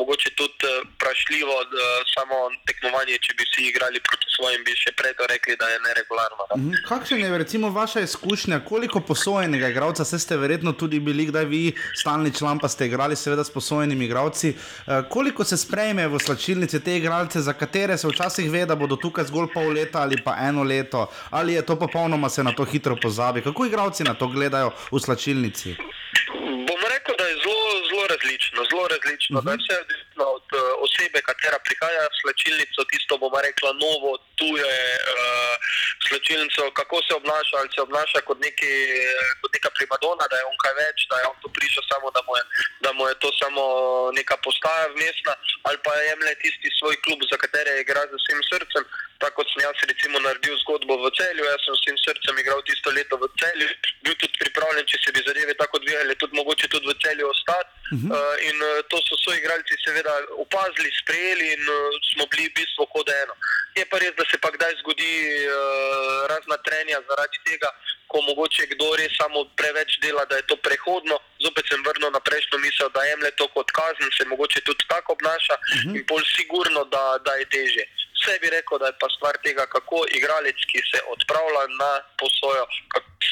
mogoče 0.00 0.30
tudi 0.40 0.68
uh, 0.68 0.84
prašljivo 1.02 1.56
uh, 1.64 1.70
samo 2.14 2.36
tekmovanje, 2.68 3.14
če 3.24 3.32
bi 3.38 3.42
vsi 3.48 3.62
igrali 3.70 3.98
proti 4.08 4.28
svojim, 4.36 4.60
bi 4.66 4.72
še 4.76 4.92
prej 4.98 5.14
to 5.18 5.24
rekli, 5.32 5.56
da 5.60 5.68
je 5.72 5.78
neregularno. 5.86 6.42
Da. 6.50 6.54
Mhm. 6.60 6.72
Kakšna 6.88 7.16
je 7.16 7.38
recimo 7.44 7.70
vaša 7.70 8.00
izkušnja, 8.00 8.60
koliko 8.70 9.00
posojenega 9.00 9.68
igralca, 9.68 10.04
se 10.04 10.18
ste 10.18 10.36
verjetno 10.36 10.72
tudi 10.72 11.00
bili, 11.00 11.26
kdaj 11.30 11.44
vi, 11.44 11.62
stalni 12.00 12.34
član, 12.38 12.58
pa 12.58 12.68
ste 12.68 12.86
igrali 12.86 13.16
seveda 13.16 13.44
s 13.44 13.50
posojenimi 13.56 14.04
igralci, 14.04 14.52
uh, 14.52 15.08
koliko 15.08 15.44
se 15.44 15.56
sprejme 15.56 16.08
v 16.08 16.20
slačilnici 16.26 16.84
te 16.84 16.96
igralce, 16.96 17.40
za 17.40 17.52
katere 17.52 17.98
se 17.98 18.08
včasih 18.08 18.50
ve, 18.50 18.66
da 18.66 18.76
bodo 18.76 18.96
tukaj 18.96 19.24
zgolj 19.24 19.48
pol 19.54 19.72
leta 19.72 19.77
ali 19.92 20.16
pa 20.24 20.36
eno 20.48 20.62
leto, 20.62 21.06
ali 21.30 21.52
je 21.52 21.66
to 21.66 21.76
popolnoma 21.76 22.28
se 22.28 22.44
na 22.44 22.52
to 22.52 22.64
hitro 22.64 22.96
pozabi. 23.02 23.42
Kako 23.42 23.66
igralci 23.66 24.04
na 24.04 24.14
to 24.14 24.26
gledajo 24.26 24.70
v 24.92 24.98
slačilnici? 25.00 25.76
Bom 26.68 26.80
rekel, 26.94 27.14
da 27.20 27.24
je 27.30 27.34
zelo, 27.44 27.68
zelo 27.88 28.04
različno. 28.14 28.58
Zelo 28.70 28.86
različno. 28.94 29.38
Uh 29.38 29.44
-huh. 29.44 29.56
Vse 29.60 29.72
je 29.76 29.84
odvisno 29.84 30.24
od 30.38 30.48
uh, 30.56 30.60
osebe, 30.84 31.18
katera 31.30 31.58
prihaja 31.66 32.04
v 32.12 32.18
slačilnico, 32.20 32.80
tisto 32.90 33.12
bomo 33.22 33.38
rekla 33.48 33.70
novo, 33.84 34.10
tuje 34.40 34.74
uh, 35.14 35.54
slačilnico, 36.08 36.62
kako 36.78 36.96
se 37.06 37.12
obnaša, 37.20 37.54
ali 37.60 37.70
se 37.74 37.80
obnaša 37.86 38.18
kot, 38.28 38.38
neki, 38.46 38.72
kot 39.40 39.50
neka 39.56 39.70
primadona, 39.76 40.24
da 40.30 40.36
je 40.38 40.48
on 40.50 40.58
kaj 40.64 40.74
več, 40.84 40.98
da 41.10 41.14
je 41.20 41.26
on 41.30 41.36
to 41.42 41.48
prišel 41.58 41.82
samo, 41.92 42.06
da 42.16 42.20
mu 42.26 42.32
je, 42.38 42.42
da 42.84 42.90
mu 42.96 43.02
je 43.10 43.14
to 43.22 43.28
samo 43.42 43.62
neka 44.18 44.36
postaja 44.46 44.86
vmesna, 44.94 45.34
ali 45.66 45.78
pa 45.84 45.92
jemlje 46.08 46.34
tisti 46.42 46.68
svoj 46.78 46.96
klub, 47.04 47.20
za 47.30 47.36
katere 47.42 47.70
igra 47.84 48.02
z 48.10 48.14
vsem 48.20 48.40
srcem. 48.50 48.84
Tako 49.18 49.42
kot 49.42 49.48
sem 49.50 49.64
jaz 49.66 49.78
recimo 49.90 50.18
naredil 50.22 50.54
zgodbo 50.62 50.94
v 51.02 51.10
celju, 51.18 51.42
jaz 51.42 51.62
sem 51.66 51.74
s 51.74 51.80
vsem 51.82 51.96
srcem 52.04 52.38
igral 52.38 52.60
tisto 52.62 52.90
leto 52.94 53.18
v 53.18 53.26
celju, 53.40 53.66
bil 54.06 54.14
tudi 54.14 54.38
pripravljen, 54.38 54.86
če 54.86 54.98
se 55.02 55.14
bi 55.14 55.24
zadeve 55.26 55.54
tako 55.58 55.80
odvijale, 55.80 56.14
tudi 56.22 56.38
mogoče 56.38 56.70
tudi 56.70 56.86
v 56.86 56.94
celju 57.02 57.26
ostati. 57.26 57.70
Uh 57.90 57.98
-huh. 57.98 58.14
uh, 58.14 58.36
in 58.48 58.56
uh, 58.62 58.78
to 58.90 58.96
so 59.08 59.16
svoji 59.22 59.38
igralci 59.42 59.74
seveda 59.84 60.14
opazili, 60.44 60.98
sprejeli 61.02 61.46
in 61.54 61.62
uh, 61.66 61.78
smo 62.10 62.24
bili 62.30 62.46
v 62.48 62.54
bistvu 62.58 62.86
kot 62.94 63.08
eno. 63.22 63.34
Je 63.78 63.84
pa 63.90 63.98
res, 63.98 64.12
da 64.20 64.24
se 64.30 64.36
pa 64.44 64.50
kdaj 64.54 64.72
zgodi 64.80 65.12
uh, 65.50 66.26
razna 66.32 66.56
trenja 66.66 66.98
zaradi 67.08 67.38
tega, 67.48 67.70
ko 68.10 68.18
mogoče 68.30 68.62
kdo 68.72 68.86
res 69.00 69.12
samo 69.20 69.38
preveč 69.60 69.90
dela, 70.04 70.24
da 70.30 70.36
je 70.36 70.48
to 70.50 70.56
prehodno. 70.66 71.16
Zopet 71.44 71.64
sem 71.68 71.82
vrnil 71.86 72.10
na 72.10 72.20
prejšnjo 72.28 72.58
misel, 72.58 72.88
da 72.94 73.04
jemlje 73.10 73.30
to 73.40 73.46
kot 73.56 73.68
kazen, 73.78 74.10
se 74.16 74.24
mogoče 74.32 74.60
tudi 74.68 74.84
tako 74.92 75.12
obnaša 75.12 75.54
uh 75.54 75.62
-huh. 75.68 75.96
in 75.96 76.06
pol 76.06 76.22
sigurno, 76.36 76.84
da, 76.94 77.04
da 77.26 77.32
je 77.40 77.46
teže. 77.56 77.84
Vse 78.18 78.38
bi 78.42 78.50
rekel, 78.50 78.78
da 78.78 78.86
je 78.86 78.96
pa 79.00 79.08
stvar 79.16 79.34
tega, 79.46 79.66
kako 79.66 79.96
igralec, 80.18 80.58
ki 80.70 80.80
se 80.90 80.98
odpravlja 81.14 81.64
na 81.82 81.90
posojo, 82.20 82.64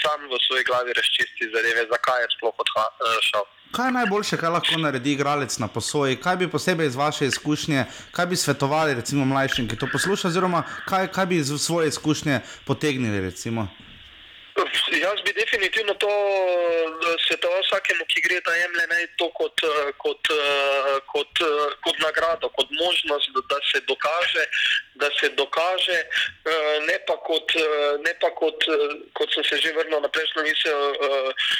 sam 0.02 0.20
v 0.30 0.38
svoji 0.46 0.64
glavi 0.64 0.92
razčisti 0.92 1.50
zadeve, 1.54 1.86
zakaj 1.90 2.22
je 2.22 2.28
sploh 2.36 2.54
odha- 2.64 2.92
eh. 3.06 3.44
Kaj 3.72 3.88
je 3.88 3.92
najboljše, 3.92 4.36
kar 4.36 4.52
lahko 4.52 4.78
naredi 4.78 5.12
igralec 5.12 5.58
na 5.58 5.68
posoji? 5.68 6.16
Kaj 6.16 6.36
bi 6.36 6.50
posebej 6.50 6.86
iz 6.86 6.96
vaše 6.96 7.26
izkušnje, 7.26 7.84
kaj 8.12 8.26
bi 8.26 8.36
svetovali 8.36 8.94
recimo 8.94 9.24
mlajšim, 9.24 9.68
ki 9.68 9.76
to 9.76 9.88
poslušajo, 9.92 10.30
oziroma 10.30 10.62
kaj, 10.88 11.08
kaj 11.12 11.26
bi 11.26 11.36
iz 11.36 11.50
svoje 11.58 11.88
izkušnje 11.88 12.40
potegnili? 12.64 13.20
Recimo? 13.20 13.68
Jaz 15.04 15.18
bi 15.24 15.32
definitivno 15.32 15.94
to 15.94 16.10
svetoval 17.26 17.60
vsakemu, 17.62 18.04
ki 18.08 18.20
gre 18.24 18.40
da 18.40 18.54
jemlje 18.54 18.86
ne 18.92 19.06
to 19.20 19.28
kot, 19.38 19.56
eh, 19.62 19.92
kot, 20.02 20.22
eh, 20.30 21.00
kot, 21.12 21.32
eh, 21.40 21.68
kot 21.84 21.96
nagrado, 21.98 22.48
kot 22.48 22.68
možnost, 22.70 23.30
da, 23.50 23.58
se 23.72 23.80
dokaže, 23.80 24.44
da 24.94 25.08
se 25.20 25.28
dokaže, 25.28 25.98
ne 26.88 26.98
pa 27.06 27.16
kot, 27.28 27.52
ne 28.06 28.12
pa 28.20 28.30
kot, 28.30 28.64
kot 29.12 29.28
sem 29.34 29.44
se 29.44 29.56
že 29.60 29.72
vrnil 29.72 30.00
na 30.00 30.08
prejšnjo 30.08 30.42
misel, 30.42 30.80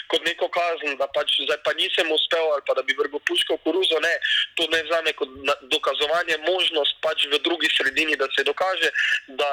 kot 0.09 0.25
neko 0.27 0.49
kazen, 0.49 0.97
da 0.97 1.07
pač 1.17 1.37
zdaj 1.45 1.61
pa 1.65 1.73
nisem 1.73 2.13
uspel 2.13 2.53
ali 2.53 2.63
pa 2.67 2.75
da 2.75 2.83
bi 2.83 2.97
vrgel 2.99 3.21
puško 3.29 3.57
v 3.57 3.63
koruzo. 3.65 4.01
Ne, 4.01 4.15
to 4.57 4.69
ne 4.73 4.83
vzame 4.83 5.13
kot 5.13 5.29
dokazovanje, 5.75 6.37
možnost 6.49 6.97
pač 7.05 7.27
v 7.33 7.41
drugi 7.45 7.69
sredini, 7.77 8.17
da 8.17 8.29
se 8.37 8.45
dokaže, 8.45 8.91
da, 9.29 9.51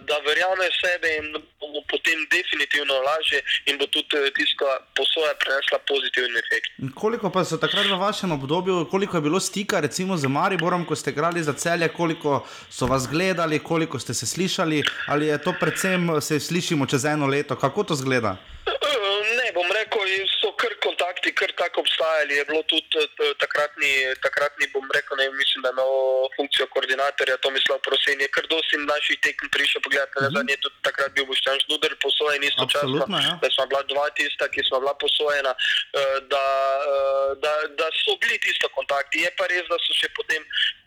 da 0.00 0.18
verjame 0.28 0.68
v 0.68 0.76
sebe 0.82 1.16
in 1.16 1.32
bo 1.60 1.66
mu 1.72 1.80
potem 1.88 2.26
definitivno 2.30 2.65
lažje 3.08 3.42
in 3.66 3.78
bo 3.78 3.86
tudi 3.86 4.16
eh, 4.16 4.30
tista 4.34 4.64
posoja 4.94 5.34
prinesla 5.40 5.78
pozitiven 5.88 6.32
efekt. 6.36 6.70
In 6.78 6.92
Koliko 6.92 7.30
pa 7.30 7.44
so 7.44 7.56
takrat 7.56 7.86
v 7.86 7.98
vašem 7.98 8.32
obdobju, 8.32 8.88
koliko 8.90 9.16
je 9.16 9.20
bilo 9.20 9.40
stika 9.40 9.80
recimo 9.80 10.16
z 10.16 10.26
Mariborom, 10.28 10.84
ko 10.84 10.96
ste 10.96 11.10
igrali 11.10 11.42
za 11.42 11.52
celje, 11.52 11.88
koliko 11.88 12.46
so 12.70 12.86
vas 12.86 13.08
gledali, 13.08 13.58
koliko 13.58 13.98
ste 13.98 14.14
se 14.14 14.26
slišali, 14.26 14.82
ali 15.06 15.26
je 15.26 15.38
to 15.38 15.54
predvsem 15.60 16.20
se 16.20 16.40
slišimo 16.40 16.86
čez 16.86 17.04
eno 17.04 17.26
leto, 17.26 17.56
kako 17.56 17.84
to 17.84 17.94
zgleda? 17.94 18.36
Eh, 18.66 18.96
Ne, 19.26 19.52
bom 19.52 19.66
rekel, 19.72 20.06
so 20.40 20.52
kar 20.60 20.72
kontakti, 21.16 21.32
kar 21.34 21.52
tako 21.56 21.80
obstajali. 21.80 22.34
Je 22.36 22.44
bilo 22.44 22.62
tudi 22.62 22.86
eh, 22.98 23.34
takratni, 23.38 24.14
takratni 24.22 24.66
bom 24.72 24.84
rekel, 24.94 25.16
ne, 25.16 25.30
mislim, 25.30 25.62
da 25.62 25.70
imel 25.70 25.92
funkcijo 26.36 26.66
koordinatorja 26.66 27.36
Tomislav 27.36 27.78
Prosen, 27.78 28.20
je 28.20 28.28
kar 28.28 28.44
dosti 28.48 28.76
naših 28.76 29.18
tekem 29.22 29.48
prišel 29.50 29.80
pogledati. 29.82 30.12
Mm 30.12 30.24
-hmm. 30.24 30.36
Zadnji 30.36 30.52
je 30.52 30.64
tudi 30.64 30.76
takrat 30.82 31.12
bil 31.12 31.26
Boštjan 31.26 31.58
Žnuder 31.64 31.96
posojen 32.02 32.42
istočasno, 32.44 33.04
ja. 33.24 33.38
da 33.42 33.48
smo 33.50 33.66
bila 33.66 33.82
dva 33.82 34.06
tista, 34.18 34.48
ki 34.48 34.60
smo 34.68 34.80
bila 34.80 34.94
posojena, 34.94 35.52
eh, 36.00 36.18
da, 36.32 36.44
eh, 36.92 37.30
da, 37.42 37.52
da 37.80 37.86
so 38.02 38.12
bili 38.20 38.38
tisto 38.38 38.68
kontakti. 38.76 39.24
Je 39.24 39.30
pa 39.38 39.44
res, 39.46 39.64
da 39.70 39.76
so 39.86 39.92
še 40.00 40.08
potem, 40.18 40.42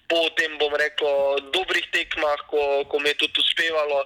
po 0.10 0.30
tem, 0.38 0.58
bom 0.58 0.74
rekel, 0.74 1.14
dobrih 1.58 1.86
tekmah, 1.96 2.40
ko, 2.52 2.62
ko 2.90 2.96
mi 3.00 3.10
je 3.10 3.16
tudi 3.22 3.38
uspevalo, 3.44 4.00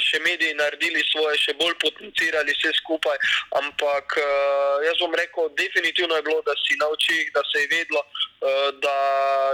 še 0.00 0.18
mediji 0.24 0.54
naredili 0.58 1.02
svoje, 1.10 1.38
še 1.38 1.54
bolj 1.60 1.74
potencirali 1.82 2.54
vse 2.56 2.72
skupaj. 2.80 3.18
Ampak 3.60 4.16
eh, 4.18 4.86
jaz 4.88 4.98
bom 5.00 5.14
rekel, 5.14 5.50
definitivno 5.58 6.16
je 6.16 6.26
bilo, 6.26 6.42
da 6.46 6.54
si 6.64 6.76
na 6.80 6.88
očih, 6.90 7.30
da 7.34 7.42
se 7.50 7.62
je 7.62 7.70
vedlo, 7.70 8.02
eh, 8.02 8.70
da, 8.82 8.98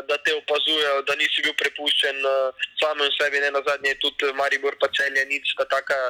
da 0.08 0.16
te 0.24 0.34
opazujejo, 0.40 1.02
da 1.08 1.16
nisi 1.20 1.44
bil 1.44 1.54
prepuščen 1.60 2.16
eh, 2.32 2.66
samem 2.80 3.12
sebi. 3.18 3.40
Ne 3.44 3.52
na 3.54 3.62
zadnje 3.66 3.94
je 3.94 4.00
tudi 4.04 4.32
Maribor 4.38 4.76
pa 4.80 4.88
celje 4.96 5.24
nič, 5.28 5.54
da 5.60 5.68
taka, 5.68 6.00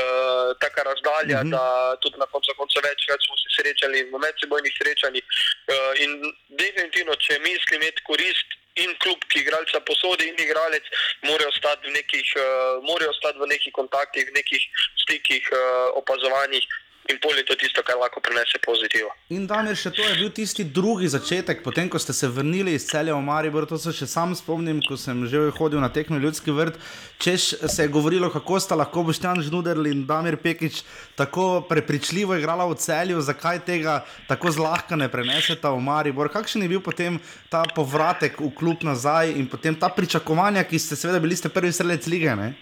eh, 0.00 0.48
taka 0.64 0.88
razdalja, 0.90 1.42
mm 1.42 1.48
-hmm. 1.48 1.54
da 1.54 1.96
tudi 2.02 2.18
na 2.18 2.26
koncu 2.26 2.54
konca 2.56 2.80
večkrat 2.80 3.20
smo 3.26 3.36
se 3.36 3.48
srečali 3.56 4.04
v 4.12 4.18
medsebojnih 4.26 4.74
srečanjih. 4.80 5.24
Eh, 5.24 5.92
in 6.04 6.12
definitivno, 6.48 7.14
če 7.16 7.38
misli 7.38 7.76
imeti 7.76 8.04
korist 8.08 8.48
in 8.82 8.94
klub, 9.02 9.22
ki 9.30 9.42
igralca 9.44 9.80
posodi, 9.86 10.28
in 10.30 10.40
igralec, 10.46 10.88
morajo 11.26 11.50
ostati 11.52 11.88
v 11.88 11.94
nekih, 11.98 12.32
uh, 12.38 12.80
morajo 12.88 13.12
ostati 13.14 13.38
v 13.38 13.50
nekih 13.52 13.72
kontaktih, 13.76 14.26
v 14.30 14.34
nekih 14.38 14.62
stikih, 15.04 15.52
uh, 15.52 15.94
opazovanjih. 16.00 16.66
In 17.12 17.18
pol 17.20 17.36
je 17.36 17.44
to 17.44 17.54
tisto, 17.60 17.82
kar 17.84 17.98
lahko 18.00 18.20
prinese 18.24 18.56
pozitivno. 18.64 19.10
In 19.36 19.44
Damir, 19.44 19.76
še 19.76 19.90
to 19.92 20.00
je 20.00 20.14
bil 20.22 20.30
tisti 20.32 20.64
drugi 20.64 21.10
začetek, 21.12 21.60
potem 21.60 21.90
ko 21.92 22.00
ste 22.00 22.16
se 22.16 22.30
vrnili 22.32 22.72
iz 22.78 22.86
celja 22.88 23.12
v 23.12 23.20
Maribor, 23.26 23.66
to 23.68 23.76
se 23.76 23.92
še 23.92 24.08
sam 24.08 24.32
spomnim, 24.32 24.80
ko 24.80 24.96
sem 24.96 25.26
že 25.28 25.50
hodil 25.58 25.84
na 25.84 25.92
tekmo 25.92 26.16
Ljudski 26.16 26.54
vrt, 26.56 26.80
češ 27.18 27.54
se 27.68 27.82
je 27.82 27.88
govorilo, 27.88 28.30
kako 28.30 28.60
sta 28.60 28.74
lahko 28.74 29.02
Boštjan 29.02 29.42
Žnuderl 29.42 29.86
in 29.86 30.04
Damir 30.06 30.36
Pekič 30.36 30.82
tako 31.14 31.60
prepričljivo 31.68 32.36
igrala 32.36 32.66
v 32.66 32.74
celju, 32.74 33.20
zakaj 33.20 33.64
tega 33.64 34.04
tako 34.28 34.50
zlahka 34.50 34.96
ne 34.96 35.08
preneseta 35.08 35.70
v 35.70 35.80
Maribor. 35.80 36.28
Kakšen 36.28 36.62
je 36.62 36.68
bil 36.68 36.80
potem 36.80 37.20
ta 37.48 37.64
povratek 37.74 38.40
v 38.40 38.50
klub 38.54 38.82
nazaj 38.82 39.32
in 39.32 39.48
potem 39.48 39.74
ta 39.74 39.88
pričakovanja, 39.88 40.64
ki 40.64 40.78
ste 40.78 40.96
seveda 40.96 41.20
bili 41.20 41.36
ste 41.36 41.48
prvi 41.48 41.72
strelec 41.72 42.06
lige, 42.06 42.36
ne? 42.36 42.54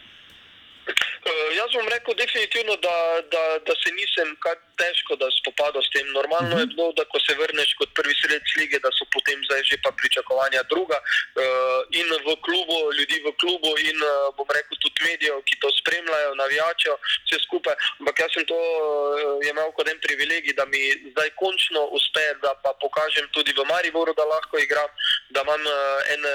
Uh, 1.23 1.49
jaz 1.55 1.71
bom 1.71 1.89
rekel 1.89 2.15
definitivno, 2.19 2.75
da, 2.87 2.97
da, 3.35 3.43
da 3.67 3.75
se 3.83 3.91
nisem 3.95 4.29
kar 4.43 4.57
težko 4.83 5.17
da 5.21 5.29
spopadal 5.39 5.83
s 5.85 5.91
tem. 5.95 6.07
Normalno 6.19 6.55
uh 6.55 6.59
-huh. 6.59 6.63
je 6.63 6.73
bilo, 6.75 6.93
da 6.99 7.05
ko 7.13 7.19
se 7.27 7.33
vrneš 7.43 7.71
kot 7.79 7.91
prvi 7.99 8.15
sredec 8.21 8.47
lige, 8.61 8.79
da 8.85 8.91
so 8.99 9.05
potem 9.15 9.39
zdaj 9.47 9.63
že 9.71 9.77
pa 9.85 9.91
pričakovanja 10.01 10.63
druga 10.73 10.99
uh, 11.03 11.81
in 12.01 12.09
v 12.27 12.29
klubu, 12.47 12.79
ljudi 12.99 13.17
v 13.27 13.31
klubu 13.41 13.71
in 13.89 13.99
uh, 14.03 14.13
bom 14.37 14.49
rekel 14.57 14.77
tudi 14.83 15.01
medijev, 15.09 15.37
ki 15.49 15.55
to 15.63 15.69
spremljajo, 15.81 16.31
navijačejo 16.43 16.97
vse 17.25 17.39
skupaj. 17.47 17.75
Ampak 18.01 18.17
jaz 18.23 18.31
sem 18.35 18.45
to 18.53 18.59
uh, 18.59 19.49
imel 19.51 19.71
kot 19.77 19.87
en 19.89 20.01
privilegij, 20.07 20.55
da 20.61 20.65
mi 20.73 20.83
zdaj 21.13 21.31
končno 21.43 21.81
uspe, 21.99 22.27
da 22.45 22.51
pa 22.65 22.71
pokažem 22.85 23.27
tudi 23.35 23.53
v 23.59 23.63
Mariboru, 23.73 24.13
da 24.19 24.25
lahko 24.35 24.59
igram, 24.59 24.91
da 25.35 25.41
imam 25.47 25.63
uh, 25.67 26.13
en 26.15 26.23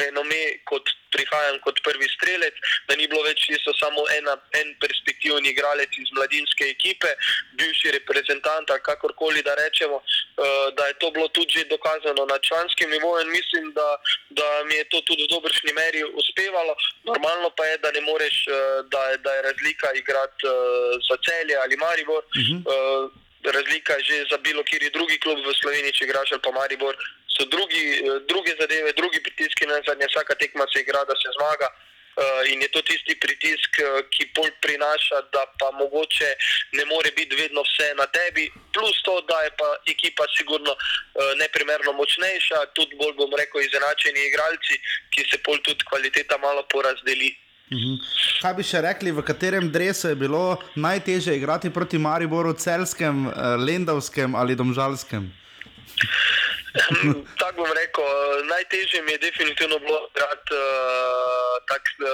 renome 0.00 0.42
kot 0.70 0.86
prihajam 1.14 1.56
kot 1.64 1.76
prvi 1.86 2.08
strelec, 2.16 2.54
da 2.88 2.96
ni 2.96 3.08
bilo 3.10 3.22
več 3.28 3.40
samo 3.82 4.02
ena, 4.18 4.27
en 4.60 4.68
perspektivni 4.82 5.48
igralec 5.50 5.92
iz 6.02 6.10
mladinske 6.16 6.64
ekipe, 6.74 7.10
bivši 7.58 7.94
reprezentant, 7.98 8.70
ali 8.70 8.86
kakorkoli 8.88 9.42
da 9.42 9.54
rečemo, 9.54 9.96
uh, 9.96 10.68
da 10.76 10.86
je 10.86 10.98
to 11.00 11.10
bilo 11.10 11.28
tudi 11.28 11.52
že 11.58 11.64
dokazano 11.74 12.22
na 12.32 12.38
članskem 12.38 12.90
nivoju 12.90 13.24
in 13.24 13.30
mislim, 13.38 13.72
da, 13.78 13.88
da 14.30 14.48
mi 14.68 14.74
je 14.74 14.84
to 14.92 15.00
tudi 15.08 15.22
v 15.24 15.32
dobršni 15.34 15.72
meri 15.72 16.02
uspevalo. 16.20 16.74
Normalno 17.04 17.50
pa 17.56 17.64
je, 17.66 17.78
da 17.84 17.90
ne 17.92 18.00
moreš, 18.00 18.36
uh, 18.48 18.56
da, 18.92 19.02
da 19.24 19.30
je 19.34 19.42
razlika 19.42 19.88
igrati 20.02 20.40
uh, 20.46 20.52
za 21.08 21.16
celje 21.26 21.56
ali 21.62 21.76
Maribor. 21.76 22.22
Uh 22.24 22.44
-huh. 22.44 22.58
uh, 22.66 23.10
razlika 23.44 23.92
je 23.92 24.04
že 24.08 24.16
za 24.30 24.38
bilo 24.38 24.62
kjer 24.64 24.90
drugi 24.92 25.18
klub 25.20 25.38
v 25.38 25.54
Sloveniji, 25.60 25.92
če 25.92 26.04
igraš 26.04 26.32
ali 26.32 26.42
pa 26.44 26.50
Maribor. 26.50 26.94
So 27.34 27.44
drugi, 27.44 27.84
druge 28.30 28.52
zadeve, 28.60 28.92
drugi 28.92 29.22
pritiski 29.22 29.66
na 29.66 29.78
zadnje, 29.86 30.06
vsaka 30.10 30.34
tekma 30.34 30.64
se 30.72 30.80
igra, 30.80 31.04
da 31.04 31.14
se 31.22 31.28
zmaga. 31.38 31.68
Uh, 32.18 32.42
in 32.50 32.58
je 32.62 32.68
to 32.74 32.82
tisti 32.82 33.14
pritisk, 33.14 33.78
eh, 33.78 34.02
ki 34.10 34.24
bolj 34.34 34.50
prinaša, 34.64 35.20
da 35.30 35.42
pa 35.60 35.68
mogoče 35.78 36.30
ne 36.72 36.84
more 36.90 37.12
biti 37.14 37.36
vedno 37.38 37.62
vse 37.62 37.92
na 37.94 38.06
tebi, 38.10 38.48
plus 38.74 38.96
to, 39.06 39.20
da 39.30 39.38
je 39.46 39.52
pa 39.60 39.68
ekipa 39.86 40.26
sigurno 40.34 40.72
uh, 40.74 41.30
neprimerno 41.38 41.92
močnejša, 41.94 42.64
tudi 42.74 42.98
bolj 42.98 43.14
bom 43.20 43.38
rekel 43.38 43.62
izenačeni 43.62 44.26
igralci, 44.26 44.80
ki 45.14 45.28
se 45.30 45.38
pol 45.46 45.62
tudi 45.62 45.86
kvaliteta 45.86 46.42
malo 46.42 46.66
porazdeli. 46.74 47.30
Mhm. 47.70 47.98
Kaj 48.42 48.54
bi 48.56 48.64
še 48.64 48.80
rekli, 48.80 49.12
v 49.12 49.22
katerem 49.22 49.70
dresu 49.70 50.08
je 50.08 50.16
bilo 50.18 50.58
najtežje 50.74 51.36
igrati 51.36 51.70
proti 51.70 51.98
Mariboru, 52.00 52.54
celskem, 52.56 53.28
eh, 53.28 53.56
lendavskem 53.62 54.34
ali 54.34 54.56
domžalskem? 54.56 55.28
Tako 57.40 57.56
bom 57.62 57.72
rekel, 57.80 58.04
eh, 58.04 58.44
najtežje 58.44 59.02
mi 59.02 59.12
je 59.12 59.18
definitivno 59.18 59.78
bilo 59.78 60.00
igrati 60.10 60.54
uh, 60.54 61.54
tako 61.70 61.90
uh, 62.04 62.10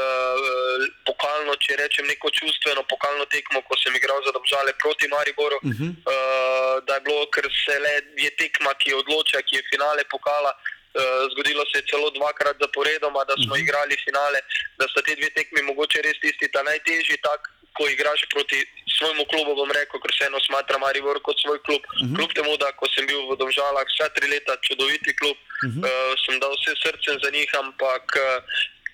pokalno, 1.09 1.57
če 1.65 1.77
rečem 1.83 2.07
neko 2.07 2.31
čustveno 2.39 2.83
pokalno 2.93 3.25
tekmo, 3.35 3.63
ko 3.69 3.77
sem 3.83 3.97
igral 3.97 4.23
za 4.27 4.33
Domžale 4.37 4.73
proti 4.83 5.09
Mariboru. 5.09 5.59
Uh 5.63 5.71
-huh. 5.71 5.91
uh, 5.91 6.75
da 6.87 6.95
je 6.95 7.05
bilo, 7.07 7.27
ker 7.35 7.47
se 7.65 7.79
le 7.85 7.95
je 8.27 8.31
tekma, 8.37 8.71
ki 8.81 8.95
odloča, 9.03 9.43
ki 9.47 9.57
je 9.57 9.69
finale 9.73 10.03
pokala. 10.15 10.53
Uh, 10.95 11.27
zgodilo 11.33 11.63
se 11.71 11.79
je 11.79 11.87
celo 11.91 12.11
dvakrat 12.11 12.57
zaporedoma, 12.65 13.25
da 13.25 13.35
smo 13.35 13.55
uh 13.55 13.59
-huh. 13.59 13.65
igrali 13.65 14.05
finale, 14.07 14.39
da 14.79 14.85
sta 14.89 15.03
te 15.03 15.15
dve 15.19 15.31
tekmi 15.39 15.63
mogoče 15.71 15.99
res 16.07 16.19
tisti 16.23 16.47
ta 16.55 16.63
najtežji 16.63 17.17
tak, 17.29 17.41
ko 17.77 17.83
igraš 17.89 18.21
proti 18.33 18.59
svojemu 18.99 19.25
klubu, 19.31 19.55
bom 19.61 19.71
rekel, 19.79 20.01
ker 20.03 20.13
vseeno 20.15 20.39
smatram 20.49 20.81
Maribor 20.85 21.19
kot 21.27 21.37
svoj 21.41 21.59
klub. 21.67 21.83
Uh 21.87 21.95
-huh. 21.95 22.15
Kljub 22.17 22.31
temu, 22.39 22.53
da 22.63 22.69
ko 22.79 22.85
sem 22.95 23.07
bil 23.11 23.21
v 23.31 23.37
Domžalah 23.41 23.87
vsa 23.89 24.07
tri 24.17 24.27
leta, 24.35 24.55
čudoviti 24.67 25.17
klub, 25.21 25.37
uh 25.37 25.71
-huh. 25.71 25.83
uh, 25.89 26.13
sem 26.25 26.37
dal 26.43 26.53
vse 26.59 26.73
srce 26.85 27.11
za 27.23 27.31
njih, 27.37 27.51
ampak 27.63 28.05
uh, 28.17 28.25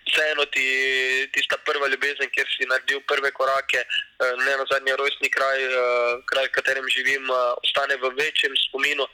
vseeno 0.08 0.44
ti 0.54 0.66
tista 1.34 1.56
prva 1.68 1.86
ljubezen, 1.92 2.28
kjer 2.34 2.46
si 2.54 2.70
naredil 2.72 3.00
prve 3.10 3.30
korake, 3.38 3.80
uh, 3.86 3.90
ne 4.46 4.52
na 4.60 4.64
zadnji 4.72 4.92
rojstni 5.02 5.28
kraj, 5.36 5.58
uh, 5.66 5.74
kraj, 6.30 6.46
v 6.48 6.54
katerem 6.58 6.86
živim, 6.96 7.24
uh, 7.30 7.38
ostane 7.64 7.94
v 8.02 8.04
večjem 8.22 8.52
spominu 8.66 9.04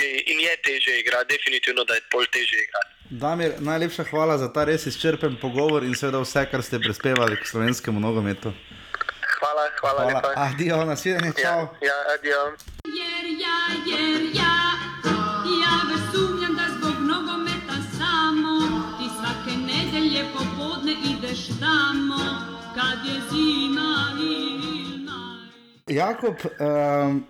in, 0.00 0.16
in 0.32 0.38
je 0.46 0.54
teže 0.66 0.92
igrati, 1.02 1.32
definitivno, 1.34 1.80
da 1.88 1.94
je 1.94 2.02
pol 2.12 2.24
teže 2.36 2.56
igrati. 2.66 2.90
Damir, 3.22 3.52
najlepša 3.60 4.04
hvala 4.10 4.38
za 4.38 4.48
ta 4.52 4.64
res 4.64 4.86
izčrpen 4.86 5.36
pogovor 5.40 5.84
in 5.84 5.94
seveda 5.94 6.22
vse, 6.24 6.46
kar 6.50 6.62
ste 6.62 6.80
prispevali 6.86 7.36
k 7.36 7.46
slovenskemu 7.46 8.00
nogometu. 8.00 8.52
Hvala, 9.44 9.64
hvala, 9.80 10.02
Hvala, 10.02 10.28
lepa. 10.28 10.40
adijo, 10.42 10.84
nasvidenje, 10.84 11.26
Ja, 11.28 11.42
čau. 11.42 11.60
ja, 11.82 11.96
adijo. 12.14 12.42
Jer 12.98 13.24
ja, 13.44 13.58
jer 13.88 14.22
ja, 14.34 14.56
ja 15.62 15.74
već 15.88 16.02
sumnjam 16.12 16.54
da 16.54 16.66
zbog 16.70 16.96
nogometa 17.02 17.76
samo 17.98 18.54
ti 18.98 19.06
svake 19.16 19.52
nedelje 19.62 20.24
popodne 20.34 20.92
ideš 21.12 21.46
tamo 21.60 22.20
kad 22.74 22.98
je 23.06 23.20
zima 23.30 23.90
i 24.20 25.94
Jakob, 25.94 26.34
um, 26.58 27.26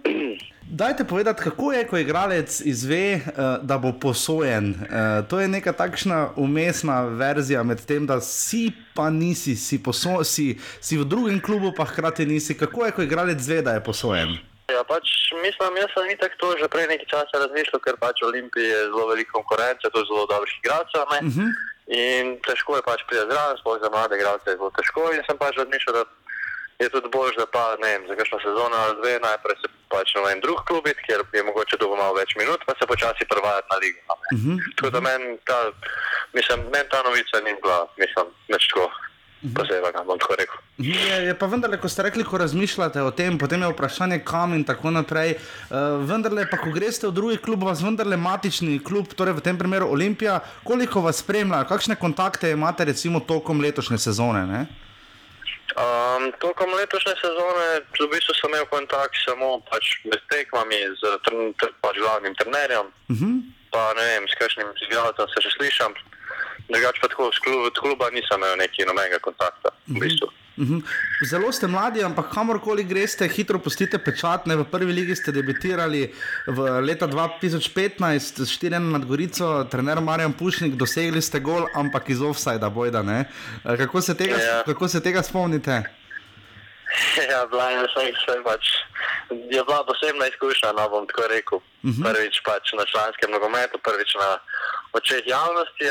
dajte 0.75 1.05
povedati, 1.05 1.43
kako 1.43 1.73
je, 1.73 1.87
ko 1.87 1.99
igralec 1.99 2.61
izve, 2.61 3.15
uh, 3.15 3.23
da 3.63 3.79
bo 3.79 3.93
posojen. 4.01 4.71
Uh, 4.71 5.29
to 5.29 5.41
je 5.41 5.49
neka 5.49 5.73
takšna 5.73 6.31
umestna 6.37 7.05
verzija 7.05 7.63
med 7.63 7.87
tem, 7.87 8.07
da 8.07 8.21
si 8.21 8.73
pa 8.95 9.11
nisi, 9.11 9.57
si, 9.57 9.83
poso, 9.83 10.25
si, 10.25 10.59
si 10.81 10.99
v 10.99 11.05
drugem 11.05 11.41
klubu, 11.41 11.73
pa 11.77 11.85
hkrati 11.85 12.27
nisi. 12.27 12.59
Kako 12.59 12.87
je, 12.87 12.93
ko 12.93 13.03
igralec 13.03 13.39
zve, 13.39 13.63
da 13.63 13.79
je 13.79 13.85
posojen? 13.85 14.35
Ja, 14.73 14.83
pač 14.89 15.07
mislim, 15.45 15.77
jaz 15.77 15.93
sem 15.95 16.11
itak 16.11 16.35
to 16.41 16.55
že 16.59 16.69
prej 16.73 16.89
nekaj 16.89 17.07
časa 17.07 17.43
razmišljal, 17.45 17.81
ker 17.85 18.01
pač 18.01 18.23
v 18.23 18.31
Olimpiji 18.33 18.65
je 18.65 18.81
zelo 18.89 19.07
veliko 19.13 19.39
konkurence, 19.39 19.91
to 19.93 20.01
je 20.01 20.09
zelo 20.11 20.27
dobrih 20.27 20.55
igralcev. 20.65 21.03
Uh 21.05 21.33
-huh. 21.37 21.51
In 21.87 22.41
težko 22.47 22.77
je 22.77 22.83
pač 22.83 23.01
priti 23.09 23.29
zraven, 23.31 23.57
sploh 23.61 23.79
za 23.81 23.91
mlade 23.93 24.17
igralce 24.17 24.51
je 24.51 24.57
zelo 24.57 24.71
težko. 24.71 25.13
In 25.13 25.23
sem 25.29 25.39
pač 25.39 25.57
razmišljal, 25.57 25.95
da 25.95 26.05
je 26.79 26.89
tudi 26.91 27.09
bolj, 27.13 27.35
da 27.39 27.47
pa 27.47 27.65
ne 27.83 27.89
vem, 27.93 28.03
za 28.09 28.15
kakšno 28.19 28.39
sezono 28.47 28.77
ali 28.85 28.99
dve 29.01 29.13
najprej 29.27 29.57
se 29.63 29.69
pač 29.93 30.15
na 30.15 30.31
en 30.33 30.41
drug 30.45 30.61
klub, 30.69 30.85
kjer 31.07 31.21
je 31.39 31.43
mogoče 31.49 31.79
dobo 31.81 31.97
malo 31.97 32.15
več 32.19 32.35
minut, 32.41 32.61
pa 32.67 32.75
se 32.79 32.91
počasi 32.93 33.31
prevajati 33.31 33.71
na 33.71 33.77
ligo. 33.83 34.01
Uh 34.09 34.39
-huh. 34.43 34.57
Tako 34.77 34.91
da 34.91 35.01
meni 35.01 35.39
ta, 35.49 35.59
mislim, 36.33 36.59
men 36.75 36.87
ta 36.91 37.03
novica 37.03 37.41
ni 37.47 37.53
bila, 37.63 37.81
mislim, 38.03 38.27
več 38.49 38.69
tako. 38.69 38.91
Posebej, 39.55 39.93
bom 40.07 40.19
tako 40.19 40.35
rekel. 40.41 40.57
Je, 40.79 41.17
je 41.27 41.35
pa 41.39 41.47
vendarle, 41.47 41.77
ko 41.81 41.89
ste 41.89 42.03
rekli, 42.03 42.25
ko 42.25 42.39
razmišljate 42.39 43.03
o 43.03 43.11
tem, 43.11 43.37
potem 43.39 43.63
je 43.63 43.69
vprašanje, 43.69 44.19
kam 44.25 44.55
in 44.57 44.65
tako 44.65 44.91
naprej. 44.91 45.35
Uh, 45.35 46.01
vendarle, 46.09 46.47
pa 46.51 46.57
ko 46.57 46.73
greste 46.73 47.07
v 47.07 47.13
drugi 47.13 47.37
klub, 47.37 47.63
vas 47.63 47.83
vendarle 47.85 48.17
matični 48.17 48.79
klub, 48.85 49.13
torej 49.13 49.37
v 49.37 49.45
tem 49.45 49.59
primeru 49.59 49.91
Olimpija, 49.93 50.41
koliko 50.65 51.05
vas 51.05 51.21
spremlja, 51.21 51.65
kakšne 51.69 51.97
kontakte 52.01 52.51
imate 52.51 52.85
recimo 52.85 53.21
tokom 53.21 53.61
letošnje 53.61 53.99
sezone? 53.99 54.47
Ne? 54.47 54.67
Um, 55.75 56.29
tokom 56.39 56.71
letošnje 56.77 57.15
sezone 57.19 57.67
v 57.99 58.07
bistvu 58.13 58.35
sem 58.37 58.53
imel 58.53 58.67
kontakt 58.71 59.17
samo 59.25 59.59
pač 59.71 59.97
med 60.05 60.21
tekmami 60.31 60.77
z 61.01 61.03
tr 61.25 61.35
tr 61.59 61.73
pač 61.81 61.97
glavnim 61.99 62.35
trenerjem, 62.39 62.87
uh 62.87 63.17
-huh. 63.17 63.35
pa 63.73 63.95
ne 63.97 64.05
vem, 64.05 64.29
s 64.29 64.39
kakšnim 64.39 64.69
igralcem 64.87 65.27
se 65.29 65.43
še 65.43 65.51
slišam. 65.57 65.93
Drugač 66.69 67.01
pa 67.01 67.09
tako, 67.09 67.33
od 67.69 67.77
kluba 67.81 68.11
nisem 68.11 68.39
imel 68.39 68.57
neki 68.57 68.85
nobenega 68.85 69.19
kontakta. 69.19 69.69
V 69.89 69.99
bistvu. 70.01 70.29
Uh 70.57 70.69
-huh. 70.69 70.83
Zelo 71.27 71.53
ste 71.53 71.67
mladi, 71.67 72.03
ampak 72.03 72.31
kamorkoli 72.35 72.85
greste, 72.85 73.29
hitro 73.29 73.59
pustite 73.59 73.99
pečat. 73.99 74.47
Ne? 74.47 74.57
V 74.57 74.65
prvi 74.65 74.93
ligi 74.93 75.17
ste 75.17 75.33
debitirali 75.33 76.15
v 76.47 76.59
leta 76.81 77.07
2015 77.07 78.45
s 78.47 78.51
4 78.63 78.79
nad 78.79 79.05
Gorico, 79.05 79.65
trener 79.65 80.01
Marjan 80.01 80.33
Pušnik, 80.33 80.75
dosegli 80.75 81.23
ste 81.23 81.41
gol, 81.41 81.67
ampak 81.75 82.09
iz 82.09 82.23
offsajda 82.23 82.71
bojda. 82.71 83.03
Ne? 83.03 83.25
Kako, 83.63 84.01
se 84.01 84.15
tega, 84.15 84.37
ja. 84.37 84.63
kako 84.63 84.89
se 84.89 85.03
tega 85.03 85.23
spomnite? 85.23 85.83
Ja, 87.31 87.47
bila 87.47 87.71
je, 87.71 87.79
vse, 87.87 88.13
vse 88.13 88.37
pač, 88.45 88.65
je 89.31 89.61
bila 89.67 89.85
posebna 89.89 90.27
izkušnja, 90.27 90.73
no 90.79 90.89
bom 90.89 91.07
tako 91.07 91.27
rekel. 91.27 91.59
Uh 91.59 91.91
-huh. 91.91 92.03
Prvič 92.07 92.41
pač 92.47 92.73
na 92.79 92.85
članskem 92.85 93.31
nogometu, 93.31 93.79
prvič 93.83 94.15
na 94.15 94.39
očeh 94.99 95.23
javnosti. 95.27 95.85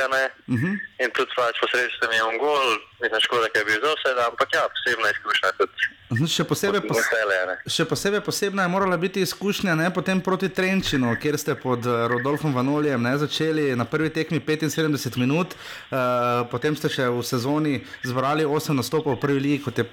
Uh 0.47 0.59
-huh. 0.59 0.73
In 1.03 1.09
tudi 1.15 1.31
pač 1.35 1.55
posredstvom 1.61 2.11
je 2.17 2.23
on 2.30 2.38
gol, 2.38 2.67
mislim, 3.01 3.21
škoda, 3.21 3.47
da 3.53 3.59
je 3.59 3.65
bil 3.65 3.80
zelo 3.84 3.97
sedaj, 4.05 4.25
ampak 4.31 4.49
ja, 4.53 4.63
posebna 4.75 5.07
izkušnja 5.15 5.49
tudi. 5.59 5.75
Še 6.13 6.43
posebej, 6.45 6.81
pos 6.85 6.97
vesele, 6.97 7.57
še 7.75 7.85
posebej 7.89 8.21
posebna 8.21 8.63
je 8.63 8.69
morala 8.69 8.97
biti 8.97 9.21
izkušnja 9.25 9.73
ne, 9.75 9.88
potem 9.93 10.21
proti 10.21 10.49
Trenčinu, 10.49 11.15
kjer 11.21 11.38
ste 11.41 11.55
pod 11.55 11.85
uh, 11.89 12.05
Rodolfom 12.11 12.53
Vanolijem 12.53 13.01
ne, 13.01 13.17
začeli 13.17 13.75
na 13.75 13.85
prvi 13.85 14.09
tekmi 14.13 14.39
75 14.39 15.17
minut, 15.17 15.55
uh, 15.55 16.45
potem 16.51 16.77
ste 16.77 16.89
še 16.89 17.09
v 17.09 17.25
sezoni 17.25 17.81
zbrali 18.05 18.45
8 18.45 18.77
nastopov 18.77 19.17
v 19.17 19.21
prvi 19.25 19.39
ligi, 19.39 19.63
kot 19.65 19.77
je 19.77 19.85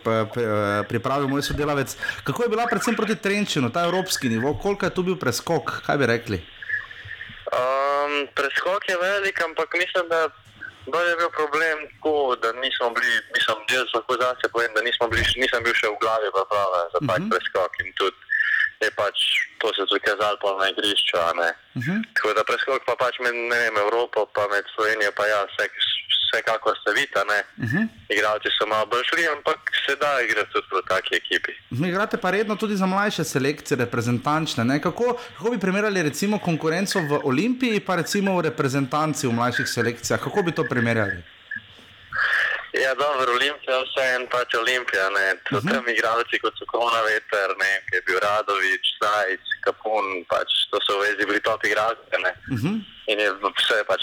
pripravil 0.88 1.28
moj 1.28 1.42
sodelavec. 1.42 1.96
Kako 2.24 2.42
je 2.42 2.52
bila 2.52 2.68
predvsem 2.68 2.96
proti 2.96 3.16
Trenčinu, 3.16 3.72
ta 3.72 3.88
evropski 3.88 4.28
nivo, 4.28 4.54
koliko 4.54 4.86
je 4.86 4.94
tu 4.94 5.02
bil 5.02 5.16
preskok, 5.16 5.80
kaj 5.86 5.96
bi 5.96 6.06
rekli? 6.06 6.38
Um, 8.10 8.26
preskok 8.34 8.88
je 8.88 8.96
velik, 8.98 9.40
ampak 9.40 9.74
mislim, 9.74 10.08
da 10.08 10.28
Bolj 10.86 11.08
je 11.10 11.16
bil 11.16 11.30
problem 11.30 11.78
tako, 11.90 12.36
da 12.42 12.52
nismo 12.52 12.90
bili, 12.96 13.12
mislim, 13.34 13.56
jaz 13.70 13.88
lahko 13.94 14.14
zase 14.22 14.48
povem, 14.52 14.72
da 14.74 14.80
nismo 14.82 15.08
bili, 15.12 15.22
nisem 15.42 15.62
bil 15.64 15.74
še 15.80 15.86
v 15.92 16.00
glavi 16.02 16.28
prave 16.34 16.80
za 16.92 16.98
tak 16.98 17.18
uh 17.18 17.24
-huh. 17.24 17.30
preskok 17.30 17.72
in 17.84 17.92
tudi 18.00 18.16
je 18.80 18.90
pač 19.00 19.16
to 19.60 19.68
se 19.76 19.82
tudi 19.88 20.00
kazalo 20.08 20.36
pa 20.42 20.50
na 20.60 20.66
igrišču. 20.72 21.16
Uh 21.16 21.84
-huh. 21.84 21.98
Tako 22.14 22.28
da 22.36 22.42
preskok 22.50 22.82
pa 22.88 22.94
pač 23.02 23.14
med, 23.24 23.34
vem, 23.52 23.74
Evropo 23.86 24.18
pa 24.36 24.44
med 24.52 24.64
Slovenijo 24.74 25.12
pa 25.18 25.24
ja, 25.32 25.40
vse, 25.48 25.64
vsekakor 26.22 26.74
se 26.84 26.90
vita. 27.00 27.20
Uh 27.24 27.70
-huh. 27.70 27.84
Igralci 28.16 28.48
so 28.58 28.66
malo 28.72 28.86
bolj 28.86 29.04
šli, 29.10 29.24
ampak 29.36 29.60
se 29.84 29.92
da 30.02 30.10
igrati 30.26 30.52
tudi 30.52 30.66
proti 30.70 30.88
taki 30.94 31.12
ekipi. 31.22 31.52
Mi 31.70 31.88
igrate 31.88 32.16
pa 32.16 32.30
redno 32.30 32.56
tudi 32.56 32.76
za 32.76 32.86
mlajše 32.86 33.24
selekcije, 33.24 33.78
reprezentančne, 33.84 34.64
ne. 34.64 34.82
Kako, 34.82 35.06
kako 35.36 35.50
bi 35.50 35.58
primerjali 35.58 36.02
recimo 36.02 36.38
konkurenco 36.38 36.98
v 37.10 37.20
Olimpiji 37.24 37.80
pa 37.80 37.96
recimo 37.96 38.36
v 38.36 38.42
reprezentanci 38.48 39.26
v 39.26 39.32
mlajših 39.32 39.68
selekcijah, 39.68 40.20
kako 40.20 40.42
bi 40.42 40.52
to 40.52 40.64
primerjali? 40.64 41.22
Ja, 42.72 42.94
dobro, 42.94 43.32
Olimpija, 43.34 43.80
vse 43.82 44.04
en 44.14 44.24
pač 44.30 44.54
Olimpija. 44.54 45.08
Tudi 45.48 45.56
uh 45.56 45.62
-huh. 45.62 45.74
tam 45.74 45.88
igralci 45.88 46.38
kot 46.38 46.54
so 46.58 46.64
Korona 46.72 47.02
Veter, 47.02 47.50
ne, 47.62 47.72
ki 47.86 47.94
je 47.96 48.02
bil 48.06 48.18
Radovič, 48.26 48.86
Sajc, 48.98 49.44
Kapun, 49.64 50.06
pač 50.32 50.50
to 50.70 50.78
so 50.86 50.98
v 50.98 51.02
vezi 51.02 51.26
bili 51.26 51.40
top 51.40 51.64
igralci. 51.64 52.02
Uh 52.14 52.58
-huh. 52.58 52.76
In 53.10 53.18
je 53.20 53.30
vse 53.32 53.78
pač, 53.90 54.00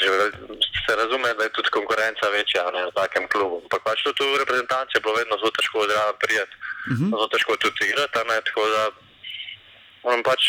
se 0.86 0.96
razume, 0.96 1.34
da 1.34 1.44
je 1.44 1.56
tudi 1.58 1.70
konkurenca 1.70 2.30
večja 2.30 2.72
ne, 2.72 2.86
v 2.86 2.92
takem 3.02 3.28
klubu. 3.28 3.56
Ampak 3.64 3.82
pač 3.84 4.04
tudi 4.04 4.24
v 4.34 4.40
reprezentanci 4.44 4.94
je 4.96 5.04
bilo 5.04 5.16
vedno 5.16 5.38
zelo 5.38 5.52
težko 5.58 5.88
zraven 5.90 6.18
prijeti, 6.24 6.56
uh 6.60 6.98
-huh. 6.98 7.10
zelo 7.10 7.28
težko 7.28 7.52
tudi 7.58 7.86
igrati, 7.86 8.20
ne, 8.30 8.38
tako 8.48 8.64
da 8.76 8.84
on 10.12 10.24
pač 10.24 10.42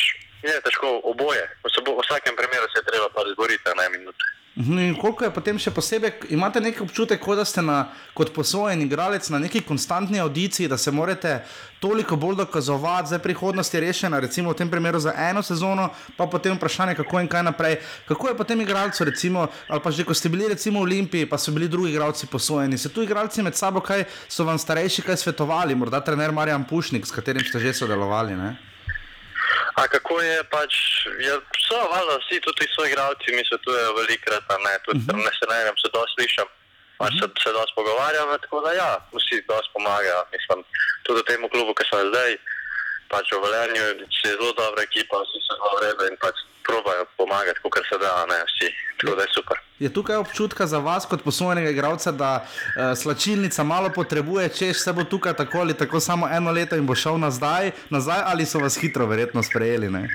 je 0.43 0.61
težko 0.67 1.01
oboje. 1.05 1.45
V 1.65 1.69
vsakem 2.03 2.35
primeru 2.37 2.67
se 2.69 2.79
je 2.79 2.89
treba 2.91 3.09
pa 3.15 3.21
izboriti 3.31 3.71
na 3.77 3.89
minute. 3.89 4.25
Mhm, 4.57 4.79
in 4.79 4.95
koliko 4.99 5.25
je 5.25 5.31
potem 5.31 5.59
še 5.59 5.71
posebej, 5.71 6.33
imate 6.35 6.61
neki 6.61 6.83
občutek, 6.83 7.23
da 7.23 7.45
ste 7.47 7.63
na, 7.63 7.93
kot 8.15 8.33
posojen 8.35 8.81
igralec 8.83 9.29
na 9.31 9.39
neki 9.39 9.61
konstantni 9.63 10.19
audiciji, 10.19 10.67
da 10.69 10.77
se 10.77 10.91
morate 10.91 11.45
toliko 11.81 12.17
bolj 12.17 12.41
dokazovati, 12.41 13.19
prihodnost 13.23 13.75
je 13.75 13.81
rešena, 13.81 14.19
recimo 14.19 14.51
v 14.51 14.59
tem 14.59 14.71
primeru 14.71 14.99
za 14.99 15.15
eno 15.15 15.43
sezono, 15.43 15.91
pa 16.17 16.27
potem 16.27 16.57
vprašanje, 16.57 16.97
kako 16.99 17.21
in 17.21 17.29
kaj 17.31 17.43
naprej. 17.43 17.79
Kako 18.09 18.29
je 18.29 18.37
potem 18.37 18.61
igralcu, 18.61 19.05
recimo, 19.05 19.47
ali 19.69 19.81
pa 19.81 19.91
že 19.91 20.05
ko 20.05 20.15
ste 20.15 20.29
bili 20.29 20.49
recimo 20.49 20.81
v 20.81 20.91
Olimpiji, 20.91 21.31
pa 21.31 21.39
so 21.39 21.55
bili 21.55 21.69
drugi 21.69 21.93
igralci 21.95 22.27
posojeni, 22.27 22.79
se 22.79 22.89
tu 22.89 23.03
igralci 23.03 23.43
med 23.43 23.55
sabo, 23.55 23.81
kaj 23.81 24.05
so 24.29 24.45
vam 24.45 24.59
starejši 24.59 25.03
kaj 25.03 25.17
svetovali, 25.17 25.75
morda 25.75 26.01
trener 26.01 26.33
Marjan 26.33 26.67
Pušnik, 26.67 27.07
s 27.07 27.15
katerim 27.15 27.47
ste 27.47 27.61
že 27.63 27.75
sodelovali? 27.79 28.35
Ne? 28.35 28.68
A 29.79 29.87
kako 29.87 30.19
je 30.21 30.39
pač, 30.51 30.73
ja, 31.23 31.35
so 31.67 31.79
valjda 31.93 32.17
vsi 32.23 32.41
tudi 32.43 32.67
svoji 32.75 32.91
igralci, 32.91 33.35
mi 33.37 33.45
svetujejo 33.47 33.93
velikrat, 34.01 34.45
ne, 34.67 34.75
tudi 34.85 34.99
uh 34.99 35.07
-huh. 35.07 35.25
ne 35.27 35.33
se 35.39 35.45
ne 35.51 35.59
vem, 35.65 35.77
se 35.83 35.89
dosti 35.95 36.15
slišam, 36.17 36.49
pač 37.01 37.13
se, 37.21 37.27
se 37.43 37.51
dosti 37.57 37.77
pogovarjam, 37.79 38.29
tako 38.45 38.61
da 38.65 38.71
ja, 38.73 38.91
vsi 39.19 39.37
dosti 39.51 39.71
pomagajo, 39.77 40.21
mislim, 40.35 40.59
tudi 41.05 41.21
v 41.21 41.29
tem 41.31 41.49
klubu, 41.53 41.71
ki 41.79 41.85
sem 41.91 42.09
zdaj, 42.11 42.31
pač 43.13 43.27
v 43.33 43.41
Velenju, 43.45 43.85
je 44.23 44.35
zelo 44.37 44.53
dobra 44.63 44.83
ekipa, 44.89 45.17
vsi 45.25 45.39
so 45.47 45.53
zelo 45.59 45.73
vrede 45.79 46.05
in 46.11 46.17
pač 46.25 46.37
probajo 46.69 47.05
pomagati, 47.17 47.61
kot 47.63 47.85
se 47.91 47.99
da, 48.05 48.13
ne 48.31 48.39
vsi. 48.49 48.69
Tako 49.01 49.15
da 49.17 49.23
je 49.23 49.29
super. 49.35 49.57
Je 49.79 49.93
tukaj 49.95 50.17
občutka 50.17 50.67
za 50.67 50.79
vas, 50.79 51.07
kot 51.07 51.23
poslovnega 51.25 51.71
igralca, 51.71 52.13
da 52.13 52.31
uh, 52.43 52.99
slačilnica 52.99 53.65
malo 53.65 53.91
potrebuje, 53.95 54.49
če 54.59 54.73
se 54.75 54.93
bo 54.93 55.05
tukaj 55.05 55.37
tako 55.39 55.61
ali 55.65 55.77
tako 55.77 56.01
samo 56.01 56.29
eno 56.29 56.53
leto 56.53 56.77
in 56.77 56.87
bo 56.87 56.95
šel 56.95 57.19
nazaj, 57.19 57.71
nazaj 57.91 58.23
ali 58.25 58.47
so 58.47 58.59
vas 58.59 58.79
hitro 58.81 59.07
verjetno 59.07 59.43
sprejeli? 59.43 59.91
Ne, 59.91 60.09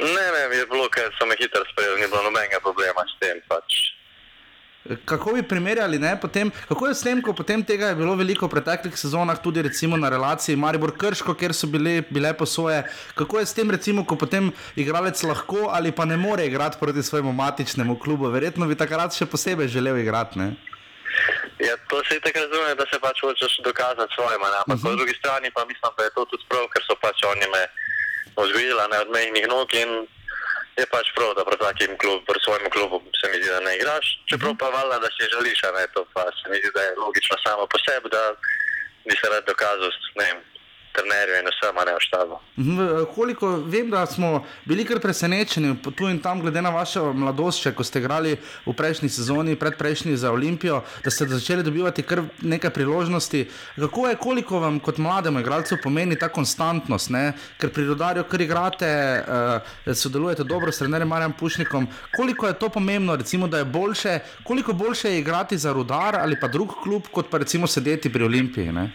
ne, 0.00 0.26
ne 0.32 0.56
je 0.56 0.66
bilo, 0.72 0.88
ker 0.88 1.12
so 1.18 1.26
me 1.26 1.36
hitro 1.40 1.64
sprejeli, 1.72 2.00
ni 2.00 2.08
bilo 2.08 2.22
nobenega 2.22 2.60
problema 2.64 3.04
s 3.04 3.18
tem. 3.20 3.40
Pač. 3.48 3.97
Kako 5.04 5.32
bi 5.32 5.42
primerjali, 5.42 5.98
ne, 5.98 6.14
potem, 6.20 6.50
kako 6.68 6.86
je 6.86 6.94
s 6.94 7.02
tem, 7.02 7.22
ko 7.22 7.32
potem 7.32 7.64
tega 7.64 7.90
je 7.92 7.98
bilo 7.98 8.14
veliko 8.16 8.46
v 8.46 8.56
preteklih 8.56 8.96
sezonah, 8.96 9.36
tudi 9.42 9.62
recimo 9.62 9.96
na 9.96 10.08
relaciji 10.08 10.56
Maribor 10.56 10.94
Krško, 10.96 11.34
kjer 11.34 11.54
so 11.54 11.66
bile, 11.66 12.02
bile 12.10 12.32
posoje. 12.32 12.82
Kako 13.14 13.38
je 13.38 13.46
s 13.46 13.54
tem, 13.54 13.70
recimo, 13.70 14.04
ko 14.04 14.16
potem 14.16 14.52
igralec 14.76 15.22
lahko 15.22 15.68
ali 15.72 15.92
pa 15.92 16.04
ne 16.04 16.16
more 16.16 16.46
igrati 16.46 16.78
proti 16.80 17.02
svojemu 17.02 17.32
matičnemu 17.32 17.98
klubu? 17.98 18.30
Verjetno 18.32 18.66
bi 18.66 18.78
takrat 18.78 19.16
še 19.16 19.26
posebej 19.26 19.68
želel 19.68 19.98
igrati. 19.98 20.38
Ne? 20.38 20.56
Ja, 21.58 21.74
to 21.90 22.02
se 22.06 22.20
tako 22.20 22.38
razume, 22.46 22.74
da 22.78 22.84
se 22.90 22.98
pač 23.02 23.20
hočeš 23.20 23.60
dokazati 23.64 24.14
svojim, 24.14 24.42
ampak 24.42 24.66
uh 24.66 24.74
-huh. 24.74 24.82
po 24.82 24.88
mhm. 24.88 24.96
drugi 24.96 25.14
strani 25.18 25.50
pa 25.50 25.64
mislim, 25.64 25.92
da 25.98 26.04
je 26.04 26.14
to 26.14 26.24
tudi 26.24 26.44
prav, 26.48 26.64
ker 26.72 26.82
so 26.86 26.94
pač 27.02 27.18
oni 27.24 27.46
me 27.54 27.62
vzgojili 28.36 28.82
od 29.02 29.10
mejnih 29.16 29.46
nog 29.48 29.68
in 29.74 29.90
je 30.78 30.86
pač 30.94 31.06
prav, 31.16 31.34
da 31.38 31.42
pri 31.44 31.56
takem 31.58 31.92
klubu, 31.98 32.22
pri 32.28 32.38
svojem 32.44 32.70
klubu 32.74 32.96
se 33.20 33.26
mi 33.30 33.36
zdi, 33.42 33.50
da 33.50 33.60
ne 33.60 33.72
igraš. 33.76 34.06
Čeprav 34.30 34.54
pa 34.60 34.68
valjda, 34.76 34.98
da 35.04 35.08
si 35.14 35.32
želiš, 35.34 35.62
ne, 35.76 35.84
to 35.94 36.00
pa 36.14 36.22
se 36.38 36.44
mi 36.50 36.56
zdi, 36.60 36.70
da 36.74 36.82
je 36.82 36.98
logično 37.04 37.36
samo 37.44 37.66
po 37.72 37.78
sebi, 37.86 38.08
da 38.16 38.22
bi 39.06 39.14
se 39.20 39.26
rad 39.32 39.44
dokazal, 39.50 39.90
ne 40.18 40.24
vem, 40.28 40.38
trenerju 40.98 41.38
in 41.40 41.50
vsem, 41.52 41.80
ne 41.86 41.94
v 41.94 42.02
štabu. 42.02 42.38
Mhm, 42.58 43.04
Koliko 43.14 43.48
vem, 43.66 43.90
da 43.90 44.06
smo 44.06 44.44
bili 44.64 44.84
kar 44.84 45.00
presenečeni 45.00 45.76
tu 45.96 46.08
in 46.08 46.18
tam, 46.18 46.40
glede 46.40 46.62
na 46.62 46.70
vašo 46.74 47.12
mladost, 47.12 47.62
še 47.62 47.72
ko 47.72 47.84
ste 47.86 48.02
igrali 48.02 48.36
v 48.66 48.74
prejšnji 48.74 49.08
sezoni, 49.08 49.56
predprejšnji 49.56 50.16
za 50.16 50.32
Olimpijo, 50.32 50.82
da 51.04 51.10
ste 51.10 51.28
začeli 51.30 51.62
dobivati 51.62 52.02
kar 52.02 52.22
nekaj 52.42 52.70
priložnosti. 52.74 53.44
Kako 53.76 54.08
je, 54.08 54.16
koliko 54.16 54.60
vam 54.60 54.80
kot 54.80 54.98
mlademu 54.98 55.40
igralcu 55.40 55.78
pomeni 55.82 56.18
ta 56.18 56.28
konstantnost? 56.28 57.10
Ne? 57.10 57.32
Ker 57.58 57.72
pri 57.74 57.86
rodarju, 57.92 58.24
ker 58.30 58.42
igrate, 58.42 58.90
uh, 59.22 59.94
sodelujete 59.94 60.44
dobro 60.44 60.72
s 60.72 60.82
trenerjem 60.82 61.08
Marjem 61.08 61.32
Pušnikom, 61.32 61.88
koliko 62.16 62.46
je 62.46 62.58
to 62.58 62.68
pomembno, 62.68 63.16
recimo, 63.16 63.48
da 63.48 63.58
je 63.58 63.64
boljše, 63.64 64.18
koliko 64.44 64.72
boljše 64.72 65.12
je 65.12 65.18
igrati 65.18 65.58
za 65.58 65.72
rodar 65.72 66.16
ali 66.20 66.40
pa 66.40 66.48
drug 66.48 66.74
klub, 66.82 67.08
kot 67.12 67.30
pa 67.30 67.38
recimo 67.38 67.66
sedeti 67.66 68.12
pri 68.12 68.24
Olimpiji? 68.24 68.72
Ne? 68.72 68.90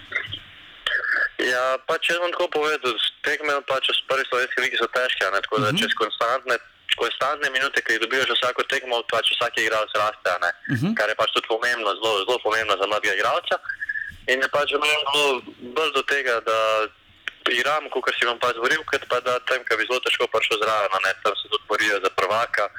Ja, 1.41 1.77
pa 1.87 1.97
če 1.97 2.13
bom 2.21 2.31
tako 2.31 2.47
povedal, 2.53 2.93
tekme 3.25 3.57
pač 3.65 3.89
v 3.89 4.05
prvi 4.07 4.25
slovenski 4.29 4.61
ligi 4.61 4.77
so 4.77 4.87
težke, 4.93 5.25
ne, 5.33 5.41
tako 5.41 5.59
da 5.59 5.71
Mhm. 5.73 5.77
čez 5.81 5.93
konstantne, 5.97 6.55
konstantne 6.95 7.49
minute, 7.49 7.81
ki 7.81 7.93
jih 7.93 8.01
dobijo 8.01 8.25
že 8.25 8.37
vsako 8.37 8.61
tekmo, 8.69 9.01
pač 9.09 9.33
vsak 9.33 9.57
igralec 9.57 9.89
raste, 9.95 10.31
ne, 10.41 10.51
Mhm. 10.69 10.93
kar 10.93 11.09
je 11.09 11.15
pač 11.15 11.31
tudi 11.33 11.47
pomembno, 11.47 11.89
zelo, 11.95 12.25
zelo 12.25 12.37
pomembno 12.39 12.77
za 12.77 12.85
mladega 12.85 13.15
igralca. 13.15 13.57
In 14.27 14.39
je 14.41 14.47
pač 14.47 14.69
bilo 14.71 15.41
bolj 15.73 15.91
do 15.93 16.03
tega, 16.03 16.39
da 16.41 16.87
igram, 17.51 17.89
kot 17.89 18.13
si 18.15 18.25
vam 18.25 18.39
pač 18.39 18.55
govoril, 18.55 18.83
kot 18.85 19.03
pa 19.09 19.19
da 19.19 19.39
tam, 19.39 19.59
ki 19.65 19.75
bi 19.75 19.83
zelo 19.89 19.99
težko 19.99 20.27
prišel 20.27 20.57
zraven, 20.61 20.91
ne, 21.03 21.11
tam 21.23 21.33
se 21.35 21.49
tudi 21.49 21.65
borijo 21.67 21.99
za 21.99 22.09
prvaka. 22.09 22.69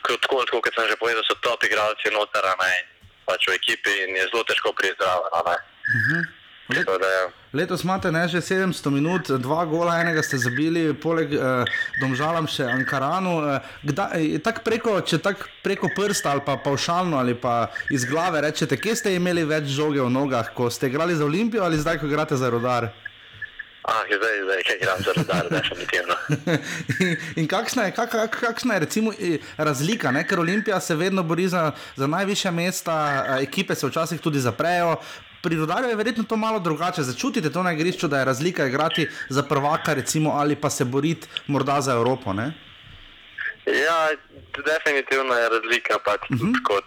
Tako, 0.00 0.16
tako, 0.46 0.62
kot 0.62 0.72
sem 0.74 0.88
že 0.88 0.96
povedal, 0.96 1.22
so 1.26 1.34
top 1.42 1.60
igralci 1.64 2.08
noter, 2.10 2.44
ne, 2.46 2.72
pač 3.26 3.44
v 3.50 3.58
ekipi 3.58 3.92
in 4.08 4.16
je 4.16 4.24
zelo 4.32 4.40
težko 4.44 4.72
priti 4.72 4.96
zraven, 4.96 5.28
a 5.34 5.40
ne. 5.50 5.56
Let- 6.76 6.88
ja. 6.88 7.28
Letos 7.52 7.82
imate 7.82 8.12
ne, 8.12 8.28
že 8.28 8.38
700 8.38 8.90
minut, 8.94 9.30
dva 9.42 9.64
gola, 9.66 9.96
enega 10.00 10.22
ste 10.22 10.38
zabili, 10.38 10.94
poleg 10.94 11.34
eh, 11.34 11.66
Domžalam 12.00 12.46
še 12.46 12.62
Ankaranu. 12.62 13.40
Eh, 13.42 13.60
kdaj, 13.90 14.38
tak 14.46 14.62
preko, 14.62 15.00
če 15.02 15.18
tako 15.18 15.50
preko 15.64 15.90
prsta 15.90 16.30
ali 16.30 16.44
pa 16.46 16.56
pavšalno 16.62 17.18
ali 17.18 17.34
pa 17.34 17.70
iz 17.90 18.06
glave 18.06 18.40
rečete, 18.40 18.78
kje 18.78 18.96
ste 18.96 19.14
imeli 19.18 19.42
več 19.44 19.66
žoge 19.74 19.98
v 19.98 20.10
nogah, 20.10 20.54
ko 20.54 20.70
ste 20.70 20.86
igrali 20.86 21.18
za 21.18 21.26
Olimpijo 21.26 21.66
ali 21.66 21.80
zdaj, 21.80 21.98
ko 21.98 22.06
igrate 22.06 22.38
za 22.38 22.50
Rodar? 22.50 22.92
Ah, 23.82 24.04
zdaj, 24.06 24.44
zdaj, 24.44 24.62
kaj 24.62 24.76
igram 24.76 24.98
za 25.02 25.12
rodar, 25.16 25.46
definitivno. 25.56 26.14
in 27.00 27.16
in 27.36 27.46
kakšna 27.48 27.88
je, 27.88 27.92
kak, 27.96 28.10
kak, 28.12 28.36
kakšna 28.40 28.74
je 28.74 28.80
recimo, 28.80 29.12
eh, 29.12 29.38
razlika, 29.56 30.10
ne? 30.12 30.26
ker 30.28 30.40
Olimpija 30.40 30.80
se 30.80 30.94
vedno 30.94 31.22
bori 31.22 31.48
za, 31.48 31.72
za 31.96 32.06
najvišja 32.06 32.50
mesta, 32.50 32.96
eh, 33.26 33.42
ekipe 33.42 33.74
se 33.74 33.86
včasih 33.86 34.20
tudi 34.20 34.38
zaprejo. 34.38 34.96
Pri 35.42 35.56
rodarju 35.56 35.88
je 35.88 35.96
verjetno 35.96 36.24
to 36.24 36.36
malo 36.36 36.58
drugače. 36.58 37.02
Začutite 37.02 37.52
to 37.52 37.62
na 37.62 37.72
igrišču, 37.72 38.08
da 38.08 38.18
je 38.18 38.24
razlika 38.24 38.66
igrati 38.66 39.08
za 39.28 39.42
prvaka, 39.42 39.94
recimo, 39.94 40.30
ali 40.30 40.56
pa 40.56 40.70
se 40.70 40.84
boriti 40.84 41.28
morda 41.46 41.80
za 41.80 41.92
Evropo. 41.92 42.32
Ne? 42.32 42.52
Ja, 43.66 44.08
definitivno 44.64 45.34
je 45.34 45.48
razlika. 45.48 45.98
Pač 46.04 46.20
uh 46.30 46.36
-huh. 46.36 46.62
kot, 46.64 46.84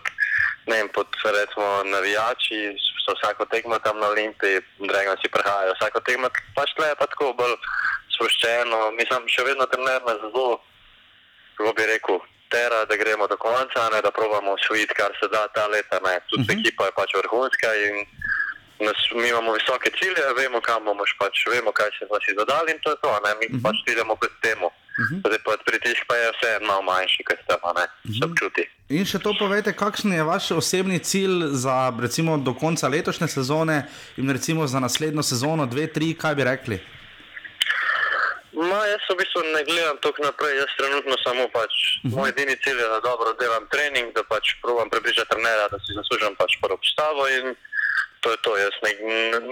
ne 0.66 0.76
vem, 0.76 0.90
pod, 0.94 1.08
recimo, 1.24 1.84
navijači 1.84 2.78
so 3.06 3.14
vsako 3.18 3.46
tekmo 3.46 3.80
tam 3.80 4.00
na 4.00 4.08
Olimpiji, 4.08 4.62
Dragon 4.80 5.18
si 5.22 5.32
prihajajo. 5.32 5.74
Vsako 5.80 6.00
tekmo 6.00 6.30
pač 6.56 6.70
tle 6.76 6.88
je 6.88 6.96
pa 6.96 7.06
tako 7.06 7.34
bolj 7.34 7.56
sproščeno. 8.16 8.92
Mislim, 9.00 9.28
še 9.28 9.44
vedno 9.44 9.66
trener 9.66 10.02
nas 10.08 10.20
zelo, 10.22 10.62
kako 11.58 11.74
bi 11.74 11.86
rekel, 11.94 12.20
tera, 12.54 12.80
da 12.90 12.96
gremo 13.04 13.26
do 13.34 13.38
konca, 13.48 13.82
ne, 13.94 14.00
da 14.06 14.12
probamo 14.20 14.50
osvojiti, 14.58 14.94
kar 15.00 15.12
se 15.20 15.26
da 15.36 15.42
ta 15.56 15.66
leta. 15.74 15.98
Ne. 16.08 16.16
Tudi 16.30 16.44
uh 16.44 16.48
-huh. 16.48 16.60
ekipa 16.60 16.84
je 16.86 16.98
pač 17.00 17.10
vrhunska 17.20 17.70
in 17.86 17.96
nas, 18.86 19.00
mi 19.20 19.28
imamo 19.34 19.50
visoke 19.60 19.90
cilje, 20.00 20.24
vemo, 20.40 20.58
kam 20.68 20.80
bomo 20.88 21.04
pač, 21.22 21.36
vemo, 21.54 21.72
kaj 21.80 21.90
se 21.98 22.04
pa 22.12 22.18
si 22.24 22.32
zadali 22.40 22.70
in 22.74 22.80
to 22.84 22.90
je 22.94 22.98
to. 23.04 23.12
Ne. 23.26 23.32
Mi 23.40 23.46
uh 23.48 23.52
-huh. 23.54 23.64
pač 23.66 23.78
idemo 23.94 24.14
k 24.22 24.24
temu. 24.46 24.68
Uh 24.68 25.06
-huh. 25.06 25.20
Zdaj 25.28 25.40
pa 25.46 25.52
pritisk 25.70 26.02
pa 26.10 26.16
je 26.22 26.28
vse 26.36 26.52
malo 26.70 26.82
manjši, 26.90 27.22
kot 27.28 27.40
tam, 27.50 27.62
ne, 27.80 27.86
se 28.18 28.26
občuti. 28.30 28.64
In 28.90 29.06
še 29.06 29.20
to 29.26 29.32
povejte, 29.40 29.74
kakšen 29.74 30.12
je 30.14 30.24
vaš 30.24 30.52
osebni 30.52 31.00
cilj 31.00 31.38
za 31.64 31.94
recimo, 32.02 32.38
do 32.38 32.54
konca 32.54 32.88
letošnje 32.88 33.28
sezone 33.28 33.78
in 34.18 34.30
recimo 34.30 34.68
za 34.68 34.80
naslednjo 34.80 35.24
sezono, 35.24 35.66
dve, 35.66 35.88
tri, 35.88 36.14
kaj 36.22 36.36
bi 36.36 36.44
rekli? 36.44 36.78
Ma, 38.69 38.80
jaz 38.88 39.03
v 39.10 39.18
bistvu 39.19 39.41
ne 39.56 39.61
gledam 39.68 39.98
tako 40.06 40.23
naprej, 40.27 40.53
jaz 40.61 40.72
trenutno 40.80 41.15
samo 41.26 41.44
pač. 41.57 41.73
Uh 41.73 42.11
-huh. 42.11 42.15
Moj 42.18 42.30
edini 42.30 42.56
cilj 42.64 42.80
je, 42.84 42.88
da 42.94 42.99
dobro 43.10 43.34
delam 43.41 43.65
trening, 43.73 44.07
da 44.18 44.23
pač 44.23 44.45
probujem 44.64 44.90
prepričati 44.94 45.30
trenera, 45.31 45.65
da 45.73 45.77
si 45.80 45.98
zaslužim 45.99 46.35
pač 46.41 46.52
prvo 46.61 46.77
postavo 46.84 47.23
in 47.38 47.45
to 48.22 48.27
je 48.31 48.38
to. 48.45 48.52
Jaz 48.64 48.76
ne, 48.84 48.91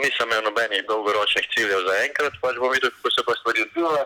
nisem 0.04 0.28
imel 0.28 0.42
nobenih 0.48 0.82
dolgoročnih 0.92 1.46
ciljev 1.54 1.80
za 1.88 1.96
enkrat, 2.06 2.34
pač 2.44 2.56
bom 2.62 2.72
videl, 2.76 2.92
kako 2.96 3.10
se 3.16 3.22
pa 3.28 3.34
stvari 3.40 3.60
odvijajo. 3.68 4.06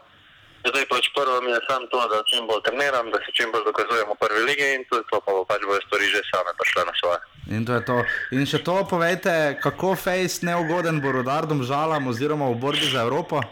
Zdaj 0.69 0.85
pač 0.93 1.05
prvo 1.15 1.41
mi 1.45 1.51
je 1.51 1.59
samo 1.69 1.85
to, 1.91 1.99
da 2.11 2.17
čim 2.29 2.47
bolj 2.49 2.61
treniram, 2.67 3.05
da 3.13 3.17
se 3.23 3.29
čim 3.37 3.49
bolj 3.53 3.63
dokazujem 3.69 4.07
v 4.13 4.15
prvi 4.23 4.41
ligi 4.49 4.67
in 4.75 4.81
to 4.89 4.93
je 4.99 5.03
to, 5.11 5.17
pa 5.25 5.31
bo 5.35 5.41
pač 5.51 5.61
bojo 5.69 5.81
stvari 5.85 6.05
že 6.13 6.21
same 6.31 6.51
prišle 6.59 6.81
na 6.89 6.93
svoje. 6.99 7.19
In 7.55 7.61
to 7.67 7.73
je 7.77 7.83
to. 7.89 7.97
In 8.35 8.45
še 8.51 8.59
to 8.67 8.75
povejte, 8.93 9.33
kako 9.65 9.93
fejs 10.05 10.41
neugoden 10.41 10.97
bo 11.03 11.13
rodardom 11.13 11.61
žalam 11.61 12.09
oziroma 12.09 12.49
v 12.49 12.57
borbi 12.63 12.87
za 12.89 13.05
Evropo? 13.05 13.45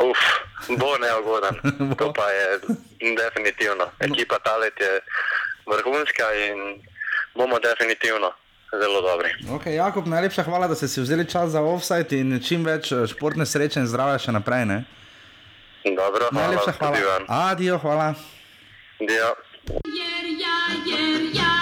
Uf, 0.00 0.18
bo 0.78 0.98
neugoden. 0.98 1.54
to 1.98 2.12
pa 2.12 2.30
je 2.30 2.46
definitivno. 3.16 3.90
Ekipa 4.00 4.38
Talet 4.38 4.80
je 4.80 5.00
vrhunska 5.66 6.26
in 6.34 6.82
bomo 7.34 7.58
definitivno 7.58 8.32
zelo 8.80 9.00
dobri. 9.00 9.28
Okay, 9.48 9.74
Jakob, 9.74 10.06
najlepša 10.06 10.42
hvala, 10.42 10.68
da 10.68 10.74
ste 10.74 10.88
si 10.88 11.00
vzeli 11.00 11.30
čas 11.30 11.50
za 11.50 11.62
offside 11.62 12.18
in 12.18 12.40
čim 12.42 12.64
več 12.64 12.92
eh, 12.92 13.06
športne 13.06 13.46
sreče 13.46 13.80
in 13.80 13.86
zdravja 13.86 14.18
še 14.18 14.34
naprej. 14.34 14.66
Ne? 14.66 14.78
Dobro, 15.84 16.30
hvala. 16.32 16.46
Najlepša 16.46 16.72
hvala. 16.78 17.18
Adijo, 17.28 17.78
hvala. 17.78 18.14
Dio. 18.98 19.34
Jer 19.84 20.24
ja, 20.40 20.58
jer 20.86 21.22
ja 21.34 21.53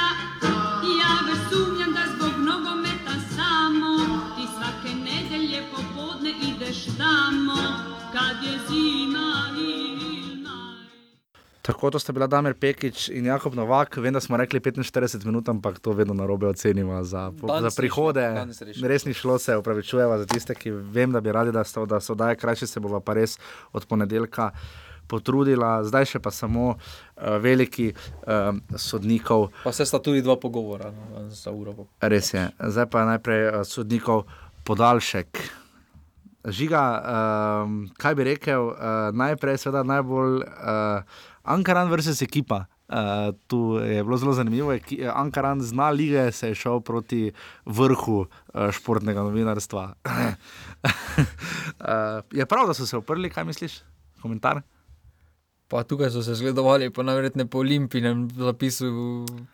Tako 11.63 11.91
to 11.91 11.99
sta 11.99 12.13
bila 12.13 12.27
Damir 12.27 12.55
Pekič 12.55 13.09
in 13.09 13.27
Jakob 13.27 13.55
Novak. 13.55 13.97
Vem, 13.97 14.13
da 14.13 14.21
smo 14.21 14.37
rekli 14.37 14.61
45 14.61 15.25
minut, 15.25 15.49
ampak 15.49 15.79
to 15.79 15.93
vedno 15.93 16.15
na 16.15 16.27
robe 16.27 16.47
ocenimo 16.47 17.05
za, 17.05 17.33
za 17.61 17.71
prihode. 17.77 18.47
Res 18.83 19.05
ni 19.05 19.15
šlo, 19.15 19.39
se 19.39 19.57
upravičujeva 19.57 20.19
za 20.19 20.27
tiste, 20.27 20.55
ki 20.55 20.71
vem, 20.71 21.13
da 21.13 21.21
bi 21.21 21.33
radi, 21.33 21.53
da, 21.53 21.65
sta, 21.65 21.87
da 21.87 22.01
so 22.01 22.15
daje 22.15 22.37
krajše, 22.37 22.67
se 22.67 22.81
bova 22.81 23.01
pa 23.01 23.15
res 23.15 23.39
od 23.73 23.87
ponedeljka 23.87 24.51
potrudila. 25.07 25.85
Zdaj 25.87 26.11
še 26.17 26.23
pa 26.25 26.35
samo 26.35 26.75
uh, 26.75 26.77
veliki 27.39 27.93
uh, 27.95 28.59
sodnikov. 28.75 29.53
Pa 29.63 29.73
se 29.73 29.87
sta 29.87 30.03
tudi 30.03 30.23
dva 30.23 30.37
pogovora 30.37 30.91
no, 30.91 31.29
za 31.31 31.55
uro. 31.55 31.87
Res 32.03 32.35
je. 32.35 32.49
Zdaj 32.59 32.91
pa 32.91 33.07
najprej 33.07 33.49
uh, 33.49 33.63
sodnikov 33.63 34.27
podaljšek. 34.67 35.39
Žiga, 36.43 36.83
um, 36.99 37.85
kaj 38.03 38.15
bi 38.19 38.25
rekel, 38.27 38.73
uh, 38.73 39.13
najprej, 39.15 39.61
seveda, 39.63 39.85
najbolj 39.87 40.41
uh, 40.43 41.21
Ankaran 41.43 41.91
versus 41.91 42.23
ekipa. 42.23 42.67
Uh, 42.93 43.33
tu 43.47 43.81
je 43.81 44.05
bilo 44.05 44.17
zelo 44.17 44.33
zanimivo. 44.33 44.75
Ankaran 45.15 45.61
zna 45.61 45.91
lige, 45.91 46.33
se 46.33 46.49
je 46.49 46.55
šel 46.55 46.81
proti 46.81 47.33
vrhu 47.65 48.19
uh, 48.21 48.71
športnega 48.71 49.23
novinarstva. 49.23 49.95
uh, 50.05 50.13
je 52.39 52.47
prav, 52.47 52.67
da 52.67 52.75
so 52.75 52.87
se 52.87 52.97
oprli, 52.97 53.31
kaj 53.31 53.45
misliš? 53.45 53.81
Komentar? 54.23 54.63
Pa 55.73 55.83
tukaj 55.89 56.11
so 56.13 56.21
se 56.23 56.35
zgledovali, 56.35 56.91
pa 56.93 57.03
najverjetneje 57.03 57.47
po 57.47 57.59
olimpijnem 57.59 58.29
zapisu 58.37 58.85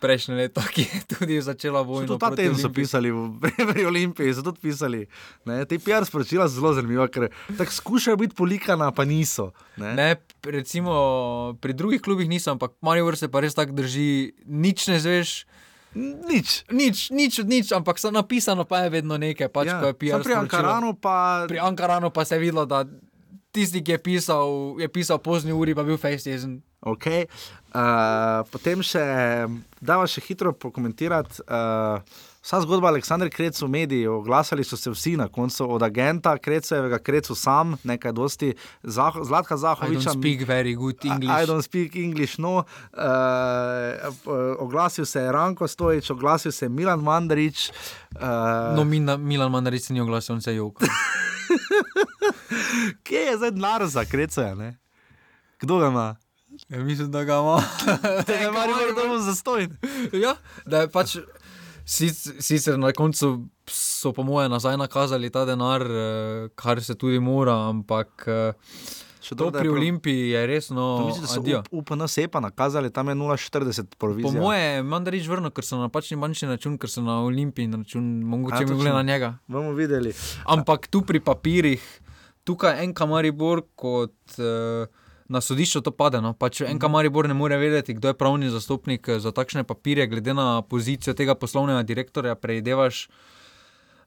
prejšnje 0.00 0.34
leto, 0.34 0.62
ki 0.74 0.82
je 0.82 1.02
tudi 1.06 1.36
začela 1.42 1.80
So 1.80 1.86
vojno. 1.86 2.06
tudi 2.06 2.20
ta 2.20 2.26
proti 2.26 2.42
teden 2.42 2.58
so 2.58 2.72
pisali, 2.74 3.12
pri, 3.74 3.86
Olimpiji 3.86 4.34
so 4.34 4.42
tudi 4.42 4.58
pisali. 4.58 5.06
Ne, 5.46 5.62
te 5.64 5.78
PR 5.78 6.02
sporočila 6.02 6.48
so 6.48 6.58
zelo 6.58 6.72
zanimiva, 6.74 7.06
ker 7.06 7.28
tako 7.54 7.70
skušajo 7.72 8.16
biti 8.16 8.34
polikana, 8.34 8.90
pa 8.90 9.06
niso. 9.06 9.52
Ne? 9.76 9.94
Ne, 9.94 10.16
recimo 10.42 11.54
pri 11.60 11.72
drugih 11.72 12.02
klubih 12.02 12.28
nisem, 12.28 12.58
ampak 12.58 12.74
Marijo 12.82 13.14
se 13.16 13.30
pa 13.30 13.40
res 13.40 13.54
tako 13.54 13.78
drži, 13.78 14.34
nič 14.46 14.90
ne 14.90 14.98
zveš. 14.98 15.46
Nič. 15.94 16.64
Nič, 16.68 17.10
nič, 17.10 17.38
nič, 17.46 17.72
ampak 17.72 17.96
napisano 18.10 18.66
pa 18.66 18.84
je 18.84 18.90
vedno 18.90 19.16
nekaj. 19.16 19.48
Pač, 19.48 19.70
ja, 19.70 19.78
ko 19.80 19.86
je 19.86 19.94
PR 19.94 20.20
pri. 20.26 20.34
Ankaranu 20.34 20.98
pa. 20.98 21.46
Pri 21.46 21.62
Ankaranu 21.62 22.10
pa 22.10 22.26
se 22.26 22.36
je 22.36 22.42
videlo, 22.42 22.66
da 22.66 22.84
tisti, 23.58 23.82
ki 23.82 23.96
je 23.96 24.00
pisal, 24.06 24.54
je 24.78 24.88
pisal 24.92 25.18
pozni 25.22 25.54
uri, 25.54 25.74
pa 25.74 25.82
bil 25.86 25.98
face 26.00 26.30
jezen. 26.30 26.60
Okay. 26.80 27.26
Uh, 27.74 28.46
potem 28.50 28.80
še, 28.86 29.02
da 29.80 29.98
vas 29.98 30.10
še 30.14 30.22
hitro 30.24 30.52
pokomentirati. 30.52 31.42
Uh, 31.44 32.00
Vsa 32.38 32.62
zgodba 32.64 32.88
Aleksandra 32.88 33.28
Krecu 33.28 33.66
v 33.66 33.74
mediji, 33.74 34.06
oglasili 34.08 34.64
so 34.64 34.76
se 34.78 34.88
vsi 34.88 35.16
na 35.20 35.26
koncu, 35.28 35.66
od 35.68 35.82
agenta 35.82 36.32
Krecujevega, 36.38 36.98
Krecu 36.98 37.34
sam, 37.36 37.76
nekaj 37.84 38.12
dosti, 38.12 38.54
Zah 38.84 39.18
Zlatka 39.20 39.54
I 39.54 39.58
Zahoviča. 39.58 40.00
don't 40.00 40.16
speak 40.16 40.46
very 40.48 40.72
good 40.72 40.96
English. 41.04 41.28
I 41.28 41.44
don't 41.44 41.62
speak 41.62 41.96
English, 41.96 42.38
no. 42.38 42.64
Uh, 42.94 44.08
oglasil 44.58 45.04
se 45.04 45.20
je 45.20 45.32
Ranko 45.32 45.68
Stojič, 45.68 46.10
oglasil 46.10 46.52
se 46.52 46.64
je 46.64 46.68
Milan 46.70 47.00
Mandarič. 47.00 47.70
Uh, 48.16 48.76
No, 48.76 48.84
Mina, 48.84 49.16
Milan 49.16 49.50
Mandaric 49.50 49.84
se 49.84 49.92
ni 49.92 50.00
oglasil, 50.00 50.34
on 50.34 50.40
se 50.40 50.50
je 50.50 50.56
jokal. 50.56 50.88
Kje 53.04 53.18
je 53.20 53.36
zdaj 53.36 53.50
denar 53.50 53.86
za 53.86 54.04
Krecuja? 54.04 54.54
Ne? 54.54 54.78
Kdo 55.60 55.78
ga 55.78 55.86
ima? 55.86 56.16
Ja, 56.68 56.78
mislim, 56.80 57.10
da 57.10 57.24
ga 57.24 57.34
ima. 57.34 57.62
Tega 58.22 58.38
je 58.42 58.50
Maribor 58.50 58.94
domu 58.94 59.18
zastojn. 59.20 59.76
ja, 60.14 60.34
da 60.66 60.80
je 60.80 60.88
pač. 60.88 61.16
sic- 61.86 62.34
Sicer 62.38 62.78
na 62.78 62.92
koncu 62.92 63.46
so, 63.66 64.12
po 64.12 64.22
mojem, 64.22 64.50
nazaj 64.50 64.76
nakazali 64.76 65.30
ta 65.30 65.44
denar, 65.44 65.82
eh, 65.82 65.94
kar 66.54 66.82
se 66.82 66.94
tudi 66.94 67.18
mora, 67.18 67.68
ampak 67.68 68.24
eh, 68.26 68.52
Še 69.20 69.34
to 69.34 69.50
da 69.50 69.58
je 69.58 69.62
pri 69.62 69.68
Olimpiji 69.70 70.28
je 70.30 70.46
res, 70.46 70.66
To 70.66 70.74
no, 70.74 70.84
Mislim, 71.06 71.24
da 71.44 71.60
up- 71.60 71.68
UPN 71.72 72.06
sepa 72.06 72.40
nakazali, 72.40 72.88
tam 72.88 73.08
je 73.08 73.14
0,40 73.14 73.82
Po 73.82 73.96
provizija. 73.98 74.32
mojem, 74.34 74.86
Mandarič 74.86 75.26
vrnil, 75.26 75.50
ker 75.50 75.64
so 75.64 75.76
na 75.76 75.82
napačni 75.82 76.16
bančni 76.16 76.48
račun, 76.48 76.76
ker 76.76 76.88
so 76.88 77.00
na 77.00 77.20
Olimpiji 77.20 77.68
račun, 77.68 78.04
mogoče 78.22 78.62
točno. 78.62 78.78
gre 78.78 78.90
na 78.90 79.02
njega. 79.02 79.38
Bomo 79.46 79.72
videli. 79.72 80.12
Ampak 80.46 80.86
tu 80.86 81.02
pri 81.02 81.20
papirjih, 81.20 81.82
tukaj 82.44 82.80
en 82.80 82.94
kamaribor 82.94 83.62
kot. 83.74 84.14
Uh, 84.36 84.86
Na 85.28 85.40
sodišču 85.44 85.82
to 85.84 85.92
pade. 85.92 86.22
No. 86.24 86.32
Pač 86.32 86.62
en 86.64 86.78
kamaribor 86.80 87.28
ne 87.28 87.36
more 87.36 87.58
vedeti, 87.60 87.94
kdo 87.94 88.12
je 88.12 88.16
pravni 88.16 88.48
zastopnik 88.48 89.08
eh, 89.08 89.20
za 89.20 89.32
takšne 89.32 89.64
papirje, 89.68 90.06
glede 90.08 90.34
na 90.34 90.62
pozicijo 90.62 91.14
tega 91.14 91.36
poslovnega 91.36 91.82
direktorja. 91.82 92.34
Predevaš, 92.34 93.08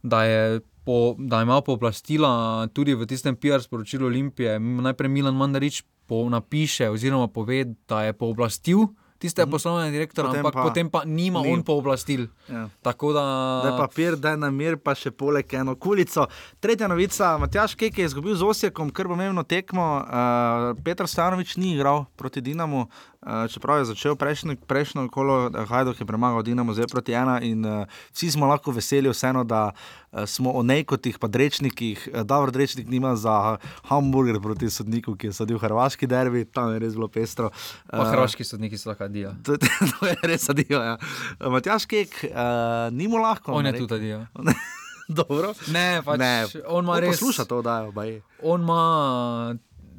da, 0.02 0.24
je 0.26 0.62
po, 0.86 1.14
da 1.20 1.44
ima 1.46 1.62
pooblastila 1.62 2.68
tudi 2.74 2.98
v 2.98 3.06
tistem 3.06 3.38
PR 3.38 3.62
sporočilu 3.62 4.10
Olimpije. 4.10 4.58
Najprej 4.60 5.10
Milan 5.10 5.38
Mandarič 5.38 5.84
po, 6.10 6.26
napiše 6.30 6.90
oziroma 6.90 7.30
pove, 7.30 7.64
da 7.88 8.04
je 8.10 8.18
pooblastil 8.18 8.90
tistega 9.22 9.48
poslovnega 9.52 9.94
direktorja, 9.94 10.30
Potem 10.32 10.42
ampak 10.42 10.56
pa 10.58 10.64
potem 10.66 10.90
pa 10.90 11.04
nima 11.06 11.44
ni. 11.46 11.54
on 11.54 11.64
pooblastil. 11.64 12.28
Ja. 12.50 12.66
Tako 12.82 13.14
da. 13.14 13.24
Da 13.64 13.70
je 13.70 13.78
papir, 13.78 14.18
da 14.18 14.34
je 14.34 14.42
na 14.42 14.50
mir, 14.52 14.78
pa 14.82 14.96
še 14.98 15.12
poleg 15.14 15.54
eno 15.54 15.76
kulico. 15.76 16.26
Tretja 16.60 16.90
novica, 16.90 17.38
Matjaš 17.38 17.78
Kek 17.78 18.02
je 18.02 18.10
izgubil 18.10 18.36
z 18.36 18.44
Osijekom, 18.44 18.90
kar 18.90 19.08
pomembno 19.08 19.44
tekmo. 19.44 19.88
Uh, 20.02 20.74
Petr 20.84 21.08
Stanovič 21.08 21.56
ni 21.62 21.76
igral 21.76 22.06
proti 22.18 22.42
Dinamu, 22.42 22.88
uh, 22.88 23.46
čeprav 23.52 23.82
je 23.82 23.92
začel 23.94 24.18
prejšnjo, 24.18 24.58
prejšnjo 24.68 25.08
kolo, 25.14 25.48
uh, 25.50 25.66
Hajduk 25.70 26.02
je 26.02 26.10
premagal 26.10 26.44
Dinamo 26.44 26.74
zdaj 26.74 26.90
proti 26.92 27.14
ena 27.14 27.38
in 27.42 27.66
uh, 27.66 27.86
vsi 28.14 28.32
smo 28.32 28.50
lahko 28.50 28.74
veseli 28.74 29.10
vseeno, 29.10 29.44
da 29.44 29.70
uh, 29.70 30.01
smo 30.26 30.52
o 30.52 30.64
nejkotih, 30.64 31.20
pa 31.20 31.28
drečnikih, 31.28 32.10
uh, 32.14 32.22
Davor 32.28 32.52
Drečnik 32.52 32.88
nima 32.88 33.16
za 33.16 33.58
hamburger 33.84 34.42
proti 34.42 34.70
sodniku, 34.70 35.16
ki 35.16 35.32
je 35.32 35.34
sadil 35.34 35.60
hrvaški 35.60 36.08
derbi, 36.08 36.46
tam 36.46 36.74
je 36.74 36.80
res 36.80 36.98
bilo 36.98 37.08
pestro. 37.08 37.52
Pa 37.88 38.04
Uh, 38.04 38.12
hrvaški 38.12 38.44
sodniki 38.44 38.78
so 38.78 38.92
lahko 38.92 39.08
adijo. 39.08 39.34
To, 39.44 39.58
to 39.58 40.08
je 40.08 40.18
res 40.24 40.50
adijo. 40.50 40.82
Ja. 40.84 40.98
Matjaš 41.40 41.86
Kek, 41.86 42.24
uh, 42.28 42.92
ni 42.92 43.08
mu 43.08 43.18
lahko. 43.18 43.54
On 43.54 43.66
je 43.66 43.78
tudi 43.80 43.96
adijo. 43.96 44.26
Dobro. 45.12 45.54
Ne, 45.68 46.02
pač 46.06 46.20
Ne, 46.20 46.46
on 46.68 46.86
ima 46.86 47.00
res. 47.00 47.20
Posluša 47.20 47.46
to, 47.46 47.62
da 47.62 47.84
je. 48.06 48.22
On 48.44 48.62
ima. 48.62 49.56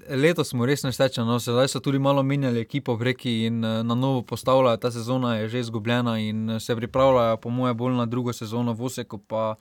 Letos 0.09 0.49
smo 0.51 0.67
res 0.67 0.83
nestečeni, 0.83 1.29
no, 1.29 1.37
sedaj 1.39 1.69
so 1.71 1.81
tudi 1.81 2.01
malo 2.03 2.25
menjali 2.27 2.59
ekipo 2.61 2.97
v 2.99 3.13
reki 3.13 3.35
in 3.47 3.63
eh, 3.65 3.83
na 3.87 3.95
novo 3.95 4.25
postavljajo. 4.27 4.81
Ta 4.83 4.91
sezona 4.91 5.37
je 5.37 5.49
že 5.49 5.61
izgubljena 5.61 6.17
in 6.19 6.51
eh, 6.51 6.61
se 6.61 6.77
pripravljajo, 6.77 7.37
po 7.37 7.51
mojem, 7.51 7.77
bolj 7.77 7.95
na 7.95 8.07
drugo 8.07 8.33
sezono 8.33 8.75
v 8.75 8.83
Oseku, 8.83 9.19
pa 9.19 9.55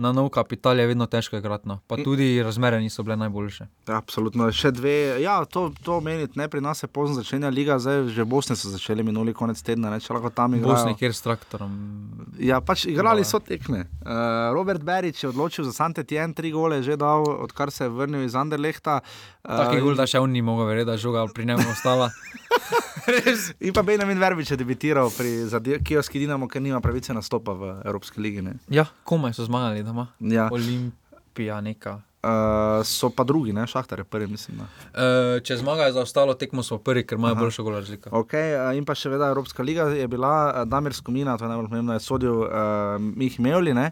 na 0.00 0.12
nov 0.16 0.30
kapital 0.32 0.78
je 0.80 0.86
vedno 0.88 1.06
težko 1.06 1.36
igrati. 1.36 1.68
No. 1.68 1.78
Pa 1.86 1.98
tudi 2.00 2.42
razmere 2.42 2.80
niso 2.80 3.02
bile 3.04 3.16
najboljše. 3.20 3.66
Absolutno. 3.92 4.48
Še 4.52 4.72
dve. 4.72 4.94
Ja, 5.20 5.38
to, 5.44 5.68
to 5.84 5.98
omeniti, 6.00 6.38
ne 6.40 6.48
pri 6.48 6.62
nas 6.64 6.82
je 6.82 6.88
pozno 6.88 7.20
začenja 7.20 7.50
liga, 7.52 7.76
zdaj 7.78 8.08
že 8.14 8.24
Bosne 8.24 8.56
so 8.56 8.72
začeli 8.72 9.04
minuli 9.04 9.34
konec 9.36 9.60
tedna, 9.62 9.92
ne 9.92 10.00
če 10.00 10.16
lahko 10.16 10.32
tam 10.34 10.56
igrajo. 10.56 10.72
Bosni, 10.72 10.96
kjer 10.96 11.14
s 11.14 11.24
traktorom. 11.26 11.74
Ja, 12.40 12.62
pač 12.64 12.86
igrali 12.88 13.26
so 13.28 13.42
tekme. 13.44 13.84
Uh, 14.00 14.50
Robert 14.56 14.82
Berič 14.86 15.24
je 15.24 15.30
odločil 15.30 15.68
za 15.68 15.76
Santetien, 15.76 16.32
tri 16.34 16.54
gole 16.54 16.80
je 16.80 16.90
že 16.90 17.00
dal, 17.00 17.28
odkar 17.44 17.70
se 17.74 17.84
je 17.84 17.92
vrnil 17.92 18.24
iz 18.24 18.38
Anderlehta. 18.38 19.00
Taki 19.42 19.80
gol, 19.80 19.96
da 19.96 20.04
še 20.08 20.20
on 20.20 20.32
ni 20.32 20.42
mogel 20.44 20.68
verjeti, 20.68 20.88
da 20.90 20.98
je 20.98 21.04
žoga 21.06 21.24
pri 21.34 21.48
njem 21.48 21.62
ostala. 21.72 22.10
Res. 23.14 23.50
In 23.64 23.72
pa 23.72 23.82
Benjamin 23.86 24.20
Verbič 24.20 24.52
je 24.52 24.58
debitiral 24.60 25.08
pri 25.14 25.48
Kijoski 25.84 26.20
Dinamo, 26.20 26.48
ker 26.48 26.62
nima 26.62 26.80
pravice 26.84 27.16
nastopa 27.16 27.56
v 27.56 27.72
Evropski 27.84 28.20
ligi. 28.20 28.44
Ne? 28.44 28.58
Ja, 28.68 28.84
komaj 29.04 29.34
so 29.38 29.48
zmagali 29.48 29.82
doma. 29.86 30.10
Ja. 30.20 30.50
Olimpija 30.52 31.60
neka. 31.64 32.00
Uh, 32.20 32.84
so 32.84 33.08
pa 33.08 33.24
drugi, 33.24 33.54
ne, 33.56 33.64
Šahtar 33.64 34.02
je 34.02 34.04
prvi, 34.04 34.26
mislim. 34.28 34.58
Da. 34.60 34.66
Uh, 34.92 35.38
če 35.40 35.56
zmagajo 35.56 35.94
za 35.96 36.02
ostalo 36.04 36.34
tekmo, 36.36 36.60
smo 36.62 36.76
prvi, 36.84 37.06
ker 37.08 37.16
imajo 37.16 37.38
boljšo 37.38 37.64
gola 37.64 37.80
razliko. 37.80 38.12
Okay, 38.20 38.52
uh, 38.58 38.76
in 38.76 38.84
pa 38.84 38.92
še 38.92 39.08
vedno 39.08 39.30
Evropska 39.32 39.64
liga 39.64 39.88
je 39.96 40.04
bila, 40.04 40.34
uh, 40.50 40.68
Damir 40.68 40.92
Skomina, 40.92 41.38
to 41.40 41.48
je 41.48 41.54
najbolj 41.54 41.70
pomembno, 41.72 41.96
je 41.96 42.04
sodil 42.04 42.42
uh, 42.44 43.00
Mih 43.00 43.40
Mevli, 43.40 43.72
ne, 43.72 43.88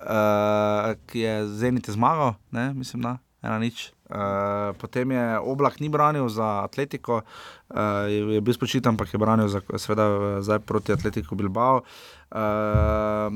uh, 0.00 0.94
ki 1.12 1.26
je 1.26 1.34
Zenit 1.60 1.92
zmagal, 1.92 2.38
ne, 2.56 2.70
mislim, 2.72 3.04
da 3.04 3.18
ena 3.48 3.56
nič. 3.56 3.96
Uh, 4.08 4.72
potem 4.80 5.04
je 5.12 5.24
Oblak 5.44 5.84
ni 5.84 5.92
branil 5.92 6.24
za 6.32 6.64
Atletiko, 6.64 7.20
uh, 7.20 8.08
je, 8.08 8.24
je 8.36 8.40
bil 8.40 8.54
spočitan, 8.56 8.96
ampak 8.96 9.12
je 9.12 9.20
branil 9.20 9.52
za, 9.52 9.60
seveda, 9.76 10.04
eh, 10.08 10.40
zdaj 10.40 10.64
proti 10.64 10.96
Atletiku 10.96 11.36
Bilbao. 11.36 11.84
Uh, 12.32 13.28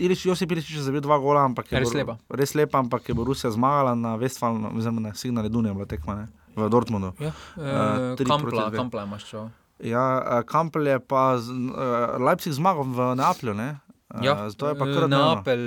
Ilič, 0.00 0.24
Josip 0.24 0.48
Ilič 0.56 0.72
je 0.72 0.80
zabil 0.80 1.04
dva 1.04 1.20
gola, 1.20 1.44
ampak 1.44 1.68
je 1.68 1.84
Res 1.84 1.92
lepa. 1.92 2.16
Res 2.32 2.56
lepa, 2.56 2.80
ampak 2.80 3.04
je 3.04 3.12
Borussia 3.12 3.52
zmagala 3.52 3.92
na 3.92 4.16
Westfalu, 4.16 4.72
oziroma 4.72 5.04
na 5.04 5.12
Signal 5.12 5.52
Idunija, 5.52 5.76
bila 5.76 5.84
tekma 5.84 6.24
ne, 6.24 6.26
v 6.56 6.68
Dortmundu. 6.72 7.12
Ja, 7.20 7.36
Eh, 7.60 8.16
uh, 8.16 8.24
kampla, 8.24 8.72
kampla 8.72 9.04
imaš 9.04 9.28
čo. 9.28 9.52
Ja, 9.84 10.40
Kampel 10.48 10.88
je 10.88 10.96
pa 11.04 11.36
uh, 11.36 12.16
Leipzig 12.16 12.56
zmagal 12.56 12.88
v 12.88 12.98
Neaplju. 13.20 13.52
Ne? 13.52 13.76
Ja, 14.22 14.48
to 14.56 14.68
je 14.68 14.74
pa 14.78 14.88
eh, 14.88 14.94
kar. 14.94 15.08
Neapel, 15.10 15.62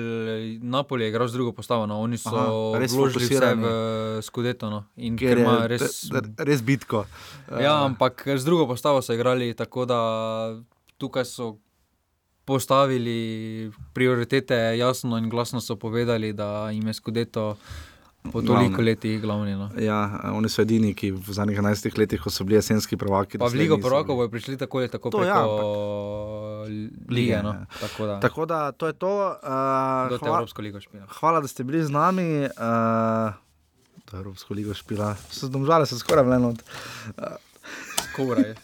Napoli 0.61 1.03
je 1.05 1.09
igral 1.09 1.27
z 1.27 1.33
drugo 1.33 1.51
postavo, 1.51 1.85
no. 1.85 1.99
oni 2.01 2.17
so 2.17 2.33
Aha, 2.33 2.79
res 2.79 2.93
vložili 2.93 3.29
vse 3.29 3.53
v 3.55 3.65
skudeto. 4.25 4.69
No. 4.69 4.83
Ker 5.19 5.43
ima 5.43 5.67
res, 5.67 6.09
res. 6.09 6.35
res 6.37 6.61
bitko. 6.65 7.05
Ja, 7.59 7.83
ampak 7.85 8.25
z 8.25 8.43
drugo 8.45 8.67
postavo 8.67 9.01
so 9.01 9.13
igrali, 9.13 9.53
tako 9.53 9.85
da 9.85 9.99
tukaj 10.97 11.25
so 11.25 11.57
postavili 12.49 13.69
prioritete, 13.93 14.77
jasno 14.77 15.17
in 15.17 15.29
glasno 15.29 15.61
so 15.61 15.75
povedali, 15.75 16.33
da 16.33 16.69
jim 16.73 16.87
je 16.87 16.93
skudeto 16.93 17.57
po 18.23 18.41
toliko 18.41 18.53
Glavni. 18.69 18.85
letih 18.85 19.21
glavni. 19.21 19.53
No. 19.53 19.69
Ja, 19.77 19.99
oni 20.29 20.49
so 20.49 20.61
edini, 20.61 20.93
ki 20.93 21.11
v 21.13 21.29
zadnjih 21.29 21.57
11 21.57 21.97
letih, 21.97 22.19
ko 22.19 22.29
so 22.29 22.43
bili 22.43 22.55
jesenski 22.55 22.93
prvaki. 22.93 23.37
Pa 23.37 23.47
v 23.47 23.55
Ligo 23.55 23.77
prvakov 23.79 24.15
bodo 24.15 24.29
prišli 24.29 24.57
tako 24.57 24.77
ali 24.77 24.89
tako 24.89 25.09
To 25.09 25.17
preko 25.17 25.29
ja, 25.29 25.43
lige. 26.63 26.91
lige, 27.09 27.43
No. 27.43 27.49
ja. 27.51 27.65
Tako 27.79 28.05
da, 28.05 28.19
Tako 28.19 28.45
da 28.45 28.71
to 28.71 28.87
je 28.87 28.93
to. 28.95 29.13
Uh, 29.35 30.09
do 30.09 30.17
te 30.17 30.25
hva, 30.25 30.37
Evropsko 30.37 30.61
ligo 30.61 30.79
špila. 30.79 31.05
hvala, 31.09 31.39
da 31.39 31.47
ste 31.47 31.63
bili 31.63 31.79
z 31.79 31.89
nami. 31.89 32.45
Uh, 32.45 33.33
to 34.05 34.11
je 34.13 34.19
Evropsko 34.19 34.53
ligo 34.53 34.73
špila. 34.73 35.15
So 35.31 35.47
domžale 35.47 35.85
se 35.85 35.95
skoraj 35.95 36.23
vleno. 36.25 36.53
Skoraj. 38.05 38.55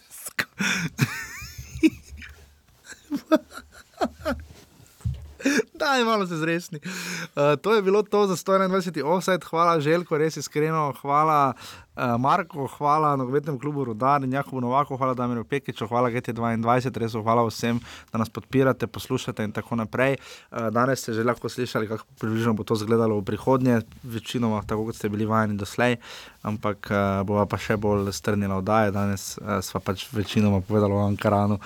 Daj, 5.82 6.04
malo 6.04 6.28
se 6.28 6.38
zresni. 6.38 6.80
Uh, 6.84 7.56
to 7.62 7.76
je 7.76 7.82
bilo 7.82 8.04
to 8.04 8.28
za 8.28 8.36
121. 8.36 9.04
offset, 9.06 9.44
hvala 9.44 9.80
Željko, 9.80 10.18
res 10.18 10.38
iskreno, 10.38 10.94
hvala 11.02 11.54
uh, 11.96 12.20
Marku, 12.20 12.68
hvala 12.78 13.16
nogometnemu 13.16 13.60
klubu 13.60 13.84
Rudar 13.86 14.24
in 14.24 14.34
Jakobu 14.34 14.62
Novaku, 14.62 14.98
hvala 14.98 15.14
Damiru 15.14 15.44
Pekiču, 15.44 15.88
hvala 15.88 16.10
GT22, 16.10 16.98
res 16.98 17.14
hvala 17.14 17.46
vsem, 17.48 17.80
da 18.12 18.20
nas 18.20 18.30
podpirate, 18.30 18.88
poslušate 18.88 19.44
in 19.44 19.52
tako 19.52 19.76
naprej. 19.76 20.18
Uh, 20.52 20.70
danes 20.70 21.02
ste 21.02 21.14
že 21.14 21.24
lahko 21.24 21.50
slišali, 21.50 21.88
kako 21.88 22.06
približno 22.20 22.54
bo 22.54 22.64
to 22.64 22.76
izgledalo 22.76 23.20
v 23.20 23.26
prihodnje, 23.26 23.82
večinoma 24.04 24.62
tako, 24.68 24.86
kot 24.86 24.96
ste 24.96 25.10
bili 25.10 25.26
vajeni 25.26 25.58
doslej, 25.58 25.98
ampak 26.44 26.92
uh, 26.92 27.24
bova 27.28 27.46
pa 27.46 27.58
še 27.58 27.78
bolj 27.78 28.12
strnila 28.14 28.60
oddaje, 28.60 28.92
danes 28.92 29.38
uh, 29.40 29.60
sva 29.64 29.80
pač 29.80 30.08
večinoma 30.12 30.62
povedala 30.62 30.96
o 30.96 31.08
Ankaranu, 31.08 31.60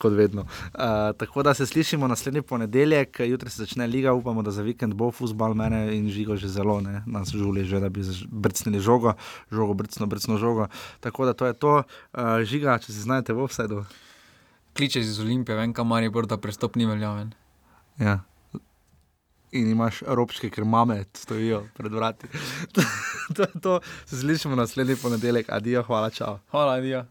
kot 0.00 0.12
vedno. 0.12 0.46
Uh, 0.74 1.12
tako 1.18 1.42
da 1.42 1.54
se 1.54 1.66
slišimo 1.66 2.08
naslednji 2.08 2.42
ponedeljek, 2.42 3.20
jutri 3.20 3.50
se 3.50 3.62
začne 3.62 3.86
liga, 3.86 4.12
upamo, 4.12 4.42
da 4.42 4.50
za 4.50 4.62
vikend 4.62 4.94
bo 4.94 5.10
futbal, 5.12 5.54
mene 5.54 5.96
in 5.96 6.08
žigo 6.10 6.36
že 6.36 6.48
zelo, 6.48 6.80
ne, 6.80 7.02
nas 7.06 7.30
žuli 7.34 7.64
že, 7.64 7.80
da 7.80 7.88
bi 7.88 8.02
brcnili 8.30 8.80
žogo, 8.80 9.14
žogo 9.50 9.57
brcno, 9.74 10.06
brcno 10.06 10.38
žogo. 10.38 10.68
Tako 11.00 11.24
da 11.24 11.32
to 11.32 11.46
je 11.46 11.52
to, 11.52 11.74
uh, 11.82 12.20
žiga, 12.44 12.78
če 12.78 12.92
se 12.92 13.00
znajdete 13.00 13.32
v 13.32 13.42
offsetu. 13.42 13.84
Kliče 14.76 15.00
iz 15.00 15.20
Olimpije, 15.20 15.56
vem, 15.56 15.72
kam 15.72 15.92
je 16.02 16.10
borda 16.10 16.36
prestop 16.36 16.76
ni 16.76 16.86
veljaven. 16.86 17.32
Ja. 17.98 18.20
In 19.52 19.70
imaš 19.70 20.02
robčke, 20.06 20.50
ker 20.50 20.64
mame 20.64 21.04
stojijo 21.14 21.64
pred 21.74 21.92
vrati. 21.92 22.28
to 23.34 23.42
je 23.42 23.60
to, 23.62 23.80
se 24.06 24.20
slišimo 24.20 24.56
naslednji 24.56 24.96
ponedeljek, 25.02 25.48
adijo, 25.48 25.82
hvala, 25.82 26.10
čau. 26.10 26.38
Hvala, 26.50 26.80
Dija. 26.80 27.06